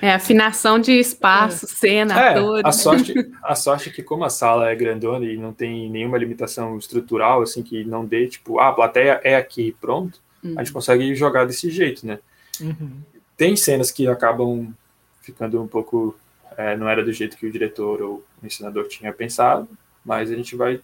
É, 0.00 0.12
afinação 0.12 0.76
de 0.76 0.90
espaço, 0.98 1.66
é. 1.66 1.68
cena, 1.68 2.20
é, 2.20 2.34
A 2.64 2.72
sorte, 2.72 3.14
a 3.44 3.54
sorte 3.54 3.90
é 3.90 3.92
que 3.92 4.02
como 4.02 4.24
a 4.24 4.30
sala 4.30 4.68
é 4.68 4.74
grandona 4.74 5.24
e 5.24 5.36
não 5.36 5.52
tem 5.52 5.88
nenhuma 5.88 6.18
limitação 6.18 6.76
estrutural, 6.76 7.42
assim, 7.42 7.62
que 7.62 7.84
não 7.84 8.04
dê, 8.04 8.26
tipo, 8.26 8.58
ah, 8.58 8.70
a 8.70 8.72
plateia 8.72 9.20
é 9.22 9.36
aqui, 9.36 9.76
pronto, 9.80 10.18
a 10.42 10.48
gente 10.48 10.68
uhum. 10.68 10.72
consegue 10.72 11.14
jogar 11.14 11.46
desse 11.46 11.70
jeito, 11.70 12.04
né? 12.04 12.18
Uhum. 12.60 13.02
Tem 13.36 13.54
cenas 13.54 13.92
que 13.92 14.08
acabam 14.08 14.74
ficando 15.20 15.62
um 15.62 15.68
pouco. 15.68 16.18
É, 16.56 16.76
não 16.76 16.88
era 16.88 17.04
do 17.04 17.12
jeito 17.12 17.36
que 17.36 17.46
o 17.46 17.52
diretor 17.52 18.02
ou 18.02 18.24
o 18.42 18.46
ensinador 18.46 18.88
tinha 18.88 19.12
pensado, 19.12 19.68
mas 20.04 20.30
a 20.30 20.34
gente 20.34 20.56
vai, 20.56 20.80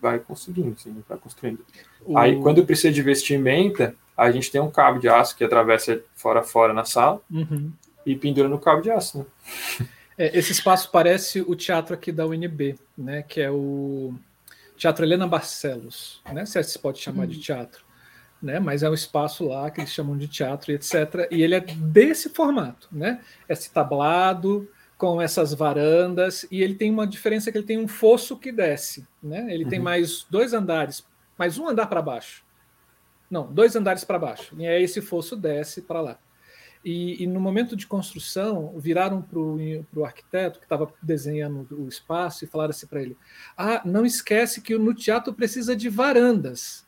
vai 0.00 0.18
conseguindo, 0.18 0.74
assim, 0.78 1.02
vai 1.08 1.18
construindo. 1.18 1.64
O... 2.04 2.18
Aí, 2.18 2.40
quando 2.40 2.64
precisa 2.64 2.92
de 2.92 3.02
vestimenta, 3.02 3.94
a 4.16 4.30
gente 4.30 4.50
tem 4.50 4.60
um 4.60 4.70
cabo 4.70 4.98
de 4.98 5.08
aço 5.08 5.36
que 5.36 5.44
atravessa 5.44 6.00
fora 6.14 6.40
a 6.40 6.42
fora 6.42 6.72
na 6.72 6.84
sala 6.84 7.20
uhum. 7.30 7.72
e 8.04 8.16
pendura 8.16 8.48
no 8.48 8.58
cabo 8.58 8.82
de 8.82 8.90
aço. 8.90 9.18
Né? 9.18 9.86
É, 10.18 10.38
esse 10.38 10.52
espaço 10.52 10.90
parece 10.90 11.40
o 11.40 11.56
teatro 11.56 11.94
aqui 11.94 12.12
da 12.12 12.26
UNB, 12.26 12.78
né, 12.96 13.22
que 13.22 13.40
é 13.40 13.50
o 13.50 14.14
Teatro 14.76 15.04
Helena 15.04 15.26
Barcelos, 15.26 16.20
né, 16.30 16.44
se 16.44 16.62
se 16.62 16.78
pode 16.78 16.98
chamar 16.98 17.22
uhum. 17.22 17.28
de 17.28 17.40
teatro 17.40 17.82
né? 18.42 18.58
Mas 18.58 18.82
é 18.82 18.90
um 18.90 18.94
espaço 18.94 19.46
lá 19.46 19.70
que 19.70 19.80
eles 19.80 19.92
chamam 19.92 20.18
de 20.18 20.26
teatro 20.26 20.72
e 20.72 20.74
etc. 20.74 21.28
E 21.30 21.42
ele 21.42 21.54
é 21.54 21.60
desse 21.60 22.28
formato, 22.30 22.88
né? 22.90 23.20
Esse 23.48 23.70
tablado 23.70 24.68
com 25.02 25.20
essas 25.20 25.52
varandas 25.52 26.46
e 26.48 26.62
ele 26.62 26.76
tem 26.76 26.88
uma 26.88 27.04
diferença 27.04 27.50
que 27.50 27.58
ele 27.58 27.66
tem 27.66 27.76
um 27.76 27.88
fosso 27.88 28.38
que 28.38 28.52
desce, 28.52 29.04
né? 29.20 29.52
Ele 29.52 29.64
uhum. 29.64 29.70
tem 29.70 29.80
mais 29.80 30.24
dois 30.30 30.52
andares, 30.52 31.04
mais 31.36 31.58
um 31.58 31.66
andar 31.66 31.86
para 31.86 32.00
baixo. 32.00 32.44
Não, 33.28 33.52
dois 33.52 33.74
andares 33.74 34.04
para 34.04 34.16
baixo. 34.16 34.54
E 34.56 34.64
aí 34.64 34.80
esse 34.80 35.00
fosso 35.00 35.34
desce 35.34 35.82
para 35.82 36.00
lá. 36.00 36.18
E, 36.84 37.20
e, 37.20 37.26
no 37.26 37.40
momento 37.40 37.74
de 37.74 37.84
construção, 37.84 38.78
viraram 38.78 39.20
para 39.20 39.40
o 39.40 40.04
arquiteto 40.04 40.60
que 40.60 40.66
estava 40.66 40.88
desenhando 41.02 41.66
o 41.72 41.88
espaço 41.88 42.44
e 42.44 42.46
falaram 42.46 42.70
assim 42.70 42.86
para 42.86 43.02
ele: 43.02 43.16
Ah, 43.56 43.82
não 43.84 44.06
esquece 44.06 44.60
que 44.60 44.78
no 44.78 44.94
teatro 44.94 45.34
precisa 45.34 45.74
de 45.74 45.88
varandas. 45.88 46.86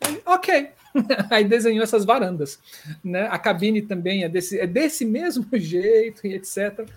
Aí, 0.00 0.22
ok. 0.24 0.70
Aí 1.30 1.42
desenhou 1.42 1.82
essas 1.82 2.04
varandas. 2.04 2.60
Né? 3.02 3.26
A 3.28 3.40
cabine 3.40 3.82
também 3.82 4.22
é 4.22 4.28
desse, 4.28 4.56
é 4.56 4.68
desse 4.68 5.04
mesmo 5.04 5.44
jeito 5.58 6.24
e 6.28 6.34
etc. 6.34 6.88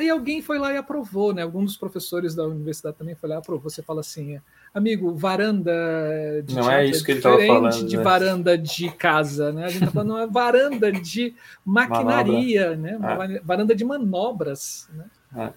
Aí 0.00 0.08
alguém 0.08 0.40
foi 0.40 0.58
lá 0.58 0.72
e 0.72 0.78
aprovou, 0.78 1.34
né? 1.34 1.42
Algum 1.42 1.62
dos 1.62 1.76
professores 1.76 2.34
da 2.34 2.42
universidade 2.46 2.96
também 2.96 3.14
foi 3.14 3.28
lá 3.28 3.34
e 3.34 3.38
aprovou. 3.38 3.68
Você 3.68 3.82
fala 3.82 4.00
assim, 4.00 4.36
é, 4.36 4.42
amigo, 4.72 5.14
varanda 5.14 6.42
de 6.42 6.54
não 6.54 6.70
é 6.70 6.86
isso 6.86 7.02
é 7.02 7.04
que 7.04 7.10
ele 7.12 7.18
estava 7.18 7.38
falando, 7.38 7.86
de 7.86 7.96
né? 7.98 8.02
varanda 8.02 8.56
de 8.56 8.90
casa, 8.92 9.52
né? 9.52 9.66
A 9.66 9.68
gente 9.68 9.82
está 9.82 9.92
falando 9.92 10.12
uma 10.12 10.26
varanda 10.26 10.90
de 10.90 11.34
maquinaria, 11.62 12.76
Manobra. 12.76 13.28
né? 13.28 13.36
É. 13.36 13.40
Varanda 13.40 13.74
de 13.74 13.84
manobras, 13.84 14.88
né? 14.94 15.04
É. 15.36 15.52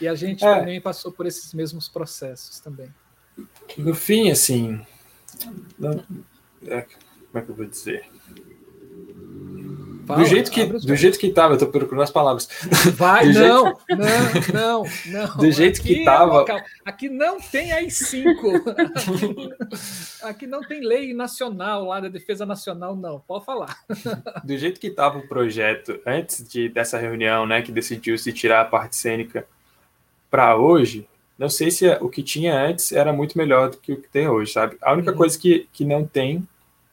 E 0.00 0.08
a 0.08 0.14
gente 0.16 0.44
é. 0.44 0.58
também 0.58 0.80
passou 0.80 1.12
por 1.12 1.24
esses 1.24 1.54
mesmos 1.54 1.88
processos 1.88 2.58
também. 2.58 2.92
No 3.76 3.94
fim, 3.94 4.28
assim, 4.28 4.84
não, 5.78 6.02
é, 6.66 6.82
como 6.82 7.34
é 7.34 7.42
que 7.42 7.48
eu 7.48 7.54
vou 7.54 7.64
dizer? 7.64 8.10
Fala, 10.08 10.22
do 10.22 10.26
jeito 10.26 10.50
que 10.50 10.64
do 10.64 10.96
jeito 10.96 11.18
que 11.18 11.28
tava, 11.28 11.52
eu 11.52 11.58
tô 11.58 11.66
procurando 11.66 12.02
as 12.02 12.10
palavras. 12.10 12.48
Vai, 12.96 13.26
não, 13.26 13.66
jeito... 13.66 14.52
não, 14.54 14.82
não, 14.82 14.84
não. 15.06 15.36
Do 15.36 15.50
jeito 15.50 15.80
aqui 15.80 15.96
que 15.96 16.04
tava. 16.04 16.46
É 16.48 16.64
aqui 16.82 17.10
não 17.10 17.38
tem 17.38 17.72
AI-5. 17.72 18.24
Aqui, 18.96 20.24
aqui, 20.24 20.46
não 20.46 20.62
tem 20.62 20.80
lei 20.80 21.12
nacional 21.12 21.84
lá 21.84 22.00
da 22.00 22.08
defesa 22.08 22.46
nacional, 22.46 22.96
não. 22.96 23.20
Pode 23.20 23.44
falar. 23.44 23.76
Do 24.42 24.56
jeito 24.56 24.80
que 24.80 24.88
tava 24.88 25.18
o 25.18 25.28
projeto 25.28 26.00
antes 26.06 26.48
de, 26.48 26.70
dessa 26.70 26.96
reunião, 26.96 27.46
né, 27.46 27.60
que 27.60 27.70
decidiu 27.70 28.16
se 28.16 28.32
tirar 28.32 28.62
a 28.62 28.64
parte 28.64 28.96
cênica 28.96 29.46
para 30.30 30.56
hoje, 30.56 31.06
não 31.38 31.50
sei 31.50 31.70
se 31.70 31.86
o 32.00 32.08
que 32.08 32.22
tinha 32.22 32.58
antes 32.58 32.92
era 32.92 33.12
muito 33.12 33.36
melhor 33.36 33.68
do 33.68 33.76
que 33.76 33.92
o 33.92 34.00
que 34.00 34.08
tem 34.08 34.26
hoje, 34.26 34.52
sabe? 34.52 34.78
A 34.80 34.94
única 34.94 35.10
uhum. 35.10 35.18
coisa 35.18 35.38
que, 35.38 35.68
que 35.70 35.84
não 35.84 36.06
tem 36.06 36.48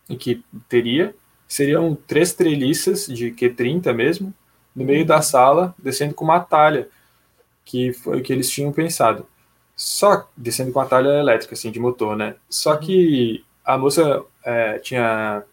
e 0.09 0.17
que 0.17 0.43
teria 0.67 1.15
seriam 1.55 1.95
três 1.95 2.33
treliças 2.33 3.07
de 3.07 3.31
Q30 3.31 3.93
mesmo, 3.93 4.33
no 4.75 4.83
meio 4.83 5.05
da 5.05 5.21
sala, 5.21 5.73
descendo 5.77 6.13
com 6.13 6.25
uma 6.25 6.39
talha, 6.39 6.89
que 7.63 7.93
foi 7.93 8.19
o 8.19 8.21
que 8.21 8.33
eles 8.33 8.49
tinham 8.49 8.71
pensado. 8.71 9.25
Só 9.75 10.29
descendo 10.35 10.71
com 10.71 10.79
uma 10.79 10.85
talha 10.85 11.09
elétrica, 11.09 11.53
assim, 11.53 11.71
de 11.71 11.79
motor, 11.79 12.15
né? 12.15 12.35
Só 12.49 12.73
uhum. 12.73 12.79
que 12.79 13.45
a 13.63 13.77
moça 13.77 14.23
é, 14.43 14.79
tinha 14.79 15.43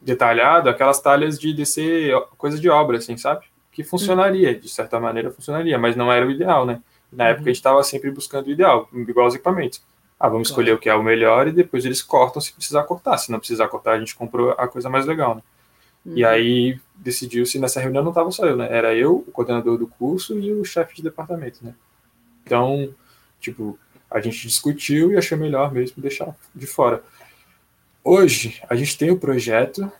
detalhado 0.00 0.68
aquelas 0.68 1.00
talhas 1.00 1.38
de 1.38 1.52
descer 1.52 2.14
coisa 2.36 2.58
de 2.58 2.68
obra, 2.68 2.98
assim, 2.98 3.16
sabe? 3.16 3.44
Que 3.72 3.82
funcionaria, 3.82 4.54
de 4.58 4.68
certa 4.68 5.00
maneira 5.00 5.30
funcionaria, 5.30 5.78
mas 5.78 5.96
não 5.96 6.12
era 6.12 6.26
o 6.26 6.30
ideal, 6.30 6.66
né? 6.66 6.80
Na 7.12 7.28
época 7.28 7.44
a 7.44 7.48
gente 7.48 7.56
estava 7.56 7.82
sempre 7.82 8.10
buscando 8.10 8.46
o 8.46 8.50
ideal, 8.50 8.88
igual 8.92 9.26
os 9.26 9.34
equipamentos. 9.34 9.82
Ah, 10.20 10.28
vamos 10.28 10.48
claro. 10.48 10.62
escolher 10.62 10.76
o 10.76 10.78
que 10.78 10.90
é 10.90 10.94
o 10.94 11.02
melhor 11.02 11.48
e 11.48 11.52
depois 11.52 11.86
eles 11.86 12.02
cortam 12.02 12.42
se 12.42 12.52
precisar 12.52 12.82
cortar. 12.84 13.16
Se 13.16 13.32
não 13.32 13.38
precisar 13.38 13.68
cortar, 13.68 13.92
a 13.92 13.98
gente 13.98 14.14
comprou 14.14 14.50
a 14.50 14.68
coisa 14.68 14.90
mais 14.90 15.06
legal, 15.06 15.36
né? 15.36 15.42
Uhum. 16.04 16.16
E 16.16 16.24
aí 16.24 16.78
decidiu-se, 16.94 17.58
nessa 17.58 17.80
reunião 17.80 18.02
não 18.02 18.10
estava 18.10 18.30
só 18.30 18.44
eu, 18.44 18.54
né? 18.54 18.68
Era 18.70 18.94
eu, 18.94 19.24
o 19.26 19.32
coordenador 19.32 19.78
do 19.78 19.86
curso 19.86 20.38
e 20.38 20.52
o 20.52 20.62
chefe 20.62 20.94
de 20.96 21.02
departamento, 21.02 21.64
né? 21.64 21.74
Então, 22.44 22.92
tipo, 23.40 23.78
a 24.10 24.20
gente 24.20 24.46
discutiu 24.46 25.10
e 25.10 25.16
achou 25.16 25.38
melhor 25.38 25.72
mesmo 25.72 26.02
deixar 26.02 26.36
de 26.54 26.66
fora. 26.66 27.02
Hoje, 28.04 28.60
a 28.68 28.74
gente 28.74 28.98
tem 28.98 29.10
o 29.10 29.14
um 29.14 29.18
projeto 29.18 29.90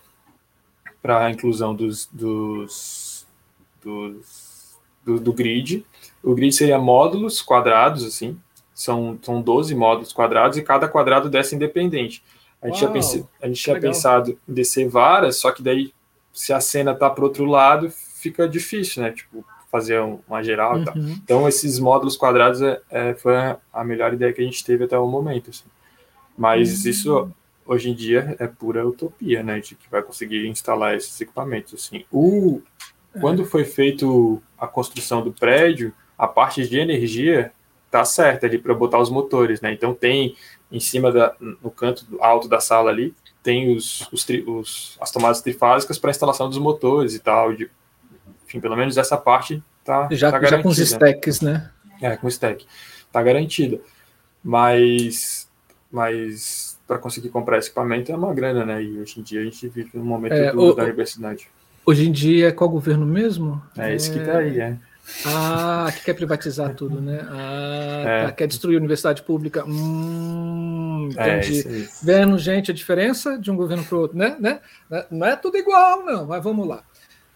para 1.00 1.26
a 1.26 1.30
inclusão 1.30 1.74
dos, 1.74 2.06
dos, 2.12 3.26
dos 3.82 4.78
do, 5.04 5.18
do, 5.18 5.32
grid. 5.32 5.84
O 6.22 6.34
grid 6.34 6.54
seria 6.54 6.78
módulos 6.78 7.40
quadrados, 7.40 8.04
assim, 8.04 8.38
são, 8.81 9.18
são 9.20 9.43
12 9.43 9.74
módulos 9.74 10.11
quadrados 10.11 10.57
e 10.57 10.62
cada 10.62 10.89
quadrado 10.89 11.28
desce 11.28 11.55
independente. 11.55 12.24
A 12.62 12.68
gente, 12.68 12.83
Uau, 12.83 12.93
tinha, 12.99 13.28
a 13.43 13.47
gente 13.47 13.62
tinha 13.62 13.78
pensado 13.78 14.39
em 14.49 14.55
descer 14.55 14.89
varas, 14.89 15.37
só 15.37 15.53
que 15.53 15.62
daí, 15.62 15.93
se 16.33 16.51
a 16.51 16.61
cena 16.61 16.95
tá 16.95 17.11
para 17.11 17.24
outro 17.24 17.45
lado, 17.45 17.91
fica 17.91 18.49
difícil, 18.49 19.03
né? 19.03 19.12
Tipo, 19.12 19.45
fazer 19.70 20.01
uma 20.26 20.43
geral 20.43 20.76
uhum. 20.76 20.83
e 20.83 20.85
tal. 20.85 20.95
Uhum. 20.97 21.20
Então, 21.22 21.49
esses 21.49 21.78
módulos 21.78 22.16
quadrados 22.16 22.62
é, 22.62 22.81
é, 22.91 23.14
foi 23.14 23.35
a 23.70 23.85
melhor 23.85 24.14
ideia 24.14 24.33
que 24.33 24.41
a 24.41 24.45
gente 24.45 24.64
teve 24.64 24.85
até 24.85 24.99
o 24.99 25.07
momento. 25.07 25.51
Assim. 25.51 25.68
Mas 26.37 26.83
uhum. 26.85 26.91
isso, 26.91 27.33
hoje 27.66 27.91
em 27.91 27.95
dia, 27.95 28.35
é 28.39 28.47
pura 28.47 28.87
utopia, 28.87 29.43
né? 29.43 29.61
De 29.61 29.74
que 29.74 29.91
vai 29.91 30.03
conseguir 30.03 30.47
instalar 30.49 30.95
esses 30.95 31.20
equipamentos. 31.20 31.74
Assim. 31.74 32.07
O, 32.11 32.62
é. 33.14 33.20
Quando 33.20 33.45
foi 33.45 33.64
feito 33.64 34.43
a 34.59 34.66
construção 34.66 35.22
do 35.22 35.33
prédio, 35.33 35.93
a 36.16 36.26
parte 36.26 36.66
de 36.66 36.78
energia 36.78 37.53
tá 37.91 38.05
certa 38.05 38.47
ali 38.47 38.59
para 38.59 38.74
botar 38.74 38.99
os 38.99 39.11
motores, 39.11 39.61
né? 39.61 39.72
Então 39.72 39.95
tem 39.95 40.36
em 40.70 40.80
cima 40.80 41.11
da, 41.11 41.34
no 41.41 41.70
canto 41.70 42.07
alto 42.20 42.49
da 42.49 42.61
sala 42.61 42.91
ali 42.91 43.14
tem 43.43 43.74
os, 43.74 44.07
os, 44.12 44.24
tri, 44.24 44.45
os 44.47 44.97
as 45.01 45.11
tomadas 45.11 45.41
trifásicas 45.41 45.99
para 45.99 46.11
instalação 46.11 46.49
dos 46.49 46.59
motores 46.59 47.14
e 47.14 47.18
tal. 47.18 47.55
De, 47.55 47.70
enfim, 48.47 48.61
pelo 48.61 48.76
menos 48.76 48.97
essa 48.97 49.16
parte 49.16 49.62
tá, 49.84 50.09
já, 50.11 50.30
tá 50.30 50.38
garantida. 50.38 50.57
Já 50.57 50.62
com 50.62 50.68
os 50.68 50.78
stacks, 50.78 51.41
né? 51.41 51.70
É, 52.01 52.16
com 52.16 52.28
stack. 52.28 52.66
Tá 53.12 53.22
garantida. 53.22 53.80
Mas, 54.43 55.49
mas 55.91 56.78
para 56.86 56.99
conseguir 56.99 57.28
comprar 57.28 57.59
esse 57.59 57.68
equipamento 57.68 58.12
é 58.12 58.16
uma 58.16 58.32
grana, 58.32 58.64
né? 58.64 58.82
E 58.82 58.99
hoje 58.99 59.20
em 59.20 59.22
dia 59.22 59.41
a 59.41 59.45
gente 59.45 59.68
vive 59.68 59.99
um 59.99 60.05
momento 60.05 60.32
é, 60.32 60.53
o, 60.53 60.72
da 60.72 60.84
universidade. 60.84 61.49
Hoje 61.84 62.09
em 62.09 62.12
dia 62.12 62.49
é 62.49 62.53
qual 62.53 62.68
governo 62.68 63.07
mesmo? 63.07 63.62
É 63.76 63.95
esse 63.95 64.11
é... 64.11 64.12
que 64.12 64.24
tá 64.24 64.38
aí, 64.38 64.61
é. 64.61 64.76
Ah, 65.26 65.92
que 65.94 66.04
quer 66.04 66.14
privatizar 66.14 66.74
tudo, 66.74 67.00
né? 67.00 67.26
Ah, 67.28 68.02
é. 68.06 68.24
tá, 68.26 68.32
quer 68.32 68.46
destruir 68.46 68.76
a 68.76 68.78
universidade 68.78 69.22
pública. 69.22 69.64
Hum, 69.66 71.11
é, 71.16 71.38
entendi. 71.38 71.68
É 71.68 71.70
isso, 71.78 72.04
Vendo, 72.04 72.38
gente, 72.38 72.70
a 72.70 72.74
diferença 72.74 73.38
de 73.38 73.50
um 73.50 73.56
governo 73.56 73.84
para 73.84 73.96
o 73.96 74.00
outro, 74.00 74.16
né? 74.16 74.36
né? 74.38 74.61
Não 75.11 75.26
é 75.26 75.36
tudo 75.36 75.56
igual, 75.56 76.04
não, 76.04 76.26
mas 76.26 76.42
vamos 76.42 76.66
lá. 76.66 76.82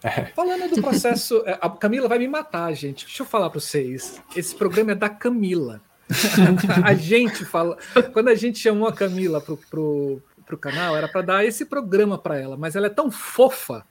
É. 0.03 0.25
Falando 0.35 0.69
do 0.69 0.81
processo, 0.81 1.41
é, 1.45 1.57
a 1.59 1.69
Camila 1.69 2.07
vai 2.07 2.19
me 2.19 2.27
matar, 2.27 2.71
gente. 2.73 3.05
Deixa 3.05 3.23
eu 3.23 3.27
falar 3.27 3.49
para 3.49 3.59
vocês. 3.59 4.21
Esse 4.35 4.55
programa 4.55 4.91
é 4.91 4.95
da 4.95 5.09
Camila. 5.09 5.81
a 6.83 6.93
gente 6.93 7.43
fala. 7.45 7.77
Quando 8.13 8.29
a 8.29 8.35
gente 8.35 8.59
chamou 8.59 8.87
a 8.87 8.93
Camila 8.93 9.41
pro, 9.41 9.57
pro, 9.69 10.21
pro 10.45 10.57
canal, 10.57 10.95
era 10.95 11.07
para 11.07 11.21
dar 11.21 11.45
esse 11.45 11.65
programa 11.65 12.17
para 12.17 12.39
ela, 12.39 12.55
mas 12.55 12.75
ela 12.75 12.87
é 12.87 12.91
tão 12.91 13.09
fofa 13.09 13.83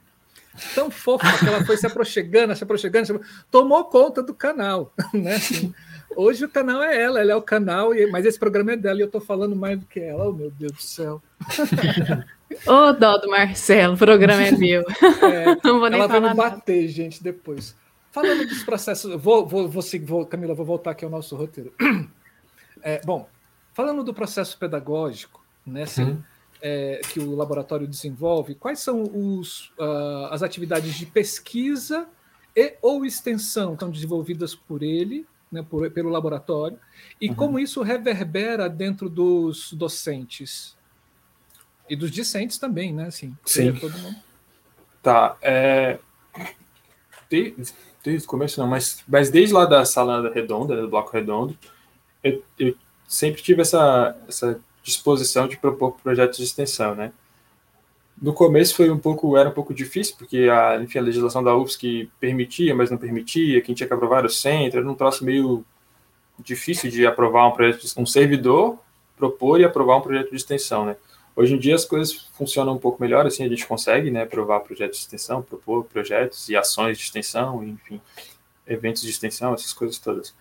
tão 0.73 0.89
fofa 0.89 1.25
que 1.37 1.47
ela 1.47 1.63
foi 1.65 1.77
se 1.77 1.85
aproximando, 1.85 2.55
se 2.55 2.63
aproximando, 2.63 3.05
se 3.05 3.19
tomou 3.51 3.83
conta 3.85 4.23
do 4.23 4.33
canal, 4.33 4.93
né? 5.13 5.35
Assim, 5.35 5.73
hoje 6.15 6.45
o 6.45 6.49
canal 6.49 6.81
é 6.83 7.01
ela, 7.01 7.19
ela 7.19 7.31
é 7.31 7.35
o 7.35 7.41
canal, 7.41 7.91
mas 8.11 8.25
esse 8.25 8.39
programa 8.39 8.73
é 8.73 8.77
dela 8.77 8.99
e 8.99 9.01
eu 9.01 9.09
tô 9.09 9.19
falando 9.19 9.55
mais 9.55 9.79
do 9.79 9.85
que 9.85 9.99
ela. 9.99 10.29
Oh, 10.29 10.33
meu 10.33 10.51
Deus 10.51 10.71
do 10.71 10.81
céu. 10.81 11.21
Ô, 12.67 12.71
oh, 12.71 12.93
dó 12.93 13.17
do 13.17 13.29
Marcelo, 13.29 13.95
o 13.95 13.97
programa 13.97 14.43
é 14.43 14.51
meu. 14.51 14.83
É, 15.21 15.57
Não 15.63 15.79
vou 15.79 15.89
nem 15.89 15.99
ela 15.99 16.07
falar 16.07 16.19
vai 16.19 16.29
me 16.29 16.35
bater, 16.35 16.81
nada. 16.81 16.87
gente, 16.87 17.23
depois. 17.23 17.75
Falando 18.11 18.47
dos 18.47 18.63
processos, 18.63 19.21
vou, 19.21 19.45
vou, 19.45 19.67
vou, 19.67 19.83
vou, 20.05 20.25
Camila, 20.25 20.53
vou 20.53 20.65
voltar 20.65 20.91
aqui 20.91 21.03
ao 21.03 21.11
nosso 21.11 21.35
roteiro. 21.35 21.73
É, 22.87 23.01
bom, 23.03 23.27
falando 23.73 24.03
do 24.03 24.13
processo 24.13 24.59
pedagógico, 24.59 25.43
né? 25.65 25.83
Assim, 25.83 26.03
hum 26.03 26.21
é, 26.67 26.99
que 27.11 27.19
o 27.19 27.35
laboratório 27.35 27.87
desenvolve, 27.87 28.55
quais 28.55 28.79
são 28.79 29.03
os, 29.03 29.71
uh, 29.77 30.25
as 30.31 30.41
atividades 30.41 30.95
de 30.95 31.05
pesquisa 31.05 32.07
e 32.55 32.73
ou 32.81 33.05
extensão 33.05 33.73
estão 33.73 33.91
desenvolvidas 33.91 34.55
por 34.55 34.81
ele, 34.81 35.27
né, 35.51 35.61
por, 35.61 35.91
pelo 35.91 36.09
laboratório, 36.09 36.79
e 37.21 37.29
uhum. 37.29 37.35
como 37.35 37.59
isso 37.59 37.83
reverbera 37.83 38.67
dentro 38.67 39.07
dos 39.07 39.73
docentes 39.73 40.75
e 41.87 41.95
dos 41.95 42.09
discentes 42.09 42.57
também, 42.57 42.91
né? 42.91 43.05
Assim, 43.05 43.37
Sim. 43.45 43.71
Todo 43.75 43.95
mundo. 43.99 44.17
Tá. 45.03 45.37
É... 45.43 45.99
Desde, 47.29 47.75
desde 48.03 48.25
o 48.25 48.29
começo 48.29 48.59
não, 48.59 48.67
mas, 48.67 49.03
mas 49.07 49.29
desde 49.29 49.53
lá 49.53 49.65
da 49.65 49.85
sala 49.85 50.33
redonda, 50.33 50.81
do 50.81 50.89
bloco 50.89 51.11
redondo, 51.11 51.55
eu, 52.23 52.43
eu 52.57 52.75
sempre 53.07 53.43
tive 53.43 53.61
essa, 53.61 54.17
essa 54.27 54.59
disposição 54.85 55.47
de 55.47 55.57
propor 55.57 55.93
projetos 56.01 56.37
de 56.37 56.43
extensão, 56.43 56.93
né? 56.93 57.11
No 58.21 58.33
começo 58.33 58.75
foi 58.75 58.89
um 58.89 58.97
pouco, 58.97 59.35
era 59.35 59.49
um 59.49 59.51
pouco 59.51 59.73
difícil, 59.73 60.15
porque 60.17 60.47
a, 60.49 60.81
enfim, 60.81 60.99
a 60.99 61.01
legislação 61.01 61.43
da 61.43 61.55
UFSC 61.55 62.07
permitia, 62.19 62.73
mas 62.73 62.89
não 62.89 62.97
permitia, 62.97 63.61
quem 63.61 63.75
tinha 63.75 63.87
que 63.87 63.93
aprovar 63.93 64.19
era 64.19 64.27
o 64.27 64.29
centro, 64.29 64.79
era 64.79 64.89
um 64.89 64.95
troço 64.95 65.25
meio 65.25 65.65
difícil 66.39 66.89
de 66.89 67.05
aprovar 67.05 67.47
um 67.47 67.51
projeto, 67.51 67.83
um 67.97 68.05
servidor 68.05 68.77
propor 69.17 69.59
e 69.59 69.65
aprovar 69.65 69.97
um 69.97 70.01
projeto 70.01 70.29
de 70.29 70.35
extensão, 70.35 70.85
né? 70.85 70.95
Hoje 71.35 71.55
em 71.55 71.59
dia 71.59 71.75
as 71.75 71.83
coisas 71.83 72.29
funcionam 72.37 72.75
um 72.75 72.77
pouco 72.77 73.01
melhor, 73.01 73.25
assim, 73.25 73.43
a 73.43 73.49
gente 73.49 73.67
consegue, 73.67 74.09
né, 74.09 74.23
aprovar 74.23 74.61
projetos 74.61 74.99
de 74.99 75.05
extensão, 75.05 75.41
propor 75.41 75.83
projetos 75.83 76.47
e 76.47 76.55
ações 76.55 76.97
de 76.97 77.03
extensão, 77.03 77.61
enfim, 77.63 77.99
eventos 78.65 79.01
de 79.01 79.09
extensão, 79.09 79.53
essas 79.53 79.73
coisas 79.73 79.97
todas. 79.97 80.33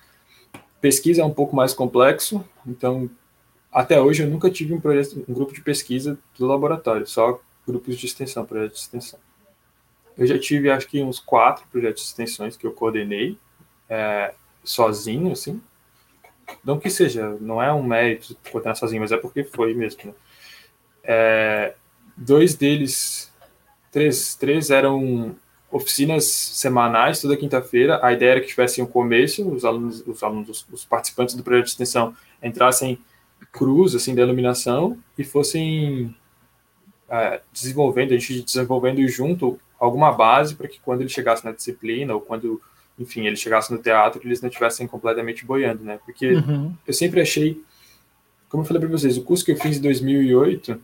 Pesquisa 0.81 1.23
é 1.23 1.25
um 1.25 1.35
pouco 1.35 1.57
mais 1.57 1.73
complexo, 1.73 2.45
então 2.65 3.11
até 3.74 4.01
hoje 4.01 4.22
eu 4.22 4.30
nunca 4.30 4.51
tive 4.51 4.72
um, 4.72 4.80
projeto, 4.80 5.24
um 5.28 5.34
grupo 5.34 5.52
de 5.52 5.60
pesquisa 5.60 6.18
do 6.38 6.46
laboratório, 6.46 7.06
só 7.06 7.40
grupos 7.66 7.98
de 7.98 8.06
extensão, 8.06 8.46
projetos 8.46 8.78
de 8.78 8.84
extensão. 8.84 9.18
Eu 10.16 10.26
já 10.26 10.38
tive, 10.38 10.70
acho 10.70 10.86
que, 10.86 11.02
uns 11.02 11.18
quatro 11.18 11.66
projetos 11.70 12.02
de 12.02 12.09
extensões 12.09 12.56
que 12.56 12.66
eu 12.66 12.72
coordenei 12.72 13.36
é, 13.88 14.32
sozinho, 14.62 15.32
assim. 15.32 15.60
Não 16.64 16.78
que 16.78 16.88
seja, 16.88 17.36
não 17.40 17.60
é 17.60 17.72
um 17.72 17.82
mérito 17.82 18.36
coordenar 18.51 18.76
sozinho, 18.76 19.02
mas 19.02 19.10
é 19.10 19.16
porque 19.16 19.42
foi 19.42 19.74
mesmo. 19.74 20.01
Né? 20.05 20.14
é, 21.05 21.74
dois 22.16 22.55
deles, 22.55 23.30
três, 23.92 24.34
três 24.34 24.70
eram 24.70 25.36
oficinas 25.70 26.24
semanais 26.24 27.20
toda 27.20 27.36
quinta-feira. 27.36 28.01
A 28.02 28.12
ideia 28.12 28.32
era 28.32 28.40
que 28.40 28.46
tivessem 28.46 28.82
um 28.82 28.86
começo, 28.86 29.46
os 29.48 29.64
alunos, 29.64 30.02
os 30.06 30.22
alunos, 30.22 30.66
os 30.72 30.84
participantes 30.84 31.34
do 31.34 31.42
projeto 31.42 31.66
de 31.66 31.70
extensão 31.72 32.16
entrassem 32.42 32.98
cruz 33.53 33.95
assim 33.95 34.15
da 34.15 34.23
iluminação 34.23 34.99
e 35.16 35.25
fossem 35.25 36.15
é, 37.09 37.41
desenvolvendo, 37.53 38.12
a 38.12 38.19
gente 38.19 38.43
desenvolvendo 38.43 39.07
junto 39.09 39.59
alguma 39.79 40.12
base 40.12 40.55
para 40.55 40.69
que 40.69 40.81
quando 40.81 41.03
ele 41.03 41.11
chegasse 41.11 41.45
na 41.45 41.53
disciplina 41.53 42.15
ou 42.15 42.21
quando, 42.21 42.61
enfim, 42.99 43.27
ele 43.27 43.37
chegasse 43.37 43.73
no 43.73 43.79
teatro, 43.79 44.21
eles 44.25 44.41
não 44.41 44.49
estivessem 44.49 44.87
completamente 44.87 45.45
boiando, 45.45 45.85
né? 45.85 45.99
Porque 46.05 46.35
uhum. 46.35 46.75
eu 46.87 46.95
sempre 46.95 47.21
achei, 47.21 47.62
como 48.49 48.62
eu 48.62 48.66
falei 48.66 48.81
para 48.81 48.91
vocês, 48.91 49.16
o 49.16 49.23
curso 49.23 49.45
que 49.45 49.53
eu 49.53 49.57
fiz 49.57 49.77
em 49.77 49.83
2008 49.83 50.81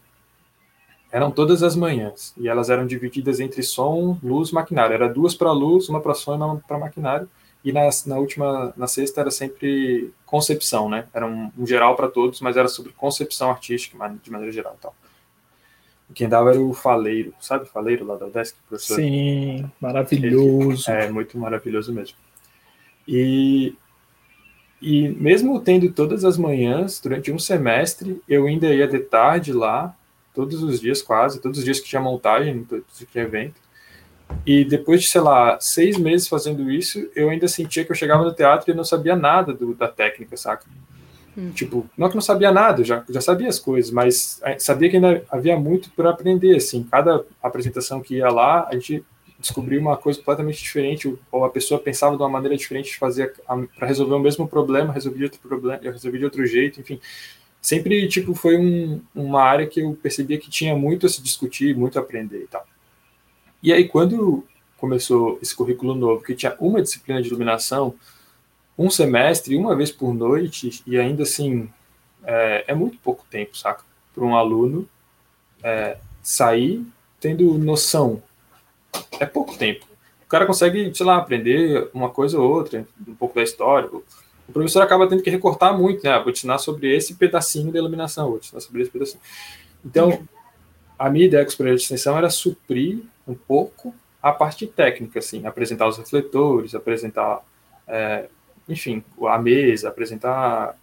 eram 1.13 1.31
todas 1.31 1.63
as 1.63 1.75
manhãs 1.75 2.33
e 2.37 2.49
elas 2.49 2.71
eram 2.71 2.87
divididas 2.87 3.41
entre 3.41 3.63
som, 3.63 4.19
luz, 4.23 4.53
maquinário. 4.53 4.95
Era 4.95 5.09
duas 5.09 5.35
para 5.35 5.51
luz, 5.51 5.89
uma 5.89 6.01
para 6.01 6.15
som 6.15 6.35
e 6.35 6.37
uma 6.37 6.57
para 6.57 6.79
maquinário. 6.79 7.29
E 7.65 7.73
na, 7.73 7.89
na 8.07 8.17
última, 8.17 8.73
na 8.77 8.87
sexta 8.87 9.21
era 9.21 9.31
sempre 9.31 10.13
concepção, 10.25 10.89
né? 10.89 11.07
Era 11.13 11.27
um, 11.27 11.51
um 11.59 11.67
geral 11.67 11.95
para 11.95 12.09
todos, 12.09 12.41
mas 12.41 12.57
era 12.57 12.69
sobre 12.69 12.93
concepção 12.93 13.51
artística 13.51 13.97
de 14.23 14.31
maneira 14.31 14.53
geral, 14.53 14.79
tal. 14.81 14.95
Quem 16.15 16.29
dava 16.29 16.51
era 16.51 16.61
o 16.61 16.73
Faleiro, 16.73 17.33
sabe 17.41 17.65
o 17.65 17.67
Faleiro 17.67 18.05
lá 18.05 18.17
da 18.17 18.27
Desk, 18.27 18.57
professor? 18.69 18.97
Sim, 18.97 19.71
maravilhoso. 19.81 20.91
É, 20.91 21.09
muito 21.09 21.39
maravilhoso 21.39 21.93
mesmo. 21.93 22.17
E, 23.07 23.75
e 24.81 25.09
mesmo 25.11 25.61
tendo 25.61 25.93
todas 25.93 26.25
as 26.25 26.37
manhãs, 26.37 27.01
durante 27.01 27.31
um 27.31 27.39
semestre, 27.39 28.21
eu 28.29 28.47
ainda 28.47 28.73
ia 28.75 28.89
de 28.89 28.99
tarde 29.01 29.53
lá, 29.53 29.95
todos 30.35 30.63
os 30.63 30.81
dias 30.81 31.01
quase, 31.03 31.41
todos 31.41 31.59
os 31.59 31.65
dias 31.65 31.79
que 31.79 31.89
tinha 31.89 32.03
montagem, 32.03 32.65
todos 32.65 32.99
que 32.99 33.07
tinha 33.07 33.25
evento. 33.25 33.61
E 34.47 34.65
depois 34.65 35.03
de, 35.03 35.09
sei 35.09 35.21
lá, 35.21 35.59
seis 35.61 35.99
meses 35.99 36.29
fazendo 36.29 36.71
isso, 36.71 37.09
eu 37.15 37.31
ainda 37.31 37.47
sentia 37.49 37.85
que 37.85 37.93
eu 37.93 37.97
chegava 37.97 38.25
no 38.25 38.33
teatro 38.33 38.71
e 38.71 38.75
não 38.75 38.85
sabia 38.85 39.15
nada 39.15 39.53
do, 39.53 39.75
da 39.75 39.89
técnica, 39.89 40.37
saca? 40.37 40.67
Hum. 41.37 41.51
Tipo, 41.51 41.89
não 41.97 42.09
que 42.09 42.15
não 42.15 42.23
sabia 42.23 42.51
nada, 42.51 42.83
já, 42.83 43.05
já 43.09 43.21
sabia 43.21 43.49
as 43.49 43.59
coisas, 43.59 43.91
mas 43.91 44.41
é, 44.43 44.59
sabia 44.59 44.91
que 44.91 44.97
ainda 44.97 45.25
havia 45.31 45.59
muito 45.59 45.91
para 45.91 46.11
aprender, 46.11 46.57
assim. 46.57 46.83
Cada 46.91 47.25
apresentação 47.43 48.01
que 48.01 48.17
ia 48.17 48.29
lá, 48.29 48.67
a 48.69 48.75
gente 48.75 49.05
descobria 49.39 49.81
uma 49.81 49.97
coisa 49.97 50.19
completamente 50.19 50.63
diferente, 50.63 51.17
ou 51.33 51.45
a 51.45 51.51
pessoa 51.51 51.81
pensava 51.81 52.17
de 52.17 52.23
uma 52.23 52.29
maneira 52.29 52.57
diferente 52.57 52.91
de 52.91 52.99
fazer 52.99 53.33
para 53.77 53.87
resolver 53.87 54.15
o 54.15 54.19
mesmo 54.19 54.47
problema, 54.47 54.93
resolver 54.93 55.25
outro 55.25 55.41
problema, 55.41 55.81
resolver 55.83 56.19
de 56.19 56.25
outro 56.25 56.47
jeito, 56.47 56.81
enfim. 56.81 57.01
Sempre, 57.61 58.07
tipo, 58.09 58.35
foi 58.35 58.57
um, 58.57 59.01
uma 59.15 59.43
área 59.43 59.67
que 59.67 59.81
eu 59.81 59.97
percebia 60.03 60.39
que 60.39 60.51
tinha 60.51 60.75
muito 60.75 61.07
a 61.07 61.09
se 61.09 61.23
discutir, 61.23 61.77
muito 61.77 61.99
a 61.99 62.03
aprender 62.03 62.43
e 62.43 62.47
tal. 62.47 62.67
E 63.63 63.73
aí, 63.73 63.87
quando 63.87 64.45
começou 64.77 65.39
esse 65.43 65.55
currículo 65.55 65.95
novo, 65.95 66.23
que 66.23 66.35
tinha 66.35 66.57
uma 66.59 66.81
disciplina 66.81 67.21
de 67.21 67.29
iluminação, 67.29 67.95
um 68.79 68.89
semestre, 68.89 69.57
uma 69.57 69.77
vez 69.77 69.91
por 69.91 70.15
noite, 70.15 70.83
e 70.87 70.99
ainda 70.99 71.25
assim, 71.25 71.69
é, 72.25 72.65
é 72.69 72.75
muito 72.75 72.99
pouco 72.99 73.25
tempo, 73.31 73.57
saca? 73.57 73.85
Para 74.15 74.25
um 74.25 74.35
aluno 74.35 74.89
é, 75.63 75.99
sair 76.23 76.85
tendo 77.21 77.59
noção. 77.59 78.23
É 79.19 79.27
pouco 79.27 79.57
tempo. 79.57 79.87
O 80.25 80.27
cara 80.27 80.47
consegue, 80.47 80.95
sei 80.95 81.05
lá, 81.05 81.17
aprender 81.17 81.91
uma 81.93 82.09
coisa 82.09 82.39
ou 82.39 82.51
outra, 82.51 82.87
um 83.07 83.15
pouco 83.15 83.35
da 83.35 83.43
história. 83.43 83.91
O 84.49 84.53
professor 84.53 84.83
acaba 84.83 85.07
tendo 85.07 85.23
que 85.23 85.31
recortar 85.31 85.77
muito, 85.77 86.03
né? 86.03 86.19
vou 86.19 86.33
te 86.33 86.39
ensinar 86.39 86.59
sobre 86.59 86.97
esse 86.97 87.15
pedacinho 87.15 87.71
da 87.71 87.79
iluminação, 87.79 88.31
vou 88.31 88.39
te 88.39 88.47
ensinar 88.47 88.61
sobre 88.61 88.83
esse 88.83 88.91
pedacinho. 88.91 89.21
Então, 89.85 90.27
a 90.99 91.11
minha 91.11 91.27
ideia 91.27 91.45
com 91.45 91.51
os 91.51 91.55
projetos 91.55 91.83
de 91.83 91.85
extensão 91.85 92.17
era 92.17 92.31
suprir 92.31 93.03
um 93.31 93.35
pouco 93.35 93.95
a 94.23 94.33
parte 94.33 94.67
técnica, 94.67 95.19
assim, 95.19 95.47
apresentar 95.47 95.89
os 95.89 95.97
refletores, 95.97 96.75
apresentar 96.75 97.43
é, 97.87 98.29
enfim, 98.69 99.03
a 99.27 99.39
mesa, 99.39 99.89
apresentar 99.89 100.77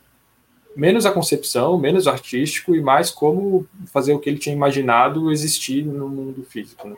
menos 0.75 1.05
a 1.05 1.11
concepção, 1.11 1.77
menos 1.77 2.07
artístico 2.07 2.75
e 2.75 2.81
mais 2.81 3.09
como 3.09 3.67
fazer 3.87 4.13
o 4.13 4.19
que 4.19 4.29
ele 4.29 4.37
tinha 4.37 4.55
imaginado 4.55 5.31
existir 5.31 5.83
no 5.83 6.07
mundo 6.07 6.43
físico. 6.43 6.87
Né? 6.87 6.95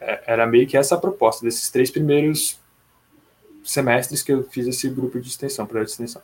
É, 0.00 0.22
era 0.26 0.46
meio 0.46 0.66
que 0.66 0.76
essa 0.76 0.94
a 0.94 0.98
proposta 0.98 1.44
desses 1.44 1.70
três 1.70 1.90
primeiros 1.90 2.58
semestres 3.62 4.22
que 4.22 4.32
eu 4.32 4.42
fiz 4.44 4.66
esse 4.66 4.88
grupo 4.88 5.20
de 5.20 5.28
extensão, 5.28 5.66
projeto 5.66 5.88
de 5.88 5.92
extensão. 5.92 6.22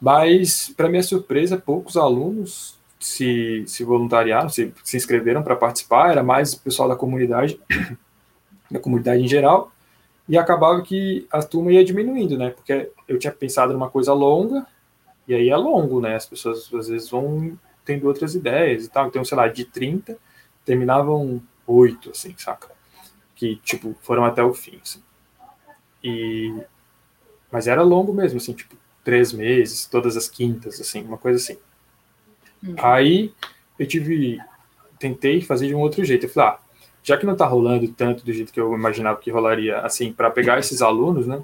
Mas, 0.00 0.72
para 0.74 0.88
minha 0.88 1.02
surpresa, 1.02 1.58
poucos 1.58 1.98
alunos 1.98 2.79
se, 3.00 3.64
se 3.66 3.82
voluntariaram, 3.82 4.50
se, 4.50 4.72
se 4.84 4.96
inscreveram 4.96 5.42
para 5.42 5.56
participar, 5.56 6.10
era 6.10 6.22
mais 6.22 6.52
o 6.52 6.60
pessoal 6.60 6.88
da 6.88 6.94
comunidade, 6.94 7.58
da 8.70 8.78
comunidade 8.78 9.22
em 9.22 9.26
geral, 9.26 9.72
e 10.28 10.36
acabava 10.36 10.82
que 10.82 11.26
a 11.32 11.42
turma 11.42 11.72
ia 11.72 11.84
diminuindo, 11.84 12.36
né? 12.36 12.50
Porque 12.50 12.92
eu 13.08 13.18
tinha 13.18 13.32
pensado 13.32 13.72
numa 13.72 13.90
coisa 13.90 14.12
longa, 14.12 14.66
e 15.26 15.34
aí 15.34 15.48
é 15.48 15.56
longo, 15.56 16.00
né? 16.00 16.14
As 16.14 16.26
pessoas 16.26 16.72
às 16.72 16.88
vezes 16.88 17.08
vão 17.08 17.58
tendo 17.84 18.06
outras 18.06 18.34
ideias 18.34 18.84
e 18.84 18.90
tal. 18.90 19.08
Então, 19.08 19.24
sei 19.24 19.36
lá, 19.36 19.48
de 19.48 19.64
30, 19.64 20.16
terminavam 20.64 21.42
8, 21.66 22.10
assim, 22.10 22.34
saca? 22.36 22.68
Que, 23.34 23.56
tipo, 23.56 23.96
foram 24.02 24.24
até 24.24 24.42
o 24.42 24.52
fim, 24.52 24.78
assim. 24.82 25.02
E... 26.04 26.54
Mas 27.50 27.66
era 27.66 27.82
longo 27.82 28.12
mesmo, 28.12 28.36
assim, 28.36 28.52
tipo, 28.52 28.76
três 29.02 29.32
meses, 29.32 29.86
todas 29.86 30.16
as 30.16 30.28
quintas, 30.28 30.80
assim, 30.80 31.02
uma 31.02 31.18
coisa 31.18 31.38
assim. 31.38 31.58
Uhum. 32.62 32.74
Aí 32.78 33.32
eu 33.78 33.86
tive. 33.86 34.38
Tentei 34.98 35.40
fazer 35.40 35.68
de 35.68 35.74
um 35.74 35.80
outro 35.80 36.04
jeito. 36.04 36.26
Eu 36.26 36.30
falei, 36.30 36.50
ah, 36.50 36.58
já 37.02 37.16
que 37.16 37.24
não 37.24 37.32
está 37.32 37.46
rolando 37.46 37.88
tanto 37.88 38.24
do 38.24 38.32
jeito 38.32 38.52
que 38.52 38.60
eu 38.60 38.74
imaginava 38.74 39.18
que 39.18 39.30
rolaria, 39.30 39.78
assim, 39.78 40.12
para 40.12 40.30
pegar 40.30 40.58
esses 40.58 40.82
alunos, 40.82 41.26
né? 41.26 41.42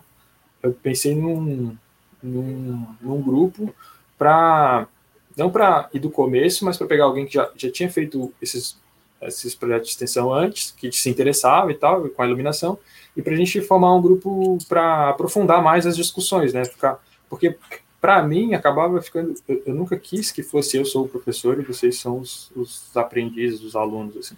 Eu 0.63 0.73
pensei 0.73 1.15
num, 1.15 1.77
num, 2.23 2.87
num 3.01 3.23
grupo 3.23 3.75
para 4.19 4.87
não 5.37 5.51
para 5.51 5.89
ir 5.93 5.99
do 5.99 6.11
começo, 6.11 6.65
mas 6.65 6.77
para 6.79 6.87
pegar 6.87 7.05
alguém 7.05 7.27
que 7.27 7.35
já, 7.35 7.51
já 7.55 7.71
tinha 7.71 7.91
feito 7.91 8.33
esses, 8.41 8.79
esses 9.23 9.55
projetos 9.55 9.89
de 9.89 9.93
extensão 9.93 10.33
antes, 10.33 10.71
que 10.71 10.91
se 10.91 11.11
interessava 11.11 11.71
e 11.71 11.75
tal, 11.75 12.09
com 12.09 12.23
a 12.23 12.27
iluminação, 12.27 12.79
e 13.15 13.21
para 13.21 13.35
a 13.35 13.37
gente 13.37 13.61
formar 13.61 13.95
um 13.95 14.01
grupo 14.01 14.59
para 14.67 15.11
aprofundar 15.11 15.63
mais 15.63 15.87
as 15.87 15.97
discussões, 15.97 16.55
né? 16.55 16.65
Ficar, 16.65 16.99
porque 17.29 17.57
para 18.01 18.23
mim 18.23 18.55
acabava 18.55 19.01
ficando, 19.01 19.35
eu, 19.48 19.62
eu, 19.66 19.74
nunca 19.74 19.97
quis 19.97 20.31
que 20.31 20.43
fosse 20.43 20.77
eu 20.77 20.85
sou 20.85 21.05
o 21.05 21.09
professor 21.09 21.59
e 21.59 21.64
vocês 21.64 21.98
são 21.98 22.18
os, 22.18 22.51
os 22.55 22.97
aprendizes, 22.97 23.62
os 23.62 23.74
alunos, 23.74 24.16
assim 24.16 24.36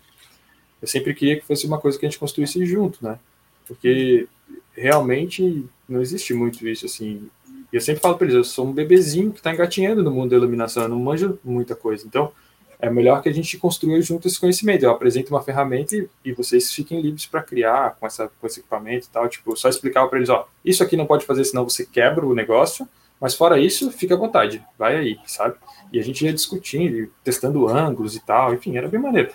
eu 0.81 0.89
sempre 0.89 1.15
queria 1.15 1.39
que 1.39 1.47
fosse 1.47 1.67
uma 1.67 1.79
coisa 1.79 1.99
que 1.99 2.07
a 2.07 2.09
gente 2.09 2.19
construísse 2.19 2.65
junto, 2.65 3.05
né? 3.05 3.19
Porque 3.67 4.29
realmente 4.73 5.67
não 5.89 6.01
existe 6.01 6.33
muito 6.33 6.67
isso, 6.67 6.87
assim. 6.87 7.29
E 7.73 7.77
eu 7.77 7.81
sempre 7.81 8.01
falo 8.01 8.17
para 8.17 8.27
eles, 8.27 8.37
eu 8.37 8.45
sou 8.45 8.67
um 8.67 8.73
bebezinho 8.73 9.33
que 9.33 9.39
está 9.39 9.53
engatinhando 9.53 10.03
no 10.03 10.11
mundo 10.11 10.31
da 10.31 10.37
iluminação, 10.37 10.85
eu 10.85 10.89
não 10.89 11.01
manjo 11.01 11.39
muita 11.45 11.75
coisa. 11.75 12.07
Então, 12.07 12.33
é 12.79 12.89
melhor 12.89 13.21
que 13.21 13.29
a 13.29 13.33
gente 13.33 13.59
construa 13.59 14.01
junto 14.01 14.29
esse 14.29 14.39
conhecimento. 14.39 14.85
Eu 14.85 14.91
apresento 14.91 15.35
uma 15.35 15.43
ferramenta 15.43 15.97
e, 15.97 16.09
e 16.25 16.33
vocês 16.33 16.73
fiquem 16.73 17.01
livres 17.01 17.27
para 17.27 17.43
criar 17.43 17.97
com, 17.99 18.07
essa, 18.07 18.31
com 18.41 18.47
esse 18.47 18.61
equipamento 18.61 19.07
e 19.07 19.11
tal. 19.11 19.29
Tipo, 19.29 19.57
só 19.57 19.69
explicava 19.69 20.09
para 20.09 20.19
eles, 20.19 20.31
ó, 20.31 20.49
isso 20.65 20.83
aqui 20.83 20.97
não 20.97 21.07
pode 21.07 21.27
fazer, 21.27 21.45
senão 21.45 21.69
você 21.69 21.85
quebra 21.85 22.25
o 22.25 22.35
negócio, 22.35 22.89
mas 23.21 23.35
fora 23.35 23.59
isso, 23.59 23.91
fica 23.91 24.15
à 24.15 24.19
vontade, 24.19 24.63
vai 24.79 24.97
aí, 24.97 25.19
sabe? 25.27 25.57
E 25.93 25.99
a 25.99 26.03
gente 26.03 26.25
ia 26.25 26.33
discutindo, 26.33 27.11
testando 27.25 27.69
ângulos 27.69 28.15
e 28.15 28.21
tal, 28.21 28.55
enfim, 28.55 28.77
era 28.77 28.89
bem 28.89 29.01
maneiro. 29.01 29.31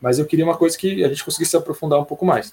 Mas 0.00 0.18
eu 0.18 0.26
queria 0.26 0.44
uma 0.44 0.56
coisa 0.56 0.76
que 0.76 1.04
a 1.04 1.08
gente 1.08 1.24
conseguisse 1.24 1.56
aprofundar 1.56 2.00
um 2.00 2.04
pouco 2.04 2.24
mais. 2.26 2.50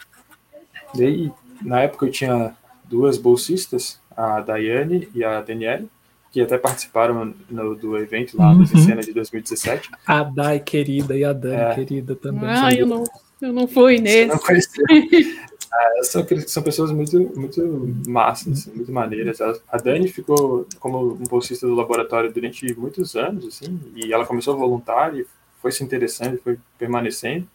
Daí, 0.93 1.31
na 1.61 1.81
época, 1.81 2.05
eu 2.05 2.11
tinha 2.11 2.55
duas 2.85 3.17
bolsistas, 3.17 3.99
a 4.15 4.41
Daiane 4.41 5.09
e 5.15 5.23
a 5.23 5.41
Daniele, 5.41 5.89
que 6.31 6.41
até 6.41 6.57
participaram 6.57 7.33
no, 7.49 7.75
do 7.75 7.97
evento 7.97 8.37
lá 8.37 8.51
uhum. 8.51 8.65
cena 8.65 9.01
de 9.01 9.13
2017. 9.13 9.89
A 10.05 10.23
Dai 10.23 10.59
querida 10.59 11.17
e 11.17 11.23
a 11.23 11.33
Dani 11.33 11.55
é. 11.55 11.75
querida 11.75 12.15
também. 12.15 12.49
Ah, 12.49 12.73
eu 12.73 12.85
não, 12.85 13.03
eu 13.41 13.51
não 13.51 13.67
fui 13.67 13.97
nesse. 13.97 14.27
Não 14.27 14.39
é, 15.73 16.03
são, 16.03 16.25
são 16.47 16.63
pessoas 16.63 16.91
muito, 16.91 17.17
muito 17.37 17.95
massas, 18.07 18.59
assim, 18.59 18.71
muito 18.75 18.91
maneiras. 18.91 19.39
A 19.41 19.77
Dani 19.77 20.07
ficou 20.09 20.67
como 20.79 21.13
um 21.13 21.23
bolsista 21.23 21.65
do 21.65 21.75
laboratório 21.75 22.31
durante 22.31 22.73
muitos 22.77 23.15
anos, 23.15 23.45
assim, 23.45 23.79
e 23.95 24.13
ela 24.13 24.25
começou 24.25 24.57
voluntária, 24.57 25.25
foi 25.61 25.71
se 25.71 25.83
interessando, 25.83 26.39
foi 26.39 26.57
permanecendo. 26.77 27.47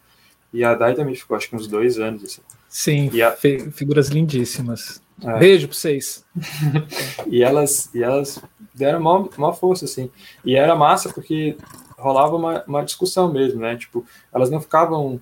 E 0.52 0.64
a 0.64 0.74
Dai 0.74 0.94
também 0.94 1.14
ficou, 1.14 1.36
acho 1.36 1.50
que 1.50 1.56
uns 1.56 1.66
dois 1.66 1.98
anos. 1.98 2.24
Assim. 2.24 2.40
Sim, 2.68 3.20
a... 3.20 3.32
figuras 3.72 4.08
lindíssimas. 4.08 5.02
É. 5.22 5.38
Beijo 5.38 5.68
para 5.68 5.76
vocês. 5.76 6.24
e, 7.26 7.42
elas, 7.42 7.90
e 7.94 8.02
elas 8.02 8.42
deram 8.74 9.00
uma, 9.00 9.28
uma 9.36 9.52
força, 9.52 9.84
assim. 9.84 10.10
E 10.44 10.56
era 10.56 10.74
massa 10.74 11.12
porque 11.12 11.56
rolava 11.98 12.36
uma, 12.36 12.64
uma 12.66 12.84
discussão 12.84 13.32
mesmo, 13.32 13.60
né? 13.60 13.76
Tipo, 13.76 14.06
elas 14.32 14.50
não 14.50 14.60
ficavam 14.60 15.20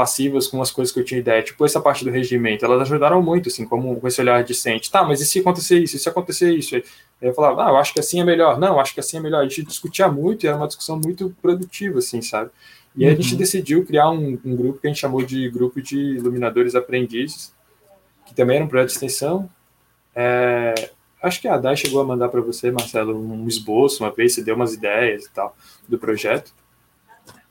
passivas 0.00 0.46
com 0.46 0.62
as 0.62 0.70
coisas 0.70 0.94
que 0.94 0.98
eu 0.98 1.04
tinha 1.04 1.20
ideia, 1.20 1.42
tipo 1.42 1.62
essa 1.62 1.78
parte 1.78 2.06
do 2.06 2.10
regimento, 2.10 2.64
elas 2.64 2.80
ajudaram 2.80 3.20
muito, 3.20 3.50
assim, 3.50 3.66
como 3.66 4.00
com 4.00 4.08
esse 4.08 4.18
olhar 4.18 4.42
decente. 4.42 4.90
Tá, 4.90 5.04
mas 5.04 5.20
e 5.20 5.26
se 5.26 5.40
acontecer 5.40 5.78
isso? 5.78 5.94
E 5.94 5.98
se 5.98 6.08
acontecer 6.08 6.50
isso? 6.54 6.74
Aí 6.74 6.82
eu 7.20 7.34
falava, 7.34 7.66
ah, 7.66 7.68
eu 7.68 7.76
acho 7.76 7.92
que 7.92 8.00
assim 8.00 8.18
é 8.18 8.24
melhor. 8.24 8.58
Não, 8.58 8.80
acho 8.80 8.94
que 8.94 9.00
assim 9.00 9.18
é 9.18 9.20
melhor. 9.20 9.40
A 9.40 9.42
gente 9.42 9.62
discutia 9.64 10.08
muito 10.08 10.42
e 10.42 10.46
era 10.46 10.56
uma 10.56 10.66
discussão 10.66 10.98
muito 10.98 11.36
produtiva, 11.42 11.98
assim, 11.98 12.22
sabe? 12.22 12.50
E 12.96 13.04
aí 13.04 13.12
a 13.12 13.14
gente 13.14 13.32
uhum. 13.32 13.38
decidiu 13.38 13.84
criar 13.84 14.08
um, 14.08 14.38
um, 14.42 14.56
grupo 14.56 14.80
que 14.80 14.86
a 14.86 14.90
gente 14.90 14.98
chamou 14.98 15.22
de 15.22 15.50
Grupo 15.50 15.82
de 15.82 15.98
Iluminadores 15.98 16.74
Aprendizes, 16.74 17.52
que 18.24 18.34
também 18.34 18.56
era 18.56 18.64
um 18.64 18.68
projeto 18.68 18.88
de 18.88 18.94
extensão. 18.94 19.50
É, 20.16 20.92
acho 21.22 21.42
que 21.42 21.46
a 21.46 21.58
Dai 21.58 21.76
chegou 21.76 22.00
a 22.00 22.04
mandar 22.06 22.30
para 22.30 22.40
você, 22.40 22.70
Marcelo, 22.70 23.14
um 23.14 23.46
esboço 23.46 24.02
uma 24.02 24.10
vez, 24.10 24.32
você 24.32 24.42
deu 24.42 24.56
umas 24.56 24.72
ideias 24.72 25.26
e 25.26 25.30
tal 25.30 25.54
do 25.86 25.98
projeto. 25.98 26.54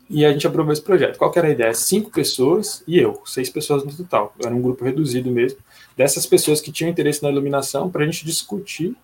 E 0.10 0.26
a 0.26 0.32
gente 0.32 0.48
aprovou 0.48 0.74
esse 0.74 0.82
projeto. 0.82 1.18
Qual 1.18 1.32
era 1.36 1.48
a 1.48 1.52
ideia? 1.52 1.74
Cinco 1.74 2.10
pessoas 2.10 2.84
e 2.88 2.98
eu, 2.98 3.22
seis 3.26 3.50
pessoas 3.50 3.84
no 3.84 3.96
total. 3.96 4.34
Era 4.44 4.54
um 4.54 4.62
grupo 4.62 4.84
reduzido 4.84 5.30
mesmo. 5.30 5.60
Dessas 5.96 6.26
pessoas 6.26 6.60
que 6.60 6.72
tinham 6.72 6.90
interesse 6.90 7.22
na 7.22 7.30
iluminação, 7.30 7.92
para 7.92 8.04
a 8.04 8.06
gente 8.06 8.26
discutir 8.26 8.96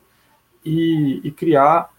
e, 0.66 1.22
e 1.24 1.32
criar 1.32 1.94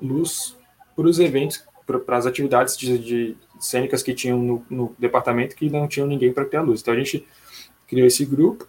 luz 0.00 0.56
para 0.96 1.06
os 1.06 1.18
eventos, 1.18 1.62
para 1.86 2.16
as 2.16 2.24
atividades 2.24 2.76
de, 2.76 2.98
de 2.98 3.36
cênicas 3.60 4.02
que 4.02 4.14
tinham 4.14 4.38
no, 4.38 4.66
no 4.70 4.96
departamento 4.98 5.54
que 5.54 5.68
não 5.68 5.86
tinham 5.86 6.06
ninguém 6.06 6.32
para 6.32 6.46
criar 6.46 6.62
luz. 6.62 6.80
Então 6.80 6.94
a 6.94 6.96
gente 6.96 7.26
criou 7.86 8.06
esse 8.06 8.24
grupo, 8.24 8.66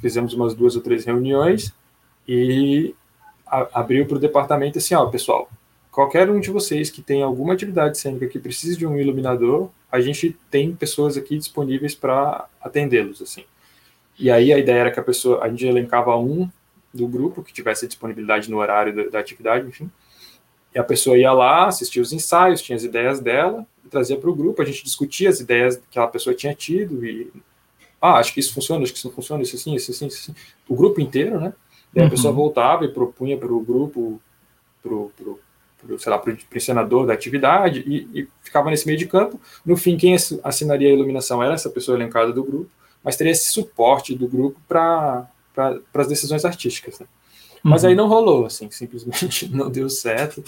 fizemos 0.00 0.32
umas 0.32 0.54
duas 0.54 0.76
ou 0.76 0.82
três 0.82 1.04
reuniões 1.04 1.74
e 2.26 2.94
a, 3.46 3.80
abriu 3.80 4.06
para 4.06 4.16
o 4.16 4.20
departamento 4.20 4.78
assim, 4.78 4.94
ó, 4.94 5.06
pessoal, 5.06 5.50
qualquer 5.90 6.30
um 6.30 6.40
de 6.40 6.50
vocês 6.50 6.90
que 6.90 7.02
tem 7.02 7.22
alguma 7.22 7.54
atividade 7.54 7.98
cênica 7.98 8.26
que 8.26 8.38
precise 8.38 8.76
de 8.76 8.86
um 8.86 8.98
iluminador, 8.98 9.70
a 9.90 10.00
gente 10.00 10.36
tem 10.50 10.74
pessoas 10.74 11.16
aqui 11.16 11.36
disponíveis 11.36 11.94
para 11.94 12.46
atendê-los, 12.60 13.20
assim. 13.20 13.44
E 14.18 14.30
aí 14.30 14.52
a 14.52 14.58
ideia 14.58 14.80
era 14.80 14.90
que 14.90 15.00
a 15.00 15.02
pessoa, 15.02 15.42
a 15.42 15.48
gente 15.48 15.66
elencava 15.66 16.16
um 16.16 16.48
do 16.92 17.06
grupo 17.06 17.42
que 17.42 17.52
tivesse 17.52 17.86
disponibilidade 17.86 18.50
no 18.50 18.58
horário 18.58 18.94
da, 18.94 19.10
da 19.10 19.18
atividade, 19.18 19.66
enfim, 19.66 19.90
e 20.74 20.78
a 20.78 20.84
pessoa 20.84 21.18
ia 21.18 21.32
lá, 21.32 21.66
assistia 21.66 22.00
os 22.00 22.12
ensaios, 22.12 22.62
tinha 22.62 22.76
as 22.76 22.84
ideias 22.84 23.18
dela, 23.18 23.66
trazia 23.90 24.16
para 24.16 24.30
o 24.30 24.34
grupo, 24.34 24.62
a 24.62 24.64
gente 24.64 24.84
discutia 24.84 25.28
as 25.28 25.40
ideias 25.40 25.76
que 25.76 25.82
aquela 25.90 26.06
pessoa 26.06 26.34
tinha 26.34 26.54
tido, 26.54 27.04
e, 27.04 27.30
ah, 28.00 28.14
acho 28.14 28.32
que 28.32 28.38
isso 28.38 28.54
funciona, 28.54 28.82
acho 28.84 28.92
que 28.92 28.98
isso 28.98 29.08
não 29.08 29.14
funciona, 29.14 29.42
isso 29.42 29.56
assim, 29.56 29.74
isso 29.74 29.90
assim, 29.90 30.06
isso 30.06 30.30
assim. 30.30 30.40
O 30.68 30.76
grupo 30.76 31.00
inteiro, 31.00 31.40
né? 31.40 31.52
Daí 31.92 32.02
uhum. 32.02 32.08
a 32.08 32.10
pessoa 32.10 32.32
voltava 32.32 32.84
e 32.84 32.92
propunha 32.92 33.36
para 33.36 33.52
o 33.52 33.60
grupo, 33.60 34.22
para 34.80 34.94
pro, 35.80 35.98
sei 35.98 36.10
lá, 36.10 36.18
para 36.18 36.32
o 36.32 36.60
senador 36.60 37.06
da 37.06 37.12
atividade, 37.12 37.82
e, 37.86 38.20
e, 38.20 38.28
ficava 38.42 38.70
nesse 38.70 38.86
meio 38.86 38.98
de 38.98 39.06
campo. 39.06 39.40
No 39.64 39.76
fim, 39.76 39.96
quem 39.96 40.14
assinaria 40.42 40.88
a 40.88 40.92
iluminação 40.92 41.42
era 41.42 41.54
essa 41.54 41.70
pessoa 41.70 41.96
elencada 41.96 42.32
do 42.32 42.44
grupo, 42.44 42.70
mas 43.02 43.16
teria 43.16 43.32
esse 43.32 43.50
suporte 43.50 44.14
do 44.14 44.28
grupo 44.28 44.60
para 44.68 45.28
as 45.94 46.08
decisões 46.08 46.44
artísticas. 46.44 47.00
Né? 47.00 47.06
Mas 47.62 47.84
aí 47.84 47.92
uhum. 47.92 47.96
não 47.96 48.08
rolou, 48.08 48.46
assim, 48.46 48.70
simplesmente 48.72 49.48
não 49.48 49.70
deu 49.70 49.88
certo. 49.88 50.42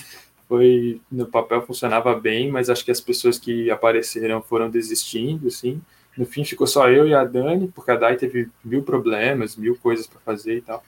Foi 0.48 1.00
no 1.10 1.26
papel 1.26 1.62
funcionava 1.62 2.14
bem, 2.14 2.50
mas 2.50 2.68
acho 2.68 2.84
que 2.84 2.90
as 2.90 3.00
pessoas 3.00 3.38
que 3.38 3.70
apareceram 3.70 4.42
foram 4.42 4.68
desistindo, 4.68 5.48
assim. 5.48 5.80
No 6.16 6.26
fim 6.26 6.44
ficou 6.44 6.66
só 6.66 6.90
eu 6.90 7.08
e 7.08 7.14
a 7.14 7.24
Dani, 7.24 7.68
porque 7.68 7.90
a 7.90 7.96
Dai 7.96 8.16
teve 8.16 8.50
mil 8.62 8.82
problemas, 8.82 9.56
mil 9.56 9.76
coisas 9.76 10.06
para 10.06 10.20
fazer 10.20 10.58
e 10.58 10.60
tal. 10.60 10.84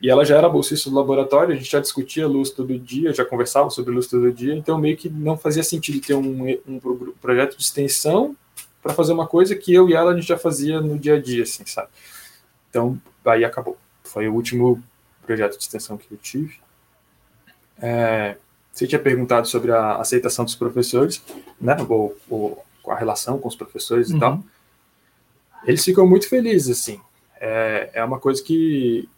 E 0.00 0.08
ela 0.08 0.24
já 0.24 0.36
era 0.36 0.48
bolsista 0.48 0.88
do 0.88 0.96
laboratório, 0.96 1.52
a 1.52 1.56
gente 1.56 1.70
já 1.70 1.80
discutia 1.80 2.26
luz 2.26 2.50
todo 2.50 2.78
dia, 2.78 3.12
já 3.12 3.24
conversava 3.24 3.68
sobre 3.70 3.92
luz 3.92 4.06
todo 4.06 4.32
dia, 4.32 4.54
então 4.54 4.78
meio 4.78 4.96
que 4.96 5.08
não 5.08 5.36
fazia 5.36 5.64
sentido 5.64 6.00
ter 6.00 6.14
um, 6.14 6.48
um 6.66 6.80
projeto 7.20 7.56
de 7.56 7.64
extensão 7.64 8.36
para 8.80 8.94
fazer 8.94 9.12
uma 9.12 9.26
coisa 9.26 9.56
que 9.56 9.74
eu 9.74 9.88
e 9.88 9.94
ela 9.94 10.12
a 10.12 10.14
gente 10.14 10.28
já 10.28 10.38
fazia 10.38 10.80
no 10.80 10.98
dia 10.98 11.16
a 11.16 11.20
dia, 11.20 11.42
assim, 11.42 11.66
sabe? 11.66 11.88
Então, 12.70 13.00
aí 13.24 13.44
acabou. 13.44 13.76
Foi 14.04 14.28
o 14.28 14.34
último 14.34 14.82
projeto 15.26 15.56
de 15.56 15.62
extensão 15.62 15.98
que 15.98 16.06
eu 16.10 16.16
tive. 16.16 16.60
É, 17.80 18.36
você 18.72 18.86
tinha 18.86 18.98
perguntado 18.98 19.48
sobre 19.48 19.72
a 19.72 19.96
aceitação 19.96 20.44
dos 20.44 20.54
professores, 20.54 21.22
né? 21.60 21.76
Ou, 21.88 22.16
ou 22.30 22.64
a 22.88 22.94
relação 22.94 23.38
com 23.38 23.48
os 23.48 23.56
professores 23.56 24.10
uhum. 24.10 24.16
e 24.16 24.20
tal. 24.20 24.44
Eles 25.64 25.84
ficam 25.84 26.06
muito 26.06 26.28
felizes, 26.28 26.78
assim. 26.78 27.00
É, 27.40 27.90
é 27.94 28.04
uma 28.04 28.18
coisa 28.18 28.42
que, 28.42 29.08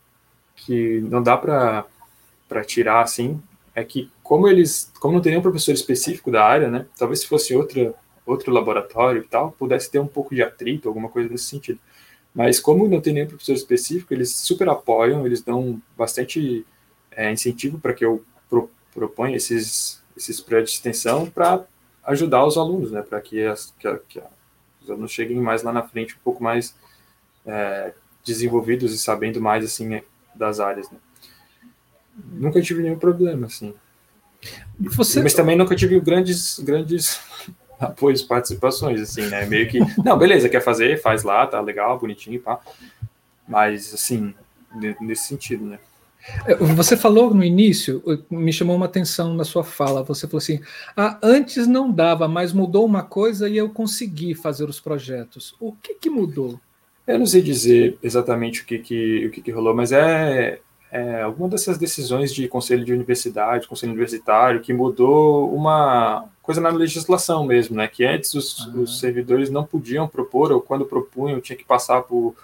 que 0.65 1.01
não 1.01 1.23
dá 1.23 1.37
para 1.37 2.65
tirar, 2.65 3.03
assim. 3.03 3.41
É 3.75 3.85
que, 3.85 4.11
como 4.23 4.49
eles, 4.49 4.93
como 5.01 5.15
não 5.15 5.21
tem 5.21 5.33
nenhum 5.33 5.43
professor 5.43 5.73
específico 5.73 6.31
da 6.31 6.45
área, 6.45 6.69
né? 6.69 6.87
Talvez 6.99 7.21
se 7.21 7.27
fosse 7.27 7.55
outra, 7.55 7.95
outro 8.27 8.53
laboratório 8.53 9.23
e 9.23 9.27
tal, 9.27 9.53
pudesse 9.53 9.91
ter 9.91 9.99
um 9.99 10.07
pouco 10.07 10.35
de 10.35 10.43
atrito, 10.43 10.89
alguma 10.89 11.09
coisa 11.09 11.29
nesse 11.29 11.45
sentido. 11.45 11.79
Mas 12.35 12.61
como 12.61 12.89
não 12.89 13.01
tem 13.01 13.13
nenhum 13.13 13.27
professor 13.27 13.55
específico, 13.55 14.13
eles 14.13 14.35
super 14.37 14.69
apoiam, 14.69 15.27
eles 15.27 15.43
dão 15.43 15.81
bastante 15.97 16.65
é, 17.11 17.31
incentivo 17.33 17.79
para 17.79 17.93
que 17.93 18.05
eu 18.05 18.25
pro, 18.49 18.71
proponha 18.93 19.37
esses, 19.37 20.03
esses 20.17 20.41
projetos 20.41 20.73
de 20.73 20.77
extensão 20.77 21.29
para 21.29 21.65
ajudar 22.05 22.45
os 22.45 22.57
alunos, 22.57 22.93
né, 22.93 23.03
para 23.03 23.21
que, 23.21 23.45
as, 23.45 23.75
que, 23.79 23.89
que 24.09 24.23
os 24.83 24.91
alunos 24.91 25.11
cheguem 25.11 25.41
mais 25.41 25.63
lá 25.63 25.73
na 25.73 25.83
frente, 25.83 26.15
um 26.15 26.21
pouco 26.23 26.43
mais 26.43 26.75
é, 27.45 27.93
desenvolvidos 28.25 28.93
e 28.93 28.99
sabendo 28.99 29.41
mais 29.41 29.65
assim 29.65 30.01
das 30.35 30.61
áreas. 30.61 30.91
Né. 30.91 30.99
Nunca 32.33 32.61
tive 32.61 32.83
nenhum 32.83 32.99
problema, 32.99 33.47
assim. 33.47 33.75
Você... 34.79 35.23
Mas 35.23 35.35
também 35.35 35.57
nunca 35.57 35.77
tive 35.77 36.01
grandes, 36.01 36.59
grandes 36.61 37.21
apoios, 37.79 38.23
participações, 38.23 39.01
assim, 39.01 39.23
né? 39.29 39.47
Meio 39.47 39.69
que, 39.69 39.79
não, 40.03 40.19
beleza, 40.19 40.49
quer 40.49 40.63
fazer, 40.63 41.01
faz 41.01 41.23
lá, 41.23 41.47
tá 41.47 41.61
legal, 41.61 41.99
bonitinho, 41.99 42.41
pá. 42.41 42.61
Mas, 43.47 43.93
assim, 43.93 44.35
nesse 45.01 45.25
sentido, 45.25 45.65
né? 45.65 45.79
É, 46.47 46.55
você 46.55 46.97
falou 46.97 47.33
no 47.33 47.43
início, 47.43 48.03
me 48.31 48.53
chamou 48.53 48.77
uma 48.77 48.87
atenção 48.87 49.35
na 49.35 49.45
sua 49.45 49.65
fala. 49.65 50.03
Você 50.03 50.27
falou 50.27 50.39
assim: 50.39 50.61
ah, 50.97 51.19
antes 51.23 51.67
não 51.67 51.91
dava, 51.91 52.29
mas 52.29 52.53
mudou 52.53 52.85
uma 52.85 53.03
coisa 53.03 53.49
e 53.49 53.57
eu 53.57 53.71
consegui 53.71 54.35
fazer 54.35 54.69
os 54.69 54.79
projetos. 54.79 55.55
O 55.59 55.73
que, 55.73 55.95
que 55.95 56.11
mudou? 56.11 56.61
Eu 57.11 57.19
não 57.19 57.27
sei 57.27 57.43
dizer 57.43 57.99
exatamente 58.01 58.63
o 58.63 58.65
que, 58.65 58.79
que, 58.79 59.27
o 59.27 59.31
que, 59.33 59.43
que 59.43 59.51
rolou, 59.51 59.75
mas 59.75 59.91
é, 59.91 60.61
é, 60.93 61.23
alguma 61.23 61.49
dessas 61.49 61.77
decisões 61.77 62.33
de 62.33 62.47
conselho 62.47 62.85
de 62.85 62.93
universidade, 62.93 63.67
conselho 63.67 63.91
universitário, 63.91 64.61
que 64.61 64.73
mudou 64.73 65.53
uma 65.53 66.25
coisa 66.41 66.61
na 66.61 66.69
legislação 66.69 67.45
mesmo, 67.45 67.75
né? 67.75 67.89
Que 67.89 68.05
antes 68.05 68.33
os, 68.35 68.65
uhum. 68.67 68.83
os, 68.83 69.01
servidores 69.01 69.51
não 69.51 69.65
podiam 69.65 70.07
propor, 70.07 70.53
ou 70.53 70.61
quando 70.61 70.87
propunham, 70.87 71.41
tinha 71.41 71.57
que 71.57 71.65
passar 71.65 72.03
por, 72.03 72.37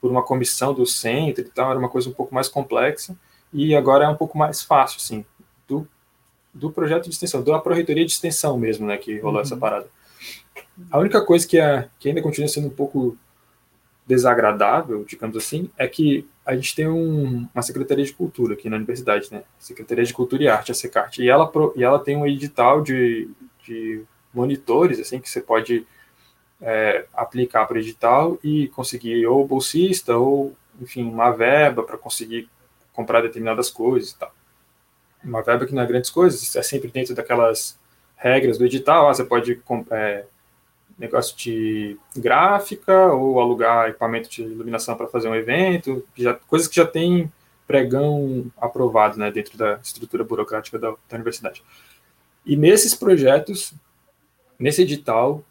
por 0.00 0.10
uma 0.10 0.22
comissão 0.22 0.72
do 0.72 0.86
centro 0.86 1.44
e 1.44 1.50
tal, 1.50 1.68
era 1.68 1.78
uma 1.78 1.90
coisa 1.90 2.08
um 2.08 2.14
pouco 2.14 2.34
mais 2.34 2.48
complexa, 2.48 3.14
e 3.52 3.76
agora 3.76 4.06
é 4.06 4.08
um 4.08 4.16
pouco 4.16 4.38
mais 4.38 4.62
fácil, 4.62 4.96
assim, 4.96 5.22
do, 5.68 5.86
do 6.52 6.70
projeto 6.70 7.10
de 7.10 7.10
extensão, 7.10 7.42
da 7.42 7.58
pró-reitoria 7.58 8.06
de 8.06 8.12
extensão 8.12 8.56
mesmo, 8.56 8.86
né? 8.86 8.96
Que 8.96 9.18
rolou 9.18 9.36
uhum. 9.36 9.42
essa 9.42 9.56
parada. 9.56 9.86
A 10.90 10.98
única 10.98 11.20
coisa 11.20 11.46
que, 11.46 11.58
é, 11.58 11.88
que 11.98 12.08
ainda 12.08 12.22
continua 12.22 12.48
sendo 12.48 12.68
um 12.68 12.70
pouco 12.70 13.18
desagradável, 14.06 15.04
digamos 15.04 15.36
assim, 15.36 15.70
é 15.78 15.88
que 15.88 16.28
a 16.44 16.54
gente 16.54 16.74
tem 16.74 16.86
um, 16.88 17.48
uma 17.54 17.62
Secretaria 17.62 18.04
de 18.04 18.12
Cultura 18.12 18.54
aqui 18.54 18.68
na 18.68 18.76
universidade, 18.76 19.32
né? 19.32 19.44
Secretaria 19.58 20.04
de 20.04 20.12
Cultura 20.12 20.42
e 20.42 20.48
Arte, 20.48 20.72
a 20.72 20.74
SECART, 20.74 21.18
e 21.18 21.28
ela, 21.28 21.50
e 21.74 21.82
ela 21.82 21.98
tem 21.98 22.16
um 22.16 22.26
edital 22.26 22.82
de, 22.82 23.30
de 23.64 24.02
monitores, 24.32 25.00
assim, 25.00 25.18
que 25.20 25.30
você 25.30 25.40
pode 25.40 25.86
é, 26.60 27.06
aplicar 27.14 27.66
para 27.66 27.76
o 27.76 27.80
edital 27.80 28.38
e 28.44 28.68
conseguir 28.68 29.26
ou 29.26 29.46
bolsista 29.46 30.16
ou, 30.16 30.54
enfim, 30.80 31.04
uma 31.04 31.30
verba 31.30 31.82
para 31.82 31.96
conseguir 31.96 32.48
comprar 32.92 33.22
determinadas 33.22 33.70
coisas 33.70 34.10
e 34.10 34.18
tal. 34.18 34.34
Uma 35.22 35.42
verba 35.42 35.64
que 35.66 35.74
não 35.74 35.82
é 35.82 35.86
grandes 35.86 36.10
coisas, 36.10 36.54
é 36.54 36.62
sempre 36.62 36.90
dentro 36.90 37.14
daquelas 37.14 37.78
regras 38.16 38.58
do 38.58 38.66
edital, 38.66 39.08
ah, 39.08 39.14
você 39.14 39.24
pode 39.24 39.60
é, 39.90 40.24
negócio 40.98 41.36
de 41.36 41.98
gráfica 42.16 43.12
ou 43.12 43.40
alugar 43.40 43.88
equipamento 43.88 44.28
de 44.30 44.42
iluminação 44.42 44.96
para 44.96 45.08
fazer 45.08 45.28
um 45.28 45.34
evento, 45.34 46.04
já, 46.16 46.34
coisas 46.34 46.68
que 46.68 46.76
já 46.76 46.86
tem 46.86 47.30
pregão 47.66 48.46
aprovado 48.56 49.18
né, 49.18 49.30
dentro 49.30 49.56
da 49.56 49.78
estrutura 49.82 50.22
burocrática 50.22 50.78
da, 50.78 50.90
da 50.90 51.16
universidade. 51.16 51.62
E 52.44 52.56
nesses 52.56 52.94
projetos, 52.94 53.74
nesse 54.58 54.82
edital, 54.82 55.42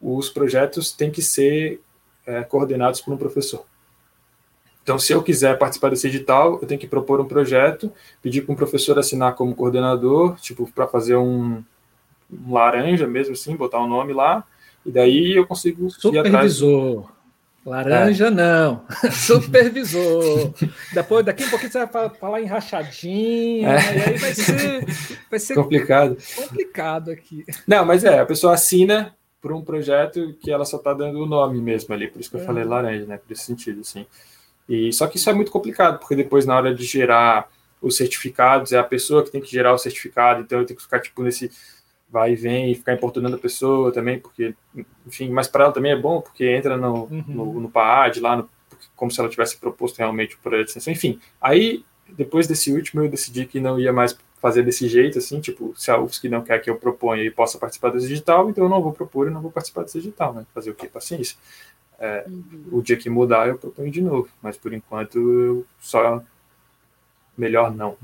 os 0.00 0.28
projetos 0.28 0.92
têm 0.92 1.10
que 1.10 1.22
ser 1.22 1.80
é, 2.26 2.42
coordenados 2.42 3.00
por 3.00 3.12
um 3.12 3.16
professor. 3.16 3.64
Então, 4.82 4.98
se 4.98 5.12
eu 5.12 5.22
quiser 5.22 5.58
participar 5.58 5.90
desse 5.90 6.08
edital, 6.08 6.58
eu 6.60 6.66
tenho 6.66 6.80
que 6.80 6.88
propor 6.88 7.20
um 7.20 7.24
projeto, 7.24 7.92
pedir 8.20 8.42
para 8.42 8.52
um 8.52 8.56
professor 8.56 8.98
assinar 8.98 9.34
como 9.34 9.54
coordenador, 9.54 10.36
tipo, 10.40 10.70
para 10.72 10.88
fazer 10.88 11.16
um, 11.16 11.62
um 12.30 12.52
laranja 12.52 13.06
mesmo 13.06 13.34
assim, 13.34 13.54
botar 13.54 13.78
o 13.78 13.84
um 13.84 13.88
nome 13.88 14.12
lá, 14.12 14.44
e 14.84 14.90
daí 14.90 15.36
eu 15.36 15.46
consigo 15.46 15.90
Supervisor. 15.90 17.10
Laranja 17.64 18.26
é. 18.26 18.30
não, 18.30 18.84
supervisor. 19.12 20.52
Depois, 20.92 21.24
daqui 21.24 21.44
a 21.44 21.46
um 21.46 21.50
pouquinho 21.50 21.70
você 21.70 21.86
vai 21.86 22.10
falar 22.10 22.42
em 22.42 22.46
rachadinha, 22.46 23.68
é. 23.68 23.74
e 23.74 24.02
aí 24.02 24.18
vai 24.18 24.34
ser, 24.34 24.86
vai 25.30 25.38
ser 25.38 25.54
complicado. 25.54 26.16
Complicado 26.34 27.10
aqui. 27.12 27.44
Não, 27.66 27.84
mas 27.84 28.02
é, 28.02 28.18
a 28.18 28.26
pessoa 28.26 28.54
assina 28.54 29.14
por 29.40 29.52
um 29.52 29.62
projeto 29.62 30.36
que 30.40 30.50
ela 30.50 30.64
só 30.64 30.76
está 30.76 30.92
dando 30.92 31.20
o 31.20 31.26
nome 31.26 31.60
mesmo 31.60 31.94
ali, 31.94 32.08
por 32.08 32.20
isso 32.20 32.30
que 32.30 32.36
eu 32.36 32.40
é. 32.40 32.44
falei 32.44 32.64
laranja, 32.64 33.06
né? 33.06 33.16
Por 33.16 33.32
esse 33.32 33.44
sentido, 33.44 33.80
assim. 33.80 34.06
E 34.68 34.92
só 34.92 35.06
que 35.06 35.16
isso 35.16 35.30
é 35.30 35.32
muito 35.32 35.52
complicado, 35.52 35.98
porque 36.00 36.16
depois 36.16 36.44
na 36.44 36.56
hora 36.56 36.74
de 36.74 36.84
gerar 36.84 37.48
os 37.80 37.96
certificados 37.96 38.72
é 38.72 38.78
a 38.78 38.84
pessoa 38.84 39.22
que 39.22 39.30
tem 39.30 39.40
que 39.40 39.50
gerar 39.50 39.72
o 39.72 39.78
certificado, 39.78 40.40
então 40.40 40.60
eu 40.60 40.66
tenho 40.66 40.76
que 40.76 40.82
ficar 40.84 41.00
tipo 41.00 41.22
nesse 41.22 41.50
vai 42.12 42.32
e 42.32 42.36
vem 42.36 42.70
e 42.70 42.74
ficar 42.74 42.92
importunando 42.92 43.36
a 43.36 43.38
pessoa 43.38 43.90
também, 43.90 44.18
porque 44.18 44.54
enfim, 45.06 45.30
mas 45.30 45.48
para 45.48 45.64
ela 45.64 45.72
também 45.72 45.92
é 45.92 45.96
bom 45.96 46.20
porque 46.20 46.44
entra 46.44 46.76
no, 46.76 47.04
uhum. 47.04 47.24
no, 47.26 47.60
no 47.62 47.70
PAD 47.70 48.20
lá, 48.20 48.36
no, 48.36 48.50
como 48.94 49.10
se 49.10 49.18
ela 49.18 49.30
tivesse 49.30 49.56
proposto 49.56 49.96
realmente 49.96 50.36
o 50.36 50.38
projeto 50.38 50.64
de 50.64 50.70
extensão. 50.70 50.92
Enfim, 50.92 51.18
aí 51.40 51.82
depois 52.06 52.46
desse 52.46 52.70
último 52.70 53.02
eu 53.02 53.08
decidi 53.08 53.46
que 53.46 53.58
não 53.58 53.80
ia 53.80 53.92
mais 53.92 54.14
fazer 54.42 54.62
desse 54.62 54.88
jeito, 54.88 55.18
assim, 55.18 55.40
tipo, 55.40 55.72
se 55.74 55.90
a 55.90 55.98
UFSC 55.98 56.28
não 56.28 56.42
quer 56.42 56.58
que 56.58 56.68
eu 56.68 56.76
proponha 56.76 57.22
e 57.22 57.30
possa 57.30 57.58
participar 57.58 57.90
desse 57.90 58.08
digital, 58.08 58.50
então 58.50 58.64
eu 58.64 58.68
não 58.68 58.82
vou 58.82 58.92
propor 58.92 59.28
e 59.28 59.30
não 59.30 59.40
vou 59.40 59.52
participar 59.52 59.84
desse 59.84 59.98
digital, 59.98 60.34
né? 60.34 60.44
Fazer 60.52 60.70
o 60.70 60.74
quê? 60.74 60.88
Paciência. 60.88 61.36
É, 61.98 62.24
uhum. 62.28 62.64
O 62.72 62.82
dia 62.82 62.96
que 62.96 63.08
mudar, 63.08 63.48
eu 63.48 63.56
proponho 63.56 63.90
de 63.90 64.02
novo, 64.02 64.28
mas 64.42 64.56
por 64.56 64.74
enquanto 64.74 65.18
eu 65.18 65.66
só 65.80 66.22
melhor 67.38 67.74
não. 67.74 67.96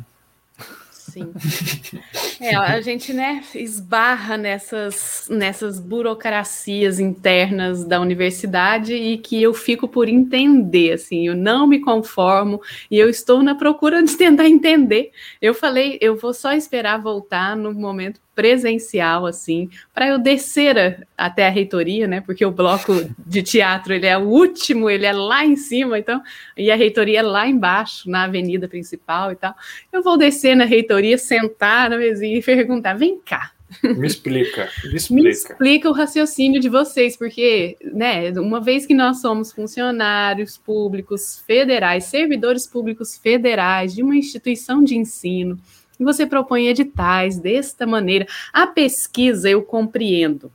Sim. 0.92 1.32
É, 2.40 2.54
a 2.54 2.80
gente, 2.80 3.12
né, 3.12 3.42
esbarra 3.54 4.36
nessas, 4.36 5.26
nessas 5.28 5.80
burocracias 5.80 7.00
internas 7.00 7.84
da 7.84 8.00
universidade 8.00 8.94
e 8.94 9.18
que 9.18 9.42
eu 9.42 9.52
fico 9.52 9.88
por 9.88 10.08
entender, 10.08 10.92
assim, 10.92 11.26
eu 11.26 11.36
não 11.36 11.66
me 11.66 11.80
conformo 11.80 12.60
e 12.90 12.98
eu 12.98 13.08
estou 13.08 13.42
na 13.42 13.54
procura 13.54 14.02
de 14.02 14.16
tentar 14.16 14.48
entender. 14.48 15.10
Eu 15.42 15.52
falei, 15.52 15.98
eu 16.00 16.16
vou 16.16 16.32
só 16.32 16.52
esperar 16.52 17.00
voltar 17.00 17.56
no 17.56 17.72
momento 17.74 18.20
presencial, 18.38 19.26
assim, 19.26 19.68
para 19.92 20.06
eu 20.06 20.16
descer 20.16 21.08
até 21.16 21.48
a 21.48 21.50
reitoria, 21.50 22.06
né? 22.06 22.20
Porque 22.20 22.46
o 22.46 22.52
bloco 22.52 22.92
de 23.26 23.42
teatro 23.42 23.92
ele 23.92 24.06
é 24.06 24.16
o 24.16 24.28
último, 24.28 24.88
ele 24.88 25.06
é 25.06 25.12
lá 25.12 25.44
em 25.44 25.56
cima, 25.56 25.98
então, 25.98 26.22
e 26.56 26.70
a 26.70 26.76
reitoria 26.76 27.18
é 27.18 27.22
lá 27.22 27.48
embaixo, 27.48 28.08
na 28.08 28.22
avenida 28.22 28.68
principal 28.68 29.32
e 29.32 29.34
tal. 29.34 29.56
Eu 29.92 30.04
vou 30.04 30.16
descer 30.16 30.54
na 30.54 30.64
reitoria, 30.64 31.18
sentar 31.18 31.90
na 31.90 31.96
mesinha 31.96 32.27
e 32.36 32.42
perguntar: 32.42 32.94
vem 32.94 33.18
cá. 33.18 33.52
Me 33.82 34.06
explica, 34.06 34.68
me 34.84 34.96
explica. 34.96 35.22
Me 35.22 35.30
explica 35.30 35.88
o 35.90 35.92
raciocínio 35.92 36.60
de 36.60 36.68
vocês, 36.68 37.16
porque, 37.16 37.76
né, 37.82 38.30
uma 38.32 38.60
vez 38.60 38.86
que 38.86 38.94
nós 38.94 39.20
somos 39.20 39.52
funcionários 39.52 40.56
públicos 40.56 41.42
federais, 41.46 42.04
servidores 42.04 42.66
públicos 42.66 43.18
federais 43.18 43.94
de 43.94 44.02
uma 44.02 44.16
instituição 44.16 44.82
de 44.82 44.96
ensino, 44.96 45.58
e 46.00 46.04
você 46.04 46.24
propõe 46.24 46.68
editais 46.68 47.38
desta 47.38 47.86
maneira. 47.86 48.26
A 48.52 48.66
pesquisa 48.66 49.50
eu 49.50 49.62
compreendo. 49.62 50.50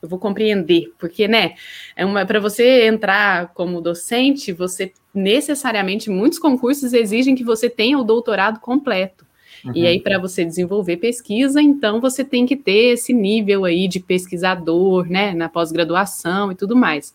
Eu 0.00 0.08
vou 0.08 0.18
compreender, 0.18 0.92
porque, 0.96 1.26
né, 1.26 1.54
é 1.96 2.06
uma 2.06 2.24
para 2.24 2.38
você 2.38 2.86
entrar 2.86 3.48
como 3.48 3.80
docente, 3.80 4.52
você 4.52 4.92
necessariamente 5.12 6.08
muitos 6.08 6.38
concursos 6.38 6.92
exigem 6.92 7.34
que 7.34 7.42
você 7.42 7.68
tenha 7.68 7.98
o 7.98 8.04
doutorado 8.04 8.60
completo. 8.60 9.26
Uhum. 9.64 9.72
E 9.74 9.86
aí, 9.86 10.00
para 10.00 10.18
você 10.18 10.44
desenvolver 10.44 10.98
pesquisa, 10.98 11.60
então 11.60 12.00
você 12.00 12.24
tem 12.24 12.46
que 12.46 12.56
ter 12.56 12.92
esse 12.92 13.12
nível 13.12 13.64
aí 13.64 13.88
de 13.88 14.00
pesquisador, 14.00 15.08
né, 15.08 15.34
na 15.34 15.48
pós-graduação 15.48 16.52
e 16.52 16.54
tudo 16.54 16.76
mais. 16.76 17.14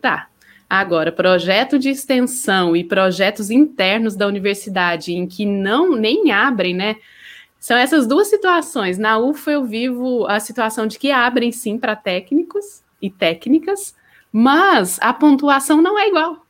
Tá, 0.00 0.30
Agora, 0.70 1.10
projeto 1.10 1.80
de 1.80 1.88
extensão 1.88 2.76
e 2.76 2.84
projetos 2.84 3.50
internos 3.50 4.14
da 4.14 4.24
universidade 4.28 5.12
em 5.12 5.26
que 5.26 5.44
não 5.44 5.96
nem 5.96 6.30
abrem, 6.30 6.72
né? 6.72 6.94
São 7.58 7.76
essas 7.76 8.06
duas 8.06 8.28
situações. 8.28 8.96
Na 8.96 9.18
UFA 9.18 9.50
eu 9.50 9.64
vivo 9.64 10.24
a 10.28 10.38
situação 10.38 10.86
de 10.86 10.96
que 10.96 11.10
abrem 11.10 11.50
sim 11.50 11.76
para 11.76 11.96
técnicos 11.96 12.84
e 13.02 13.10
técnicas, 13.10 13.96
mas 14.32 14.96
a 15.02 15.12
pontuação 15.12 15.82
não 15.82 15.98
é 15.98 16.06
igual. 16.06 16.46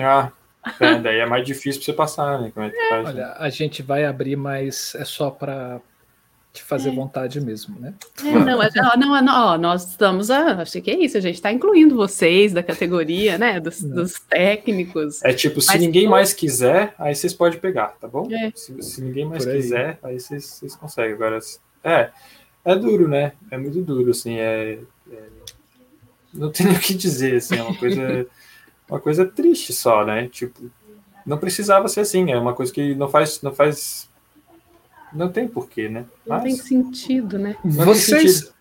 Ah, 0.00 0.30
é, 0.80 0.98
daí 0.98 1.18
é 1.18 1.26
mais 1.26 1.46
difícil 1.46 1.80
para 1.80 1.86
você 1.86 1.92
passar, 1.92 2.40
né? 2.40 2.50
Como 2.52 2.66
é 2.66 2.70
que 2.70 2.76
é. 2.76 2.88
faz? 2.88 3.08
Olha, 3.08 3.34
a 3.38 3.48
gente 3.48 3.82
vai 3.82 4.04
abrir, 4.04 4.36
mas 4.36 4.94
é 4.94 5.04
só 5.04 5.30
para 5.30 5.80
te 6.52 6.62
fazer 6.62 6.88
é. 6.88 6.92
vontade 6.92 7.40
mesmo, 7.40 7.78
né? 7.78 7.94
É, 8.24 8.32
não, 8.32 8.96
não, 8.96 9.22
não, 9.22 9.46
ó, 9.46 9.58
nós 9.58 9.90
estamos, 9.90 10.30
a, 10.30 10.62
acho 10.62 10.80
que 10.80 10.90
é 10.90 10.98
isso, 10.98 11.18
a 11.18 11.20
gente 11.20 11.34
está 11.34 11.52
incluindo 11.52 11.94
vocês 11.94 12.52
da 12.52 12.62
categoria, 12.62 13.36
né, 13.36 13.60
dos, 13.60 13.82
dos 13.82 14.18
técnicos. 14.20 15.22
É 15.22 15.34
tipo, 15.34 15.60
se 15.60 15.78
ninguém 15.78 16.08
mais 16.08 16.32
quiser, 16.32 16.94
aí 16.98 17.14
vocês 17.14 17.34
podem 17.34 17.58
pegar, 17.60 17.88
tá 18.00 18.08
bom? 18.08 18.26
É. 18.32 18.50
Se, 18.54 18.82
se, 18.82 19.02
ninguém 19.02 19.26
mais 19.26 19.46
aí. 19.46 19.56
quiser, 19.56 19.98
aí 20.02 20.18
vocês, 20.18 20.44
vocês 20.46 20.74
conseguem. 20.74 21.12
Agora, 21.12 21.38
é, 21.84 22.10
é 22.64 22.74
duro, 22.74 23.06
né? 23.06 23.32
É 23.50 23.58
muito 23.58 23.82
duro, 23.82 24.10
assim, 24.10 24.38
é, 24.38 24.78
é 25.12 25.36
não 26.32 26.50
tenho 26.50 26.72
o 26.74 26.78
que 26.78 26.94
dizer, 26.94 27.36
assim, 27.36 27.56
é 27.56 27.62
uma 27.62 27.76
coisa, 27.76 28.26
uma 28.88 29.00
coisa 29.00 29.26
triste 29.26 29.72
só, 29.72 30.04
né? 30.04 30.28
Tipo, 30.28 30.70
não 31.24 31.38
precisava 31.38 31.88
ser 31.88 32.00
assim, 32.00 32.30
é 32.30 32.38
uma 32.38 32.54
coisa 32.54 32.72
que 32.72 32.94
não 32.94 33.08
faz, 33.08 33.42
não 33.42 33.52
faz 33.52 34.08
não 35.12 35.30
tem 35.30 35.48
porquê, 35.48 35.88
né? 35.88 36.04
Não 36.26 36.40
tem 36.40 36.56
sentido, 36.56 37.38
né? 37.38 37.56
Vocês, 37.64 38.52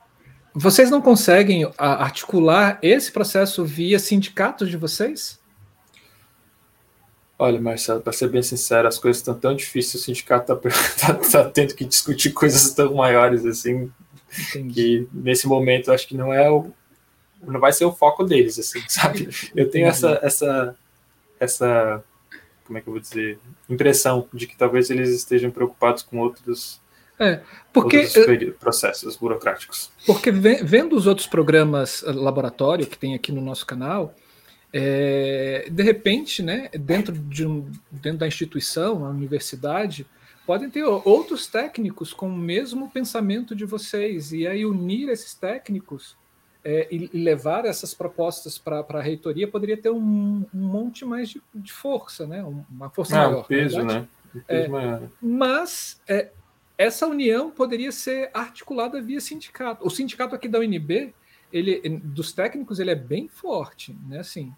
vocês 0.53 0.89
não 0.89 1.01
conseguem 1.01 1.69
articular 1.77 2.79
esse 2.81 3.11
processo 3.11 3.65
via 3.65 3.99
sindicatos 3.99 4.69
de 4.69 4.77
vocês? 4.77 5.39
Olha, 7.37 7.59
Marcelo, 7.59 7.99
para 7.99 8.13
ser 8.13 8.29
bem 8.29 8.41
sincero, 8.41 8.87
as 8.87 8.97
coisas 8.97 9.19
estão 9.19 9.37
tão 9.37 9.53
difíceis, 9.53 10.01
o 10.01 10.05
sindicato 10.05 10.53
está 10.53 11.13
tá, 11.13 11.13
tá 11.13 11.49
tendo 11.49 11.75
que 11.75 11.83
discutir 11.83 12.31
coisas 12.31 12.73
tão 12.73 12.95
maiores 12.95 13.45
assim, 13.45 13.91
Entendi. 14.49 14.73
que 14.73 15.09
nesse 15.11 15.45
momento 15.45 15.91
acho 15.91 16.07
que 16.07 16.15
não 16.15 16.33
é 16.33 16.49
o 16.49 16.71
não 17.41 17.59
vai 17.59 17.73
ser 17.73 17.85
o 17.85 17.91
foco 17.91 18.23
deles, 18.23 18.59
assim, 18.59 18.83
sabe? 18.89 19.29
Eu 19.55 19.69
tenho 19.69 19.87
essa 19.87 20.19
essa 20.21 20.75
essa 21.39 22.03
como 22.65 22.77
é 22.77 22.81
que 22.81 22.87
eu 22.87 22.93
vou 22.93 22.99
dizer, 22.99 23.39
impressão 23.69 24.27
de 24.33 24.47
que 24.47 24.57
talvez 24.57 24.89
eles 24.89 25.09
estejam 25.09 25.51
preocupados 25.51 26.01
com 26.01 26.17
outros, 26.17 26.81
é, 27.19 27.41
porque, 27.71 27.99
outros 27.99 28.55
processos 28.59 29.15
burocráticos. 29.15 29.91
Porque 30.05 30.31
vendo 30.31 30.95
os 30.95 31.05
outros 31.07 31.27
programas 31.27 32.03
eh, 32.03 32.11
laboratório 32.11 32.87
que 32.87 32.97
tem 32.97 33.13
aqui 33.13 33.31
no 33.31 33.39
nosso 33.39 33.65
canal, 33.65 34.15
é, 34.73 35.67
de 35.71 35.83
repente, 35.83 36.41
né, 36.41 36.69
dentro, 36.73 37.13
de 37.13 37.45
um, 37.45 37.71
dentro 37.91 38.19
da 38.19 38.27
instituição, 38.27 39.05
a 39.05 39.09
universidade, 39.09 40.05
podem 40.45 40.69
ter 40.69 40.83
outros 40.83 41.47
técnicos 41.47 42.13
com 42.13 42.27
o 42.27 42.35
mesmo 42.35 42.89
pensamento 42.89 43.55
de 43.55 43.63
vocês, 43.63 44.33
e 44.33 44.45
aí 44.45 44.65
unir 44.65 45.07
esses 45.09 45.35
técnicos 45.35 46.17
é, 46.65 46.87
e, 46.89 47.09
levar 47.13 47.63
essas 47.63 47.93
propostas 47.93 48.57
para 48.57 48.83
a 48.89 49.01
reitoria 49.01 49.47
poderia 49.47 49.77
ter 49.77 49.91
um, 49.91 50.43
um 50.51 50.59
monte 50.59 51.05
mais 51.05 51.29
de, 51.29 51.41
de, 51.53 51.71
força, 51.71 52.25
né? 52.25 52.43
uma 52.71 52.89
força 52.89 53.15
ah, 53.15 53.27
maior. 53.27 53.41
Um 53.41 53.43
peso, 53.43 53.83
né? 53.83 54.07
Um 54.33 54.39
peso 54.39 54.65
é, 54.65 54.67
maior. 54.67 55.01
Mas 55.21 56.01
é, 56.07 56.31
essa 56.75 57.05
união 57.05 57.51
poderia 57.51 57.91
ser 57.91 58.31
articulada 58.33 58.99
via 58.99 59.21
sindicato. 59.21 59.85
O 59.85 59.91
sindicato 59.91 60.33
aqui 60.33 60.47
da 60.47 60.57
UNB, 60.57 61.13
ele, 61.53 61.87
dos 62.03 62.33
técnicos, 62.33 62.79
ele 62.79 62.89
é 62.89 62.95
bem 62.95 63.27
forte, 63.27 63.95
né? 64.09 64.19
Assim, 64.19 64.51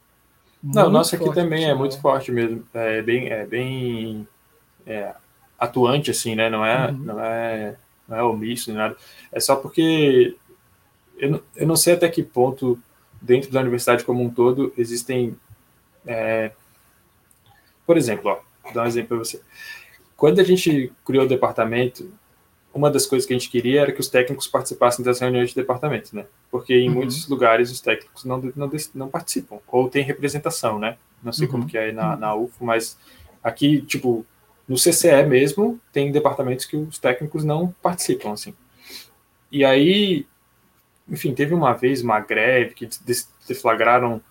Não, 0.64 0.88
o 0.88 0.90
nosso 0.90 1.14
aqui 1.14 1.34
também 1.34 1.66
é 1.66 1.74
muito 1.74 2.00
forte 2.00 2.32
mesmo. 2.32 2.66
É 2.74 3.02
bem, 3.02 3.28
é 3.28 3.46
bem 3.46 4.26
é, 4.86 5.14
atuante, 5.60 6.10
assim, 6.10 6.36
né? 6.36 6.50
Não 6.50 6.66
é, 6.66 6.90
uhum. 6.90 6.98
não 6.98 7.20
é, 7.20 7.76
não 8.08 8.18
é 8.18 8.24
omisso, 8.24 8.74
nada. 8.74 8.96
É 9.30 9.42
só 9.42 9.58
porque 9.58 10.38
eu, 11.18 11.44
eu 11.56 11.68
não 11.68 11.76
sei 11.76 11.94
até 11.94 12.07
que 12.10 12.23
ponto, 12.23 12.80
dentro 13.22 13.52
da 13.52 13.61
universidade 13.61 14.03
como 14.03 14.23
um 14.23 14.30
todo, 14.30 14.73
existem. 14.77 15.35
É... 16.06 16.52
Por 17.85 17.98
exemplo, 17.98 18.31
ó, 18.31 18.39
vou 18.64 18.73
dar 18.73 18.84
um 18.84 18.88
exemplo 18.88 19.10
para 19.10 19.18
você. 19.18 19.41
Quando 20.15 20.39
a 20.39 20.44
gente 20.44 20.91
criou 21.06 21.26
o 21.26 21.27
departamento, 21.27 22.11
uma 22.73 22.91
das 22.91 23.06
coisas 23.06 23.26
que 23.26 23.34
a 23.34 23.38
gente 23.38 23.49
queria 23.49 23.81
era 23.81 23.91
que 23.91 23.99
os 23.99 24.07
técnicos 24.07 24.48
participassem 24.48 25.03
das 25.03 25.19
reuniões 25.19 25.49
de 25.49 25.56
departamento, 25.56 26.15
né? 26.15 26.26
Porque 26.52 26.73
em 26.73 26.89
uhum. 26.89 26.95
muitos 26.95 27.27
lugares 27.27 27.72
os 27.72 27.81
técnicos 27.81 28.23
não, 28.23 28.38
não, 28.56 28.69
não, 28.94 29.10
participam, 29.10 29.60
ou 29.68 29.89
tem 29.89 30.03
representação, 30.03 30.80
né? 30.80 30.98
Não 31.23 31.34
sei 31.34 31.45
uhum. 31.45 31.52
como 31.52 31.68
que 31.68 31.77
é 31.77 31.91
na, 31.91 32.15
na 32.15 32.35
UFO, 32.35 32.64
mas 32.64 32.98
aqui, 33.44 33.81
tipo, 33.81 34.26
no 34.68 34.76
CCE 34.76 35.23
mesmo, 35.27 35.80
tem 35.91 36.11
departamentos 36.11 36.65
que 36.65 36.76
os 36.76 36.99
técnicos 36.99 37.44
não 37.44 37.73
participam, 37.81 38.34
assim. 38.34 38.53
E 39.52 39.64
aí, 39.64 40.26
enfim, 41.10 41.34
teve 41.34 41.54
uma 41.54 41.74
vez 41.74 42.02
uma 42.02 42.20
greve 42.20 42.74
que 42.74 42.90
deflagraram 43.48 44.22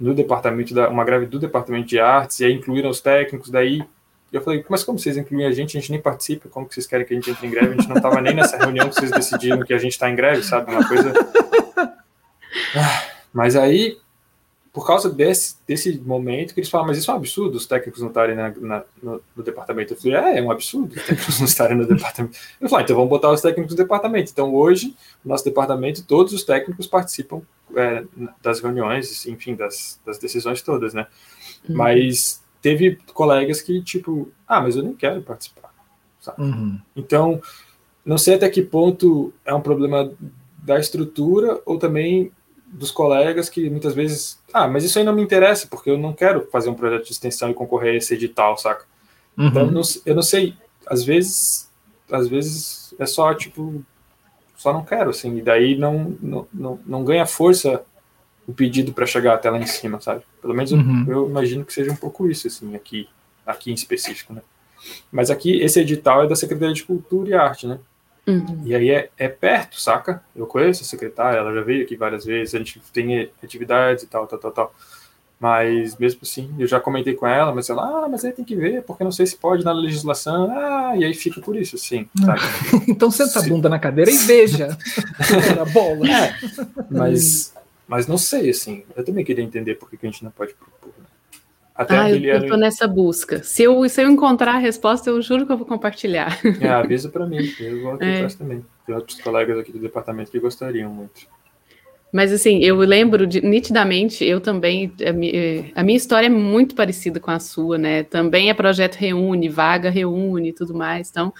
no 0.00 0.14
departamento 0.14 0.74
da 0.74 0.88
uma 0.88 1.04
greve 1.04 1.26
do 1.26 1.38
departamento 1.38 1.86
de 1.86 1.98
artes 2.00 2.40
e 2.40 2.44
aí 2.44 2.52
incluíram 2.52 2.90
os 2.90 3.00
técnicos 3.00 3.50
daí 3.50 3.84
eu 4.32 4.40
falei, 4.40 4.64
mas 4.66 4.82
como 4.82 4.98
vocês 4.98 5.18
incluem 5.18 5.46
a 5.46 5.52
gente? 5.52 5.76
A 5.76 5.80
gente 5.80 5.92
nem 5.92 6.00
participa, 6.00 6.48
como 6.48 6.66
que 6.66 6.72
vocês 6.72 6.86
querem 6.86 7.04
que 7.04 7.12
a 7.12 7.16
gente 7.16 7.30
entre 7.30 7.46
em 7.46 7.50
greve? 7.50 7.68
A 7.68 7.76
gente 7.76 7.88
não 7.88 7.96
estava 7.96 8.18
nem 8.18 8.34
nessa 8.34 8.56
reunião 8.56 8.88
que 8.88 8.94
vocês 8.94 9.10
decidiram 9.10 9.60
que 9.60 9.74
a 9.74 9.78
gente 9.78 9.92
está 9.92 10.08
em 10.08 10.16
greve, 10.16 10.42
sabe? 10.42 10.72
Uma 10.72 10.86
coisa. 10.86 11.12
Ah, 12.74 13.02
mas 13.32 13.54
aí, 13.54 13.98
por 14.72 14.86
causa 14.86 15.10
desse, 15.10 15.56
desse 15.66 15.98
momento 15.98 16.54
que 16.54 16.60
eles 16.60 16.70
falam, 16.70 16.86
mas 16.86 16.96
isso 16.96 17.10
é 17.10 17.14
um 17.14 17.18
absurdo, 17.18 17.56
os 17.56 17.66
técnicos 17.66 18.00
não 18.00 18.08
estarem 18.08 18.34
na, 18.34 18.48
na, 18.56 18.84
no, 19.02 19.22
no, 19.36 19.42
departamento. 19.42 19.92
Eu 19.92 19.96
falei, 19.98 20.14
é, 20.16 20.38
é 20.38 20.42
um 20.42 20.50
absurdo 20.50 20.94
os 20.96 21.02
técnicos 21.02 21.38
não 21.38 21.46
estarem 21.46 21.76
no 21.76 21.84
departamento. 21.86 22.38
Eu 22.58 22.68
falei, 22.70 22.82
ah, 22.82 22.84
então 22.84 22.96
vamos 22.96 23.10
botar 23.10 23.30
os 23.30 23.42
técnicos 23.42 23.72
no 23.72 23.76
departamento. 23.76 24.30
Então 24.32 24.54
hoje, 24.54 24.96
no 25.22 25.30
nosso 25.30 25.44
departamento, 25.44 26.04
todos 26.04 26.32
os 26.32 26.42
técnicos 26.42 26.86
participam 26.86 27.42
é, 27.76 28.04
das 28.42 28.60
reuniões, 28.60 29.26
enfim, 29.26 29.54
das, 29.54 30.00
das 30.06 30.18
decisões 30.18 30.62
todas, 30.62 30.94
né? 30.94 31.06
Uhum. 31.68 31.76
Mas 31.76 32.42
teve 32.62 32.98
colegas 33.12 33.60
que, 33.60 33.82
tipo, 33.82 34.32
ah, 34.48 34.62
mas 34.62 34.74
eu 34.74 34.82
nem 34.82 34.94
quero 34.94 35.20
participar. 35.20 35.70
Uhum. 36.38 36.80
Então, 36.96 37.42
não 38.04 38.16
sei 38.16 38.36
até 38.36 38.48
que 38.48 38.62
ponto 38.62 39.34
é 39.44 39.52
um 39.52 39.60
problema 39.60 40.10
da 40.62 40.78
estrutura 40.78 41.60
ou 41.66 41.78
também 41.78 42.32
dos 42.72 42.90
colegas 42.90 43.50
que 43.50 43.68
muitas 43.68 43.94
vezes, 43.94 44.40
ah, 44.52 44.66
mas 44.66 44.82
isso 44.82 44.98
aí 44.98 45.04
não 45.04 45.12
me 45.12 45.22
interessa, 45.22 45.66
porque 45.66 45.90
eu 45.90 45.98
não 45.98 46.14
quero 46.14 46.48
fazer 46.50 46.70
um 46.70 46.74
projeto 46.74 47.04
de 47.04 47.12
extensão 47.12 47.50
e 47.50 47.54
concorrer 47.54 47.92
a 47.92 47.96
esse 47.96 48.14
edital, 48.14 48.56
saca? 48.56 48.86
Uhum. 49.36 49.48
Então, 49.48 49.66
eu 49.66 49.70
não, 49.70 49.82
eu 50.06 50.14
não 50.14 50.22
sei, 50.22 50.54
às 50.86 51.04
vezes, 51.04 51.70
às 52.10 52.26
vezes 52.28 52.94
é 52.98 53.04
só, 53.04 53.34
tipo, 53.34 53.84
só 54.56 54.72
não 54.72 54.84
quero, 54.84 55.10
assim, 55.10 55.36
e 55.36 55.42
daí 55.42 55.76
não, 55.76 56.16
não, 56.20 56.48
não, 56.52 56.80
não 56.86 57.04
ganha 57.04 57.26
força 57.26 57.84
o 58.46 58.52
pedido 58.52 58.92
para 58.92 59.06
chegar 59.06 59.34
até 59.34 59.50
lá 59.50 59.58
em 59.58 59.66
cima, 59.66 60.00
sabe? 60.00 60.22
Pelo 60.40 60.54
menos 60.54 60.72
uhum. 60.72 61.04
eu, 61.06 61.12
eu, 61.12 61.28
imagino 61.28 61.64
que 61.64 61.72
seja 61.72 61.92
um 61.92 61.96
pouco 61.96 62.28
isso, 62.28 62.46
assim, 62.46 62.74
aqui, 62.74 63.08
aqui 63.46 63.70
em 63.70 63.74
específico, 63.74 64.32
né? 64.32 64.40
Mas 65.12 65.30
aqui, 65.30 65.60
esse 65.60 65.78
edital 65.78 66.24
é 66.24 66.26
da 66.26 66.34
Secretaria 66.34 66.74
de 66.74 66.84
Cultura 66.84 67.28
e 67.28 67.34
Arte, 67.34 67.66
né? 67.66 67.78
Uhum. 68.26 68.62
E 68.64 68.74
aí 68.74 68.90
é, 68.90 69.10
é 69.18 69.28
perto, 69.28 69.80
saca? 69.80 70.22
Eu 70.34 70.46
conheço 70.46 70.82
a 70.82 70.86
secretária, 70.86 71.38
ela 71.38 71.52
já 71.52 71.62
veio 71.62 71.84
aqui 71.84 71.96
várias 71.96 72.24
vezes, 72.24 72.54
a 72.54 72.58
gente 72.58 72.80
tem 72.92 73.30
atividades 73.42 74.04
e 74.04 74.06
tal, 74.06 74.26
tal, 74.26 74.38
tal, 74.38 74.50
tal. 74.52 74.74
Mas 75.40 75.96
mesmo 75.96 76.20
assim, 76.22 76.54
eu 76.56 76.68
já 76.68 76.78
comentei 76.78 77.14
com 77.14 77.26
ela, 77.26 77.52
mas 77.52 77.68
ela, 77.68 77.82
ah, 77.82 78.08
mas 78.08 78.24
aí 78.24 78.30
tem 78.30 78.44
que 78.44 78.54
ver, 78.54 78.84
porque 78.84 79.02
não 79.02 79.10
sei 79.10 79.26
se 79.26 79.36
pode 79.36 79.64
na 79.64 79.72
legislação. 79.72 80.48
Ah, 80.52 80.96
e 80.96 81.04
aí 81.04 81.12
fica 81.14 81.40
por 81.40 81.56
isso, 81.56 81.74
assim, 81.74 82.08
então 82.86 83.10
senta 83.10 83.40
a 83.40 83.42
bunda 83.42 83.68
na 83.68 83.80
cadeira 83.80 84.08
e 84.08 84.16
veja 84.18 84.68
a 85.60 85.64
bola. 85.64 86.08
É, 86.08 86.38
mas, 86.88 87.52
mas 87.88 88.06
não 88.06 88.16
sei, 88.16 88.50
assim, 88.50 88.84
eu 88.94 89.04
também 89.04 89.24
queria 89.24 89.42
entender 89.42 89.74
por 89.74 89.90
que 89.90 89.98
a 90.00 90.08
gente 90.08 90.22
não 90.22 90.30
pode? 90.30 90.54
Até 91.74 91.98
ah, 91.98 92.10
eu, 92.10 92.22
eu 92.22 92.48
tô 92.48 92.56
nessa 92.56 92.86
busca. 92.86 93.42
Se 93.42 93.62
eu, 93.62 93.88
se 93.88 94.02
eu 94.02 94.10
encontrar 94.10 94.56
a 94.56 94.58
resposta, 94.58 95.08
eu 95.08 95.22
juro 95.22 95.46
que 95.46 95.52
eu 95.52 95.56
vou 95.56 95.66
compartilhar. 95.66 96.38
É, 96.60 96.68
avisa 96.68 97.08
para 97.08 97.26
mim, 97.26 97.50
eu 97.58 97.82
vou 97.82 97.92
aqui 97.94 98.04
é. 98.04 98.26
também. 98.28 98.64
Tem 98.86 98.94
outros 98.94 99.20
colegas 99.20 99.58
aqui 99.58 99.72
do 99.72 99.78
departamento 99.78 100.30
que 100.30 100.38
gostariam 100.38 100.90
muito. 100.90 101.26
Mas 102.12 102.30
assim, 102.30 102.58
eu 102.58 102.76
lembro 102.76 103.26
de, 103.26 103.40
nitidamente, 103.40 104.22
eu 104.22 104.38
também, 104.38 104.92
a, 105.74 105.80
a, 105.80 105.82
minha 105.82 105.96
história 105.96 106.26
é 106.26 106.30
muito 106.30 106.74
parecida 106.74 107.18
com 107.18 107.30
a 107.30 107.40
sua, 107.40 107.78
né? 107.78 108.02
Também 108.02 108.50
é 108.50 108.54
projeto 108.54 108.96
reúne, 108.96 109.48
vaga 109.48 109.88
reúne 109.88 110.50
e 110.50 110.52
tudo 110.52 110.74
mais. 110.74 111.08
Então, 111.08 111.32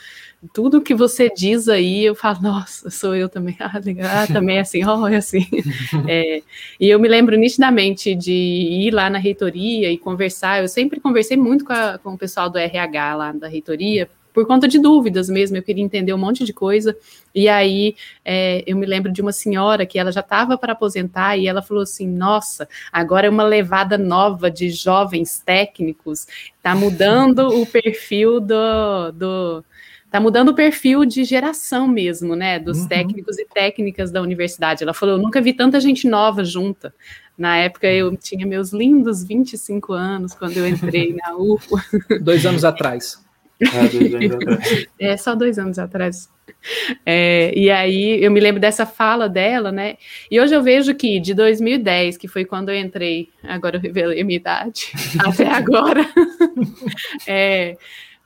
tudo 0.51 0.81
que 0.81 0.95
você 0.95 1.29
diz 1.29 1.69
aí, 1.69 2.03
eu 2.07 2.15
falo, 2.15 2.41
nossa, 2.41 2.89
sou 2.89 3.15
eu 3.15 3.29
também. 3.29 3.55
Ah, 3.61 3.81
legal. 3.85 4.11
Ah, 4.11 4.27
também 4.27 4.57
é 4.57 4.61
assim, 4.61 4.83
oh, 4.89 5.07
é 5.07 5.17
assim. 5.17 5.47
É, 6.09 6.43
e 6.81 6.89
eu 6.89 6.99
me 6.99 7.07
lembro 7.07 7.37
nitidamente 7.37 8.15
de 8.15 8.33
ir 8.33 8.93
lá 8.93 9.11
na 9.11 9.19
reitoria 9.19 9.91
e 9.93 9.99
conversar. 9.99 10.63
Eu 10.63 10.69
sempre 10.69 11.01
conversei 11.01 11.37
muito 11.37 11.65
com, 11.67 11.73
a, 11.73 11.99
com 11.99 12.15
o 12.15 12.19
pessoal 12.19 12.49
do 12.49 12.59
RH 12.59 13.15
lá 13.15 13.33
da 13.33 13.47
reitoria, 13.47 14.09
por 14.33 14.47
conta 14.47 14.67
de 14.67 14.79
dúvidas 14.79 15.29
mesmo, 15.29 15.57
eu 15.57 15.63
queria 15.63 15.85
entender 15.85 16.13
um 16.13 16.19
monte 16.19 16.45
de 16.45 16.53
coisa. 16.53 16.97
E 17.35 17.49
aí 17.49 17.95
é, 18.25 18.63
eu 18.67 18.77
me 18.77 18.87
lembro 18.87 19.13
de 19.13 19.21
uma 19.21 19.33
senhora 19.33 19.87
que 19.87 19.99
ela 19.99 20.13
já 20.13 20.21
estava 20.21 20.57
para 20.57 20.73
aposentar 20.73 21.37
e 21.37 21.47
ela 21.47 21.63
falou 21.63 21.83
assim: 21.83 22.07
Nossa, 22.07 22.69
agora 22.93 23.27
é 23.27 23.31
uma 23.31 23.45
levada 23.45 23.99
nova 23.99 24.51
de 24.51 24.71
jovens 24.71 25.43
técnicos, 25.45 26.27
está 26.57 26.75
mudando 26.75 27.49
o 27.49 27.67
perfil 27.67 28.41
do, 28.41 29.13
do 29.13 29.65
tá 30.11 30.21
mudando 30.21 30.51
o 30.51 30.55
perfil 30.55 31.07
de 31.07 31.25
geração 31.25 31.89
mesmo, 31.89 32.37
né, 32.37 32.59
dos 32.59 32.81
uhum. 32.81 32.89
técnicos 32.89 33.39
e 33.39 33.47
técnicas 33.47 34.11
da 34.11 34.21
universidade. 34.21 34.83
Ela 34.83 34.93
falou, 34.93 35.17
eu 35.17 35.23
nunca 35.23 35.41
vi 35.41 35.55
tanta 35.55 35.81
gente 35.81 36.07
nova 36.07 36.45
junta. 36.45 36.95
Na 37.37 37.57
época 37.57 37.87
eu 37.87 38.15
tinha 38.15 38.47
meus 38.47 38.75
lindos 38.75 39.25
25 39.25 39.95
anos 39.95 40.35
quando 40.35 40.59
eu 40.59 40.69
entrei 40.69 41.17
na 41.17 41.35
UFO. 41.35 41.81
Dois 42.21 42.45
anos 42.45 42.63
atrás. 42.63 43.25
É, 43.61 43.89
dois 43.89 44.15
anos 44.15 44.33
atrás. 44.37 44.87
é 44.99 45.17
só 45.17 45.35
dois 45.35 45.59
anos 45.59 45.79
atrás. 45.79 46.31
É, 47.05 47.53
e 47.57 47.71
aí 47.71 48.23
eu 48.23 48.31
me 48.31 48.41
lembro 48.41 48.61
dessa 48.61 48.87
fala 48.87 49.29
dela, 49.29 49.73
né? 49.73 49.97
E 50.31 50.41
hoje 50.41 50.55
eu 50.55 50.63
vejo 50.63 50.95
que 50.95 51.19
de 51.19 51.35
2010, 51.35 52.17
que 52.17 52.29
foi 52.29 52.45
quando 52.45 52.71
eu 52.71 52.77
entrei, 52.77 53.31
agora 53.43 53.77
eu 53.77 53.81
revelei 53.81 54.21
a 54.21 54.25
minha 54.25 54.39
idade, 54.39 54.93
até 55.27 55.49
agora, 55.49 56.05
é, 57.27 57.77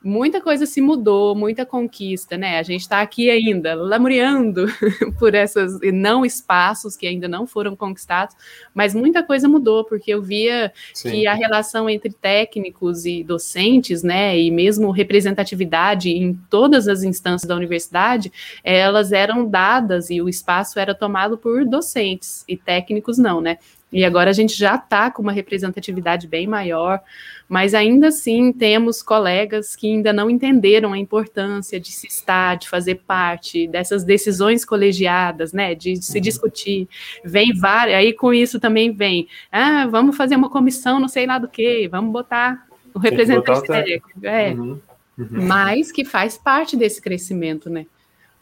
muita 0.03 0.39
coisa 0.39 0.65
se 0.65 0.79
mudou, 0.79 1.35
muita 1.35 1.65
conquista, 1.65 2.37
né? 2.37 2.59
A 2.59 2.63
gente 2.63 2.81
está 2.81 3.01
aqui 3.01 3.29
ainda 3.29 3.73
lamuriando 3.73 4.65
por 5.17 5.33
esses 5.33 5.79
não 5.93 6.25
espaços 6.25 6.95
que 6.95 7.07
ainda 7.07 7.27
não 7.27 7.47
foram 7.47 7.75
conquistados, 7.75 8.35
mas 8.73 8.93
muita 8.93 9.23
coisa 9.23 9.47
mudou, 9.47 9.83
porque 9.83 10.13
eu 10.13 10.21
via 10.21 10.71
Sim. 10.93 11.11
que 11.11 11.27
a 11.27 11.33
relação 11.33 11.89
entre 11.89 12.11
técnicos 12.11 13.05
e 13.05 13.23
docentes, 13.23 14.03
né, 14.03 14.37
e 14.39 14.51
mesmo 14.51 14.91
representatividade 14.91 16.09
em 16.09 16.33
todas 16.49 16.87
as 16.87 17.03
instâncias 17.03 17.47
da 17.47 17.55
universidade, 17.55 18.31
elas 18.63 19.11
eram 19.11 19.47
dadas 19.47 20.09
e 20.09 20.21
o 20.21 20.29
espaço 20.29 20.79
era 20.79 20.93
tomado 20.93 21.37
por 21.37 21.65
docentes 21.65 22.43
e 22.47 22.55
técnicos 22.55 23.17
não, 23.17 23.41
né? 23.41 23.57
E 23.91 24.03
agora 24.03 24.29
a 24.29 24.33
gente 24.33 24.53
já 24.53 24.75
está 24.75 25.09
com 25.09 25.21
uma 25.21 25.31
representatividade 25.31 26.27
bem 26.27 26.45
maior, 26.45 26.99
mas 27.47 27.73
ainda 27.73 28.09
assim 28.09 28.51
temos 28.51 29.01
colegas 29.01 29.77
que 29.77 29.87
ainda 29.87 30.11
não 30.11 30.29
entenderam 30.29 30.91
a 30.91 30.97
importância 30.97 31.79
de 31.79 31.91
se 31.91 32.05
estar, 32.05 32.57
de 32.57 32.67
fazer 32.67 32.95
parte 33.07 33.65
dessas 33.65 34.03
decisões 34.03 34.65
colegiadas, 34.65 35.53
né, 35.53 35.73
de, 35.73 35.95
se 36.03 36.17
uhum. 36.17 36.21
discutir. 36.21 36.89
Vem 37.23 37.53
várias, 37.53 37.97
aí 37.97 38.11
com 38.11 38.33
isso 38.33 38.59
também 38.59 38.91
vem, 38.91 39.27
ah, 39.49 39.87
vamos 39.87 40.17
fazer 40.17 40.35
uma 40.35 40.49
comissão, 40.49 40.99
não 40.99 41.07
sei 41.07 41.25
lá 41.25 41.37
do 41.37 41.47
que, 41.47 41.87
vamos 41.87 42.11
botar 42.11 42.67
o 42.93 42.99
representante 42.99 43.67
técnico, 43.67 44.09
é, 44.23 44.49
uhum. 44.51 44.81
Uhum. 45.17 45.47
mas 45.47 45.93
que 45.93 46.03
faz 46.03 46.37
parte 46.37 46.75
desse 46.75 47.01
crescimento, 47.01 47.69
né. 47.69 47.85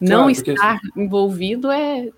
Não 0.02 0.24
claro, 0.24 0.32
estar 0.32 0.80
envolvido 0.96 1.72
é 1.72 2.10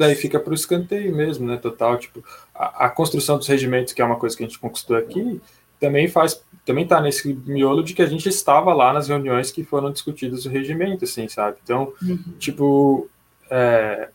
daí 0.00 0.14
fica 0.14 0.40
para 0.40 0.50
o 0.50 0.54
escanteio 0.54 1.14
mesmo, 1.14 1.46
né? 1.46 1.58
Total, 1.58 1.98
tipo, 1.98 2.24
a, 2.54 2.86
a, 2.86 2.88
construção 2.88 3.36
dos 3.36 3.46
regimentos, 3.46 3.92
que 3.92 4.00
é 4.00 4.04
uma 4.04 4.16
coisa 4.16 4.34
que 4.34 4.42
a 4.42 4.46
gente 4.46 4.58
conquistou 4.58 4.96
aqui, 4.96 5.38
também 5.78 6.08
faz, 6.08 6.42
também 6.64 6.86
tá 6.86 7.02
nesse 7.02 7.34
miolo 7.46 7.84
de 7.84 7.92
que 7.92 8.00
a 8.00 8.06
gente 8.06 8.26
estava 8.26 8.72
lá 8.72 8.94
nas 8.94 9.08
reuniões 9.08 9.52
que 9.52 9.62
foram 9.62 9.92
discutidas 9.92 10.46
o 10.46 10.48
regimento, 10.48 11.04
assim, 11.04 11.28
sabe? 11.28 11.58
Então, 11.62 11.92
uhum. 12.02 12.18
tipo, 12.38 13.10
é, 13.50 14.08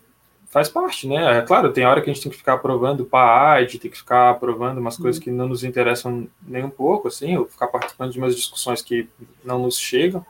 faz 0.48 0.70
parte, 0.70 1.08
né? 1.08 1.38
É 1.38 1.42
claro, 1.44 1.72
tem 1.72 1.86
hora 1.86 2.02
que 2.02 2.10
a 2.10 2.14
gente 2.14 2.24
tem 2.24 2.32
que 2.32 2.38
ficar 2.40 2.54
aprovando 2.54 3.06
PAAD, 3.06 3.78
tem 3.78 3.92
que 3.92 3.98
ficar 3.98 4.32
aprovando 4.32 4.80
umas 4.80 4.96
uhum. 4.96 5.04
coisas 5.04 5.22
que 5.22 5.30
não 5.30 5.48
nos 5.48 5.64
interessam 5.64 6.28
nem 6.48 6.64
um 6.64 6.70
pouco, 6.70 7.10
assim, 7.10 7.38
ou 7.38 7.46
ficar 7.46 7.68
participando 7.68 8.12
de 8.12 8.18
umas 8.18 8.36
discussões 8.36 8.82
que 8.82 9.08
não 9.44 9.60
nos 9.60 9.78
chegam, 9.78 10.26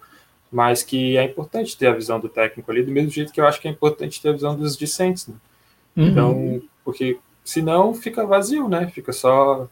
mas 0.56 0.84
que 0.84 1.18
é 1.18 1.23
importante 1.26 1.77
ter 1.77 1.88
a 1.88 1.94
visão 1.94 2.18
do 2.18 2.30
técnico 2.30 2.72
ali, 2.72 2.82
do 2.82 2.90
mesmo 2.90 3.10
jeito 3.10 3.34
que 3.34 3.41
eu 3.41 3.45
acho 3.45 3.60
que 3.60 3.68
é 3.68 3.72
importante 3.72 4.22
ter 4.22 4.30
a 4.30 4.32
visão 4.32 4.56
dos 4.56 4.77
discentes, 4.77 5.27
né? 5.27 5.36
Uhum. 5.98 6.07
Então, 6.07 6.61
porque 6.82 7.19
senão 7.44 7.94
fica 7.94 8.26
vazio, 8.26 8.69
né? 8.69 8.88
Fica 8.88 9.11
só 9.11 9.68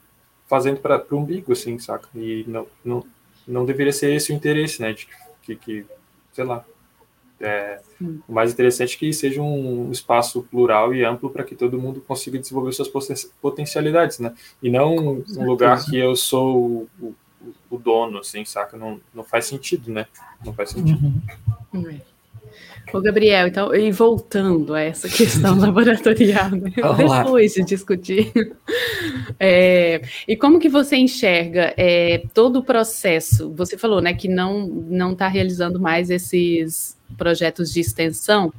fazendo 0.45 0.81
para 0.81 1.01
o 1.09 1.15
umbigo, 1.15 1.53
assim, 1.53 1.79
saca? 1.79 2.09
E 2.13 2.43
não, 2.49 2.67
não, 2.83 3.05
não 3.47 3.65
deveria 3.65 3.93
ser 3.93 4.13
esse 4.13 4.33
o 4.33 4.35
interesse, 4.35 4.81
né? 4.81 4.91
De 4.91 5.07
que, 5.41 5.55
que 5.55 5.85
sei 6.33 6.43
lá. 6.43 6.65
É, 7.39 7.79
o 8.27 8.33
mais 8.33 8.51
interessante 8.51 8.97
é 8.97 8.99
que 8.99 9.13
seja 9.13 9.41
um 9.41 9.89
espaço 9.89 10.43
plural 10.51 10.93
e 10.93 11.05
amplo 11.05 11.29
para 11.29 11.45
que 11.45 11.55
todo 11.55 11.79
mundo 11.79 12.03
consiga 12.05 12.37
desenvolver 12.37 12.73
suas 12.73 12.91
potencialidades, 13.41 14.19
né? 14.19 14.33
E 14.61 14.69
não 14.69 15.23
um 15.37 15.45
lugar 15.45 15.81
que 15.85 15.97
eu 15.97 16.13
sou 16.13 16.89
o, 17.01 17.15
o, 17.73 17.77
dono, 17.77 18.19
assim, 18.19 18.45
saca? 18.45 18.77
Não, 18.77 18.99
não 19.13 19.23
faz 19.23 19.45
sentido, 19.45 19.91
né? 19.91 20.05
Não 20.45 20.53
faz 20.53 20.69
sentido. 20.69 21.13
Uhum. 21.73 21.89
É. 21.91 22.13
Ô, 22.91 23.01
Gabriel, 23.01 23.47
então, 23.47 23.73
e 23.73 23.91
voltando 23.91 24.73
a 24.73 24.81
essa 24.81 25.07
questão 25.09 25.57
laboratorial, 25.57 26.51
né? 26.51 26.71
depois 26.97 27.53
de 27.53 27.63
discutir, 27.63 28.31
é, 29.39 30.01
e 30.27 30.35
como 30.35 30.59
que 30.59 30.69
você 30.69 30.97
enxerga 30.97 31.73
é, 31.77 32.23
todo 32.33 32.59
o 32.59 32.63
processo? 32.63 33.51
Você 33.55 33.77
falou, 33.77 34.01
né, 34.01 34.13
que 34.13 34.27
não 34.27 34.67
não 34.67 35.13
está 35.13 35.27
realizando 35.27 35.79
mais 35.79 36.09
esses 36.09 36.97
projetos 37.17 37.71
de 37.71 37.79
extensão, 37.79 38.53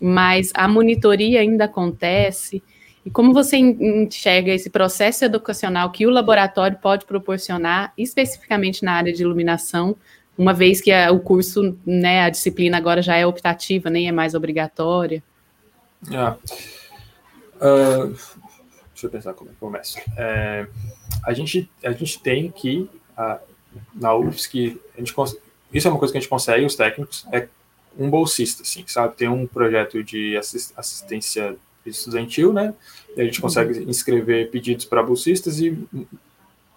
mas 0.00 0.50
a 0.54 0.66
monitoria 0.66 1.40
ainda 1.40 1.64
acontece. 1.66 2.62
E 3.06 3.10
como 3.10 3.32
você 3.32 3.56
enxerga 3.56 4.52
esse 4.52 4.68
processo 4.68 5.24
educacional 5.24 5.92
que 5.92 6.04
o 6.08 6.10
laboratório 6.10 6.76
pode 6.76 7.06
proporcionar, 7.06 7.92
especificamente 7.96 8.84
na 8.84 8.94
área 8.94 9.12
de 9.12 9.22
iluminação, 9.22 9.96
uma 10.36 10.52
vez 10.52 10.80
que 10.80 10.90
a, 10.90 11.12
o 11.12 11.20
curso, 11.20 11.78
né, 11.86 12.22
a 12.22 12.30
disciplina 12.30 12.76
agora 12.76 13.00
já 13.00 13.14
é 13.14 13.24
optativa, 13.24 13.88
nem 13.88 14.08
é 14.08 14.12
mais 14.12 14.34
obrigatória? 14.34 15.22
Uh, 17.58 18.08
deixa 18.90 19.04
eu 19.04 19.10
pensar 19.10 19.34
como 19.34 19.50
é 19.50 19.52
que 19.52 19.60
começa. 19.60 20.00
É, 20.16 20.66
a, 21.24 21.32
gente, 21.32 21.70
a 21.84 21.92
gente 21.92 22.20
tem 22.20 22.50
que, 22.50 22.90
a, 23.16 23.38
na 23.94 24.16
UFSC, 24.16 24.80
a 24.96 24.98
gente, 24.98 25.14
isso 25.72 25.86
é 25.86 25.90
uma 25.92 25.98
coisa 25.98 26.10
que 26.10 26.18
a 26.18 26.20
gente 26.20 26.28
consegue, 26.28 26.66
os 26.66 26.74
técnicos, 26.74 27.24
é 27.30 27.46
um 27.96 28.10
bolsista, 28.10 28.62
assim, 28.62 28.82
sabe? 28.88 29.14
Tem 29.14 29.28
um 29.28 29.46
projeto 29.46 30.02
de 30.02 30.36
assistência 30.36 31.56
estudantil, 31.90 32.52
né? 32.52 32.74
E 33.16 33.20
a 33.20 33.24
gente 33.24 33.40
consegue 33.40 33.78
uhum. 33.78 33.88
inscrever 33.88 34.50
pedidos 34.50 34.84
para 34.84 35.02
bolsistas 35.02 35.60
e 35.60 35.76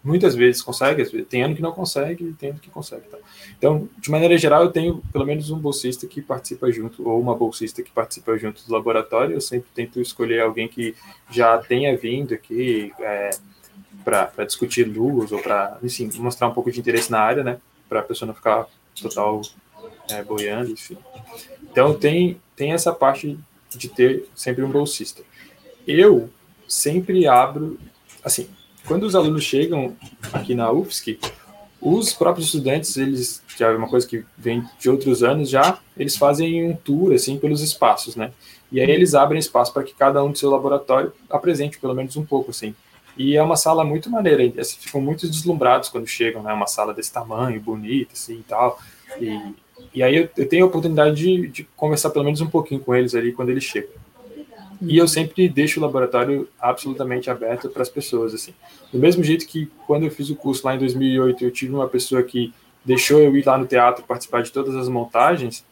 muitas 0.03 0.35
vezes 0.35 0.61
consegue, 0.61 1.05
tem 1.23 1.43
ano 1.43 1.55
que 1.55 1.61
não 1.61 1.71
consegue, 1.71 2.33
tem 2.33 2.51
ano 2.51 2.59
que 2.59 2.69
consegue. 2.69 3.07
Tá? 3.07 3.17
Então, 3.57 3.89
de 3.97 4.09
maneira 4.09 4.37
geral, 4.37 4.63
eu 4.63 4.71
tenho 4.71 5.01
pelo 5.11 5.25
menos 5.25 5.49
um 5.49 5.59
bolsista 5.59 6.07
que 6.07 6.21
participa 6.21 6.71
junto, 6.71 7.07
ou 7.07 7.19
uma 7.19 7.35
bolsista 7.35 7.83
que 7.83 7.91
participa 7.91 8.37
junto 8.37 8.65
do 8.65 8.73
laboratório. 8.73 9.35
Eu 9.35 9.41
sempre 9.41 9.69
tento 9.73 9.99
escolher 10.01 10.41
alguém 10.41 10.67
que 10.67 10.95
já 11.29 11.57
tenha 11.57 11.95
vindo 11.97 12.33
aqui 12.33 12.93
é, 12.99 13.31
para 14.03 14.45
discutir 14.45 14.85
luz, 14.85 15.31
ou 15.31 15.39
para, 15.39 15.77
enfim, 15.83 16.09
mostrar 16.15 16.47
um 16.47 16.53
pouco 16.53 16.71
de 16.71 16.79
interesse 16.79 17.11
na 17.11 17.19
área, 17.19 17.43
né? 17.43 17.59
Para 17.87 17.99
a 17.99 18.03
pessoa 18.03 18.27
não 18.27 18.33
ficar 18.33 18.67
total 19.01 19.41
é, 20.09 20.23
boiando, 20.23 20.71
enfim. 20.71 20.97
Então, 21.63 21.93
tem, 21.93 22.39
tem 22.55 22.73
essa 22.73 22.93
parte 22.93 23.37
de 23.77 23.89
ter 23.89 24.27
sempre 24.35 24.63
um 24.63 24.69
bolsista. 24.69 25.23
Eu 25.87 26.29
sempre 26.67 27.27
abro, 27.27 27.79
assim, 28.23 28.47
quando 28.85 29.03
os 29.03 29.15
alunos 29.15 29.43
chegam 29.43 29.95
aqui 30.33 30.55
na 30.55 30.71
UFSC, 30.71 31.19
os 31.81 32.13
próprios 32.13 32.47
estudantes, 32.47 32.97
eles, 32.97 33.41
já 33.57 33.67
é 33.67 33.75
uma 33.75 33.87
coisa 33.87 34.05
que 34.05 34.25
vem 34.37 34.63
de 34.79 34.89
outros 34.89 35.23
anos 35.23 35.49
já, 35.49 35.79
eles 35.97 36.17
fazem 36.17 36.69
um 36.69 36.75
tour, 36.75 37.13
assim, 37.13 37.37
pelos 37.37 37.61
espaços, 37.61 38.15
né? 38.15 38.31
E 38.71 38.81
aí 38.81 38.91
eles 38.91 39.15
abrem 39.15 39.39
espaço 39.39 39.73
para 39.73 39.83
que 39.83 39.93
cada 39.93 40.23
um 40.23 40.31
do 40.31 40.37
seu 40.37 40.49
laboratório 40.49 41.13
apresente 41.29 41.79
pelo 41.79 41.95
menos 41.95 42.17
um 42.17 42.25
pouco, 42.25 42.51
assim. 42.51 42.75
E 43.17 43.35
é 43.35 43.41
uma 43.41 43.55
sala 43.55 43.83
muito 43.83 44.09
maneira, 44.09 44.43
eles 44.43 44.73
ficam 44.73 45.01
muito 45.01 45.27
deslumbrados 45.27 45.89
quando 45.89 46.07
chegam, 46.07 46.43
né? 46.43 46.53
Uma 46.53 46.67
sala 46.67 46.93
desse 46.93 47.11
tamanho, 47.11 47.59
bonita, 47.61 48.13
assim, 48.13 48.39
e 48.39 48.43
tal. 48.43 48.79
E, 49.19 49.55
e 49.93 50.03
aí 50.03 50.15
eu, 50.15 50.29
eu 50.37 50.47
tenho 50.47 50.65
a 50.65 50.67
oportunidade 50.67 51.15
de, 51.15 51.47
de 51.47 51.63
conversar 51.75 52.09
pelo 52.11 52.25
menos 52.25 52.41
um 52.41 52.47
pouquinho 52.47 52.81
com 52.81 52.95
eles 52.95 53.15
ali 53.15 53.31
quando 53.31 53.49
eles 53.49 53.63
chegam. 53.63 53.91
E 54.81 54.97
eu 54.97 55.07
sempre 55.07 55.49
deixo 55.49 55.79
o 55.79 55.83
laboratório 55.83 56.47
absolutamente 56.59 57.29
aberto 57.29 57.69
para 57.69 57.81
as 57.81 57.89
pessoas, 57.89 58.33
assim. 58.33 58.53
Do 58.93 58.97
mesmo 58.97 59.21
jeito 59.23 59.45
que 59.45 59.69
quando 59.85 60.03
eu 60.03 60.11
fiz 60.11 60.29
o 60.29 60.35
curso 60.35 60.65
lá 60.65 60.73
em 60.73 60.79
2008, 60.79 61.43
eu 61.43 61.51
tive 61.51 61.73
uma 61.73 61.87
pessoa 61.87 62.23
que 62.23 62.53
deixou 62.85 63.19
eu 63.19 63.35
ir 63.35 63.45
lá 63.45 63.57
no 63.57 63.65
teatro 63.65 64.05
participar 64.05 64.41
de 64.41 64.51
todas 64.51 64.75
as 64.75 64.87
montagens, 64.87 65.65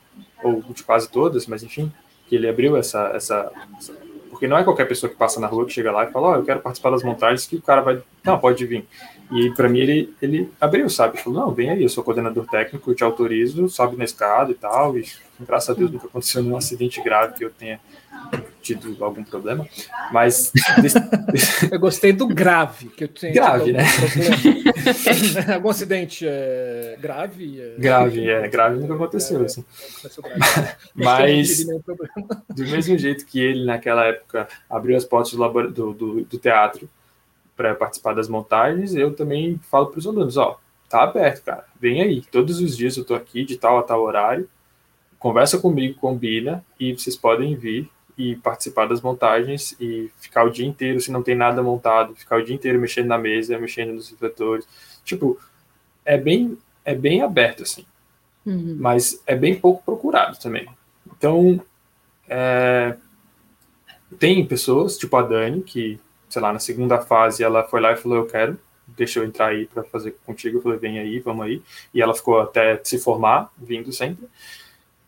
ou 0.43 0.61
de 0.61 0.83
quase 0.83 1.09
todas, 1.09 1.47
mas 1.47 1.63
enfim, 1.63 1.91
que 2.27 2.35
ele 2.35 2.49
abriu 2.49 2.75
essa, 2.75 3.11
essa, 3.13 3.51
essa 3.77 3.93
porque 4.29 4.47
não 4.47 4.57
é 4.57 4.63
qualquer 4.63 4.87
pessoa 4.87 5.09
que 5.09 5.15
passa 5.15 5.39
na 5.39 5.47
rua 5.47 5.65
que 5.65 5.73
chega 5.73 5.91
lá 5.91 6.03
e 6.03 6.11
fala, 6.11 6.27
ó, 6.27 6.31
oh, 6.33 6.35
eu 6.35 6.43
quero 6.43 6.59
participar 6.59 6.91
das 6.91 7.03
montagens, 7.03 7.47
que 7.47 7.55
o 7.55 7.61
cara 7.61 7.81
vai, 7.81 8.01
não, 8.23 8.37
pode 8.37 8.63
vir. 8.65 8.85
E 9.31 9.49
para 9.51 9.67
mim 9.67 9.79
ele, 9.79 10.13
ele 10.21 10.49
abriu, 10.59 10.89
sabe? 10.89 11.21
Falou, 11.21 11.39
não, 11.39 11.53
vem 11.53 11.69
aí, 11.69 11.83
eu 11.83 11.89
sou 11.89 12.03
coordenador 12.03 12.45
técnico, 12.47 12.89
eu 12.89 12.95
te 12.95 13.03
autorizo, 13.03 13.67
sobe 13.67 13.97
na 13.97 14.05
escada 14.05 14.51
e 14.51 14.55
tal, 14.55 14.97
e 14.97 15.05
graças 15.39 15.69
a 15.69 15.73
Deus 15.73 15.91
nunca 15.91 16.07
aconteceu 16.07 16.41
nenhum 16.41 16.55
acidente 16.55 17.01
grave 17.03 17.33
que 17.33 17.43
eu 17.43 17.49
tenha 17.49 17.79
tido 18.61 19.03
algum 19.03 19.23
problema, 19.23 19.67
mas 20.11 20.51
eu 21.71 21.79
gostei 21.79 22.11
do 22.11 22.27
grave 22.27 22.87
que 22.89 23.03
eu 23.03 23.07
tenho 23.07 23.33
grave, 23.33 23.71
né? 23.71 23.83
algum 25.53 25.69
acidente 25.69 26.25
é, 26.27 26.97
grave, 26.99 27.61
é... 27.61 27.75
grave, 27.77 28.29
é 28.29 28.47
grave 28.47 28.79
nunca 28.79 28.95
aconteceu 28.95 29.41
é, 29.41 29.45
assim. 29.45 29.63
mas 30.95 31.65
do 31.65 32.63
mesmo 32.63 32.97
jeito 32.97 33.25
que 33.25 33.39
ele 33.39 33.65
naquela 33.65 34.05
época 34.05 34.47
abriu 34.69 34.97
as 34.97 35.05
portas 35.05 35.33
do, 35.33 35.69
do, 35.69 35.93
do, 35.93 36.21
do 36.25 36.37
teatro 36.37 36.89
para 37.57 37.75
participar 37.75 38.13
das 38.13 38.29
montagens, 38.29 38.95
eu 38.95 39.13
também 39.13 39.59
falo 39.69 39.87
para 39.87 39.99
os 39.99 40.07
alunos, 40.07 40.37
ó, 40.37 40.59
tá 40.87 41.03
aberto, 41.03 41.43
cara, 41.43 41.65
vem 41.79 42.01
aí, 42.01 42.21
todos 42.21 42.61
os 42.61 42.77
dias 42.77 42.95
eu 42.95 43.03
tô 43.03 43.15
aqui 43.15 43.43
de 43.43 43.57
tal 43.57 43.79
a 43.79 43.83
tal 43.83 44.01
horário, 44.03 44.47
conversa 45.19 45.57
comigo, 45.57 45.99
combina 45.99 46.63
e 46.79 46.93
vocês 46.93 47.17
podem 47.17 47.55
vir 47.55 47.89
e 48.17 48.35
participar 48.35 48.87
das 48.87 49.01
montagens 49.01 49.75
e 49.79 50.09
ficar 50.19 50.43
o 50.43 50.49
dia 50.49 50.65
inteiro, 50.65 50.99
se 50.99 51.11
não 51.11 51.21
tem 51.21 51.35
nada 51.35 51.61
montado, 51.61 52.15
ficar 52.15 52.39
o 52.39 52.43
dia 52.43 52.55
inteiro 52.55 52.79
mexendo 52.79 53.07
na 53.07 53.17
mesa, 53.17 53.59
mexendo 53.59 53.93
nos 53.93 54.09
refletores. 54.09 54.67
Tipo, 55.05 55.39
é 56.03 56.17
bem, 56.17 56.57
é 56.83 56.95
bem 56.95 57.21
aberto, 57.21 57.61
assim. 57.61 57.85
Uhum. 58.43 58.75
Mas 58.79 59.21
é 59.27 59.35
bem 59.35 59.53
pouco 59.59 59.83
procurado 59.83 60.39
também. 60.39 60.67
Então, 61.05 61.61
é, 62.27 62.97
tem 64.17 64.43
pessoas, 64.45 64.97
tipo 64.97 65.15
a 65.15 65.21
Dani, 65.21 65.61
que, 65.61 65.99
sei 66.29 66.41
lá, 66.41 66.53
na 66.53 66.59
segunda 66.59 66.99
fase 67.01 67.43
ela 67.43 67.63
foi 67.63 67.79
lá 67.79 67.93
e 67.93 67.97
falou: 67.97 68.17
Eu 68.17 68.25
quero, 68.25 68.59
deixa 68.87 69.19
eu 69.19 69.25
entrar 69.25 69.47
aí 69.47 69.65
para 69.65 69.83
fazer 69.83 70.15
contigo. 70.25 70.57
Eu 70.57 70.61
falei: 70.61 70.79
Vem 70.79 70.99
aí, 70.99 71.19
vamos 71.19 71.45
aí. 71.45 71.61
E 71.93 72.01
ela 72.01 72.13
ficou 72.13 72.39
até 72.39 72.79
se 72.83 72.97
formar, 72.99 73.51
vindo 73.57 73.91
sempre. 73.91 74.27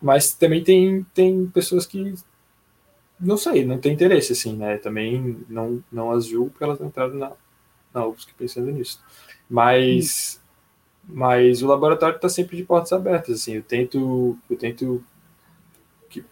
Mas 0.01 0.33
também 0.33 0.63
tem, 0.63 1.05
tem 1.13 1.45
pessoas 1.47 1.85
que 1.85 2.15
não 3.19 3.35
sei, 3.35 3.65
não 3.65 3.77
tem 3.77 3.93
interesse, 3.93 4.31
assim, 4.31 4.55
né? 4.55 4.77
Também 4.77 5.45
não, 5.49 5.83
não 5.91 6.11
as 6.11 6.25
julgo 6.25 6.51
porque 6.51 6.63
elas 6.63 6.79
entraram 6.79 7.15
na, 7.15 7.31
na 7.93 8.05
UFSC 8.05 8.31
pensando 8.37 8.71
nisso. 8.71 9.03
Mas, 9.49 10.41
mas 11.03 11.61
o 11.61 11.67
laboratório 11.67 12.15
está 12.15 12.29
sempre 12.29 12.55
de 12.55 12.63
portas 12.63 12.93
abertas, 12.93 13.41
assim. 13.41 13.55
Eu 13.55 13.63
tento, 13.63 14.37
eu 14.49 14.57
tento 14.57 15.03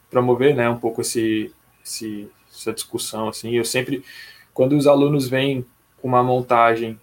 promover, 0.09 0.55
né, 0.55 0.69
um 0.69 0.77
pouco 0.77 1.01
esse, 1.01 1.53
esse, 1.83 2.29
essa 2.49 2.71
discussão, 2.71 3.27
assim. 3.27 3.51
Eu 3.51 3.65
sempre, 3.65 4.03
quando 4.57 4.75
os 4.75 4.87
alunos 4.87 5.29
vêm 5.29 5.63
com 6.01 6.07
uma 6.07 6.23
montagem 6.23 6.99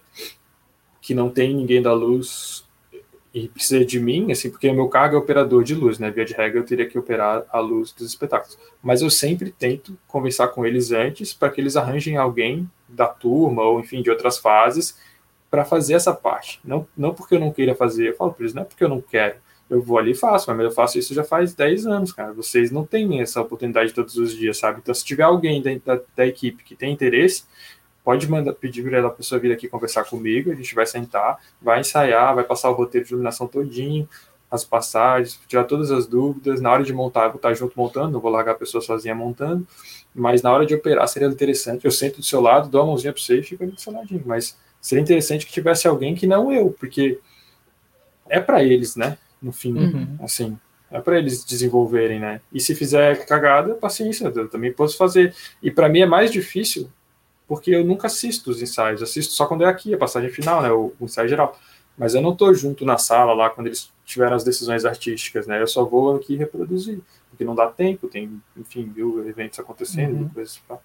que 0.99 1.13
não 1.13 1.29
tem 1.29 1.55
ninguém 1.55 1.81
da 1.81 1.93
luz 1.93 2.65
e 3.33 3.47
precisa 3.47 3.85
de 3.85 3.97
mim, 3.97 4.29
assim, 4.29 4.49
porque 4.49 4.69
meu 4.73 4.89
cargo 4.89 5.15
é 5.15 5.17
operador 5.17 5.63
de 5.63 5.73
luz, 5.73 5.97
né? 5.97 6.11
Via 6.11 6.25
de 6.25 6.33
regra, 6.33 6.59
eu 6.59 6.65
teria 6.65 6.85
que 6.85 6.99
operar 6.99 7.45
a 7.49 7.59
luz 7.59 7.93
dos 7.93 8.09
espetáculos. 8.09 8.59
Mas 8.83 9.01
eu 9.01 9.09
sempre 9.09 9.51
tento 9.51 9.97
conversar 10.05 10.49
com 10.49 10.65
eles 10.65 10.91
antes 10.91 11.33
para 11.33 11.49
que 11.49 11.61
eles 11.61 11.77
arranjem 11.77 12.17
alguém 12.17 12.69
da 12.89 13.07
turma 13.07 13.61
ou, 13.63 13.79
enfim, 13.79 14.01
de 14.01 14.09
outras 14.09 14.37
fases 14.37 14.99
para 15.49 15.63
fazer 15.63 15.93
essa 15.93 16.13
parte. 16.13 16.59
Não, 16.61 16.85
não 16.97 17.13
porque 17.13 17.35
eu 17.35 17.39
não 17.39 17.53
queira 17.53 17.73
fazer, 17.73 18.09
eu 18.09 18.17
falo 18.17 18.33
para 18.33 18.43
eles, 18.43 18.53
não 18.53 18.63
é 18.63 18.65
porque 18.65 18.83
eu 18.83 18.89
não 18.89 18.99
quero. 18.99 19.37
Eu 19.69 19.81
vou 19.81 19.97
ali 19.97 20.11
e 20.11 20.15
faço, 20.15 20.53
mas 20.53 20.59
eu 20.63 20.71
faço 20.71 20.99
isso 20.99 21.13
já 21.13 21.23
faz 21.23 21.53
10 21.53 21.87
anos, 21.87 22.13
cara. 22.13 22.31
Vocês 22.33 22.69
não 22.69 22.85
têm 22.85 23.21
essa 23.21 23.41
oportunidade 23.41 23.93
todos 23.93 24.15
os 24.15 24.35
dias, 24.35 24.57
sabe? 24.57 24.79
Então, 24.81 24.93
se 24.93 25.03
tiver 25.03 25.23
alguém 25.23 25.61
da, 25.61 25.99
da, 26.15 26.25
equipe 26.27 26.63
que 26.63 26.75
tem 26.75 26.93
interesse, 26.93 27.45
pode 28.03 28.29
mandar, 28.29 28.53
pedir 28.53 28.83
para 28.83 29.07
a 29.07 29.09
pessoa 29.09 29.41
vir 29.41 29.51
aqui 29.51 29.67
conversar 29.67 30.03
comigo, 30.03 30.51
a 30.51 30.55
gente 30.55 30.75
vai 30.75 30.85
sentar, 30.85 31.39
vai 31.59 31.79
ensaiar, 31.79 32.35
vai 32.35 32.43
passar 32.43 32.69
o 32.69 32.73
roteiro 32.73 33.07
de 33.07 33.13
iluminação 33.13 33.47
todinho, 33.47 34.07
as 34.51 34.63
passagens, 34.63 35.39
tirar 35.47 35.63
todas 35.63 35.89
as 35.91 36.05
dúvidas. 36.05 36.61
Na 36.61 36.71
hora 36.71 36.83
de 36.83 36.93
montar, 36.93 37.29
vou 37.29 37.37
estar 37.37 37.53
junto 37.55 37.73
montando, 37.75 38.11
não 38.11 38.19
vou 38.19 38.31
largar 38.31 38.51
a 38.51 38.55
pessoa 38.55 38.81
sozinha 38.81 39.15
montando, 39.15 39.67
mas 40.13 40.43
na 40.43 40.51
hora 40.51 40.65
de 40.65 40.75
operar 40.75 41.07
seria 41.07 41.27
interessante. 41.27 41.85
Eu 41.85 41.91
sento 41.91 42.17
do 42.17 42.23
seu 42.23 42.39
lado, 42.39 42.69
dou 42.69 42.81
a 42.81 42.85
mãozinha 42.85 43.11
para 43.11 43.21
você 43.21 43.39
e 43.39 43.43
fico 43.43 43.63
ali 43.63 43.71
do 43.71 43.81
seu 43.81 43.91
ladinho, 43.91 44.23
mas 44.27 44.55
seria 44.79 45.01
interessante 45.01 45.45
que 45.47 45.51
tivesse 45.51 45.87
alguém 45.87 46.13
que 46.13 46.27
não 46.27 46.51
eu, 46.51 46.69
porque 46.69 47.19
é 48.29 48.39
para 48.39 48.63
eles, 48.63 48.95
né? 48.95 49.17
No 49.45 49.51
fim, 49.51 49.77
uhum. 49.77 50.17
assim, 50.21 50.57
é 50.89 50.99
para 50.99 51.19
eles 51.19 51.45
desenvolverem, 51.45 52.19
né? 52.19 52.41
E 52.51 52.59
se 52.59 52.73
fizer 52.73 53.25
cagada, 53.27 53.75
paciência, 53.75 54.31
eu 54.35 54.49
também 54.49 54.73
posso 54.73 54.97
fazer. 54.97 55.35
E 55.61 55.69
para 55.69 55.87
mim 55.87 55.99
é 55.99 56.05
mais 56.05 56.31
difícil 56.31 56.89
porque 57.47 57.71
eu 57.71 57.85
nunca 57.85 58.07
assisto 58.07 58.49
os 58.49 58.59
ensaios, 58.59 59.03
assisto 59.03 59.33
só 59.33 59.45
quando 59.45 59.63
é 59.63 59.67
aqui, 59.67 59.93
a 59.93 59.97
passagem 59.99 60.31
final, 60.31 60.63
né, 60.63 60.71
o, 60.71 60.93
o 60.99 61.05
ensaio 61.05 61.29
geral. 61.29 61.55
Mas 61.95 62.15
eu 62.15 62.21
não 62.21 62.31
estou 62.31 62.51
junto 62.55 62.83
na 62.83 62.97
sala 62.97 63.33
lá 63.33 63.49
quando 63.49 63.67
eles 63.67 63.91
tiveram 64.03 64.35
as 64.35 64.43
decisões 64.43 64.83
artísticas, 64.83 65.47
né? 65.47 65.61
Eu 65.61 65.67
só 65.67 65.85
vou 65.85 66.15
aqui 66.15 66.35
reproduzir, 66.35 66.99
porque 67.29 67.45
não 67.45 67.55
dá 67.55 67.67
tempo, 67.67 68.07
tem, 68.07 68.41
enfim, 68.57 68.91
mil 68.93 69.27
eventos 69.29 69.59
acontecendo, 69.59 70.23
uhum. 70.23 70.29
coisas. 70.29 70.59
Pra... 70.67 70.77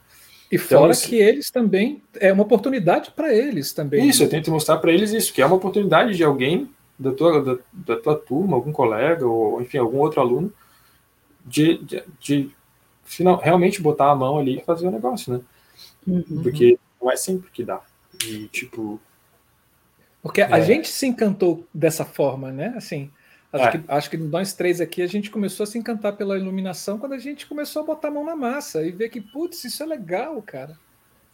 E 0.53 0.57
então, 0.57 0.82
fora 0.82 0.95
que 0.95 1.16
eles 1.16 1.51
também 1.51 2.01
é 2.20 2.32
uma 2.32 2.43
oportunidade 2.43 3.11
para 3.11 3.35
eles 3.35 3.73
também. 3.73 4.07
Isso, 4.09 4.20
né? 4.20 4.27
eu 4.27 4.31
tento 4.31 4.51
mostrar 4.51 4.77
para 4.77 4.93
eles 4.93 5.12
isso, 5.12 5.32
que 5.32 5.43
é 5.43 5.47
uma 5.47 5.57
oportunidade 5.57 6.15
de 6.15 6.23
alguém 6.23 6.69
da 7.01 7.13
tua, 7.13 7.43
da, 7.43 7.59
da, 7.73 7.97
tua 7.97 8.15
turma, 8.15 8.57
algum 8.57 8.73
colega, 8.73 9.27
ou 9.27 9.61
enfim, 9.63 9.79
algum 9.79 9.99
outro 9.99 10.21
aluno, 10.21 10.53
de, 11.47 11.79
de, 11.79 12.05
de 12.21 12.51
final, 13.03 13.39
realmente 13.39 13.81
botar 13.81 14.11
a 14.11 14.15
mão 14.15 14.39
ali 14.39 14.59
e 14.59 14.65
fazer 14.65 14.87
o 14.87 14.91
negócio, 14.91 15.33
né? 15.33 15.41
Uhum. 16.07 16.43
Porque 16.43 16.79
não 17.01 17.11
é 17.11 17.17
sempre 17.17 17.51
que 17.51 17.65
dá. 17.65 17.81
E, 18.27 18.49
tipo. 18.49 19.01
Porque 20.23 20.43
é... 20.43 20.45
a 20.45 20.61
gente 20.61 20.89
se 20.89 21.07
encantou 21.07 21.67
dessa 21.73 22.05
forma, 22.05 22.53
né? 22.53 22.75
Assim, 22.77 23.11
acho, 23.51 23.65
é. 23.65 23.71
que, 23.71 23.85
acho 23.89 24.11
que 24.11 24.17
nós 24.19 24.53
três 24.53 24.79
aqui 24.79 25.01
a 25.01 25.07
gente 25.07 25.31
começou 25.31 25.65
a 25.65 25.67
se 25.67 25.79
encantar 25.79 26.17
pela 26.17 26.39
iluminação 26.39 26.99
quando 26.99 27.15
a 27.15 27.19
gente 27.19 27.47
começou 27.47 27.83
a 27.83 27.87
botar 27.87 28.09
a 28.09 28.11
mão 28.11 28.27
na 28.27 28.37
massa 28.37 28.83
e 28.83 28.93
ver 28.93 29.09
que, 29.09 29.23
putz, 29.23 29.65
isso 29.65 29.83
é 29.83 29.87
legal, 29.87 30.41
cara. 30.43 30.79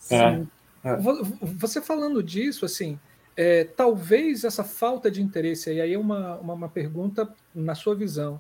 É. 0.09 0.43
é. 0.85 0.97
Você 1.43 1.83
falando 1.83 2.23
disso, 2.23 2.65
assim, 2.65 2.97
é, 3.37 3.65
talvez 3.65 4.45
essa 4.45 4.65
falta 4.65 5.11
de 5.11 5.21
interesse, 5.21 5.73
e 5.73 5.81
aí 5.81 5.93
é 5.93 5.99
uma, 5.99 6.37
uma, 6.37 6.55
uma 6.55 6.69
pergunta 6.69 7.33
na 7.55 7.75
sua 7.75 7.95
visão, 7.95 8.35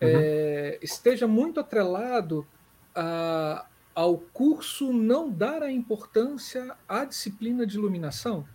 uhum. 0.00 0.08
é, 0.08 0.78
esteja 0.80 1.26
muito 1.26 1.60
atrelado 1.60 2.46
a, 2.94 3.66
ao 3.94 4.16
curso 4.16 4.92
não 4.92 5.30
dar 5.30 5.62
a 5.62 5.70
importância 5.70 6.74
à 6.88 7.04
disciplina 7.04 7.66
de 7.66 7.76
iluminação? 7.76 8.46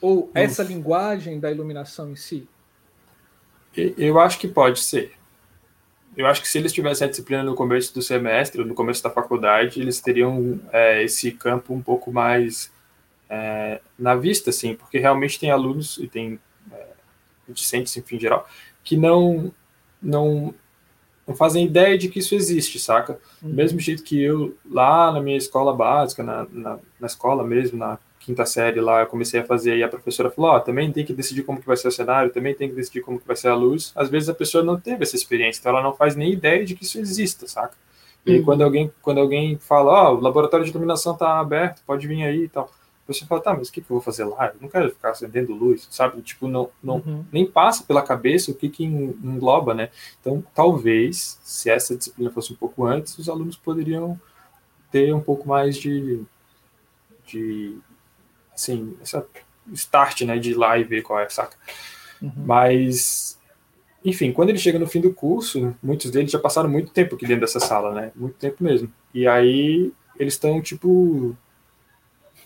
Ou 0.00 0.30
essa 0.34 0.62
linguagem 0.62 1.40
da 1.40 1.50
iluminação 1.50 2.10
em 2.10 2.16
si? 2.16 2.48
Eu 3.74 4.20
acho 4.20 4.38
que 4.38 4.46
pode 4.46 4.80
ser. 4.80 5.12
Eu 6.16 6.26
acho 6.26 6.40
que 6.40 6.48
se 6.48 6.56
eles 6.58 6.72
tivessem 6.72 7.06
a 7.06 7.10
disciplina 7.10 7.42
no 7.42 7.54
começo 7.54 7.92
do 7.92 8.00
semestre, 8.00 8.64
no 8.64 8.74
começo 8.74 9.02
da 9.02 9.10
faculdade, 9.10 9.80
eles 9.80 10.00
teriam 10.00 10.60
é, 10.72 11.02
esse 11.02 11.32
campo 11.32 11.74
um 11.74 11.82
pouco 11.82 12.12
mais 12.12 12.72
é, 13.28 13.80
na 13.98 14.14
vista, 14.14 14.50
assim, 14.50 14.74
porque 14.74 14.98
realmente 14.98 15.38
tem 15.38 15.50
alunos 15.50 15.98
e 15.98 16.06
tem 16.06 16.38
é, 16.72 16.86
discentes, 17.48 17.96
enfim, 17.96 18.16
em 18.16 18.20
geral, 18.20 18.48
que 18.84 18.96
não, 18.96 19.52
não 20.00 20.54
não 21.26 21.34
fazem 21.34 21.66
ideia 21.66 21.98
de 21.98 22.08
que 22.08 22.20
isso 22.20 22.36
existe, 22.36 22.78
saca? 22.78 23.18
Do 23.42 23.48
uhum. 23.48 23.54
mesmo 23.54 23.80
jeito 23.80 24.04
que 24.04 24.22
eu, 24.22 24.56
lá 24.70 25.10
na 25.10 25.20
minha 25.20 25.36
escola 25.36 25.74
básica, 25.74 26.22
na, 26.22 26.46
na, 26.52 26.78
na, 27.00 27.06
escola 27.06 27.42
mesmo, 27.42 27.76
na 27.76 27.98
quinta 28.20 28.46
série 28.46 28.80
lá, 28.80 29.00
eu 29.00 29.06
comecei 29.06 29.40
a 29.40 29.44
fazer 29.44 29.76
e 29.76 29.82
a 29.82 29.88
professora 29.88 30.30
falou, 30.30 30.52
ó, 30.52 30.56
oh, 30.56 30.60
também 30.60 30.92
tem 30.92 31.04
que 31.04 31.12
decidir 31.12 31.42
como 31.42 31.60
que 31.60 31.66
vai 31.66 31.76
ser 31.76 31.88
o 31.88 31.92
cenário, 31.92 32.32
também 32.32 32.54
tem 32.54 32.68
que 32.68 32.76
decidir 32.76 33.00
como 33.00 33.18
que 33.18 33.26
vai 33.26 33.34
ser 33.34 33.48
a 33.48 33.56
luz. 33.56 33.92
Às 33.96 34.08
vezes 34.08 34.28
a 34.28 34.34
pessoa 34.34 34.62
não 34.62 34.78
teve 34.78 35.02
essa 35.02 35.16
experiência, 35.16 35.58
então 35.58 35.72
ela 35.72 35.82
não 35.82 35.94
faz 35.94 36.14
nem 36.14 36.32
ideia 36.32 36.64
de 36.64 36.76
que 36.76 36.84
isso 36.84 36.98
exista, 36.98 37.48
saca? 37.48 37.76
E 38.24 38.38
uhum. 38.38 38.44
quando 38.44 38.62
alguém 38.62 38.92
quando 39.02 39.18
alguém 39.18 39.58
fala, 39.58 39.92
ó, 39.92 40.12
oh, 40.12 40.18
o 40.18 40.20
laboratório 40.20 40.64
de 40.64 40.70
iluminação 40.70 41.16
tá 41.16 41.40
aberto, 41.40 41.82
pode 41.84 42.06
vir 42.06 42.22
aí 42.22 42.44
e 42.44 42.48
tal 42.48 42.70
você 43.06 43.24
fala, 43.24 43.40
tá, 43.40 43.54
mas 43.54 43.68
o 43.68 43.72
que, 43.72 43.80
que 43.80 43.90
eu 43.90 43.96
vou 43.96 44.00
fazer 44.00 44.24
lá? 44.24 44.48
Eu 44.48 44.60
não 44.60 44.68
quero 44.68 44.90
ficar 44.90 45.10
acendendo 45.10 45.54
luz, 45.54 45.86
sabe? 45.90 46.20
Tipo, 46.22 46.48
não, 46.48 46.70
não 46.82 46.96
uhum. 46.96 47.24
nem 47.30 47.46
passa 47.46 47.84
pela 47.84 48.02
cabeça 48.02 48.50
o 48.50 48.54
que, 48.54 48.68
que 48.68 48.84
engloba, 48.84 49.74
né? 49.74 49.90
Então, 50.20 50.44
talvez, 50.52 51.38
se 51.44 51.70
essa 51.70 51.96
disciplina 51.96 52.30
fosse 52.30 52.52
um 52.52 52.56
pouco 52.56 52.84
antes, 52.84 53.16
os 53.16 53.28
alunos 53.28 53.56
poderiam 53.56 54.20
ter 54.90 55.14
um 55.14 55.20
pouco 55.20 55.48
mais 55.48 55.76
de, 55.76 56.22
de 57.26 57.78
assim, 58.52 58.96
essa 59.00 59.24
start, 59.72 60.22
né, 60.22 60.38
de 60.38 60.50
ir 60.50 60.54
lá 60.54 60.78
e 60.78 60.84
ver 60.84 61.02
qual 61.02 61.20
é, 61.20 61.28
saca? 61.28 61.56
Uhum. 62.20 62.32
Mas, 62.44 63.38
enfim, 64.04 64.32
quando 64.32 64.48
ele 64.48 64.58
chega 64.58 64.78
no 64.78 64.86
fim 64.86 65.00
do 65.00 65.12
curso, 65.12 65.76
muitos 65.82 66.10
deles 66.10 66.30
já 66.30 66.38
passaram 66.38 66.68
muito 66.68 66.92
tempo 66.92 67.14
aqui 67.14 67.26
dentro 67.26 67.42
dessa 67.42 67.60
sala, 67.60 67.92
né? 67.92 68.12
Muito 68.16 68.34
tempo 68.34 68.64
mesmo. 68.64 68.92
E 69.14 69.28
aí, 69.28 69.92
eles 70.18 70.34
estão, 70.34 70.60
tipo, 70.60 71.36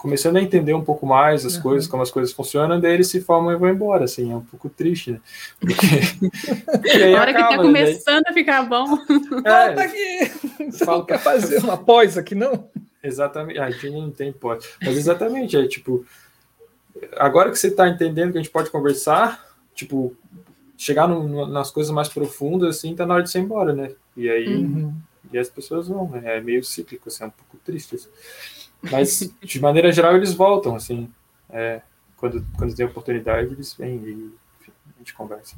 começando 0.00 0.38
a 0.38 0.42
entender 0.42 0.72
um 0.72 0.82
pouco 0.82 1.04
mais 1.04 1.44
as 1.44 1.56
uhum. 1.56 1.62
coisas, 1.62 1.86
como 1.86 2.02
as 2.02 2.10
coisas 2.10 2.32
funcionam, 2.32 2.80
daí 2.80 2.94
eles 2.94 3.08
se 3.08 3.20
formam 3.20 3.52
e 3.52 3.56
vão 3.56 3.68
embora, 3.68 4.04
assim, 4.06 4.32
é 4.32 4.34
um 4.34 4.40
pouco 4.40 4.70
triste, 4.70 5.12
né? 5.12 5.20
Porque, 5.60 5.76
a 7.14 7.20
hora 7.20 7.30
acaba, 7.30 7.48
que 7.48 7.56
tá 7.56 7.62
começando 7.62 8.22
né? 8.22 8.30
a 8.30 8.32
ficar 8.32 8.62
bom. 8.62 8.86
É, 9.44 9.66
Volta 9.66 9.82
aqui! 9.82 10.70
Você 10.70 10.84
não 10.86 11.04
quer 11.04 11.18
fazer 11.18 11.58
uma 11.58 11.76
pós 11.76 12.16
aqui, 12.16 12.34
não? 12.34 12.66
Exatamente, 13.02 13.58
a 13.58 13.70
gente 13.70 13.90
não 13.90 14.10
tem 14.10 14.32
pós. 14.32 14.64
Mas 14.80 14.96
exatamente, 14.96 15.54
é 15.54 15.68
tipo, 15.68 16.06
agora 17.18 17.50
que 17.50 17.58
você 17.58 17.68
está 17.68 17.86
entendendo 17.86 18.32
que 18.32 18.38
a 18.38 18.42
gente 18.42 18.52
pode 18.52 18.70
conversar, 18.70 19.44
tipo, 19.74 20.16
chegar 20.78 21.06
no, 21.06 21.28
no, 21.28 21.46
nas 21.46 21.70
coisas 21.70 21.92
mais 21.92 22.08
profundas, 22.08 22.78
assim, 22.78 22.96
tá 22.96 23.04
na 23.04 23.14
hora 23.14 23.22
de 23.22 23.30
você 23.30 23.38
ir 23.38 23.42
embora, 23.42 23.74
né? 23.74 23.92
E 24.16 24.30
aí, 24.30 24.64
uhum. 24.64 24.94
e 25.30 25.38
as 25.38 25.50
pessoas 25.50 25.88
vão, 25.88 26.08
né? 26.08 26.38
É 26.38 26.40
meio 26.40 26.64
cíclico, 26.64 27.10
assim, 27.10 27.24
é 27.24 27.26
um 27.26 27.30
pouco 27.30 27.58
triste, 27.62 27.96
assim. 27.96 28.08
Mas, 28.82 29.32
de 29.42 29.60
maneira 29.60 29.92
geral, 29.92 30.16
eles 30.16 30.32
voltam, 30.32 30.74
assim. 30.74 31.10
É, 31.50 31.82
quando, 32.16 32.46
quando 32.56 32.74
tem 32.74 32.86
oportunidade, 32.86 33.52
eles 33.52 33.74
vêm 33.74 33.96
e 33.96 34.34
enfim, 34.60 34.72
a 34.94 34.98
gente 34.98 35.14
conversa. 35.14 35.56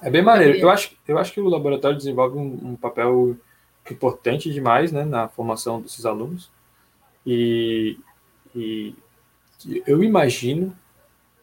É 0.00 0.10
bem 0.10 0.22
maneiro. 0.22 0.58
Eu 0.58 0.70
acho, 0.70 0.96
eu 1.06 1.18
acho 1.18 1.32
que 1.32 1.40
o 1.40 1.48
laboratório 1.48 1.96
desenvolve 1.96 2.38
um, 2.38 2.70
um 2.70 2.76
papel 2.76 3.36
importante 3.90 4.50
demais 4.50 4.92
né, 4.92 5.04
na 5.04 5.28
formação 5.28 5.80
desses 5.80 6.06
alunos. 6.06 6.50
E, 7.26 7.98
e 8.54 8.94
eu 9.86 10.02
imagino 10.02 10.74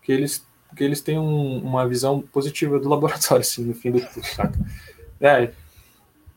que 0.01 0.11
eles, 0.11 0.47
que 0.75 0.83
eles 0.83 1.01
têm 1.01 1.19
um, 1.19 1.59
uma 1.59 1.87
visão 1.87 2.21
positiva 2.21 2.79
do 2.79 2.89
laboratório, 2.89 3.41
assim, 3.41 3.63
no 3.63 3.75
fim 3.75 3.91
do 3.91 4.01
curso, 4.01 4.35
saca? 4.35 4.57
É, 5.19 5.51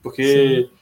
porque 0.02 0.68
Sim 0.68 0.79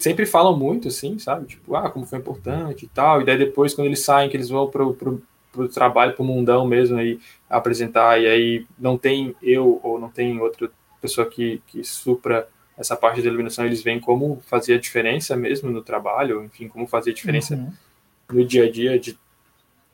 sempre 0.00 0.26
falam 0.26 0.56
muito, 0.56 0.88
assim, 0.88 1.18
sabe? 1.18 1.46
Tipo, 1.46 1.76
ah, 1.76 1.90
como 1.90 2.06
foi 2.06 2.18
importante 2.18 2.86
e 2.86 2.88
tal. 2.88 3.20
E 3.20 3.24
daí 3.24 3.38
depois, 3.38 3.74
quando 3.74 3.86
eles 3.86 4.02
saem, 4.02 4.28
que 4.28 4.36
eles 4.36 4.48
vão 4.48 4.68
pro, 4.68 4.94
pro, 4.94 5.22
pro 5.52 5.68
trabalho, 5.68 6.14
pro 6.14 6.24
mundão 6.24 6.66
mesmo, 6.66 6.98
aí, 6.98 7.20
apresentar, 7.48 8.20
e 8.20 8.26
aí 8.26 8.66
não 8.78 8.96
tem 8.96 9.36
eu 9.42 9.78
ou 9.82 10.00
não 10.00 10.08
tem 10.08 10.40
outra 10.40 10.70
pessoa 11.00 11.28
que, 11.28 11.62
que 11.66 11.84
supra 11.84 12.48
essa 12.76 12.96
parte 12.96 13.20
da 13.20 13.28
iluminação, 13.28 13.66
eles 13.66 13.82
veem 13.82 14.00
como 14.00 14.40
fazer 14.46 14.74
a 14.74 14.78
diferença 14.78 15.36
mesmo 15.36 15.70
no 15.70 15.82
trabalho, 15.82 16.42
enfim, 16.44 16.66
como 16.66 16.86
fazer 16.86 17.10
a 17.10 17.14
diferença 17.14 17.54
uhum. 17.54 17.70
no 18.32 18.44
dia 18.44 18.64
a 18.64 18.70
dia 18.70 18.98
de, 18.98 19.18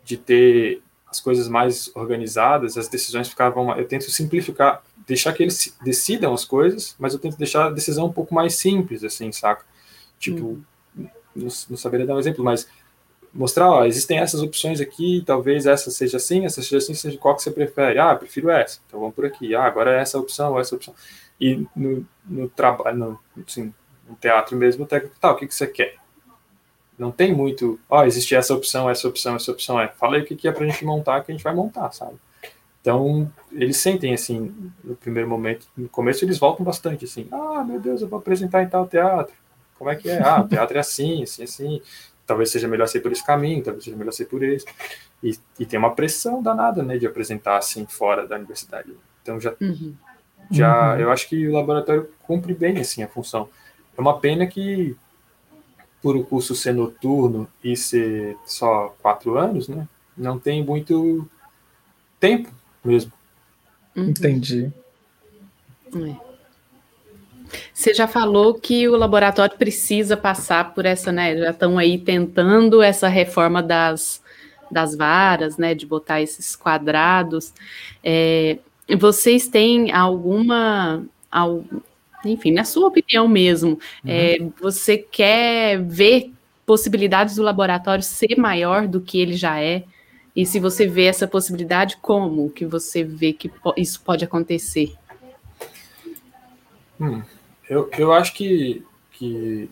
de 0.05 0.17
ter 0.17 0.83
as 1.09 1.21
coisas 1.21 1.49
mais 1.49 1.91
organizadas, 1.97 2.79
as 2.79 2.89
decisões 2.89 3.29
ficavam. 3.29 3.77
Eu 3.77 3.89
tento 3.89 4.09
simplificar, 4.11 4.83
deixar 5.05 5.33
que 5.33 5.43
eles 5.43 5.77
decidam 5.83 6.33
as 6.33 6.45
coisas, 6.45 6.95
mas 6.97 7.13
eu 7.13 7.19
tento 7.19 7.37
deixar 7.37 7.67
a 7.67 7.71
decisão 7.71 8.07
um 8.07 8.13
pouco 8.13 8.33
mais 8.33 8.55
simples, 8.55 9.03
assim, 9.03 9.33
saca? 9.33 9.65
Tipo, 10.19 10.45
uhum. 10.47 10.63
não, 11.35 11.49
não 11.71 11.77
saberia 11.77 12.07
dar 12.07 12.15
um 12.15 12.19
exemplo, 12.19 12.45
mas 12.45 12.69
mostrar, 13.37 13.71
ó, 13.71 13.85
existem 13.85 14.19
essas 14.19 14.43
opções 14.43 14.81
aqui, 14.81 15.23
talvez 15.25 15.67
essa 15.67 15.91
seja 15.91 16.17
assim, 16.17 16.45
essa 16.45 16.63
seja 16.63 16.79
assim, 16.79 16.95
seja 16.95 17.19
qual 17.19 17.37
que 17.37 17.43
você 17.43 17.51
prefere. 17.51 17.99
Ah, 17.99 18.15
prefiro 18.15 18.51
essa, 18.51 18.81
então 18.87 19.01
vamos 19.01 19.15
por 19.15 19.25
aqui. 19.25 19.55
Ah, 19.55 19.65
agora 19.65 19.97
é 19.97 20.01
essa 20.01 20.19
opção, 20.19 20.59
essa 20.59 20.75
opção. 20.75 20.95
E 21.41 21.67
no, 21.77 22.07
no 22.25 22.49
trabalho, 22.49 22.97
no, 22.97 23.21
assim, 23.47 23.73
no 24.09 24.17
teatro 24.17 24.57
mesmo, 24.57 24.85
o 24.85 24.87
técnico, 24.87 25.17
tá, 25.21 25.31
o 25.33 25.37
que, 25.37 25.47
que 25.47 25.55
você 25.55 25.67
quer? 25.67 25.97
Não 26.99 27.11
tem 27.13 27.35
muito, 27.35 27.79
ó, 27.91 28.05
existe 28.05 28.35
essa 28.35 28.55
opção, 28.55 28.89
essa 28.89 29.07
opção, 29.07 29.37
essa 29.37 29.53
opção. 29.53 29.79
É, 29.79 29.89
fala 29.89 30.17
aí 30.17 30.23
o 30.23 30.25
que, 30.25 30.35
que 30.35 30.49
é 30.49 30.53
pra 30.53 30.67
gente 30.67 30.85
montar, 30.85 31.23
que 31.23 31.31
a 31.31 31.35
gente 31.35 31.45
vai 31.45 31.55
montar, 31.55 31.93
sabe? 31.93 32.17
Então, 32.81 33.31
eles 33.53 33.77
sentem, 33.77 34.15
assim, 34.15 34.73
no 34.83 34.95
primeiro 34.95 35.29
momento, 35.29 35.67
no 35.77 35.89
começo 35.89 36.25
eles 36.25 36.39
voltam 36.39 36.65
bastante, 36.65 37.05
assim, 37.05 37.27
ah, 37.33 37.65
meu 37.65 37.81
Deus, 37.81 38.01
eu 38.01 38.09
vou 38.09 38.19
apresentar 38.19 38.63
em 38.63 38.69
tal 38.69 38.87
teatro 38.87 39.35
como 39.79 39.91
é 39.91 39.97
que 39.97 40.09
é? 40.09 40.23
Ah, 40.23 40.41
o 40.41 40.49
teatro 40.49 40.77
é 40.77 40.81
assim, 40.81 41.23
assim, 41.23 41.43
assim. 41.43 41.83
Talvez 42.27 42.51
seja 42.51 42.67
melhor 42.67 42.89
ser 42.89 43.01
por 43.01 43.13
esse 43.13 43.25
caminho, 43.25 43.63
talvez 43.63 43.85
seja 43.85 43.97
melhor 43.97 44.13
ser 44.13 44.25
por 44.27 44.43
esse. 44.43 44.67
E, 45.23 45.39
e 45.59 45.67
tem 45.67 45.79
uma 45.79 45.95
pressão 45.95 46.43
danada, 46.43 46.83
né, 46.83 46.99
de 46.99 47.07
apresentar 47.07 47.59
assim 47.59 47.87
fora 47.87 48.27
da 48.27 48.37
universidade. 48.37 48.93
Então 49.23 49.41
já, 49.41 49.55
uhum. 49.61 49.95
já, 50.51 50.95
uhum. 50.95 51.01
eu 51.01 51.11
acho 51.11 51.29
que 51.29 51.47
o 51.47 51.53
laboratório 51.53 52.11
cumpre 52.23 52.55
bem 52.55 52.79
assim 52.79 53.03
a 53.03 53.09
função. 53.09 53.49
É 53.97 54.01
uma 54.01 54.19
pena 54.19 54.47
que 54.47 54.97
por 56.03 56.17
o 56.17 56.25
curso 56.25 56.55
ser 56.55 56.75
noturno 56.75 57.49
e 57.65 57.77
ser 57.77 58.37
só 58.45 58.95
quatro 59.01 59.39
anos, 59.39 59.69
né, 59.69 59.89
não 60.17 60.39
tem 60.39 60.65
muito 60.65 61.29
tempo 62.21 62.51
mesmo. 62.85 63.13
Uhum. 63.95 64.11
Entendi. 64.11 64.73
É. 65.95 66.26
Você 67.73 67.95
já 67.95 68.07
falou 68.07 68.55
que 68.55 68.89
o 68.89 68.97
laboratório 68.97 69.57
precisa 69.57 70.17
passar 70.17 70.75
por 70.75 70.87
essa, 70.87 71.13
né? 71.13 71.37
Já 71.37 71.51
estão 71.51 71.79
aí 71.79 71.99
tentando 71.99 72.83
essa 72.83 73.09
reforma 73.09 73.63
das, 73.63 74.23
das 74.71 74.95
varas, 74.97 75.57
né? 75.57 75.75
De 75.75 75.87
botar 75.87 76.21
esses 76.21 76.57
quadrados. 76.57 77.53
É, 78.03 78.59
vocês 78.99 79.49
têm 79.49 79.93
alguma. 79.93 81.05
enfim, 82.25 82.53
na 82.53 82.65
sua 82.65 82.89
opinião 82.89 83.27
mesmo, 83.29 83.71
uhum. 83.71 83.79
é, 84.07 84.39
você 84.61 84.99
quer 84.99 85.83
ver 85.83 86.33
possibilidades 86.65 87.37
do 87.37 87.43
laboratório 87.43 88.03
ser 88.03 88.37
maior 88.37 88.89
do 88.89 89.01
que 89.01 89.21
ele 89.21 89.37
já 89.37 89.61
é? 89.61 89.85
E 90.35 90.45
se 90.45 90.61
você 90.61 90.87
vê 90.87 91.05
essa 91.05 91.27
possibilidade, 91.27 91.97
como 91.97 92.51
que 92.51 92.67
você 92.67 93.03
vê 93.03 93.33
que 93.33 93.51
isso 93.79 94.03
pode 94.03 94.23
acontecer? 94.23 94.93
Hum, 97.01 97.23
eu, 97.69 97.89
eu 97.99 98.13
acho 98.13 98.33
que, 98.33 98.85
que 99.13 99.69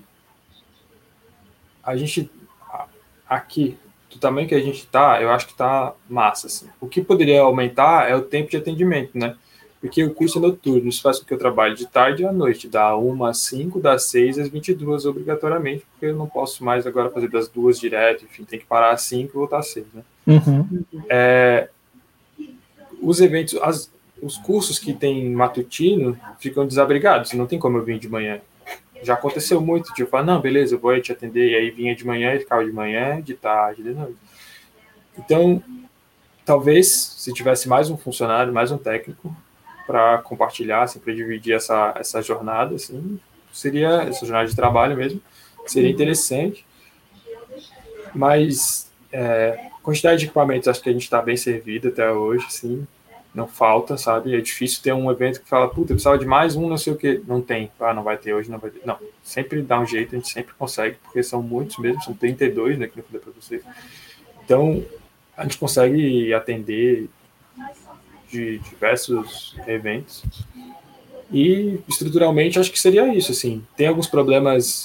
a 1.83 1.97
gente 1.97 2.31
aqui, 3.29 3.77
do 4.11 4.19
tamanho 4.19 4.49
que 4.49 4.55
a 4.55 4.61
gente 4.61 4.87
tá, 4.87 5.21
eu 5.21 5.31
acho 5.31 5.47
que 5.47 5.55
tá 5.55 5.95
massa. 6.09 6.47
Assim. 6.47 6.69
O 6.81 6.87
que 6.87 7.03
poderia 7.03 7.41
aumentar 7.43 8.09
é 8.09 8.15
o 8.15 8.23
tempo 8.23 8.51
de 8.51 8.57
atendimento, 8.57 9.17
né? 9.19 9.37
Porque 9.81 10.03
o 10.03 10.15
curso 10.15 10.39
é 10.39 10.41
noturno, 10.41 10.89
isso 10.89 11.03
faz 11.03 11.19
com 11.19 11.27
que 11.27 11.35
eu 11.35 11.39
trabalhe 11.39 11.75
de 11.75 11.87
tarde 11.87 12.23
e 12.23 12.27
à 12.27 12.33
noite, 12.33 12.67
da 12.69 12.97
1 12.97 13.25
às 13.27 13.39
5, 13.41 13.81
das 13.81 14.05
6 14.05 14.39
às 14.39 14.49
22 14.49 15.05
obrigatoriamente, 15.05 15.85
porque 15.91 16.07
eu 16.07 16.17
não 16.17 16.27
posso 16.27 16.65
mais 16.65 16.87
agora 16.87 17.11
fazer 17.11 17.29
das 17.29 17.49
duas 17.49 17.79
direto, 17.79 18.25
enfim, 18.25 18.45
tem 18.45 18.59
que 18.59 18.65
parar 18.65 18.93
às 18.93 19.03
5 19.03 19.31
e 19.31 19.37
voltar 19.37 19.59
às 19.59 19.69
6, 19.69 19.87
né? 19.93 20.03
Uhum. 20.27 20.85
É, 21.07 21.69
os 23.03 23.21
eventos, 23.21 23.59
as, 23.61 23.93
os 24.25 24.39
cursos 24.39 24.79
que 24.79 24.95
tem 24.95 25.29
matutino 25.31 26.19
ficam 26.39 26.67
desabrigados, 26.67 27.35
não 27.35 27.47
tem 27.47 27.59
como 27.59 27.77
eu 27.77 27.85
vir 27.85 27.99
de 27.99 28.09
manhã. 28.09 28.41
Já 29.03 29.13
aconteceu 29.13 29.61
muito, 29.61 29.93
tipo, 29.93 30.11
falar, 30.11 30.25
não, 30.25 30.41
beleza, 30.41 30.75
eu 30.75 30.79
vou 30.79 30.99
te 30.99 31.13
atender, 31.13 31.51
e 31.51 31.55
aí 31.55 31.71
vinha 31.71 31.95
de 31.95 32.07
manhã 32.07 32.35
e 32.35 32.39
ficava 32.39 32.65
de 32.65 32.73
manhã, 32.73 33.21
de 33.21 33.35
tarde, 33.35 33.83
de 33.83 33.91
noite. 33.91 34.17
Então, 35.19 35.63
talvez, 36.43 36.91
se 37.19 37.35
tivesse 37.35 37.69
mais 37.69 37.91
um 37.91 37.99
funcionário, 37.99 38.51
mais 38.51 38.73
um 38.73 38.79
técnico, 38.79 39.37
para 39.87 40.17
compartilhar, 40.23 40.85
assim, 40.85 40.99
para 40.99 41.13
dividir 41.13 41.55
essa, 41.55 41.93
essa 41.99 42.23
jornada, 42.23 42.77
assim, 42.77 43.21
seria 43.53 44.05
essa 44.09 44.25
jornada 44.25 44.49
de 44.49 44.57
trabalho 44.57 44.97
mesmo, 44.97 45.21
seria 45.67 45.91
interessante. 45.91 46.65
Mas 48.15 48.91
é, 49.13 49.69
quantidade 49.83 50.21
de 50.21 50.25
equipamentos, 50.25 50.67
acho 50.67 50.81
que 50.81 50.89
a 50.89 50.93
gente 50.93 51.03
está 51.03 51.21
bem 51.21 51.37
servido 51.37 51.89
até 51.89 52.11
hoje, 52.11 52.47
sim. 52.49 52.87
Não 53.35 53.49
falta, 53.49 53.97
sabe? 53.97 54.37
É 54.37 54.41
difícil 54.41 54.81
ter 54.81 54.93
um 54.93 55.11
evento 55.11 55.41
que 55.41 55.49
fala, 55.49 55.69
puta, 55.69 55.93
eu 55.93 55.97
precisava 55.97 56.19
de 56.19 56.25
mais 56.25 56.55
um, 56.55 56.69
não 56.69 56.79
sei 56.79 56.93
o 56.93 56.97
que. 56.97 57.21
Não 57.27 57.41
tem. 57.41 57.71
Ah, 57.81 57.93
não 57.93 58.05
vai 58.05 58.17
ter 58.17 58.33
hoje, 58.33 58.51
não 58.51 58.59
vai 58.59 58.71
ter. 58.71 58.81
Não, 58.87 58.97
sempre 59.25 59.61
dá 59.61 59.81
um 59.81 59.87
jeito, 59.87 60.15
a 60.15 60.19
gente 60.19 60.31
sempre 60.31 60.55
consegue, 60.57 60.97
porque 61.03 61.23
são 61.23 61.43
muitos 61.43 61.79
mesmo, 61.79 62.01
são 62.03 62.15
32, 62.15 62.79
né, 62.79 62.87
que 62.87 62.99
eu 62.99 63.05
falei 63.05 63.21
para 63.21 63.33
vocês. 63.33 63.63
Então, 64.45 64.85
a 65.37 65.43
gente 65.43 65.59
consegue 65.59 66.33
atender 66.33 67.09
de 68.31 68.59
diversos 68.59 69.57
eventos. 69.67 70.25
E 71.33 71.81
estruturalmente 71.89 72.59
acho 72.59 72.71
que 72.71 72.79
seria 72.79 73.13
isso, 73.15 73.33
assim. 73.33 73.65
Tem 73.77 73.87
alguns 73.87 74.07
problemas, 74.07 74.85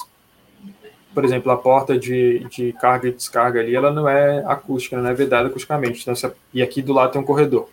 por 1.14 1.24
exemplo, 1.24 1.52
a 1.52 1.56
porta 1.56 1.98
de, 1.98 2.40
de 2.48 2.72
carga 2.74 3.08
e 3.08 3.12
descarga 3.12 3.60
ali, 3.60 3.74
ela 3.74 3.92
não 3.92 4.08
é 4.08 4.42
acústica, 4.46 4.96
não 4.96 5.08
é 5.08 5.14
vedada 5.14 5.48
acusticamente. 5.48 6.00
Então, 6.00 6.32
e 6.52 6.62
aqui 6.62 6.82
do 6.82 6.92
lado 6.92 7.12
tem 7.12 7.20
um 7.20 7.24
corredor. 7.24 7.68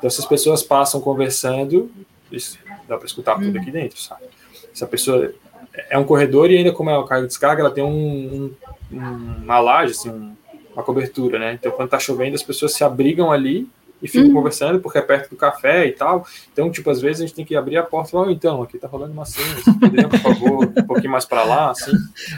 Então, 0.00 0.08
se 0.08 0.18
as 0.18 0.26
pessoas 0.26 0.62
passam 0.62 0.98
conversando, 0.98 1.90
isso, 2.32 2.58
dá 2.88 2.96
para 2.96 3.06
escutar 3.06 3.38
tudo 3.38 3.56
aqui 3.58 3.70
dentro, 3.70 4.00
sabe? 4.00 4.22
Se 4.72 4.82
a 4.82 4.86
pessoa 4.86 5.34
é 5.90 5.98
um 5.98 6.04
corredor 6.04 6.50
e 6.50 6.56
ainda 6.56 6.72
como 6.72 6.88
é 6.88 6.96
uma 6.96 7.06
carga 7.06 7.26
e 7.26 7.28
descarga, 7.28 7.60
ela 7.60 7.70
tem 7.70 7.84
um, 7.84 8.50
um, 8.90 8.98
uma 9.42 9.60
laje, 9.60 9.92
assim, 9.92 10.08
um, 10.08 10.34
uma 10.72 10.82
cobertura, 10.82 11.38
né? 11.38 11.52
Então, 11.52 11.70
quando 11.70 11.90
tá 11.90 11.98
chovendo, 11.98 12.34
as 12.34 12.42
pessoas 12.42 12.72
se 12.72 12.82
abrigam 12.82 13.30
ali 13.30 13.68
e 14.02 14.08
ficam 14.08 14.28
uhum. 14.28 14.34
conversando 14.34 14.80
porque 14.80 14.96
é 14.96 15.02
perto 15.02 15.28
do 15.28 15.36
café 15.36 15.86
e 15.86 15.92
tal. 15.92 16.26
Então, 16.50 16.70
tipo, 16.70 16.88
às 16.88 17.02
vezes 17.02 17.20
a 17.20 17.26
gente 17.26 17.36
tem 17.36 17.44
que 17.44 17.54
abrir 17.54 17.76
a 17.76 17.82
porta 17.82 18.08
e 18.08 18.12
falar, 18.12 18.28
oh, 18.28 18.30
então, 18.30 18.62
aqui 18.62 18.78
tá 18.78 18.88
rolando 18.88 19.12
uma 19.12 19.26
cena, 19.26 19.54
você 19.54 19.72
poderia, 19.74 20.08
por 20.08 20.18
favor, 20.18 20.64
um 20.64 20.86
pouquinho 20.86 21.12
mais 21.12 21.26
para 21.26 21.44
lá, 21.44 21.72
assim. 21.72 21.92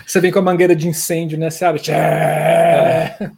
Você 0.05 0.21
vem 0.21 0.33
com 0.33 0.41
a 0.41 0.43
mangueira 0.43 0.75
de 0.75 0.89
incêndio, 0.89 1.39
né? 1.39 1.49
Você 1.49 1.65
abre. 1.65 1.81
É. 1.91 3.31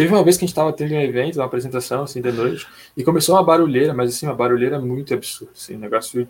Teve 0.00 0.14
uma 0.14 0.24
vez 0.24 0.38
que 0.38 0.44
a 0.44 0.46
gente 0.46 0.52
estava 0.52 0.72
tendo 0.72 0.94
um 0.94 1.00
evento, 1.02 1.36
uma 1.36 1.44
apresentação, 1.44 2.04
assim, 2.04 2.22
de 2.22 2.32
noite, 2.32 2.66
e 2.96 3.04
começou 3.04 3.34
uma 3.34 3.44
barulheira, 3.44 3.92
mas, 3.92 4.08
assim, 4.08 4.24
uma 4.24 4.34
barulheira 4.34 4.80
muito 4.80 5.12
absurda, 5.12 5.52
assim, 5.54 5.76
um 5.76 5.78
negócio 5.78 6.26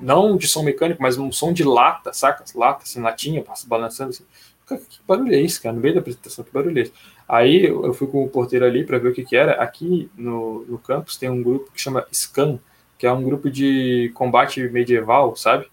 não 0.00 0.36
de 0.36 0.46
som 0.46 0.62
mecânico, 0.62 1.02
mas 1.02 1.18
um 1.18 1.32
som 1.32 1.52
de 1.52 1.64
lata, 1.64 2.12
saca? 2.12 2.44
Lata, 2.54 2.84
assim, 2.84 3.00
latinha, 3.00 3.42
balançando, 3.66 4.10
assim. 4.10 4.24
Que 4.64 4.78
barulho 5.04 5.34
é 5.34 5.40
esse, 5.42 5.60
cara? 5.60 5.74
No 5.74 5.80
meio 5.80 5.94
da 5.94 5.98
apresentação, 5.98 6.44
que 6.44 6.52
barulho 6.52 6.78
é 6.78 6.82
esse? 6.82 6.92
Aí 7.28 7.64
eu 7.64 7.92
fui 7.92 8.06
com 8.06 8.22
o 8.22 8.28
porteiro 8.28 8.64
ali 8.64 8.84
para 8.84 8.98
ver 8.98 9.08
o 9.08 9.12
que, 9.12 9.24
que 9.24 9.34
era. 9.34 9.60
Aqui 9.60 10.08
no, 10.16 10.64
no 10.68 10.78
campus 10.78 11.16
tem 11.16 11.28
um 11.28 11.42
grupo 11.42 11.72
que 11.72 11.80
chama 11.80 12.06
SCAN, 12.12 12.60
que 12.96 13.08
é 13.08 13.12
um 13.12 13.24
grupo 13.24 13.50
de 13.50 14.12
combate 14.14 14.60
medieval, 14.68 15.34
sabe? 15.34 15.66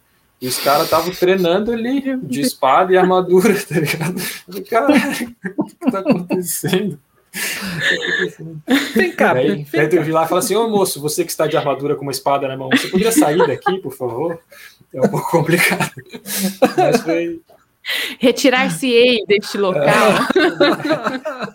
E 0.46 0.48
os 0.48 0.60
caras 0.60 0.84
estavam 0.84 1.12
treinando 1.12 1.72
ali 1.72 2.18
de 2.18 2.42
espada 2.42 2.94
e 2.94 2.98
armadura, 2.98 3.52
tá 3.68 3.80
ligado? 3.80 4.22
Caralho, 4.70 5.36
o 5.58 5.64
que 5.64 5.92
tá 5.92 6.00
acontecendo? 6.00 7.00
Vem 8.94 9.12
cá, 9.12 9.34
aí, 9.34 9.64
vem 9.64 9.82
aí 9.82 9.90
eu 9.92 10.04
vi 10.04 10.12
lá 10.12 10.24
e 10.24 10.28
falei 10.28 10.44
assim: 10.44 10.56
Ô 10.56 10.70
moço, 10.70 11.02
você 11.02 11.26
que 11.26 11.32
está 11.32 11.48
de 11.48 11.58
armadura 11.58 11.96
com 11.96 12.04
uma 12.04 12.12
espada 12.12 12.48
na 12.48 12.56
mão, 12.56 12.70
você 12.70 12.88
poderia 12.90 13.12
sair 13.12 13.40
daqui, 13.40 13.80
por 13.80 13.92
favor? 13.92 14.40
É 14.94 15.02
um 15.02 15.10
pouco 15.10 15.32
complicado. 15.32 15.92
Mas 16.78 17.02
foi, 17.02 17.42
Retirar-se-ei 18.20 19.26
deste 19.26 19.58
local. 19.58 19.84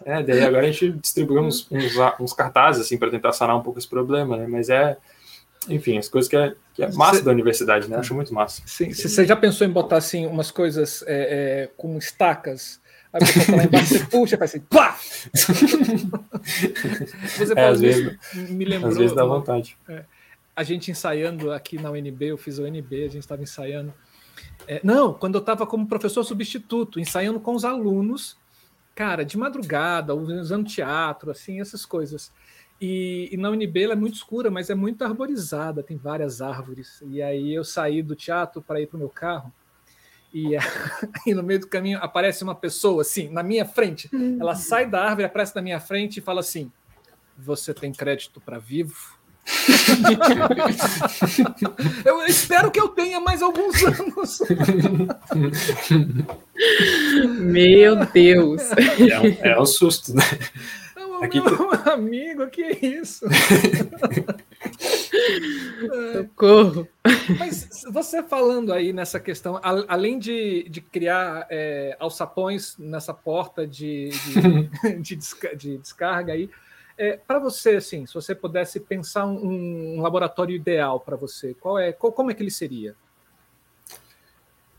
É. 0.04 0.18
é, 0.18 0.22
daí 0.24 0.44
agora 0.44 0.66
a 0.66 0.70
gente 0.72 0.90
distribuiu 0.90 1.42
uns, 1.42 1.64
uns, 1.70 1.92
uns 2.18 2.32
cartazes 2.32 2.84
assim 2.84 2.98
para 2.98 3.10
tentar 3.10 3.32
sanar 3.32 3.56
um 3.56 3.62
pouco 3.62 3.78
esse 3.78 3.88
problema, 3.88 4.36
né? 4.36 4.48
Mas 4.48 4.68
é, 4.68 4.96
enfim, 5.68 5.96
as 5.96 6.08
coisas 6.08 6.28
que 6.28 6.36
é, 6.36 6.54
que 6.86 6.92
é 6.94 6.96
massa 6.96 7.18
Cê... 7.18 7.22
da 7.24 7.30
universidade, 7.30 7.88
né? 7.88 7.96
Acho 7.96 8.14
muito 8.14 8.32
massa. 8.34 8.62
Sim, 8.66 8.92
você 8.92 9.24
já 9.24 9.36
pensou 9.36 9.66
em 9.66 9.70
botar 9.70 9.96
assim 9.96 10.26
umas 10.26 10.50
coisas 10.50 11.02
é, 11.06 11.64
é, 11.64 11.70
com 11.76 11.96
estacas? 11.98 12.80
Aí 13.12 13.20
você 13.20 13.44
tá 13.44 13.56
lá 13.56 13.64
embaixo, 13.64 13.86
você 13.94 14.04
puxa, 14.06 14.38
faz 14.38 14.50
assim, 14.50 14.60
pá! 14.60 14.96
você 17.36 17.52
é, 17.56 17.66
às 17.66 17.80
vezes, 17.80 18.16
me 18.34 18.64
lembrou. 18.64 18.90
Às 18.90 18.98
vezes 18.98 19.16
dá 19.16 19.24
vontade. 19.24 19.76
É, 19.88 20.04
a 20.54 20.62
gente 20.62 20.90
ensaiando 20.90 21.52
aqui 21.52 21.80
na 21.80 21.90
UNB, 21.90 22.26
eu 22.26 22.38
fiz 22.38 22.58
o 22.58 22.62
UNB, 22.62 23.04
a 23.04 23.08
gente 23.08 23.18
estava 23.18 23.42
ensaiando 23.42 23.92
é, 24.66 24.80
não, 24.84 25.12
quando 25.12 25.34
eu 25.34 25.40
estava 25.40 25.66
como 25.66 25.86
professor 25.86 26.22
substituto, 26.24 27.00
ensaiando 27.00 27.40
com 27.40 27.54
os 27.54 27.64
alunos, 27.64 28.36
cara, 28.94 29.24
de 29.24 29.36
madrugada, 29.36 30.14
usando 30.14 30.68
teatro, 30.68 31.30
assim, 31.30 31.60
essas 31.60 31.84
coisas. 31.84 32.32
E, 32.80 33.28
e 33.30 33.36
na 33.36 33.50
UNB 33.50 33.82
ela 33.82 33.92
é 33.92 33.96
muito 33.96 34.14
escura, 34.14 34.50
mas 34.50 34.70
é 34.70 34.74
muito 34.74 35.04
arborizada, 35.04 35.82
tem 35.82 35.98
várias 35.98 36.40
árvores. 36.40 37.02
E 37.06 37.20
aí 37.20 37.54
eu 37.54 37.62
saí 37.62 38.02
do 38.02 38.16
teatro 38.16 38.62
para 38.62 38.80
ir 38.80 38.86
para 38.86 38.96
o 38.96 39.00
meu 39.00 39.10
carro, 39.10 39.52
e 40.32 40.56
aí 41.26 41.34
no 41.34 41.42
meio 41.42 41.60
do 41.60 41.66
caminho 41.66 41.98
aparece 42.00 42.42
uma 42.42 42.54
pessoa, 42.54 43.02
assim, 43.02 43.28
na 43.28 43.42
minha 43.42 43.66
frente. 43.66 44.08
Ela 44.40 44.54
sai 44.54 44.88
da 44.88 45.04
árvore, 45.04 45.24
aparece 45.24 45.54
na 45.54 45.62
minha 45.62 45.80
frente 45.80 46.18
e 46.18 46.22
fala 46.22 46.40
assim: 46.40 46.72
Você 47.36 47.74
tem 47.74 47.92
crédito 47.92 48.40
para 48.40 48.58
vivo? 48.58 49.20
eu 52.04 52.24
espero 52.26 52.70
que 52.70 52.78
eu 52.80 52.88
tenha 52.88 53.20
mais 53.20 53.42
alguns 53.42 53.82
anos. 53.82 54.38
Meu 57.40 58.06
Deus. 58.06 58.62
É 58.70 59.18
um, 59.18 59.36
é 59.42 59.60
um 59.60 59.66
susto, 59.66 60.14
né? 60.14 60.22
Aqui 61.20 61.40
meu 61.40 61.70
amigo, 61.92 62.46
que 62.48 62.62
é 62.64 62.86
isso? 62.86 63.26
Socorro. 66.12 66.88
Mas 67.38 67.68
você 67.90 68.22
falando 68.22 68.72
aí 68.72 68.92
nessa 68.92 69.20
questão, 69.20 69.60
além 69.62 70.18
de, 70.18 70.66
de 70.68 70.80
criar 70.80 71.46
é, 71.50 71.96
alçapões 71.98 72.76
nessa 72.78 73.12
porta 73.12 73.66
de, 73.66 74.10
de, 75.00 75.16
de, 75.56 75.78
descarga 75.78 76.32
aí, 76.32 76.50
é, 76.96 77.16
para 77.16 77.38
você, 77.38 77.76
assim, 77.76 78.06
se 78.06 78.14
você 78.14 78.34
pudesse 78.34 78.80
pensar 78.80 79.26
um, 79.26 79.96
um 79.96 80.02
laboratório 80.02 80.54
ideal 80.54 81.00
para 81.00 81.16
você, 81.16 81.54
qual 81.54 81.78
é, 81.78 81.92
qual, 81.92 82.12
como 82.12 82.30
é 82.30 82.34
que 82.34 82.42
ele 82.42 82.50
seria? 82.50 82.94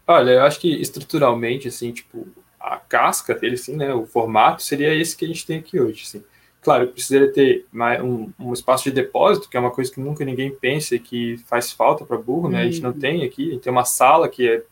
Olha, 0.06 0.32
eu 0.32 0.44
acho 0.44 0.60
que 0.60 0.70
estruturalmente, 0.82 1.68
assim, 1.68 1.92
tipo, 1.92 2.28
a 2.60 2.78
casca 2.78 3.34
dele, 3.34 3.56
assim, 3.56 3.76
né, 3.76 3.94
o 3.94 4.06
formato 4.06 4.62
seria 4.62 4.94
esse 4.94 5.16
que 5.16 5.26
a 5.26 5.28
gente 5.28 5.46
tem 5.46 5.60
aqui 5.60 5.80
hoje, 5.80 6.04
assim. 6.04 6.24
Claro, 6.62 6.90
precisaria 6.90 7.34
ter 7.34 7.66
um, 8.04 8.32
um 8.40 8.54
espaço 8.54 8.84
de 8.84 8.92
depósito, 8.92 9.50
que 9.50 9.58
é 9.58 9.60
uma 9.60 9.72
coisa 9.72 9.92
que 9.92 10.00
nunca 10.00 10.24
ninguém 10.24 10.52
pensa 10.52 10.96
e 10.96 11.00
que 11.00 11.38
faz 11.48 11.72
falta 11.72 12.06
para 12.06 12.18
burro, 12.18 12.50
né? 12.50 12.62
A 12.62 12.66
gente 12.66 12.82
não 12.82 12.92
uhum. 12.92 13.00
tem 13.00 13.24
aqui, 13.24 13.50
a 13.50 13.54
gente 13.54 13.64
tem 13.64 13.72
uma 13.72 13.84
sala 13.84 14.30
que 14.30 14.48
é 14.48 14.64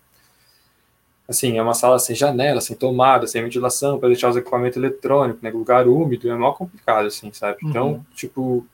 assim, 1.28 1.58
é 1.58 1.62
uma 1.62 1.74
sala 1.74 2.00
sem 2.00 2.16
janela, 2.16 2.62
sem 2.62 2.76
tomada, 2.76 3.28
sem 3.28 3.44
ventilação, 3.44 4.00
para 4.00 4.10
deixar 4.10 4.30
os 4.30 4.36
equipamentos 4.36 4.78
eletrônicos, 4.78 5.42
né? 5.42 5.50
Lugar 5.50 5.88
úmido, 5.88 6.30
é 6.30 6.36
mal 6.36 6.56
complicado, 6.56 7.08
assim, 7.08 7.32
sabe? 7.32 7.58
Então, 7.64 7.88
uhum. 7.88 8.06
tipo, 8.14 8.66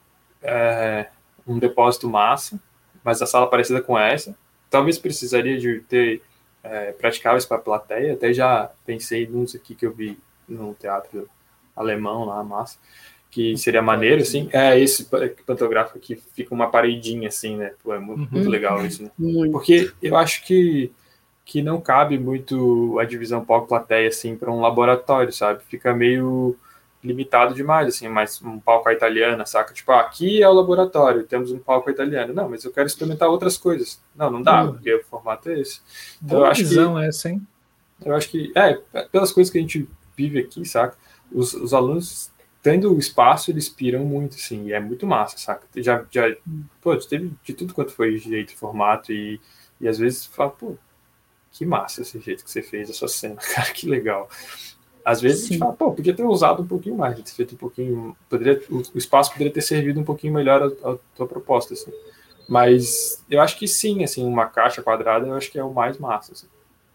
é 0.42 1.08
um 1.48 1.58
depósito 1.58 2.10
massa, 2.10 2.60
mas 3.04 3.22
a 3.22 3.26
sala 3.26 3.48
parecida 3.48 3.82
com 3.82 3.98
essa. 3.98 4.36
Talvez 4.70 4.98
precisaria 4.98 5.58
de 5.58 5.80
ter 5.82 6.22
é, 6.64 6.92
praticáveis 6.92 7.46
para 7.46 7.60
plateia, 7.60 8.14
até 8.14 8.34
já 8.34 8.72
pensei 8.86 9.26
nos 9.26 9.56
aqui 9.56 9.74
que 9.74 9.86
eu 9.86 9.94
vi 9.94 10.18
no 10.48 10.74
teatro 10.74 11.30
alemão 11.76 12.26
lá, 12.26 12.43
massa, 12.43 12.77
que 13.30 13.57
seria 13.57 13.81
maneiro, 13.81 14.22
assim. 14.22 14.49
É 14.52 14.80
esse 14.80 15.10
pantográfico 15.45 15.97
aqui, 15.97 16.15
fica 16.34 16.53
uma 16.53 16.69
paredinha, 16.69 17.27
assim, 17.27 17.57
né? 17.57 17.73
Pô, 17.84 17.93
é 17.93 17.99
muito, 17.99 18.31
muito 18.31 18.45
uhum. 18.45 18.49
legal 18.49 18.85
isso, 18.85 19.03
né? 19.03 19.11
Porque 19.52 19.91
eu 20.02 20.15
acho 20.15 20.45
que 20.45 20.91
que 21.45 21.61
não 21.61 21.80
cabe 21.80 22.18
muito 22.18 22.97
a 22.99 23.06
divisão 23.06 23.45
palco-plateia, 23.45 24.10
assim, 24.10 24.35
para 24.35 24.52
um 24.52 24.60
laboratório, 24.60 25.31
sabe? 25.31 25.64
Fica 25.69 25.93
meio 25.93 26.57
limitado 27.03 27.53
demais, 27.53 27.88
assim, 27.88 28.07
mas 28.07 28.41
um 28.41 28.60
palco 28.60 28.89
à 28.89 28.93
italiana, 28.93 29.45
saca? 29.45 29.72
Tipo, 29.72 29.91
ah, 29.91 30.02
aqui 30.02 30.41
é 30.41 30.49
o 30.49 30.53
laboratório, 30.53 31.23
temos 31.23 31.52
um 31.52 31.60
palco 31.60 31.88
italiano. 31.88 32.34
Não, 32.34 32.49
mas 32.49 32.65
eu 32.65 32.72
quero 32.72 32.88
experimentar 32.88 33.30
outras 33.30 33.57
coisas. 33.57 34.02
Não, 34.15 34.31
não 34.31 34.41
dá, 34.41 34.64
hum. 34.64 34.73
porque 34.73 34.91
o 34.95 35.03
formato 35.03 35.49
é 35.49 35.60
esse. 35.60 35.81
Então, 36.18 36.39
Boa 36.39 36.47
eu 36.47 36.52
acho 36.52 36.61
visão 36.61 36.95
que, 36.95 37.06
essa, 37.06 37.30
hein? 37.30 37.47
Eu 38.03 38.15
acho 38.15 38.30
que, 38.30 38.52
é, 38.56 38.73
pelas 39.11 39.31
coisas 39.31 39.52
que 39.52 39.60
a 39.60 39.61
gente 39.61 39.88
vive 40.18 40.39
aqui, 40.39 40.65
saca? 40.65 40.97
Os, 41.31 41.53
os 41.53 41.73
alunos, 41.73 42.31
tendo 42.61 42.93
o 42.93 42.99
espaço, 42.99 43.52
eles 43.52 43.69
piram 43.69 44.06
muito, 44.06 44.35
assim, 44.35 44.68
e 44.68 44.73
é 44.73 44.80
muito 44.80 45.06
massa, 45.06 45.38
saca? 45.38 45.68
Já, 45.76 46.06
já, 46.10 46.35
pô, 46.81 46.95
teve 46.97 47.31
de 47.43 47.53
tudo 47.53 47.73
quanto 47.73 47.91
foi 47.91 48.18
jeito, 48.18 48.56
formato, 48.56 49.11
e, 49.11 49.39
e 49.80 49.88
às 49.88 49.97
vezes 49.97 50.26
fala, 50.26 50.52
pô, 50.52 50.76
que 51.52 51.65
massa 51.65 52.02
esse 52.02 52.19
jeito 52.19 52.43
que 52.43 52.52
você 52.52 52.61
fez 52.61 52.89
essa 52.89 53.07
cena, 53.07 53.35
cara, 53.53 53.72
que 53.72 53.88
legal. 53.88 54.30
Às 55.03 55.22
vezes 55.22 55.41
Sim. 55.41 55.45
a 55.45 55.49
gente 55.49 55.60
fala, 55.60 55.73
pô, 55.73 55.91
podia 55.91 56.15
ter 56.15 56.23
usado 56.23 56.64
um 56.64 56.68
pouquinho 56.68 56.97
mais, 56.97 57.15
ter 57.18 57.31
feito 57.31 57.53
um 57.53 57.57
pouquinho, 57.57 58.18
poderia, 58.27 58.61
o, 58.69 58.81
o 58.93 58.97
espaço 58.97 59.31
poderia 59.31 59.53
ter 59.53 59.61
servido 59.61 59.99
um 59.99 60.03
pouquinho 60.03 60.34
melhor 60.34 60.64
a, 60.64 60.91
a 60.91 60.97
tua 61.15 61.27
proposta, 61.27 61.73
assim. 61.73 61.91
Mas 62.47 63.23
eu 63.30 63.41
acho 63.41 63.57
que 63.57 63.68
sim, 63.68 64.03
assim, 64.03 64.26
uma 64.26 64.47
caixa 64.47 64.81
quadrada 64.81 65.27
eu 65.27 65.34
acho 65.34 65.52
que 65.52 65.57
é 65.57 65.64
o 65.64 65.73
mais 65.73 65.97
massa, 65.97 66.34
assim. 66.34 66.47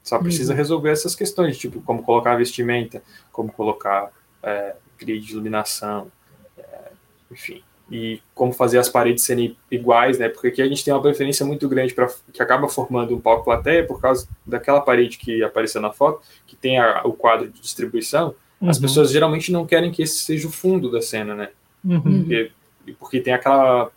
Só 0.02 0.18
precisa 0.18 0.52
uhum. 0.52 0.56
resolver 0.56 0.90
essas 0.90 1.14
questões, 1.14 1.58
tipo, 1.58 1.80
como 1.82 2.02
colocar 2.02 2.36
vestimenta, 2.36 3.02
como 3.30 3.52
colocar 3.52 4.10
é, 4.42 4.74
grid 4.98 5.24
de 5.24 5.32
iluminação, 5.32 6.10
é, 6.58 6.92
enfim, 7.30 7.62
e 7.90 8.20
como 8.34 8.52
fazer 8.52 8.78
as 8.78 8.88
paredes 8.88 9.24
serem 9.24 9.56
iguais, 9.70 10.18
né? 10.18 10.28
Porque 10.28 10.48
aqui 10.48 10.62
a 10.62 10.68
gente 10.68 10.84
tem 10.84 10.94
uma 10.94 11.02
preferência 11.02 11.44
muito 11.44 11.68
grande 11.68 11.92
para 11.92 12.08
que 12.32 12.40
acaba 12.40 12.68
formando 12.68 13.14
um 13.16 13.20
palco 13.20 13.44
plateia 13.44 13.84
por 13.84 14.00
causa 14.00 14.28
daquela 14.46 14.80
parede 14.80 15.18
que 15.18 15.42
apareceu 15.42 15.80
na 15.80 15.90
foto, 15.90 16.22
que 16.46 16.54
tem 16.54 16.78
a, 16.78 17.02
o 17.04 17.12
quadro 17.12 17.48
de 17.48 17.60
distribuição. 17.60 18.34
Uhum. 18.60 18.70
As 18.70 18.78
pessoas 18.78 19.10
geralmente 19.10 19.50
não 19.50 19.66
querem 19.66 19.90
que 19.90 20.02
esse 20.02 20.20
seja 20.20 20.46
o 20.46 20.52
fundo 20.52 20.88
da 20.90 21.02
cena, 21.02 21.34
né? 21.34 21.48
Uhum. 21.84 22.00
Porque, 22.00 22.52
porque 22.98 23.20
tem 23.20 23.32
aquela 23.32 23.90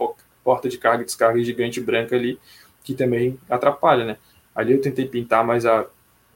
porta 0.43 0.67
de 0.67 0.77
carga 0.79 1.03
e 1.03 1.05
descarga 1.05 1.43
gigante 1.43 1.79
branca 1.79 2.15
ali 2.15 2.39
que 2.83 2.95
também 2.95 3.39
atrapalha, 3.47 4.05
né? 4.05 4.17
Ali 4.55 4.73
eu 4.73 4.81
tentei 4.81 5.05
pintar, 5.05 5.45
mas 5.45 5.67
a, 5.67 5.85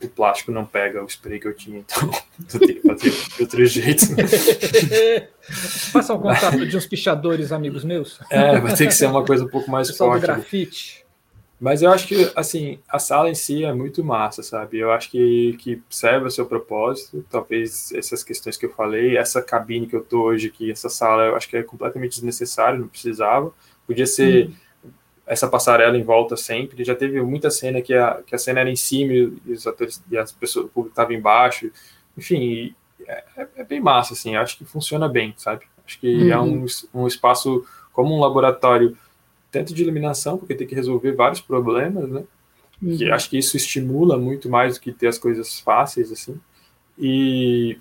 o 0.02 0.08
plástico 0.08 0.52
não 0.52 0.66
pega 0.66 1.04
o 1.04 1.08
spray 1.08 1.40
que 1.40 1.48
eu 1.48 1.56
tinha, 1.56 1.80
então 1.80 2.12
eu 2.54 2.60
tenho 2.60 2.82
que 2.82 2.88
fazer 2.88 3.10
de 3.10 3.42
outro 3.42 3.66
jeito. 3.66 4.06
Passa 5.92 6.14
um 6.14 6.20
contato 6.20 6.66
de 6.66 6.78
uns 6.78 6.86
pichadores 6.86 7.52
amigos 7.52 7.84
meus? 7.84 8.20
É, 8.30 8.60
vai 8.60 8.76
ter 8.76 8.88
que 8.88 8.94
ser 8.94 9.08
uma 9.08 9.26
coisa 9.26 9.46
um 9.46 9.50
pouco 9.50 9.72
mais 9.72 9.90
Pessoal 9.90 10.12
forte. 10.12 10.22
Do 10.22 10.28
grafite. 10.28 11.06
Mas 11.60 11.82
eu 11.82 11.92
acho 11.92 12.08
que, 12.08 12.32
assim, 12.36 12.78
a 12.88 13.00
sala 13.00 13.32
em 13.32 13.34
si 13.34 13.64
é 13.66 13.74
muito 13.74 14.04
massa, 14.04 14.44
sabe? 14.44 14.78
Eu 14.78 14.92
acho 14.92 15.10
que, 15.10 15.58
que 15.58 15.82
serve 15.90 16.28
o 16.28 16.32
seu 16.32 16.46
propósito. 16.46 17.26
Talvez 17.32 17.92
essas 17.94 18.24
questões 18.24 18.56
que 18.58 18.68
eu 18.68 18.70
falei, 18.70 19.18
essa 19.18 19.42
cabine 19.42 19.88
que 19.88 19.96
eu 19.96 20.04
tô 20.04 20.22
hoje 20.22 20.50
aqui, 20.50 20.70
essa 20.70 20.88
sala, 20.88 21.24
eu 21.24 21.36
acho 21.36 21.50
que 21.50 21.58
é 21.58 21.64
completamente 21.64 22.12
desnecessário, 22.12 22.80
não 22.80 22.88
precisava. 22.88 23.52
Podia 23.88 24.06
ser. 24.06 24.50
Hum 24.50 24.67
essa 25.28 25.48
passarela 25.48 25.98
em 25.98 26.04
volta 26.04 26.38
sempre. 26.38 26.84
Já 26.86 26.96
teve 26.96 27.22
muita 27.22 27.52
cena 27.52 27.82
que 27.82 27.94
a, 27.94 28.22
que 28.26 28.34
a 28.34 28.38
cena 28.38 28.62
era 28.62 28.72
em 28.72 28.76
cima 28.78 29.12
e 29.14 29.52
os 29.52 29.68
atores 29.68 30.02
e 30.10 30.18
as 30.18 30.32
pessoas, 30.32 30.66
o 30.66 30.70
público 30.70 30.94
estava 30.94 31.14
embaixo. 31.14 31.70
Enfim, 32.18 32.74
é, 33.06 33.24
é, 33.58 33.64
bem 33.64 33.82
massa, 33.82 34.14
assim. 34.14 34.38
Acho 34.38 34.58
que 34.58 34.66
funciona 34.66 35.08
bem, 35.10 35.34
sabe? 35.38 35.66
Acho 35.86 36.00
que 36.00 36.16
uhum. 36.16 36.32
é 36.32 36.40
um, 36.40 36.66
um 36.94 37.08
espaço 37.08 37.66
como 37.92 38.16
um 38.16 38.20
laboratório, 38.20 38.98
tanto 39.52 39.74
de 39.74 39.84
iluminação, 39.84 40.38
porque 40.38 40.56
tem 40.56 40.66
que 40.66 40.76
resolver 40.76 41.12
vários 41.12 41.42
problemas, 41.42 42.10
né? 42.10 42.24
Uhum. 42.82 42.96
Que 42.96 43.12
acho 43.12 43.30
que 43.30 43.38
isso 43.38 43.58
estimula 43.58 44.18
muito 44.18 44.50
mais 44.50 44.76
do 44.76 44.82
que 44.82 44.94
ter 44.94 45.08
as 45.08 45.18
coisas 45.18 45.60
fáceis, 45.60 46.10
assim. 46.10 46.40
E, 46.98 47.78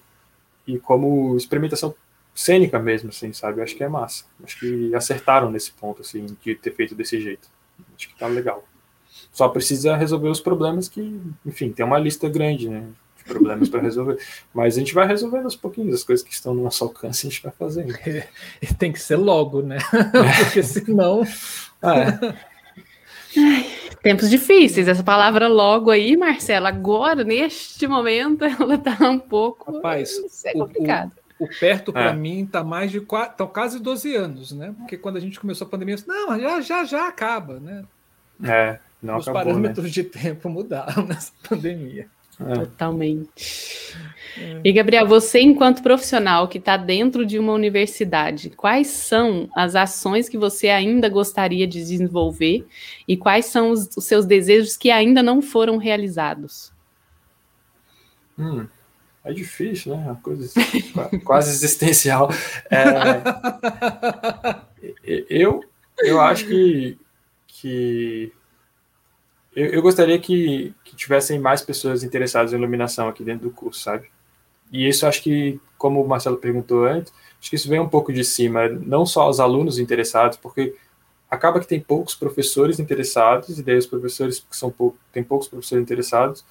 e 0.67 0.79
como 0.81 1.37
experimentação 1.37 1.95
cênica 2.37 2.79
mesmo, 2.79 3.09
assim, 3.09 3.33
sabe? 3.33 3.59
Eu 3.59 3.65
acho 3.65 3.75
que 3.75 3.83
é 3.83 3.89
massa. 3.89 4.25
Acho 4.45 4.61
que 4.61 4.95
acertaram 4.95 5.51
nesse 5.51 5.73
ponto, 5.73 6.03
assim, 6.03 6.27
de 6.43 6.55
ter 6.55 6.73
feito 6.73 6.95
desse 6.95 7.21
jeito. 7.21 7.49
Acho 7.97 8.09
que 8.09 8.19
tá 8.19 8.27
legal. 8.27 8.63
Só 9.33 9.49
precisa 9.49 9.97
resolver 9.97 10.29
os 10.29 10.41
problemas 10.41 10.89
que, 10.89 11.21
enfim, 11.45 11.73
tem 11.73 11.85
uma 11.85 11.99
lista 11.99 12.29
grande, 12.29 12.69
né? 12.69 12.85
De 13.17 13.25
problemas 13.25 13.69
para 13.69 13.81
resolver. 13.81 14.19
Mas 14.53 14.77
a 14.77 14.79
gente 14.79 14.95
vai 14.95 15.07
resolvendo 15.07 15.45
aos 15.45 15.57
pouquinhos, 15.57 15.95
as 15.95 16.05
coisas 16.05 16.25
que 16.25 16.33
estão 16.33 16.55
no 16.55 16.63
nosso 16.63 16.85
alcance 16.85 17.27
a 17.27 17.31
gente 17.31 17.43
vai 17.43 17.53
fazendo. 17.59 17.95
É, 18.07 18.29
tem 18.79 18.93
que 18.93 19.01
ser 19.01 19.17
logo, 19.17 19.63
né? 19.63 19.79
Porque 20.45 20.63
senão. 20.63 21.23
é. 21.83 22.37
Ai, 23.39 23.67
tempos 24.03 24.31
difíceis. 24.31 24.89
Essa 24.89 25.03
palavra 25.03 25.49
logo 25.49 25.91
aí, 25.91 26.17
Marcela, 26.17 26.69
agora, 26.69 27.25
neste 27.25 27.87
momento, 27.87 28.45
ela 28.47 28.79
tá 28.79 28.97
um 29.09 29.19
pouco. 29.19 29.73
Rapaz, 29.73 30.45
é 30.45 30.53
complicado. 30.53 31.13
O, 31.13 31.21
o 31.21 31.26
o 31.39 31.49
perto, 31.49 31.93
para 31.93 32.11
é. 32.11 32.17
mim, 32.17 32.45
está 32.45 32.65
mais 32.65 32.91
de 32.91 33.01
quatro, 33.01 33.37
tá 33.37 33.47
quase 33.47 33.79
12 33.79 34.15
anos, 34.15 34.53
né? 34.53 34.75
Porque 34.79 34.97
quando 34.97 35.17
a 35.17 35.21
gente 35.21 35.39
começou 35.39 35.67
a 35.67 35.71
pandemia, 35.71 35.97
não, 36.07 36.39
já, 36.41 36.61
já, 36.61 36.85
já 36.85 37.09
acaba, 37.09 37.61
né? 37.61 37.85
É, 38.43 38.79
não 39.03 39.19
Os 39.19 39.29
acabou, 39.29 39.45
parâmetros 39.45 39.87
né? 39.87 39.91
de 39.91 40.05
tempo 40.05 40.49
mudaram 40.49 41.05
nessa 41.07 41.33
pandemia. 41.49 42.09
É. 42.39 42.55
Totalmente. 42.55 43.97
É. 44.39 44.61
E, 44.63 44.73
Gabriel, 44.73 45.07
você, 45.07 45.41
enquanto 45.41 45.83
profissional 45.83 46.49
que 46.49 46.59
está 46.59 46.77
dentro 46.77 47.25
de 47.25 47.39
uma 47.39 47.53
universidade, 47.53 48.51
quais 48.51 48.89
são 48.89 49.49
as 49.55 49.75
ações 49.75 50.29
que 50.29 50.37
você 50.37 50.69
ainda 50.69 51.09
gostaria 51.09 51.67
de 51.67 51.79
desenvolver 51.79 52.67
e 53.09 53.17
quais 53.17 53.47
são 53.47 53.71
os, 53.71 53.89
os 53.97 54.05
seus 54.05 54.27
desejos 54.27 54.77
que 54.77 54.91
ainda 54.91 55.23
não 55.23 55.41
foram 55.41 55.79
realizados? 55.79 56.73
Hum, 58.39 58.67
é 59.27 59.33
difícil, 59.33 59.97
né? 59.97 60.05
Uma 60.05 60.17
coisa 60.17 60.49
quase 61.25 61.51
existencial. 61.51 62.31
É, 62.71 63.23
eu, 65.29 65.65
eu 65.99 66.21
acho 66.21 66.47
que, 66.47 66.97
que 67.49 68.33
eu, 69.55 69.67
eu 69.67 69.83
gostaria 69.83 70.17
que, 70.19 70.73
que, 70.85 70.95
tivessem 70.95 71.41
mais 71.41 71.61
pessoas 71.61 72.05
interessadas 72.05 72.53
em 72.53 72.57
iluminação 72.57 73.09
aqui 73.09 73.25
dentro 73.25 73.49
do 73.49 73.55
curso, 73.55 73.81
sabe? 73.81 74.09
E 74.71 74.89
isso 74.89 75.05
acho 75.07 75.21
que, 75.23 75.61
como 75.77 76.01
o 76.01 76.09
Marcelo 76.09 76.37
perguntou 76.37 76.85
antes, 76.85 77.13
acho 77.41 77.51
que 77.51 77.57
isso 77.57 77.69
vem 77.69 77.81
um 77.81 77.89
pouco 77.89 78.13
de 78.13 78.25
cima, 78.25 78.69
não 78.69 79.05
só 79.05 79.29
os 79.29 79.41
alunos 79.41 79.81
interessados, 79.81 80.37
porque 80.37 80.77
acaba 81.29 81.59
que 81.59 81.67
tem 81.67 81.81
poucos 81.81 82.15
professores 82.15 82.79
interessados, 82.79 83.59
e 83.59 83.63
daí 83.63 83.77
os 83.77 83.87
professores 83.87 84.39
que 84.39 84.57
são 84.57 84.71
pouco, 84.71 84.97
tem 85.13 85.25
poucos 85.25 85.49
professores 85.49 85.83
interessados, 85.83 86.45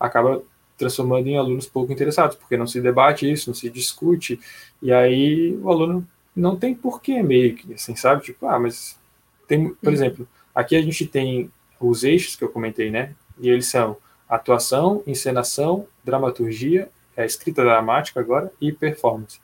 acaba 0.00 0.42
transformando 0.82 1.28
em 1.28 1.36
alunos 1.36 1.66
pouco 1.66 1.92
interessados, 1.92 2.36
porque 2.36 2.56
não 2.56 2.66
se 2.66 2.80
debate 2.80 3.30
isso, 3.30 3.48
não 3.48 3.54
se 3.54 3.70
discute, 3.70 4.40
e 4.82 4.92
aí 4.92 5.56
o 5.62 5.70
aluno 5.70 6.06
não 6.34 6.56
tem 6.56 6.74
porquê 6.74 7.22
meio 7.22 7.54
que, 7.54 7.72
assim, 7.74 7.94
sabe? 7.94 8.22
Tipo, 8.24 8.46
ah, 8.46 8.58
mas 8.58 8.98
tem, 9.46 9.68
por 9.68 9.88
uhum. 9.88 9.92
exemplo, 9.92 10.28
aqui 10.52 10.74
a 10.74 10.82
gente 10.82 11.06
tem 11.06 11.50
os 11.80 12.02
eixos 12.02 12.34
que 12.34 12.42
eu 12.42 12.48
comentei, 12.48 12.90
né? 12.90 13.14
E 13.38 13.48
eles 13.48 13.66
são 13.66 13.96
atuação, 14.28 15.02
encenação, 15.06 15.86
dramaturgia, 16.04 16.90
é, 17.16 17.24
escrita 17.24 17.62
dramática 17.62 18.18
agora 18.18 18.52
e 18.60 18.72
performance. 18.72 19.40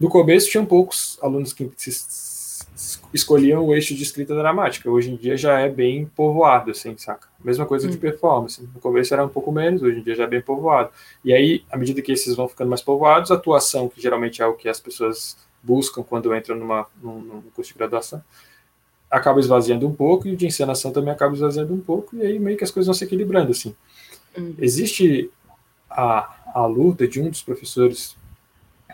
No 0.00 0.08
começo 0.08 0.50
tinham 0.50 0.64
poucos 0.64 1.18
alunos 1.20 1.52
que 1.52 1.70
se 1.76 1.90
escolhiam 3.12 3.66
o 3.66 3.74
eixo 3.74 3.94
de 3.94 4.02
escrita 4.02 4.34
dramática. 4.34 4.90
Hoje 4.90 5.10
em 5.10 5.16
dia 5.16 5.36
já 5.36 5.58
é 5.58 5.68
bem 5.68 6.06
povoado, 6.06 6.70
assim, 6.70 6.96
saca? 6.96 7.28
Mesma 7.42 7.66
coisa 7.66 7.88
hum. 7.88 7.90
de 7.90 7.98
performance. 7.98 8.62
No 8.62 8.80
começo 8.80 9.12
era 9.12 9.24
um 9.24 9.28
pouco 9.28 9.50
menos, 9.50 9.82
hoje 9.82 9.98
em 9.98 10.02
dia 10.02 10.14
já 10.14 10.24
é 10.24 10.26
bem 10.26 10.40
povoado. 10.40 10.90
E 11.24 11.32
aí, 11.32 11.64
à 11.70 11.76
medida 11.76 12.00
que 12.00 12.12
esses 12.12 12.36
vão 12.36 12.48
ficando 12.48 12.68
mais 12.68 12.80
povoados, 12.80 13.30
a 13.30 13.34
atuação, 13.34 13.88
que 13.88 14.00
geralmente 14.00 14.40
é 14.40 14.46
o 14.46 14.54
que 14.54 14.68
as 14.68 14.78
pessoas 14.78 15.36
buscam 15.62 16.02
quando 16.02 16.34
entram 16.34 16.56
numa, 16.56 16.86
num, 17.02 17.20
num 17.20 17.42
curso 17.54 17.72
de 17.72 17.78
graduação, 17.78 18.22
acaba 19.10 19.40
esvaziando 19.40 19.86
um 19.86 19.94
pouco, 19.94 20.28
e 20.28 20.32
o 20.32 20.36
de 20.36 20.46
encenação 20.46 20.92
também 20.92 21.12
acaba 21.12 21.34
esvaziando 21.34 21.74
um 21.74 21.80
pouco, 21.80 22.14
e 22.16 22.22
aí 22.22 22.38
meio 22.38 22.56
que 22.56 22.64
as 22.64 22.70
coisas 22.70 22.86
vão 22.86 22.94
se 22.94 23.04
equilibrando, 23.04 23.50
assim. 23.50 23.74
Hum. 24.36 24.54
Existe 24.58 25.30
a, 25.90 26.36
a 26.54 26.66
luta 26.66 27.08
de 27.08 27.20
um 27.20 27.30
dos 27.30 27.42
professores 27.42 28.17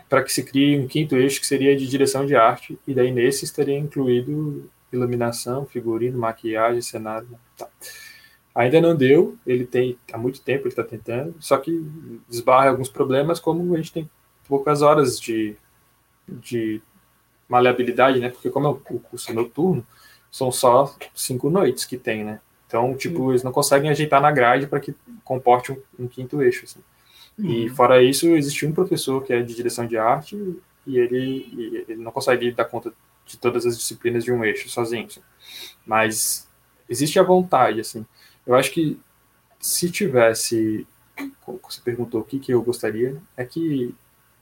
para 0.09 0.23
que 0.23 0.31
se 0.31 0.43
crie 0.43 0.79
um 0.79 0.87
quinto 0.87 1.15
eixo 1.15 1.39
que 1.39 1.47
seria 1.47 1.75
de 1.75 1.87
direção 1.87 2.25
de 2.25 2.35
arte, 2.35 2.77
e 2.87 2.93
daí 2.93 3.11
nesse 3.11 3.45
estaria 3.45 3.77
incluído 3.77 4.69
iluminação, 4.91 5.65
figurino, 5.65 6.17
maquiagem, 6.17 6.81
cenário. 6.81 7.27
Tá. 7.57 7.67
Ainda 8.53 8.79
não 8.79 8.95
deu, 8.95 9.37
ele 9.45 9.65
tem 9.65 9.97
há 10.13 10.17
muito 10.17 10.41
tempo 10.41 10.63
ele 10.63 10.69
está 10.69 10.83
tentando, 10.83 11.35
só 11.39 11.57
que 11.57 11.85
desbarra 12.29 12.69
alguns 12.69 12.89
problemas, 12.89 13.39
como 13.39 13.73
a 13.73 13.77
gente 13.77 13.91
tem 13.91 14.09
poucas 14.47 14.81
horas 14.81 15.19
de, 15.19 15.57
de 16.27 16.81
maleabilidade, 17.49 18.19
né? 18.19 18.29
Porque 18.29 18.49
como 18.49 18.67
é 18.67 18.69
o 18.69 18.75
curso 18.75 19.33
noturno, 19.33 19.85
são 20.31 20.51
só 20.51 20.95
cinco 21.13 21.49
noites 21.49 21.85
que 21.85 21.97
tem, 21.97 22.23
né? 22.23 22.39
Então, 22.67 22.95
tipo, 22.95 23.31
eles 23.31 23.43
não 23.43 23.51
conseguem 23.51 23.89
ajeitar 23.89 24.21
na 24.21 24.31
grade 24.31 24.67
para 24.67 24.79
que 24.79 24.95
comporte 25.23 25.71
um, 25.71 25.77
um 25.99 26.07
quinto 26.07 26.41
eixo. 26.41 26.65
Assim. 26.65 26.79
Uhum. 27.37 27.51
E 27.51 27.69
fora 27.69 28.01
isso, 28.01 28.27
existe 28.29 28.65
um 28.65 28.71
professor 28.71 29.23
que 29.23 29.33
é 29.33 29.41
de 29.41 29.53
direção 29.53 29.85
de 29.85 29.97
arte 29.97 30.35
e 30.85 30.97
ele, 30.97 31.83
ele 31.87 32.01
não 32.01 32.11
consegue 32.11 32.51
dar 32.51 32.65
conta 32.65 32.93
de 33.25 33.37
todas 33.37 33.65
as 33.65 33.77
disciplinas 33.77 34.23
de 34.23 34.31
um 34.31 34.43
eixo 34.43 34.69
sozinho. 34.69 35.07
Assim. 35.07 35.21
Mas 35.85 36.47
existe 36.89 37.19
a 37.19 37.23
vontade, 37.23 37.79
assim. 37.79 38.05
Eu 38.45 38.55
acho 38.55 38.71
que 38.71 38.99
se 39.59 39.89
tivesse, 39.89 40.87
você 41.63 41.81
perguntou 41.83 42.21
o 42.21 42.23
que, 42.23 42.39
que 42.39 42.53
eu 42.53 42.61
gostaria, 42.61 43.19
é 43.35 43.43
que, 43.43 43.93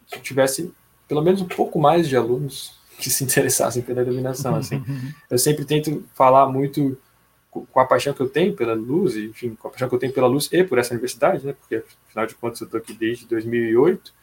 que 0.07 0.20
tivesse 0.20 0.74
pelo 1.07 1.22
menos 1.22 1.41
um 1.41 1.48
pouco 1.48 1.80
mais 1.80 2.07
de 2.07 2.18
alunos 2.18 2.78
que 2.98 3.10
se 3.10 3.24
interessassem 3.24 3.82
pela 3.82 4.02
iluminação, 4.02 4.56
assim. 4.56 4.84
Eu 5.30 5.38
sempre 5.38 5.65
tento 5.65 6.03
falar 6.14 6.48
muito 6.48 6.98
com 7.61 7.80
a 7.80 7.85
paixão 7.85 8.13
que 8.13 8.21
eu 8.21 8.30
tenho 8.30 8.55
pela 8.55 8.73
luz, 8.73 9.15
e, 9.15 9.25
enfim, 9.25 9.55
com 9.55 9.67
a 9.67 9.71
paixão 9.71 9.88
que 9.88 9.95
eu 9.95 9.99
tenho 9.99 10.13
pela 10.13 10.27
luz 10.27 10.49
e 10.51 10.63
por 10.63 10.80
essa 10.80 10.93
universidade, 10.93 11.45
né? 11.45 11.53
Porque 11.53 11.84
afinal 12.07 12.25
de 12.25 12.35
contas 12.35 12.61
eu 12.61 12.65
estou 12.65 12.80
aqui 12.80 12.93
desde 12.93 13.27
2008. 13.27 14.13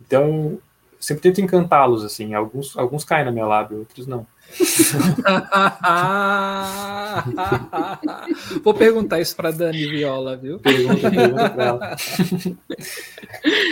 Então, 0.00 0.58
sempre 1.04 1.22
tento 1.22 1.40
encantá-los 1.40 2.02
assim. 2.02 2.34
Alguns 2.34 2.76
alguns 2.76 3.04
caem 3.04 3.26
na 3.26 3.30
minha 3.30 3.46
lábia, 3.46 3.78
outros 3.78 4.04
não. 4.06 4.26
Vou 8.62 8.74
perguntar 8.74 9.20
isso 9.20 9.34
para 9.36 9.50
Dani 9.50 9.86
Viola, 9.86 10.36
viu? 10.36 10.58
Pergunta, 10.58 11.10
pergunta 11.10 11.50
para 11.50 11.64
ela. 11.64 11.96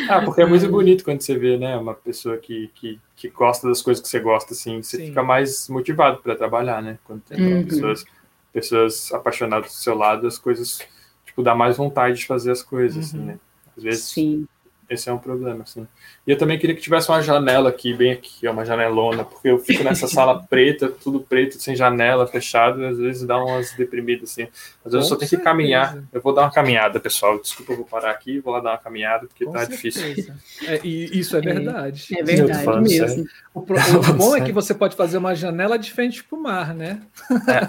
ah, 0.08 0.22
porque 0.22 0.40
é 0.42 0.46
muito 0.46 0.68
bonito 0.68 1.04
quando 1.04 1.20
você 1.20 1.38
vê, 1.38 1.58
né, 1.58 1.76
uma 1.76 1.94
pessoa 1.94 2.38
que, 2.38 2.70
que, 2.74 2.98
que 3.16 3.28
gosta 3.28 3.68
das 3.68 3.82
coisas 3.82 4.02
que 4.02 4.08
você 4.08 4.20
gosta, 4.20 4.54
assim, 4.54 4.82
você 4.82 4.96
Sim. 4.98 5.06
fica 5.06 5.22
mais 5.22 5.68
motivado 5.68 6.18
para 6.18 6.36
trabalhar, 6.36 6.82
né? 6.82 6.98
Quando 7.04 7.22
tem 7.22 7.40
uhum. 7.40 7.64
pessoas 7.64 8.04
pessoas 8.52 9.12
apaixonadas 9.12 9.70
do 9.70 9.76
seu 9.76 9.96
lado, 9.96 10.26
as 10.26 10.38
coisas, 10.38 10.80
tipo, 11.24 11.42
dá 11.42 11.54
mais 11.54 11.76
vontade 11.76 12.18
de 12.18 12.26
fazer 12.26 12.50
as 12.50 12.62
coisas, 12.62 13.12
uhum. 13.12 13.20
assim, 13.20 13.26
né? 13.26 13.38
Às 13.76 13.82
vezes, 13.82 14.04
Sim. 14.04 14.46
Esse 14.92 15.08
é 15.08 15.12
um 15.12 15.18
problema, 15.18 15.62
assim. 15.62 15.86
E 16.26 16.30
eu 16.30 16.38
também 16.38 16.58
queria 16.58 16.74
que 16.76 16.82
tivesse 16.82 17.08
uma 17.08 17.22
janela 17.22 17.70
aqui, 17.70 17.94
bem 17.94 18.12
aqui, 18.12 18.46
uma 18.46 18.64
janelona, 18.64 19.24
porque 19.24 19.48
eu 19.48 19.58
fico 19.58 19.82
nessa 19.82 20.06
sala 20.08 20.42
preta, 20.42 20.88
tudo 20.88 21.20
preto, 21.20 21.60
sem 21.60 21.74
janela, 21.74 22.26
fechado, 22.26 22.82
e 22.82 22.86
às 22.86 22.98
vezes 22.98 23.26
dá 23.26 23.42
umas 23.42 23.72
deprimidas, 23.72 24.30
assim. 24.30 24.42
Às 24.84 24.92
vezes 24.92 25.08
eu 25.08 25.14
só 25.14 25.16
tenho 25.16 25.30
que 25.30 25.36
caminhar. 25.38 25.98
Eu 26.12 26.20
vou 26.20 26.34
dar 26.34 26.42
uma 26.42 26.52
caminhada, 26.52 27.00
pessoal. 27.00 27.40
Desculpa, 27.40 27.72
eu 27.72 27.76
vou 27.76 27.86
parar 27.86 28.10
aqui, 28.10 28.38
vou 28.40 28.52
lá 28.52 28.60
dar 28.60 28.70
uma 28.70 28.78
caminhada, 28.78 29.26
porque 29.26 29.44
Com 29.44 29.52
tá 29.52 29.66
certeza. 29.66 30.00
difícil. 30.00 30.34
É, 30.66 30.80
e 30.84 31.18
isso 31.18 31.36
é 31.36 31.40
verdade. 31.40 32.06
É, 32.14 32.20
é 32.20 32.22
verdade 32.22 32.80
mesmo. 32.80 33.24
O, 33.54 33.60
o, 33.60 33.64
o, 34.10 34.14
bom 34.14 34.36
é 34.36 34.40
que 34.40 34.52
você 34.52 34.74
pode 34.74 34.96
fazer 34.96 35.18
uma 35.18 35.34
janela 35.34 35.78
de 35.78 35.92
frente 35.92 36.22
para 36.22 36.38
o 36.38 36.42
mar, 36.42 36.74
né? 36.74 37.00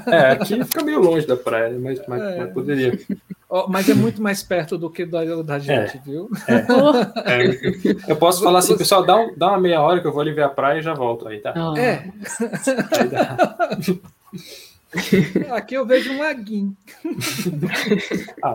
É, 0.07 0.15
é, 0.15 0.31
aqui 0.31 0.63
fica 0.65 0.83
meio 0.83 0.99
longe 0.99 1.25
da 1.25 1.35
praia, 1.35 1.77
mas, 1.79 2.01
mas, 2.07 2.21
é. 2.21 2.37
mas 2.39 2.53
poderia. 2.53 2.99
Oh, 3.55 3.67
mas 3.69 3.87
é 3.87 3.93
muito 3.93 4.19
mais 4.19 4.41
perto 4.41 4.79
do 4.79 4.89
que 4.89 5.05
da, 5.05 5.23
da 5.43 5.59
gente, 5.59 5.97
é, 5.97 6.01
viu? 6.03 6.27
É, 6.47 6.55
é. 7.45 7.51
Eu 8.07 8.15
posso 8.15 8.41
falar 8.41 8.57
assim, 8.57 8.75
pessoal, 8.75 9.05
dá, 9.05 9.15
um, 9.15 9.31
dá 9.37 9.49
uma 9.49 9.59
meia 9.59 9.79
hora 9.79 10.01
que 10.01 10.07
eu 10.07 10.11
vou 10.11 10.21
ali 10.21 10.33
ver 10.33 10.41
a 10.41 10.49
praia 10.49 10.79
e 10.79 10.81
já 10.81 10.95
volto 10.95 11.27
aí, 11.27 11.39
tá? 11.39 11.53
Oh. 11.55 11.77
É. 11.77 12.03
Aqui 15.51 15.75
eu 15.75 15.85
vejo 15.85 16.13
um 16.13 16.19
laguinho. 16.19 16.75
ah. 18.41 18.53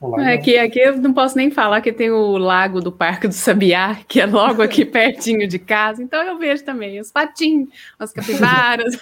Um 0.00 0.08
lago 0.08 0.30
aqui, 0.30 0.58
aqui 0.58 0.78
eu 0.78 0.96
não 0.96 1.12
posso 1.12 1.36
nem 1.36 1.50
falar 1.50 1.80
que 1.80 1.92
tem 1.92 2.10
o 2.10 2.36
lago 2.36 2.80
do 2.80 2.92
Parque 2.92 3.26
do 3.26 3.34
Sabiá, 3.34 3.96
que 4.08 4.20
é 4.20 4.26
logo 4.26 4.62
aqui 4.62 4.82
pertinho 4.86 5.48
de 5.48 5.58
casa, 5.58 6.02
então 6.02 6.22
eu 6.22 6.38
vejo 6.38 6.64
também 6.64 7.00
os 7.00 7.10
patinhos, 7.10 7.68
as 7.98 8.12
capivaras. 8.12 8.96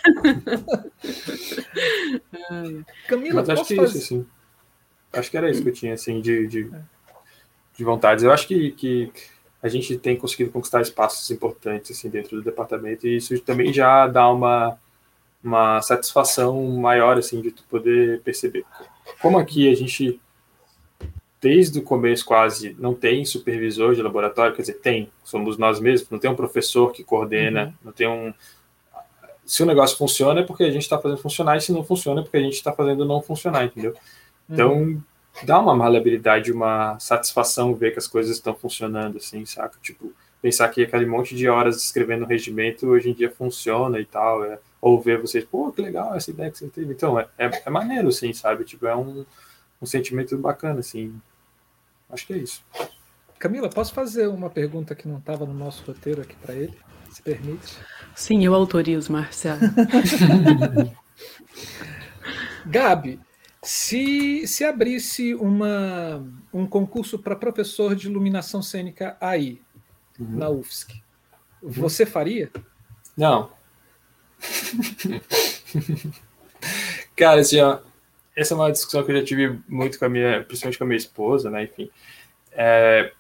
Camila, 3.08 3.40
Mas 3.40 3.50
acho 3.50 3.64
que 3.66 3.76
fazer... 3.76 3.98
isso, 3.98 4.08
sim. 4.08 4.26
Acho 5.14 5.30
que 5.30 5.36
era 5.36 5.50
isso 5.50 5.62
que 5.62 5.68
eu 5.68 5.72
tinha, 5.72 5.94
assim, 5.94 6.20
de, 6.20 6.46
de, 6.46 6.70
de 7.76 7.84
vontades. 7.84 8.24
Eu 8.24 8.32
acho 8.32 8.46
que, 8.46 8.70
que 8.72 9.12
a 9.62 9.68
gente 9.68 9.96
tem 9.96 10.14
conseguido 10.14 10.50
conquistar 10.50 10.82
espaços 10.82 11.30
importantes, 11.30 11.90
assim, 11.90 12.10
dentro 12.10 12.36
do 12.36 12.42
departamento, 12.42 13.06
e 13.06 13.16
isso 13.16 13.38
também 13.40 13.72
já 13.72 14.06
dá 14.06 14.28
uma, 14.30 14.78
uma 15.42 15.80
satisfação 15.80 16.62
maior, 16.72 17.16
assim, 17.16 17.40
de 17.40 17.50
tu 17.50 17.64
poder 17.70 18.20
perceber. 18.20 18.64
Como 19.20 19.38
aqui 19.38 19.70
a 19.70 19.74
gente, 19.74 20.20
desde 21.40 21.78
o 21.78 21.82
começo 21.82 22.24
quase, 22.24 22.76
não 22.78 22.92
tem 22.92 23.24
supervisor 23.24 23.94
de 23.94 24.02
laboratório, 24.02 24.54
quer 24.54 24.62
dizer, 24.62 24.80
tem, 24.80 25.10
somos 25.22 25.56
nós 25.56 25.80
mesmos, 25.80 26.10
não 26.10 26.18
tem 26.18 26.30
um 26.30 26.36
professor 26.36 26.92
que 26.92 27.02
coordena, 27.02 27.66
uhum. 27.66 27.72
não 27.84 27.92
tem 27.92 28.06
um... 28.06 28.34
Se 29.46 29.62
o 29.62 29.66
negócio 29.66 29.96
funciona 29.96 30.40
é 30.40 30.42
porque 30.44 30.64
a 30.64 30.70
gente 30.70 30.82
está 30.82 30.98
fazendo 30.98 31.20
funcionar, 31.20 31.56
e 31.56 31.60
se 31.60 31.72
não 31.72 31.84
funciona 31.84 32.20
é 32.20 32.24
porque 32.24 32.38
a 32.38 32.42
gente 32.42 32.54
está 32.54 32.72
fazendo 32.72 33.04
não 33.04 33.22
funcionar, 33.22 33.64
entendeu? 33.64 33.94
Então, 34.48 34.74
uhum. 34.74 35.02
dá 35.42 35.58
uma 35.58 35.74
maleabilidade, 35.74 36.52
uma 36.52 36.98
satisfação 36.98 37.74
ver 37.74 37.92
que 37.92 37.98
as 37.98 38.06
coisas 38.06 38.36
estão 38.36 38.54
funcionando, 38.54 39.18
assim, 39.18 39.44
saca? 39.44 39.78
Tipo, 39.82 40.12
pensar 40.40 40.68
que 40.68 40.82
aquele 40.82 41.06
monte 41.06 41.34
de 41.34 41.48
horas 41.48 41.82
escrevendo 41.82 42.26
regimento 42.26 42.86
hoje 42.86 43.10
em 43.10 43.14
dia 43.14 43.30
funciona 43.30 43.98
e 43.98 44.04
tal, 44.04 44.44
é, 44.44 44.58
ou 44.80 45.00
ver 45.00 45.20
vocês, 45.20 45.44
pô, 45.44 45.72
que 45.72 45.80
legal 45.80 46.14
essa 46.14 46.30
ideia 46.30 46.50
que 46.50 46.58
você 46.58 46.68
teve. 46.68 46.92
Então, 46.92 47.18
é, 47.18 47.26
é, 47.38 47.62
é 47.64 47.70
maneiro, 47.70 48.08
assim, 48.08 48.32
sabe? 48.32 48.64
Tipo, 48.64 48.86
é 48.86 48.94
um, 48.94 49.24
um 49.80 49.86
sentimento 49.86 50.36
bacana, 50.36 50.80
assim. 50.80 51.14
Acho 52.10 52.26
que 52.26 52.34
é 52.34 52.38
isso. 52.38 52.62
Camila, 53.38 53.68
posso 53.68 53.92
fazer 53.92 54.28
uma 54.28 54.50
pergunta 54.50 54.94
que 54.94 55.08
não 55.08 55.18
estava 55.18 55.46
no 55.46 55.54
nosso 55.54 55.82
roteiro 55.84 56.22
aqui 56.22 56.36
para 56.36 56.54
ele? 56.54 56.76
Se 57.10 57.22
permite? 57.22 57.78
Sim, 58.14 58.44
eu 58.44 58.54
autorizo, 58.54 59.12
Marcelo. 59.12 59.60
Gabi, 62.66 63.20
se, 63.64 64.46
se 64.46 64.64
abrisse 64.64 65.34
uma, 65.34 66.24
um 66.52 66.66
concurso 66.66 67.18
para 67.18 67.34
professor 67.34 67.94
de 67.94 68.08
iluminação 68.08 68.62
cênica 68.62 69.16
aí, 69.20 69.60
uhum. 70.18 70.36
na 70.36 70.50
UFSC, 70.50 71.02
uhum. 71.62 71.70
você 71.70 72.04
faria? 72.04 72.50
Não. 73.16 73.50
Cara, 77.16 77.40
assim, 77.40 77.60
ó, 77.60 77.78
essa 78.36 78.54
é 78.54 78.56
uma 78.56 78.72
discussão 78.72 79.04
que 79.04 79.12
eu 79.12 79.18
já 79.18 79.24
tive 79.24 79.60
muito 79.68 79.98
com 79.98 80.04
a 80.04 80.08
minha, 80.08 80.44
principalmente 80.44 80.78
com 80.78 80.84
a 80.84 80.86
minha 80.86 80.98
esposa, 80.98 81.50
né? 81.50 81.64
Enfim. 81.64 81.90
É, 82.52 83.12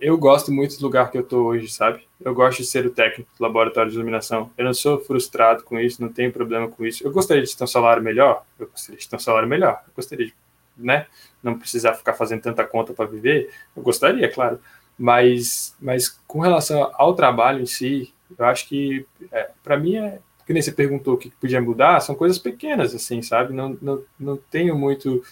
eu 0.00 0.16
gosto 0.18 0.52
muito 0.52 0.78
do 0.78 0.82
lugar 0.82 1.10
que 1.10 1.18
eu 1.18 1.22
tô 1.22 1.44
hoje, 1.44 1.68
sabe? 1.68 2.06
Eu 2.20 2.34
gosto 2.34 2.58
de 2.58 2.66
ser 2.66 2.86
o 2.86 2.90
técnico 2.90 3.30
do 3.38 3.42
laboratório 3.42 3.90
de 3.90 3.96
iluminação. 3.96 4.50
Eu 4.56 4.64
não 4.64 4.74
sou 4.74 4.98
frustrado 4.98 5.62
com 5.62 5.78
isso, 5.78 6.02
não 6.02 6.08
tenho 6.08 6.32
problema 6.32 6.68
com 6.68 6.84
isso. 6.84 7.06
Eu 7.06 7.12
gostaria 7.12 7.42
de 7.42 7.56
ter 7.56 7.64
um 7.64 7.66
salário 7.66 8.02
melhor? 8.02 8.44
Eu 8.58 8.66
gostaria 8.68 8.98
de 8.98 9.08
ter 9.08 9.16
um 9.16 9.18
salário 9.18 9.48
melhor. 9.48 9.82
Eu 9.86 9.92
gostaria 9.94 10.26
de, 10.26 10.34
né? 10.76 11.06
Não 11.42 11.58
precisar 11.58 11.94
ficar 11.94 12.14
fazendo 12.14 12.42
tanta 12.42 12.64
conta 12.64 12.92
para 12.92 13.06
viver. 13.06 13.50
Eu 13.76 13.82
gostaria, 13.82 14.30
claro. 14.30 14.58
Mas, 14.98 15.76
mas 15.80 16.08
com 16.26 16.40
relação 16.40 16.90
ao 16.94 17.14
trabalho 17.14 17.62
em 17.62 17.66
si, 17.66 18.12
eu 18.38 18.44
acho 18.44 18.68
que, 18.68 19.06
é, 19.32 19.50
para 19.62 19.76
mim, 19.76 19.96
é, 19.96 20.18
que 20.46 20.52
nem 20.52 20.62
você 20.62 20.72
perguntou 20.72 21.14
o 21.14 21.18
que 21.18 21.30
podia 21.30 21.60
mudar, 21.60 22.00
são 22.00 22.14
coisas 22.14 22.38
pequenas, 22.38 22.94
assim, 22.94 23.22
sabe? 23.22 23.52
Não, 23.52 23.76
não, 23.80 24.02
não 24.18 24.36
tenho 24.36 24.76
muito, 24.76 25.22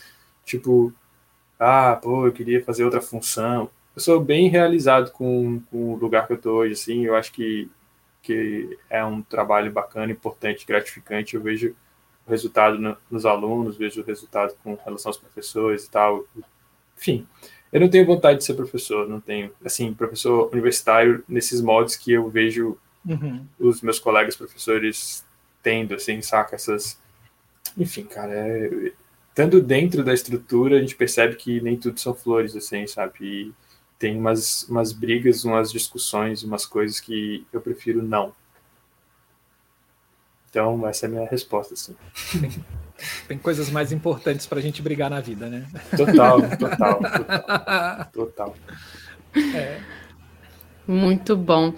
tipo, 0.44 0.92
ah, 1.58 1.96
pô, 2.02 2.26
eu 2.26 2.32
queria 2.32 2.64
fazer 2.64 2.84
outra 2.84 3.00
função 3.00 3.70
eu 3.94 4.00
sou 4.02 4.20
bem 4.20 4.48
realizado 4.48 5.10
com, 5.10 5.60
com 5.70 5.94
o 5.94 5.96
lugar 5.96 6.26
que 6.26 6.32
eu 6.32 6.36
estou 6.36 6.58
hoje, 6.58 6.72
assim, 6.72 7.04
eu 7.04 7.14
acho 7.14 7.32
que, 7.32 7.70
que 8.22 8.78
é 8.88 9.04
um 9.04 9.22
trabalho 9.22 9.70
bacana, 9.70 10.12
importante, 10.12 10.66
gratificante, 10.66 11.34
eu 11.34 11.42
vejo 11.42 11.74
o 12.26 12.30
resultado 12.30 12.78
no, 12.78 12.96
nos 13.10 13.26
alunos, 13.26 13.76
vejo 13.76 14.00
o 14.00 14.04
resultado 14.04 14.54
com 14.62 14.78
relação 14.84 15.10
aos 15.10 15.18
professores 15.18 15.84
e 15.84 15.90
tal, 15.90 16.24
enfim, 16.96 17.26
eu 17.72 17.80
não 17.80 17.88
tenho 17.88 18.06
vontade 18.06 18.38
de 18.38 18.44
ser 18.44 18.54
professor, 18.54 19.08
não 19.08 19.20
tenho, 19.20 19.50
assim, 19.64 19.92
professor 19.92 20.50
universitário 20.52 21.22
nesses 21.28 21.60
moldes 21.60 21.96
que 21.96 22.12
eu 22.12 22.28
vejo 22.28 22.78
uhum. 23.06 23.46
os 23.58 23.82
meus 23.82 23.98
colegas 23.98 24.36
professores 24.36 25.24
tendo, 25.62 25.94
assim, 25.94 26.20
saca, 26.22 26.54
essas, 26.54 26.98
enfim, 27.76 28.04
cara, 28.04 28.32
é, 28.32 28.92
estando 29.28 29.62
dentro 29.62 30.04
da 30.04 30.12
estrutura, 30.12 30.76
a 30.76 30.80
gente 30.80 30.94
percebe 30.94 31.36
que 31.36 31.60
nem 31.60 31.76
tudo 31.76 31.98
são 31.98 32.14
flores, 32.14 32.54
assim, 32.54 32.86
sabe, 32.86 33.12
e, 33.20 33.52
tem 34.02 34.18
umas, 34.18 34.64
umas 34.64 34.90
brigas, 34.90 35.44
umas 35.44 35.70
discussões, 35.70 36.42
umas 36.42 36.66
coisas 36.66 36.98
que 36.98 37.46
eu 37.52 37.60
prefiro 37.60 38.02
não. 38.02 38.32
Então, 40.50 40.84
essa 40.88 41.06
é 41.06 41.08
a 41.08 41.10
minha 41.10 41.28
resposta, 41.28 41.74
assim. 41.74 41.94
Tem 43.28 43.38
coisas 43.38 43.70
mais 43.70 43.92
importantes 43.92 44.44
para 44.44 44.58
a 44.58 44.62
gente 44.62 44.82
brigar 44.82 45.08
na 45.08 45.20
vida, 45.20 45.48
né? 45.48 45.68
Total, 45.96 46.40
total, 46.56 47.00
total. 47.00 48.06
total. 48.12 48.56
É. 49.54 49.80
Muito 50.86 51.36
bom. 51.36 51.72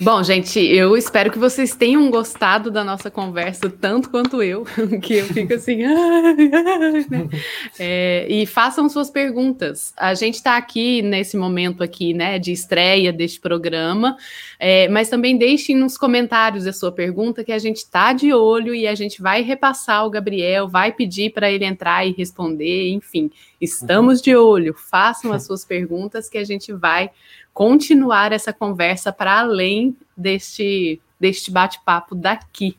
Bom, 0.00 0.20
gente, 0.24 0.58
eu 0.58 0.96
espero 0.96 1.30
que 1.30 1.38
vocês 1.38 1.76
tenham 1.76 2.10
gostado 2.10 2.72
da 2.72 2.82
nossa 2.82 3.08
conversa 3.08 3.70
tanto 3.70 4.10
quanto 4.10 4.42
eu, 4.42 4.66
que 5.00 5.14
eu 5.14 5.26
fico 5.26 5.54
assim. 5.54 5.76
né? 5.76 7.28
é, 7.78 8.26
e 8.28 8.44
façam 8.46 8.88
suas 8.88 9.10
perguntas. 9.10 9.94
A 9.96 10.12
gente 10.14 10.34
está 10.34 10.56
aqui 10.56 11.02
nesse 11.02 11.36
momento 11.36 11.84
aqui, 11.84 12.12
né, 12.12 12.36
de 12.40 12.50
estreia 12.50 13.12
deste 13.12 13.38
programa, 13.38 14.16
é, 14.58 14.88
mas 14.88 15.08
também 15.08 15.38
deixem 15.38 15.76
nos 15.76 15.96
comentários 15.96 16.66
a 16.66 16.72
sua 16.72 16.90
pergunta, 16.90 17.44
que 17.44 17.52
a 17.52 17.58
gente 17.60 17.76
está 17.76 18.12
de 18.12 18.32
olho 18.32 18.74
e 18.74 18.88
a 18.88 18.94
gente 18.96 19.22
vai 19.22 19.40
repassar 19.42 20.04
o 20.04 20.10
Gabriel, 20.10 20.66
vai 20.66 20.90
pedir 20.90 21.30
para 21.32 21.48
ele 21.48 21.64
entrar 21.64 22.04
e 22.04 22.10
responder, 22.10 22.90
enfim, 22.90 23.30
estamos 23.60 24.20
de 24.20 24.34
olho. 24.34 24.74
Façam 24.74 25.32
as 25.32 25.46
suas 25.46 25.64
perguntas 25.64 26.28
que 26.28 26.38
a 26.38 26.44
gente 26.44 26.72
vai 26.72 27.10
continuar 27.58 28.30
essa 28.30 28.52
conversa 28.52 29.12
para 29.12 29.40
além 29.40 29.96
deste, 30.16 31.00
deste 31.18 31.50
bate-papo 31.50 32.14
daqui. 32.14 32.76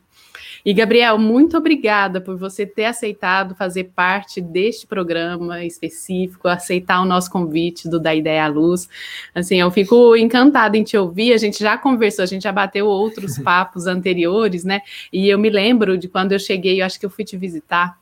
E, 0.64 0.72
Gabriel, 0.72 1.18
muito 1.18 1.54
obrigada 1.58 2.18
por 2.18 2.38
você 2.38 2.64
ter 2.64 2.86
aceitado 2.86 3.54
fazer 3.54 3.90
parte 3.94 4.40
deste 4.40 4.86
programa 4.86 5.62
específico, 5.66 6.48
aceitar 6.48 7.02
o 7.02 7.04
nosso 7.04 7.30
convite 7.30 7.90
do 7.90 8.00
Da 8.00 8.14
Ideia 8.14 8.46
à 8.46 8.48
Luz. 8.48 8.88
Assim, 9.34 9.60
eu 9.60 9.70
fico 9.70 10.16
encantada 10.16 10.78
em 10.78 10.82
te 10.82 10.96
ouvir. 10.96 11.34
A 11.34 11.38
gente 11.38 11.58
já 11.60 11.76
conversou, 11.76 12.22
a 12.22 12.26
gente 12.26 12.44
já 12.44 12.52
bateu 12.52 12.86
outros 12.86 13.36
papos 13.44 13.86
anteriores, 13.86 14.64
né? 14.64 14.80
E 15.12 15.28
eu 15.28 15.38
me 15.38 15.50
lembro 15.50 15.98
de 15.98 16.08
quando 16.08 16.32
eu 16.32 16.38
cheguei, 16.38 16.80
eu 16.80 16.86
acho 16.86 16.98
que 16.98 17.04
eu 17.04 17.10
fui 17.10 17.22
te 17.22 17.36
visitar. 17.36 17.98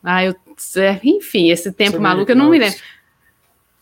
Ah, 0.00 0.24
eu, 0.24 0.36
enfim, 1.02 1.50
esse 1.50 1.72
tempo 1.72 1.96
Você 1.96 1.98
maluco, 1.98 2.30
eu 2.30 2.36
não 2.36 2.50
me 2.50 2.58
lembro. 2.60 2.78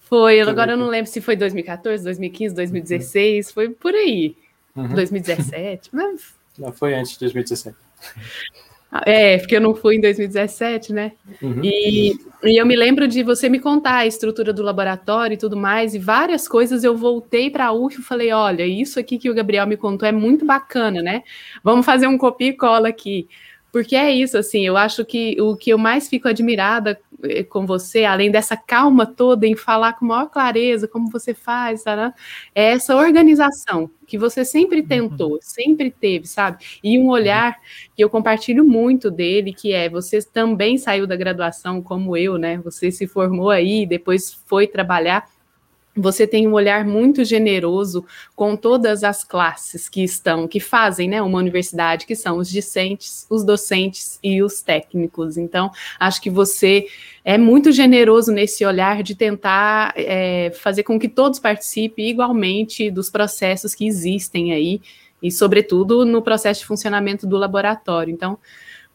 Foi, 0.06 0.40
agora 0.40 0.72
eu 0.72 0.76
não 0.76 0.86
lembro 0.86 1.10
se 1.10 1.20
foi 1.20 1.34
2014, 1.34 2.04
2015, 2.04 2.54
2016, 2.54 3.48
uhum. 3.48 3.52
foi 3.52 3.68
por 3.70 3.92
aí. 3.92 4.36
Uhum. 4.74 4.94
2017, 4.94 5.90
mas... 5.92 6.34
Não, 6.56 6.72
foi 6.72 6.94
antes 6.94 7.12
de 7.12 7.20
2017. 7.20 7.76
É, 9.04 9.36
porque 9.38 9.56
eu 9.56 9.60
não 9.60 9.74
fui 9.74 9.96
em 9.96 10.00
2017, 10.00 10.92
né? 10.92 11.12
Uhum. 11.42 11.60
E, 11.62 12.16
e, 12.44 12.56
eu 12.56 12.64
me 12.64 12.76
lembro 12.76 13.08
de 13.08 13.22
você 13.22 13.48
me 13.48 13.58
contar 13.58 13.96
a 13.96 14.06
estrutura 14.06 14.52
do 14.52 14.62
laboratório 14.62 15.34
e 15.34 15.36
tudo 15.36 15.56
mais, 15.56 15.94
e 15.94 15.98
várias 15.98 16.46
coisas 16.46 16.84
eu 16.84 16.96
voltei 16.96 17.50
para 17.50 17.66
a 17.66 17.72
UF 17.72 18.00
e 18.00 18.04
falei: 18.04 18.32
olha, 18.32 18.64
isso 18.64 18.98
aqui 19.00 19.18
que 19.18 19.28
o 19.28 19.34
Gabriel 19.34 19.66
me 19.66 19.76
contou 19.76 20.08
é 20.08 20.12
muito 20.12 20.46
bacana, 20.46 21.02
né? 21.02 21.24
Vamos 21.64 21.84
fazer 21.84 22.06
um 22.06 22.16
copia 22.16 22.48
e 22.50 22.56
cola 22.56 22.88
aqui. 22.88 23.28
Porque 23.76 23.94
é 23.94 24.10
isso, 24.10 24.38
assim, 24.38 24.66
eu 24.66 24.74
acho 24.74 25.04
que 25.04 25.38
o 25.38 25.54
que 25.54 25.68
eu 25.68 25.76
mais 25.76 26.08
fico 26.08 26.26
admirada 26.26 26.98
eh, 27.24 27.42
com 27.44 27.66
você, 27.66 28.06
além 28.06 28.30
dessa 28.30 28.56
calma 28.56 29.04
toda 29.04 29.46
em 29.46 29.54
falar 29.54 29.92
com 29.92 30.06
maior 30.06 30.30
clareza 30.30 30.88
como 30.88 31.10
você 31.10 31.34
faz, 31.34 31.82
tá, 31.82 32.14
é 32.54 32.72
essa 32.72 32.96
organização 32.96 33.90
que 34.06 34.16
você 34.16 34.46
sempre 34.46 34.80
uhum. 34.80 34.86
tentou, 34.86 35.32
uhum. 35.32 35.38
sempre 35.42 35.90
teve, 35.90 36.26
sabe? 36.26 36.64
E 36.82 36.98
um 36.98 37.08
olhar 37.08 37.58
que 37.94 38.02
eu 38.02 38.08
compartilho 38.08 38.64
muito 38.64 39.10
dele, 39.10 39.52
que 39.52 39.74
é 39.74 39.90
você 39.90 40.22
também 40.22 40.78
saiu 40.78 41.06
da 41.06 41.14
graduação 41.14 41.82
como 41.82 42.16
eu, 42.16 42.38
né? 42.38 42.56
Você 42.64 42.90
se 42.90 43.06
formou 43.06 43.50
aí, 43.50 43.84
depois 43.84 44.32
foi 44.46 44.66
trabalhar 44.66 45.28
você 45.96 46.26
tem 46.26 46.46
um 46.46 46.52
olhar 46.52 46.84
muito 46.84 47.24
generoso 47.24 48.04
com 48.34 48.54
todas 48.54 49.02
as 49.02 49.24
classes 49.24 49.88
que 49.88 50.04
estão, 50.04 50.46
que 50.46 50.60
fazem 50.60 51.08
né, 51.08 51.22
uma 51.22 51.38
universidade, 51.38 52.06
que 52.06 52.14
são 52.14 52.38
os 52.38 52.48
discentes, 52.48 53.26
os 53.30 53.42
docentes 53.42 54.18
e 54.22 54.42
os 54.42 54.60
técnicos. 54.60 55.36
Então, 55.36 55.70
acho 55.98 56.20
que 56.20 56.30
você 56.30 56.86
é 57.24 57.38
muito 57.38 57.72
generoso 57.72 58.30
nesse 58.30 58.64
olhar 58.64 59.02
de 59.02 59.14
tentar 59.14 59.94
é, 59.96 60.52
fazer 60.62 60.82
com 60.82 60.98
que 60.98 61.08
todos 61.08 61.38
participem 61.38 62.10
igualmente 62.10 62.90
dos 62.90 63.10
processos 63.10 63.74
que 63.74 63.86
existem 63.86 64.52
aí, 64.52 64.80
e, 65.22 65.30
sobretudo, 65.30 66.04
no 66.04 66.20
processo 66.20 66.60
de 66.60 66.66
funcionamento 66.66 67.26
do 67.26 67.36
laboratório. 67.36 68.12
Então, 68.12 68.38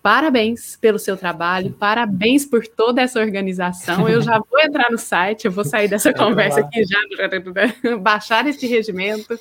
Parabéns 0.01 0.75
pelo 0.77 0.97
seu 0.97 1.15
trabalho, 1.15 1.71
parabéns 1.73 2.43
por 2.43 2.65
toda 2.65 3.01
essa 3.01 3.19
organização. 3.19 4.09
Eu 4.09 4.19
já 4.19 4.39
vou 4.39 4.59
entrar 4.59 4.89
no 4.89 4.97
site, 4.97 5.45
eu 5.45 5.51
vou 5.51 5.63
sair 5.63 5.87
dessa 5.87 6.11
conversa 6.11 6.61
aqui 6.61 6.83
já, 6.83 6.97
baixar 8.01 8.47
este 8.47 8.65
regimento, 8.65 9.39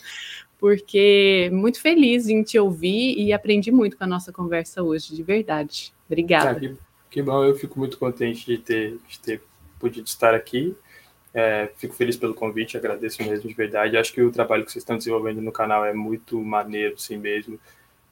porque 0.58 1.48
muito 1.50 1.80
feliz 1.80 2.28
em 2.28 2.42
te 2.42 2.58
ouvir 2.58 3.18
e 3.18 3.32
aprendi 3.32 3.72
muito 3.72 3.96
com 3.96 4.04
a 4.04 4.06
nossa 4.06 4.30
conversa 4.30 4.82
hoje, 4.82 5.16
de 5.16 5.22
verdade. 5.22 5.94
Obrigada. 6.06 6.50
Ah, 6.50 6.54
que, 6.60 6.76
que, 7.10 7.22
bom, 7.22 7.42
eu 7.42 7.56
fico 7.56 7.78
muito 7.78 7.96
contente 7.96 8.44
de 8.44 8.58
ter, 8.58 8.98
de 9.08 9.18
ter 9.18 9.40
podido 9.78 10.06
estar 10.06 10.34
aqui. 10.34 10.76
É, 11.32 11.70
fico 11.76 11.94
feliz 11.94 12.18
pelo 12.18 12.34
convite, 12.34 12.76
agradeço 12.76 13.22
mesmo 13.22 13.48
de 13.48 13.54
verdade. 13.54 13.96
Acho 13.96 14.12
que 14.12 14.20
o 14.20 14.30
trabalho 14.30 14.66
que 14.66 14.72
vocês 14.72 14.82
estão 14.82 14.98
desenvolvendo 14.98 15.40
no 15.40 15.52
canal 15.52 15.86
é 15.86 15.94
muito 15.94 16.38
maneiro, 16.38 16.96
assim 16.96 17.16
mesmo. 17.16 17.58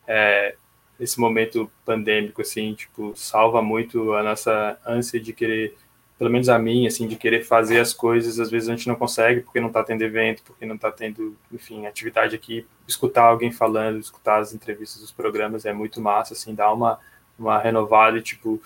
É, 0.06 0.54
esse 0.98 1.20
momento 1.20 1.70
pandêmico, 1.84 2.42
assim, 2.42 2.74
tipo, 2.74 3.12
salva 3.14 3.62
muito 3.62 4.12
a 4.14 4.22
nossa 4.22 4.78
ânsia 4.84 5.20
de 5.20 5.32
querer, 5.32 5.76
pelo 6.18 6.30
menos 6.30 6.48
a 6.48 6.58
mim, 6.58 6.86
assim, 6.86 7.06
de 7.06 7.14
querer 7.14 7.44
fazer 7.44 7.78
as 7.78 7.92
coisas, 7.92 8.40
às 8.40 8.50
vezes 8.50 8.68
a 8.68 8.72
gente 8.74 8.88
não 8.88 8.96
consegue 8.96 9.42
porque 9.42 9.60
não 9.60 9.68
está 9.68 9.84
tendo 9.84 10.02
evento, 10.02 10.42
porque 10.42 10.66
não 10.66 10.74
está 10.74 10.90
tendo, 10.90 11.36
enfim, 11.52 11.86
atividade 11.86 12.34
aqui, 12.34 12.66
escutar 12.86 13.24
alguém 13.24 13.52
falando, 13.52 13.98
escutar 14.00 14.40
as 14.40 14.52
entrevistas 14.52 15.00
dos 15.00 15.12
programas 15.12 15.64
é 15.64 15.72
muito 15.72 16.00
massa, 16.00 16.34
assim, 16.34 16.54
dá 16.54 16.72
uma, 16.72 16.98
uma 17.38 17.58
renovada 17.58 18.18
e, 18.18 18.22
tipo, 18.22 18.60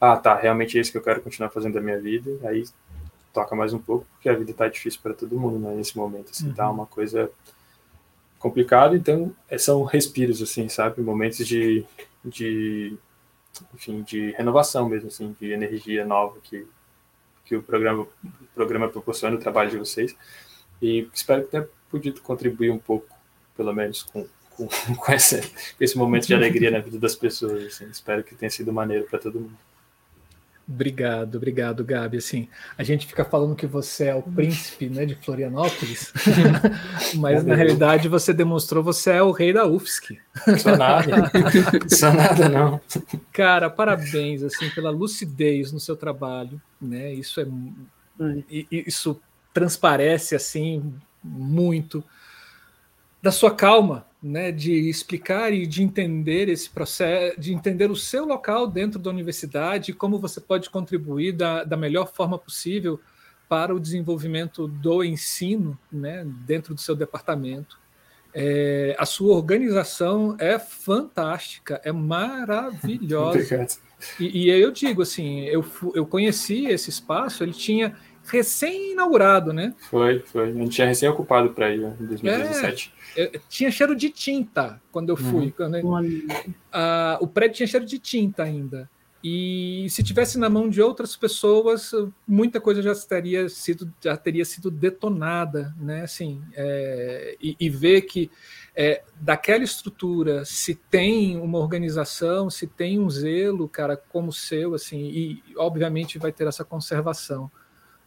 ah, 0.00 0.16
tá, 0.16 0.34
realmente 0.34 0.76
é 0.76 0.80
isso 0.80 0.90
que 0.90 0.98
eu 0.98 1.02
quero 1.02 1.20
continuar 1.20 1.50
fazendo 1.50 1.74
da 1.74 1.80
minha 1.80 2.00
vida, 2.00 2.30
aí 2.48 2.64
toca 3.32 3.54
mais 3.54 3.72
um 3.72 3.78
pouco, 3.78 4.06
porque 4.14 4.28
a 4.28 4.34
vida 4.34 4.52
tá 4.52 4.66
difícil 4.66 4.98
para 5.02 5.14
todo 5.14 5.38
mundo, 5.38 5.58
né, 5.58 5.74
nesse 5.74 5.96
momento, 5.96 6.30
assim, 6.32 6.48
uhum. 6.48 6.54
tá 6.54 6.68
uma 6.68 6.86
coisa 6.86 7.30
complicado, 8.38 8.96
então 8.96 9.34
é, 9.48 9.58
são 9.58 9.82
respiros, 9.82 10.42
assim, 10.42 10.68
sabe? 10.68 11.00
Momentos 11.02 11.46
de, 11.46 11.84
de, 12.24 12.96
enfim, 13.74 14.02
de 14.02 14.32
renovação 14.32 14.88
mesmo, 14.88 15.08
assim, 15.08 15.34
de 15.40 15.52
energia 15.52 16.04
nova 16.04 16.38
que, 16.42 16.66
que 17.44 17.56
o 17.56 17.62
programa, 17.62 18.06
programa 18.54 18.88
proporciona 18.88 19.36
o 19.36 19.40
trabalho 19.40 19.70
de 19.70 19.78
vocês. 19.78 20.16
E 20.80 21.08
espero 21.12 21.44
que 21.44 21.50
tenha 21.50 21.68
podido 21.90 22.20
contribuir 22.20 22.70
um 22.70 22.78
pouco, 22.78 23.08
pelo 23.56 23.72
menos, 23.72 24.02
com, 24.02 24.26
com, 24.50 24.68
com, 24.96 25.12
essa, 25.12 25.40
com 25.40 25.84
esse 25.84 25.96
momento 25.96 26.26
de 26.26 26.34
alegria 26.34 26.70
na 26.70 26.80
vida 26.80 26.98
das 26.98 27.14
pessoas. 27.14 27.64
Assim. 27.64 27.88
Espero 27.88 28.22
que 28.22 28.34
tenha 28.34 28.50
sido 28.50 28.72
maneiro 28.72 29.06
para 29.06 29.18
todo 29.18 29.40
mundo. 29.40 29.65
Obrigado, 30.68 31.36
obrigado, 31.36 31.84
Gabi. 31.84 32.16
Assim, 32.16 32.48
a 32.76 32.82
gente 32.82 33.06
fica 33.06 33.24
falando 33.24 33.54
que 33.54 33.68
você 33.68 34.06
é 34.06 34.14
o 34.16 34.22
príncipe 34.22 34.88
né, 34.88 35.06
de 35.06 35.14
Florianópolis, 35.14 36.12
mas 37.14 37.44
na 37.44 37.54
realidade 37.54 38.08
você 38.08 38.32
demonstrou 38.32 38.82
você 38.82 39.12
é 39.12 39.22
o 39.22 39.30
rei 39.30 39.52
da 39.52 39.64
UFSC. 39.64 40.18
Só 40.58 40.76
nada, 40.76 41.30
só 41.88 42.12
nada 42.12 42.48
não. 42.48 42.80
Cara, 43.32 43.70
parabéns 43.70 44.42
assim 44.42 44.68
pela 44.70 44.90
lucidez 44.90 45.70
no 45.70 45.78
seu 45.78 45.96
trabalho, 45.96 46.60
né? 46.82 47.14
Isso 47.14 47.40
é, 47.40 47.46
isso 48.70 49.20
transparece 49.54 50.34
assim 50.34 50.92
muito 51.22 52.02
da 53.22 53.32
sua 53.32 53.54
calma, 53.54 54.06
né, 54.22 54.50
de 54.50 54.72
explicar 54.88 55.52
e 55.52 55.66
de 55.66 55.82
entender 55.82 56.48
esse 56.48 56.68
processo, 56.68 57.40
de 57.40 57.52
entender 57.52 57.90
o 57.90 57.96
seu 57.96 58.24
local 58.24 58.66
dentro 58.66 58.98
da 58.98 59.10
universidade 59.10 59.90
e 59.90 59.94
como 59.94 60.18
você 60.18 60.40
pode 60.40 60.70
contribuir 60.70 61.32
da, 61.32 61.64
da 61.64 61.76
melhor 61.76 62.12
forma 62.12 62.38
possível 62.38 63.00
para 63.48 63.74
o 63.74 63.80
desenvolvimento 63.80 64.66
do 64.66 65.04
ensino 65.04 65.78
né, 65.90 66.26
dentro 66.44 66.74
do 66.74 66.80
seu 66.80 66.96
departamento. 66.96 67.78
É, 68.34 68.94
a 68.98 69.06
sua 69.06 69.34
organização 69.34 70.36
é 70.38 70.58
fantástica, 70.58 71.80
é 71.84 71.92
maravilhosa. 71.92 73.66
E, 74.20 74.44
e 74.44 74.50
eu 74.50 74.70
digo 74.70 75.00
assim, 75.00 75.44
eu, 75.46 75.64
eu 75.94 76.04
conheci 76.04 76.66
esse 76.66 76.90
espaço, 76.90 77.42
ele 77.42 77.54
tinha 77.54 77.96
recém-inaugurado, 78.26 79.52
né? 79.52 79.74
Foi, 79.90 80.20
foi. 80.20 80.50
A 80.50 80.52
gente 80.52 80.70
tinha 80.70 80.86
recém-ocupado 80.86 81.50
para 81.50 81.74
ir 81.74 81.82
em 81.82 82.06
2017. 82.06 82.92
É, 83.16 83.40
tinha 83.48 83.70
cheiro 83.70 83.94
de 83.94 84.10
tinta 84.10 84.80
quando 84.92 85.10
eu 85.10 85.16
fui. 85.16 85.46
Uhum. 85.46 85.80
Quando, 85.80 86.26
a, 86.72 87.18
o 87.20 87.26
prédio 87.26 87.56
tinha 87.56 87.66
cheiro 87.66 87.86
de 87.86 87.98
tinta 87.98 88.42
ainda. 88.42 88.88
E 89.28 89.88
se 89.90 90.04
tivesse 90.04 90.38
na 90.38 90.48
mão 90.48 90.68
de 90.68 90.80
outras 90.80 91.16
pessoas, 91.16 91.90
muita 92.28 92.60
coisa 92.60 92.80
já 92.80 92.94
teria 92.94 93.48
sido, 93.48 93.92
já 94.00 94.16
teria 94.16 94.44
sido 94.44 94.70
detonada, 94.70 95.74
né? 95.80 96.02
Assim, 96.02 96.42
é, 96.54 97.36
e, 97.40 97.56
e, 97.58 97.68
ver 97.68 98.02
que 98.02 98.30
é, 98.74 99.02
daquela 99.20 99.64
estrutura 99.64 100.44
se 100.44 100.76
tem 100.76 101.36
uma 101.38 101.58
organização, 101.58 102.48
se 102.48 102.68
tem 102.68 103.00
um 103.00 103.10
zelo, 103.10 103.68
cara, 103.68 103.96
como 103.96 104.28
o 104.28 104.32
seu, 104.32 104.74
assim, 104.74 105.00
e 105.00 105.42
obviamente 105.56 106.18
vai 106.18 106.30
ter 106.30 106.46
essa 106.46 106.64
conservação 106.64 107.50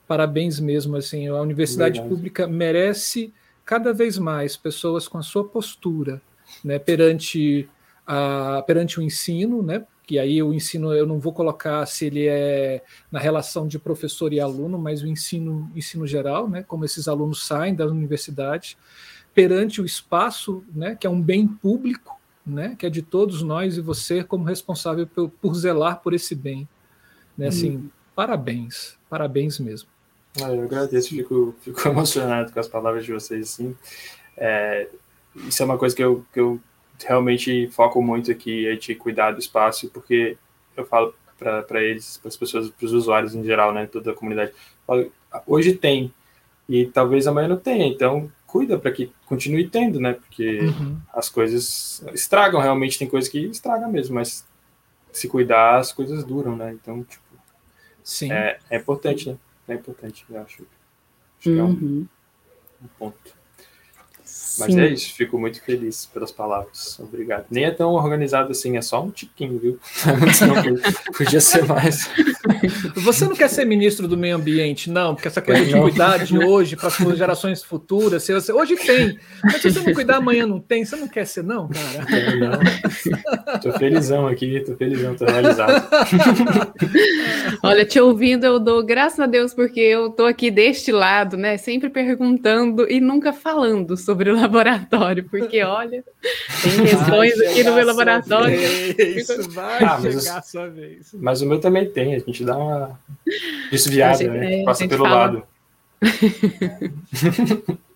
parabéns 0.10 0.60
mesmo. 0.60 0.98
Assim, 0.98 1.28
a 1.28 1.40
universidade 1.40 2.00
Verdade. 2.00 2.16
pública 2.16 2.48
merece 2.48 3.32
cada 3.64 3.94
vez 3.94 4.18
mais 4.18 4.58
pessoas 4.58 5.08
com 5.08 5.20
a 5.20 5.22
sua 5.22 5.44
postura 5.44 6.20
né, 6.66 6.80
perante, 6.80 7.70
a, 8.08 8.64
perante 8.66 9.00
o 9.00 9.04
ensino, 9.04 9.62
né, 9.62 9.86
que 10.08 10.18
aí 10.18 10.42
o 10.42 10.52
ensino 10.52 10.92
eu 10.92 11.06
não 11.06 11.20
vou 11.20 11.32
colocar 11.32 11.86
se 11.86 12.08
ele 12.08 12.26
é 12.28 12.84
na 13.12 13.20
relação 13.20 13.68
de 13.68 13.78
professor 13.78 14.34
e 14.34 14.40
aluno, 14.40 14.80
mas 14.80 15.04
o 15.04 15.08
ensino, 15.08 15.72
ensino 15.76 16.08
geral, 16.08 16.50
né, 16.50 16.64
como 16.64 16.84
esses 16.84 17.08
alunos 17.08 17.46
saem 17.46 17.76
da 17.76 17.86
universidade, 17.86 18.76
perante 19.36 19.80
o 19.80 19.86
espaço, 19.86 20.64
né, 20.74 20.96
que 20.96 21.06
é 21.06 21.10
um 21.10 21.22
bem 21.22 21.48
público, 21.48 22.20
né, 22.44 22.76
que 22.80 22.88
é 22.88 22.90
de 22.90 23.04
todos 23.04 23.44
nós 23.44 23.78
e 23.78 23.82
você 23.82 24.24
como 24.24 24.46
responsável 24.46 25.06
por, 25.06 25.30
por 25.30 25.54
zelar 25.54 26.02
por 26.02 26.16
esse 26.16 26.34
bem. 26.34 26.68
Né, 27.38 27.50
assim, 27.50 27.78
hum. 27.78 27.90
parabéns, 28.16 28.98
parabéns 29.08 29.60
mesmo. 29.60 29.99
Eu 30.48 30.64
agradeço, 30.64 31.10
fico, 31.10 31.56
fico 31.62 31.86
emocionado 31.88 32.52
com 32.52 32.60
as 32.60 32.68
palavras 32.68 33.06
de 33.06 33.14
vocês, 33.14 33.54
assim. 33.54 33.76
É, 34.38 34.88
isso 35.36 35.62
é 35.62 35.66
uma 35.66 35.78
coisa 35.78 35.96
que 35.96 36.04
eu, 36.04 36.26
que 36.34 36.40
eu 36.40 36.60
realmente 37.06 37.68
foco 37.68 38.02
muito 38.02 38.32
aqui, 38.32 38.68
é 38.68 38.76
de 38.76 38.96
cuidar 38.96 39.32
do 39.32 39.40
espaço, 39.40 39.90
porque 39.90 40.38
eu 40.76 40.86
falo 40.86 41.14
para 41.38 41.82
eles, 41.82 42.18
para 42.18 42.28
as 42.28 42.36
pessoas, 42.36 42.70
para 42.70 42.86
os 42.86 42.94
usuários 42.94 43.34
em 43.34 43.44
geral, 43.44 43.74
né, 43.74 43.86
toda 43.86 44.12
a 44.12 44.14
comunidade, 44.14 44.52
falo, 44.86 45.10
hoje 45.48 45.74
tem, 45.74 46.14
e 46.68 46.86
talvez 46.86 47.28
amanhã 47.28 47.48
não 47.48 47.58
tenha, 47.58 47.86
então 47.88 48.30
cuida 48.46 48.78
para 48.78 48.92
que 48.92 49.12
continue 49.26 49.70
tendo, 49.70 50.00
né, 50.00 50.14
porque 50.14 50.60
uhum. 50.60 50.98
as 51.14 51.30
coisas 51.30 52.04
estragam, 52.14 52.60
realmente 52.60 53.00
tem 53.00 53.08
coisas 53.08 53.30
que 53.30 53.40
estragam 53.46 53.90
mesmo, 53.90 54.16
mas 54.16 54.46
se 55.14 55.30
cuidar, 55.30 55.78
as 55.78 55.94
coisas 55.94 56.26
duram, 56.26 56.58
né, 56.58 56.74
então, 56.74 57.04
tipo, 57.04 57.24
Sim. 58.04 58.32
É, 58.32 58.60
é 58.70 58.78
importante, 58.78 59.30
né 59.30 59.38
é 59.72 59.76
importante, 59.76 60.26
eu 60.30 60.42
acho. 60.42 60.66
Acho 61.38 61.50
uhum. 61.50 61.56
que 61.56 61.60
é 61.60 61.64
um, 61.64 62.08
um 62.84 62.88
ponto. 62.98 63.39
Mas 64.60 64.74
Sim. 64.74 64.80
é 64.82 64.88
isso, 64.90 65.14
fico 65.16 65.40
muito 65.40 65.62
feliz 65.64 66.06
pelas 66.14 66.32
palavras. 66.32 67.00
Obrigado. 67.00 67.46
Nem 67.50 67.64
é 67.64 67.72
tão 67.72 67.94
organizado 67.94 68.52
assim, 68.52 68.76
é 68.78 68.82
só 68.82 69.02
um 69.02 69.10
tiquinho, 69.10 69.58
viu? 69.58 69.80
Não, 70.06 71.14
podia 71.16 71.40
ser 71.40 71.66
mais. 71.66 72.10
Você 72.96 73.26
não 73.26 73.36
quer 73.36 73.50
ser 73.50 73.66
ministro 73.66 74.08
do 74.08 74.18
meio 74.18 74.36
ambiente, 74.36 74.90
não, 74.90 75.16
porque 75.16 75.30
essa 75.30 75.42
coisa 75.42 75.64
de 75.64 75.80
cuidar 75.80 76.26
de 76.26 76.38
hoje 76.38 76.76
para 76.76 76.88
as 76.88 77.18
gerações 77.18 77.64
futuras, 77.64 78.24
você, 78.24 78.52
hoje 78.52 78.76
tem, 78.76 79.18
mas 79.44 79.62
se 79.62 79.72
você 79.72 79.80
não 79.80 79.94
cuidar 79.94 80.18
amanhã 80.18 80.46
não 80.46 80.60
tem, 80.60 80.84
você 80.84 80.96
não 80.96 81.08
quer 81.08 81.26
ser, 81.26 81.44
não, 81.44 81.70
cara? 81.70 82.36
não. 82.38 83.60
Tô 83.60 83.72
felizão 83.80 84.28
aqui, 84.28 84.60
tô 84.62 84.76
felizão, 84.76 85.16
tô 85.16 85.26
realizado. 85.26 85.88
Olha, 87.64 87.86
te 87.86 88.00
ouvindo, 88.00 88.46
eu 88.46 88.60
dou 88.60 88.84
graças 88.84 89.20
a 89.20 89.26
Deus, 89.26 89.54
porque 89.54 89.80
eu 89.80 90.10
tô 90.10 90.26
aqui 90.26 90.52
deste 90.52 90.92
lado, 90.92 91.38
né, 91.38 91.58
sempre 91.58 91.90
perguntando 91.90 92.90
e 92.90 93.00
nunca 93.00 93.32
falando 93.32 93.96
sobre 93.96 94.19
sobre 94.20 94.32
o 94.32 94.36
laboratório, 94.40 95.24
porque 95.30 95.64
olha, 95.64 96.04
tem 96.62 96.86
questões 96.86 97.40
aqui 97.40 97.64
no 97.64 97.74
meu 97.74 97.86
laboratório. 97.86 98.60
Isso 99.16 99.50
vai 99.52 99.82
ah, 99.84 100.02
chegar 100.02 100.38
a 100.40 100.42
sua 100.42 100.68
vez. 100.68 101.12
Mas 101.14 101.42
o 101.42 101.46
meu 101.46 101.60
também 101.60 101.90
tem, 101.90 102.16
a 102.16 102.20
gente 102.20 102.44
dá 102.44 102.58
uma 102.58 103.00
desviada, 103.72 104.18
gente, 104.18 104.32
né? 104.32 104.62
É, 104.62 104.64
passa 104.66 104.88
pelo 104.88 105.06
fala... 105.06 105.16
lado. 105.16 105.44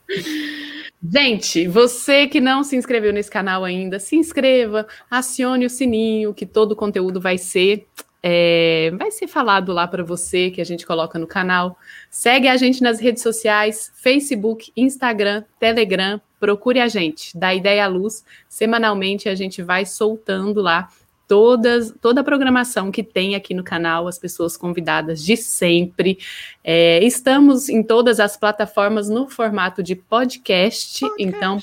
Gente, 1.05 1.67
você 1.67 2.27
que 2.27 2.39
não 2.39 2.63
se 2.63 2.77
inscreveu 2.77 3.11
nesse 3.11 3.29
canal 3.29 3.65
ainda, 3.65 3.99
se 3.99 4.15
inscreva, 4.15 4.87
acione 5.11 5.65
o 5.65 5.69
sininho, 5.69 6.33
que 6.33 6.45
todo 6.45 6.71
o 6.71 6.75
conteúdo 6.77 7.19
vai 7.19 7.37
ser 7.37 7.85
é, 8.25 8.89
vai 8.97 9.11
ser 9.11 9.27
falado 9.27 9.73
lá 9.73 9.85
para 9.85 10.01
você 10.01 10.49
que 10.49 10.61
a 10.61 10.63
gente 10.63 10.85
coloca 10.85 11.19
no 11.19 11.27
canal. 11.27 11.77
Segue 12.09 12.47
a 12.47 12.55
gente 12.55 12.81
nas 12.81 12.97
redes 13.01 13.21
sociais: 13.21 13.91
Facebook, 13.95 14.71
Instagram, 14.77 15.43
Telegram. 15.59 16.21
Procure 16.39 16.79
a 16.79 16.87
gente, 16.87 17.37
dá 17.37 17.53
ideia 17.53 17.83
à 17.83 17.87
luz. 17.87 18.23
Semanalmente 18.47 19.27
a 19.27 19.35
gente 19.35 19.61
vai 19.61 19.85
soltando 19.85 20.61
lá 20.61 20.89
todas, 21.27 21.93
toda 22.01 22.21
a 22.21 22.23
programação 22.23 22.91
que 22.91 23.03
tem 23.03 23.35
aqui 23.35 23.53
no 23.53 23.63
canal, 23.63 24.07
as 24.07 24.17
pessoas 24.17 24.55
convidadas 24.55 25.21
de 25.21 25.35
sempre. 25.35 26.17
É, 26.63 27.03
estamos 27.03 27.67
em 27.67 27.83
todas 27.83 28.21
as 28.21 28.37
plataformas 28.37 29.09
no 29.09 29.29
formato 29.29 29.83
de 29.83 29.95
podcast, 29.95 31.01
podcast. 31.01 31.23
então 31.23 31.61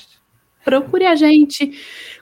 procure 0.63 1.05
a 1.05 1.15
gente. 1.15 1.73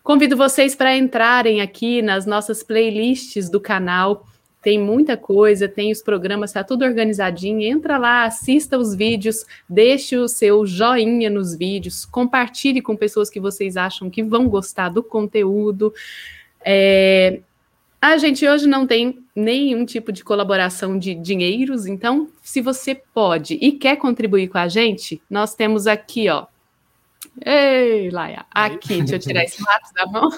Convido 0.01 0.37
vocês 0.37 0.75
para 0.75 0.95
entrarem 0.95 1.59
aqui 1.59 2.01
nas 2.01 2.25
nossas 2.25 2.63
playlists 2.63 3.49
do 3.49 3.59
canal. 3.59 4.25
Tem 4.61 4.77
muita 4.77 5.15
coisa, 5.15 5.69
tem 5.69 5.91
os 5.91 6.01
programas, 6.01 6.49
está 6.49 6.63
tudo 6.63 6.83
organizadinho. 6.83 7.61
Entra 7.61 7.97
lá, 7.97 8.25
assista 8.25 8.77
os 8.77 8.93
vídeos, 8.93 9.45
deixe 9.69 10.17
o 10.17 10.27
seu 10.27 10.65
joinha 10.65 11.29
nos 11.29 11.55
vídeos, 11.55 12.05
compartilhe 12.05 12.81
com 12.81 12.95
pessoas 12.95 13.29
que 13.29 13.39
vocês 13.39 13.77
acham 13.77 14.09
que 14.09 14.21
vão 14.21 14.49
gostar 14.49 14.89
do 14.89 15.01
conteúdo. 15.01 15.93
É, 16.63 17.39
a 18.01 18.17
gente 18.17 18.47
hoje 18.47 18.67
não 18.67 18.85
tem 18.87 19.23
nenhum 19.35 19.85
tipo 19.85 20.11
de 20.11 20.23
colaboração 20.23 20.97
de 20.97 21.13
dinheiros, 21.15 21.85
então, 21.85 22.29
se 22.41 22.61
você 22.61 22.95
pode 22.95 23.55
e 23.55 23.73
quer 23.73 23.97
contribuir 23.97 24.47
com 24.47 24.57
a 24.57 24.67
gente, 24.67 25.21
nós 25.29 25.53
temos 25.53 25.87
aqui, 25.87 26.29
ó. 26.29 26.47
Ei, 27.45 28.09
Laia, 28.09 28.45
aqui, 28.51 28.97
deixa 28.99 29.15
eu 29.15 29.19
tirar 29.19 29.43
esse 29.45 29.61
lápis 29.63 29.91
da 29.93 30.05
mão. 30.05 30.29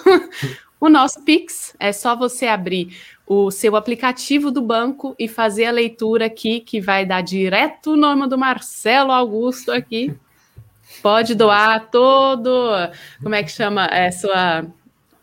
O 0.82 0.88
nosso 0.88 1.22
Pix 1.22 1.76
é 1.78 1.92
só 1.92 2.16
você 2.16 2.48
abrir 2.48 2.96
o 3.24 3.52
seu 3.52 3.76
aplicativo 3.76 4.50
do 4.50 4.60
banco 4.60 5.14
e 5.16 5.28
fazer 5.28 5.66
a 5.66 5.70
leitura 5.70 6.26
aqui, 6.26 6.58
que 6.58 6.80
vai 6.80 7.06
dar 7.06 7.20
direto 7.20 7.92
o 7.92 7.96
nome 7.96 8.26
do 8.26 8.36
Marcelo 8.36 9.12
Augusto 9.12 9.70
aqui. 9.70 10.12
Pode 11.00 11.36
doar 11.36 11.88
todo, 11.88 12.68
como 13.22 13.32
é 13.32 13.44
que 13.44 13.52
chama, 13.52 13.86
é 13.92 14.10
sua 14.10 14.66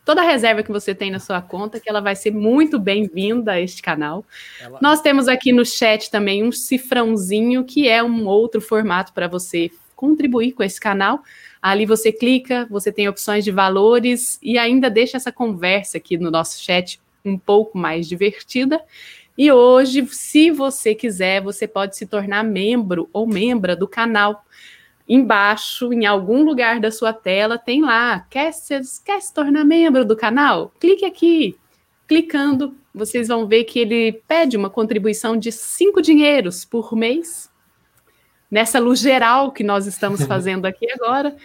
toda 0.05 0.21
a 0.21 0.25
reserva 0.25 0.63
que 0.63 0.71
você 0.71 0.95
tem 0.95 1.11
na 1.11 1.19
sua 1.19 1.41
conta, 1.41 1.77
que 1.77 1.89
ela 1.89 1.99
vai 1.99 2.15
ser 2.15 2.31
muito 2.31 2.79
bem-vinda 2.79 3.51
a 3.51 3.59
este 3.59 3.81
canal. 3.81 4.23
Ela... 4.61 4.79
Nós 4.81 5.01
temos 5.01 5.27
aqui 5.27 5.51
no 5.51 5.65
chat 5.65 6.09
também 6.09 6.41
um 6.41 6.53
cifrãozinho, 6.53 7.65
que 7.65 7.85
é 7.85 8.01
um 8.01 8.25
outro 8.25 8.61
formato 8.61 9.11
para 9.11 9.27
você 9.27 9.69
contribuir 9.93 10.53
com 10.53 10.63
esse 10.63 10.79
canal. 10.79 11.21
Ali 11.61 11.85
você 11.85 12.11
clica, 12.11 12.65
você 12.69 12.91
tem 12.91 13.09
opções 13.09 13.43
de 13.43 13.51
valores 13.51 14.39
e 14.41 14.57
ainda 14.57 14.89
deixa 14.89 15.17
essa 15.17 15.31
conversa 15.31 15.97
aqui 15.97 16.17
no 16.17 16.31
nosso 16.31 16.61
chat 16.63 16.99
um 17.23 17.37
pouco 17.37 17.77
mais 17.77 18.07
divertida. 18.07 18.81
E 19.37 19.51
hoje, 19.51 20.05
se 20.07 20.51
você 20.51 20.95
quiser, 20.95 21.41
você 21.41 21.67
pode 21.67 21.97
se 21.97 22.05
tornar 22.05 22.43
membro 22.43 23.09
ou 23.11 23.27
membra 23.27 23.75
do 23.75 23.87
canal. 23.87 24.45
Embaixo, 25.07 25.91
em 25.91 26.05
algum 26.05 26.43
lugar 26.43 26.79
da 26.79 26.91
sua 26.91 27.11
tela, 27.11 27.57
tem 27.57 27.81
lá. 27.81 28.25
Quer 28.29 28.53
se, 28.53 28.79
quer 29.03 29.21
se 29.21 29.33
tornar 29.33 29.65
membro 29.65 30.05
do 30.05 30.15
canal? 30.15 30.73
Clique 30.79 31.05
aqui. 31.05 31.57
Clicando, 32.07 32.75
vocês 32.93 33.27
vão 33.27 33.47
ver 33.47 33.65
que 33.65 33.79
ele 33.79 34.21
pede 34.27 34.57
uma 34.57 34.69
contribuição 34.69 35.37
de 35.37 35.51
cinco 35.51 36.01
dinheiros 36.01 36.63
por 36.63 36.95
mês 36.95 37.48
nessa 38.49 38.79
luz 38.79 38.99
geral 38.99 39.51
que 39.51 39.63
nós 39.63 39.85
estamos 39.85 40.23
fazendo 40.27 40.65
aqui 40.65 40.91
agora. 40.91 41.35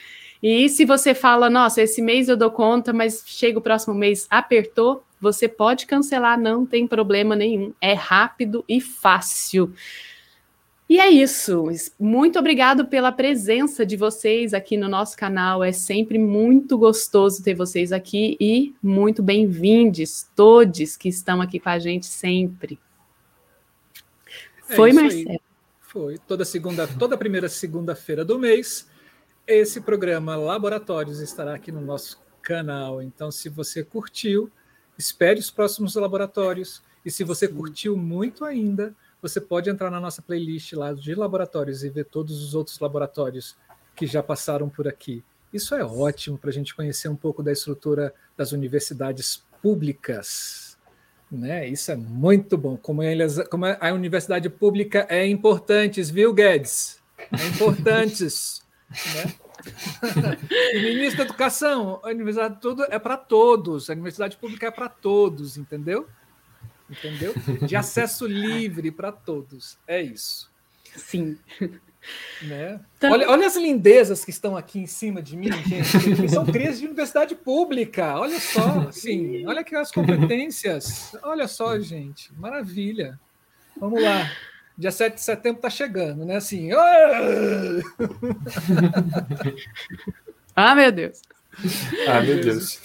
E 0.43 0.69
se 0.69 0.85
você 0.85 1.15
fala, 1.15 1.49
nossa, 1.49 1.81
esse 1.81 2.03
mês 2.03 2.29
eu 2.29 2.37
dou 2.37 2.51
conta, 2.51 2.93
mas 2.93 3.23
chega 3.27 3.59
o 3.59 3.63
próximo 3.63 3.95
mês, 3.95 4.27
apertou, 4.29 5.03
você 5.21 5.49
pode 5.49 5.87
cancelar, 5.87 6.39
não 6.39 6.67
tem 6.67 6.87
problema 6.87 7.35
nenhum. 7.35 7.73
É 7.81 7.95
rápido 7.95 8.63
e 8.69 8.79
fácil. 8.81 9.73
E 10.87 11.01
é 11.01 11.09
isso. 11.09 11.65
Muito 11.99 12.39
obrigado 12.39 12.85
pela 12.85 13.11
presença 13.11 13.87
de 13.87 13.97
vocês 13.97 14.53
aqui 14.53 14.77
no 14.77 14.87
nosso 14.87 15.17
canal. 15.17 15.65
É 15.65 15.73
sempre 15.73 16.19
muito 16.19 16.77
gostoso 16.77 17.43
ter 17.43 17.55
vocês 17.55 17.91
aqui 17.91 18.37
e 18.39 18.75
muito 18.83 19.23
bem-vindos 19.23 20.29
todos 20.37 20.95
que 20.95 21.09
estão 21.09 21.41
aqui 21.41 21.59
com 21.59 21.71
a 21.71 21.79
gente 21.79 22.05
sempre. 22.05 22.79
É 24.69 24.77
Foi, 24.77 24.93
Marcelo. 24.93 25.31
Aí. 25.31 25.54
Foi. 25.95 26.19
Toda 26.19 26.45
segunda, 26.45 26.89
toda 26.89 27.17
primeira 27.17 27.49
segunda-feira 27.49 28.25
do 28.25 28.37
mês, 28.37 28.89
esse 29.47 29.81
programa 29.81 30.35
Laboratórios 30.35 31.21
estará 31.21 31.55
aqui 31.55 31.71
no 31.71 31.81
nosso 31.81 32.21
canal. 32.43 33.01
Então, 33.01 33.31
se 33.31 33.49
você 33.49 33.85
curtiu, 33.85 34.51
espere 34.99 35.39
os 35.39 35.53
próximos 35.53 35.95
laboratórios. 35.95 36.83
E 37.05 37.13
se 37.13 37.23
você 37.23 37.47
Sim. 37.47 37.55
curtiu 37.55 37.97
muito 37.97 38.45
ainda, 38.45 38.93
você 39.23 39.41
pode 39.41 39.71
entrar 39.71 39.89
na 39.89 40.01
nossa 40.01 40.21
playlist 40.21 40.73
lá 40.73 40.93
de 40.93 41.15
laboratórios 41.15 41.85
e 41.85 41.89
ver 41.89 42.07
todos 42.07 42.43
os 42.43 42.57
outros 42.57 42.81
laboratórios 42.81 43.57
que 43.95 44.05
já 44.05 44.21
passaram 44.21 44.69
por 44.69 44.89
aqui. 44.89 45.23
Isso 45.53 45.77
é 45.77 45.85
ótimo 45.85 46.37
para 46.37 46.51
a 46.51 46.53
gente 46.53 46.75
conhecer 46.75 47.09
um 47.09 47.15
pouco 47.15 47.41
da 47.41 47.53
estrutura 47.53 48.13
das 48.37 48.51
universidades 48.51 49.45
públicas. 49.63 50.64
Né? 51.31 51.69
Isso 51.69 51.91
é 51.91 51.97
muito 51.97 52.57
bom. 52.57 52.77
Como, 52.77 53.03
eles, 53.03 53.39
como 53.51 53.65
a 53.67 53.93
universidade 53.93 54.49
pública 54.49 55.07
é 55.09 55.27
importante, 55.27 56.03
viu, 56.03 56.33
Guedes? 56.33 57.01
É 57.33 57.47
importantes. 57.47 58.63
né? 59.15 59.35
ministro 60.75 61.19
da 61.19 61.25
Educação, 61.25 62.01
a 62.03 62.09
universidade 62.09 62.61
tudo 62.61 62.85
é 62.85 62.99
para 62.99 63.17
todos, 63.17 63.89
a 63.89 63.95
universidade 63.95 64.37
pública 64.37 64.67
é 64.67 64.71
para 64.71 64.89
todos, 64.89 65.57
entendeu? 65.57 66.07
Entendeu? 66.91 67.35
De 67.67 67.75
acesso 67.75 68.27
livre 68.27 68.91
para 68.91 69.11
todos. 69.11 69.79
É 69.87 70.03
isso. 70.03 70.51
Sim. 70.97 71.39
Né? 72.43 72.81
Então... 72.97 73.13
Olha, 73.13 73.31
olha 73.31 73.47
as 73.47 73.57
lindezas 73.57 74.25
que 74.25 74.31
estão 74.31 74.57
aqui 74.57 74.79
em 74.81 74.87
cima 74.87 75.23
de 75.23 75.37
mim, 75.37 75.51
gente. 75.67 76.29
São 76.29 76.45
crias 76.45 76.79
de 76.79 76.87
universidade 76.87 77.35
pública. 77.35 78.19
Olha 78.19 78.39
só, 78.39 78.89
assim, 78.89 79.47
olha 79.47 79.61
aqui 79.61 79.75
as 79.75 79.91
competências. 79.91 81.17
Olha 81.23 81.49
só, 81.49 81.79
gente, 81.79 82.33
maravilha. 82.35 83.19
Vamos 83.77 84.03
lá. 84.03 84.31
Dia 84.77 84.91
7 84.91 85.15
de 85.15 85.21
setembro 85.21 85.59
está 85.59 85.71
chegando, 85.71 86.25
né? 86.25 86.37
Assim. 86.37 86.71
ah, 90.55 90.75
meu 90.75 90.91
Deus. 90.91 91.23
Ah, 92.09 92.21
meu 92.21 92.41
Deus. 92.41 92.81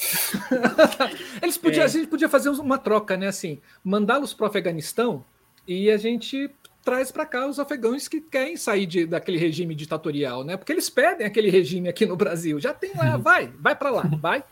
Eles 1.42 1.58
podiam, 1.58 1.82
é. 1.82 1.86
A 1.86 1.90
gente 1.90 2.08
podia 2.08 2.30
fazer 2.30 2.50
uma 2.50 2.78
troca, 2.78 3.18
né? 3.18 3.28
Assim, 3.28 3.60
mandá-los 3.84 4.34
para 4.34 4.44
o 4.46 4.48
Afeganistão 4.48 5.26
e 5.68 5.90
a 5.90 5.98
gente 5.98 6.50
traz 6.84 7.12
para 7.12 7.26
cá 7.26 7.48
os 7.48 7.60
afegãos 7.60 8.08
que 8.08 8.22
querem 8.22 8.58
sair 8.58 8.86
de, 8.86 9.06
daquele 9.06 9.38
regime 9.38 9.76
ditatorial, 9.76 10.44
né? 10.44 10.58
Porque 10.58 10.72
eles 10.72 10.90
pedem 10.90 11.26
aquele 11.26 11.50
regime 11.50 11.90
aqui 11.90 12.06
no 12.06 12.16
Brasil. 12.16 12.60
Já 12.60 12.74
tem 12.74 12.92
lá, 12.96 13.16
uhum. 13.16 13.22
vai, 13.22 13.48
vai 13.60 13.76
para 13.76 13.90
lá, 13.90 14.04
vai. 14.20 14.44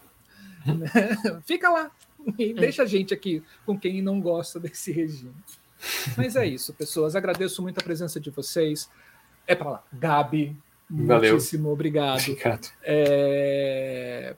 Fica 1.45 1.69
lá 1.69 1.91
e 2.37 2.53
deixa 2.53 2.83
a 2.83 2.85
gente 2.85 3.13
aqui 3.13 3.43
com 3.65 3.79
quem 3.79 4.01
não 4.01 4.19
gosta 4.19 4.59
desse 4.59 4.91
regime. 4.91 5.35
Mas 6.17 6.35
é 6.35 6.45
isso, 6.45 6.73
pessoas. 6.73 7.15
Agradeço 7.15 7.61
muito 7.61 7.79
a 7.79 7.83
presença 7.83 8.19
de 8.19 8.29
vocês. 8.29 8.89
É 9.45 9.55
para 9.55 9.69
lá. 9.69 9.83
Gabi, 9.93 10.57
Valeu. 10.89 11.31
muitíssimo 11.31 11.69
obrigado. 11.69 12.19
obrigado. 12.19 12.69
É... 12.83 14.35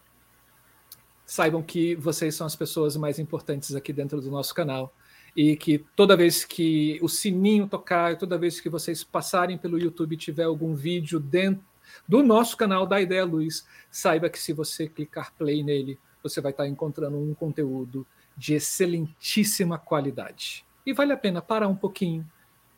Saibam 1.25 1.61
que 1.61 1.95
vocês 1.95 2.35
são 2.35 2.45
as 2.45 2.55
pessoas 2.55 2.95
mais 2.95 3.19
importantes 3.19 3.73
aqui 3.73 3.93
dentro 3.93 4.19
do 4.21 4.29
nosso 4.29 4.53
canal 4.53 4.93
e 5.39 5.55
que 5.55 5.79
toda 5.95 6.17
vez 6.17 6.43
que 6.43 6.99
o 7.01 7.07
sininho 7.07 7.65
tocar, 7.65 8.17
toda 8.17 8.37
vez 8.37 8.59
que 8.59 8.67
vocês 8.67 9.05
passarem 9.05 9.57
pelo 9.57 9.79
YouTube 9.79 10.11
e 10.11 10.17
tiver 10.17 10.43
algum 10.43 10.75
vídeo 10.75 11.17
dentro 11.17 11.63
do 12.05 12.21
nosso 12.21 12.57
canal 12.57 12.85
da 12.85 12.99
Ideia 12.99 13.23
Luz, 13.23 13.65
saiba 13.89 14.29
que 14.29 14.37
se 14.37 14.51
você 14.51 14.85
clicar 14.85 15.33
play 15.37 15.63
nele, 15.63 15.97
você 16.21 16.41
vai 16.41 16.51
estar 16.51 16.67
encontrando 16.67 17.17
um 17.17 17.33
conteúdo 17.33 18.05
de 18.35 18.55
excelentíssima 18.55 19.79
qualidade. 19.79 20.65
E 20.85 20.91
vale 20.91 21.13
a 21.13 21.17
pena 21.17 21.41
parar 21.41 21.69
um 21.69 21.75
pouquinho 21.75 22.29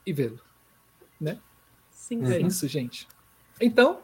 e 0.06 0.14
vê-lo, 0.14 0.40
né? 1.20 1.40
Sim, 1.90 2.24
é 2.26 2.38
sim. 2.38 2.46
isso, 2.46 2.68
gente. 2.68 3.08
Então, 3.60 4.02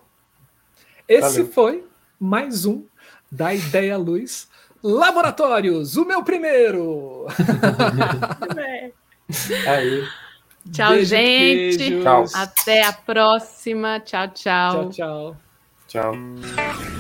esse 1.08 1.44
Valeu. 1.44 1.54
foi 1.54 1.88
mais 2.20 2.66
um 2.66 2.88
da 3.32 3.54
Ideia 3.54 3.98
Luz. 4.00 4.50
Laboratórios, 4.84 5.98
o 5.98 6.06
meu 6.06 6.24
primeiro! 6.24 7.26
Aí. 9.68 10.08
Tchau, 10.72 10.92
Beijo, 10.92 11.10
gente. 11.10 12.02
Tchau. 12.02 12.24
Até 12.34 12.86
a 12.86 12.94
próxima. 12.94 14.00
Tchau, 14.02 14.28
tchau. 14.30 14.90
Tchau, 14.90 15.36
tchau. 15.88 15.88
Tchau. 15.88 16.97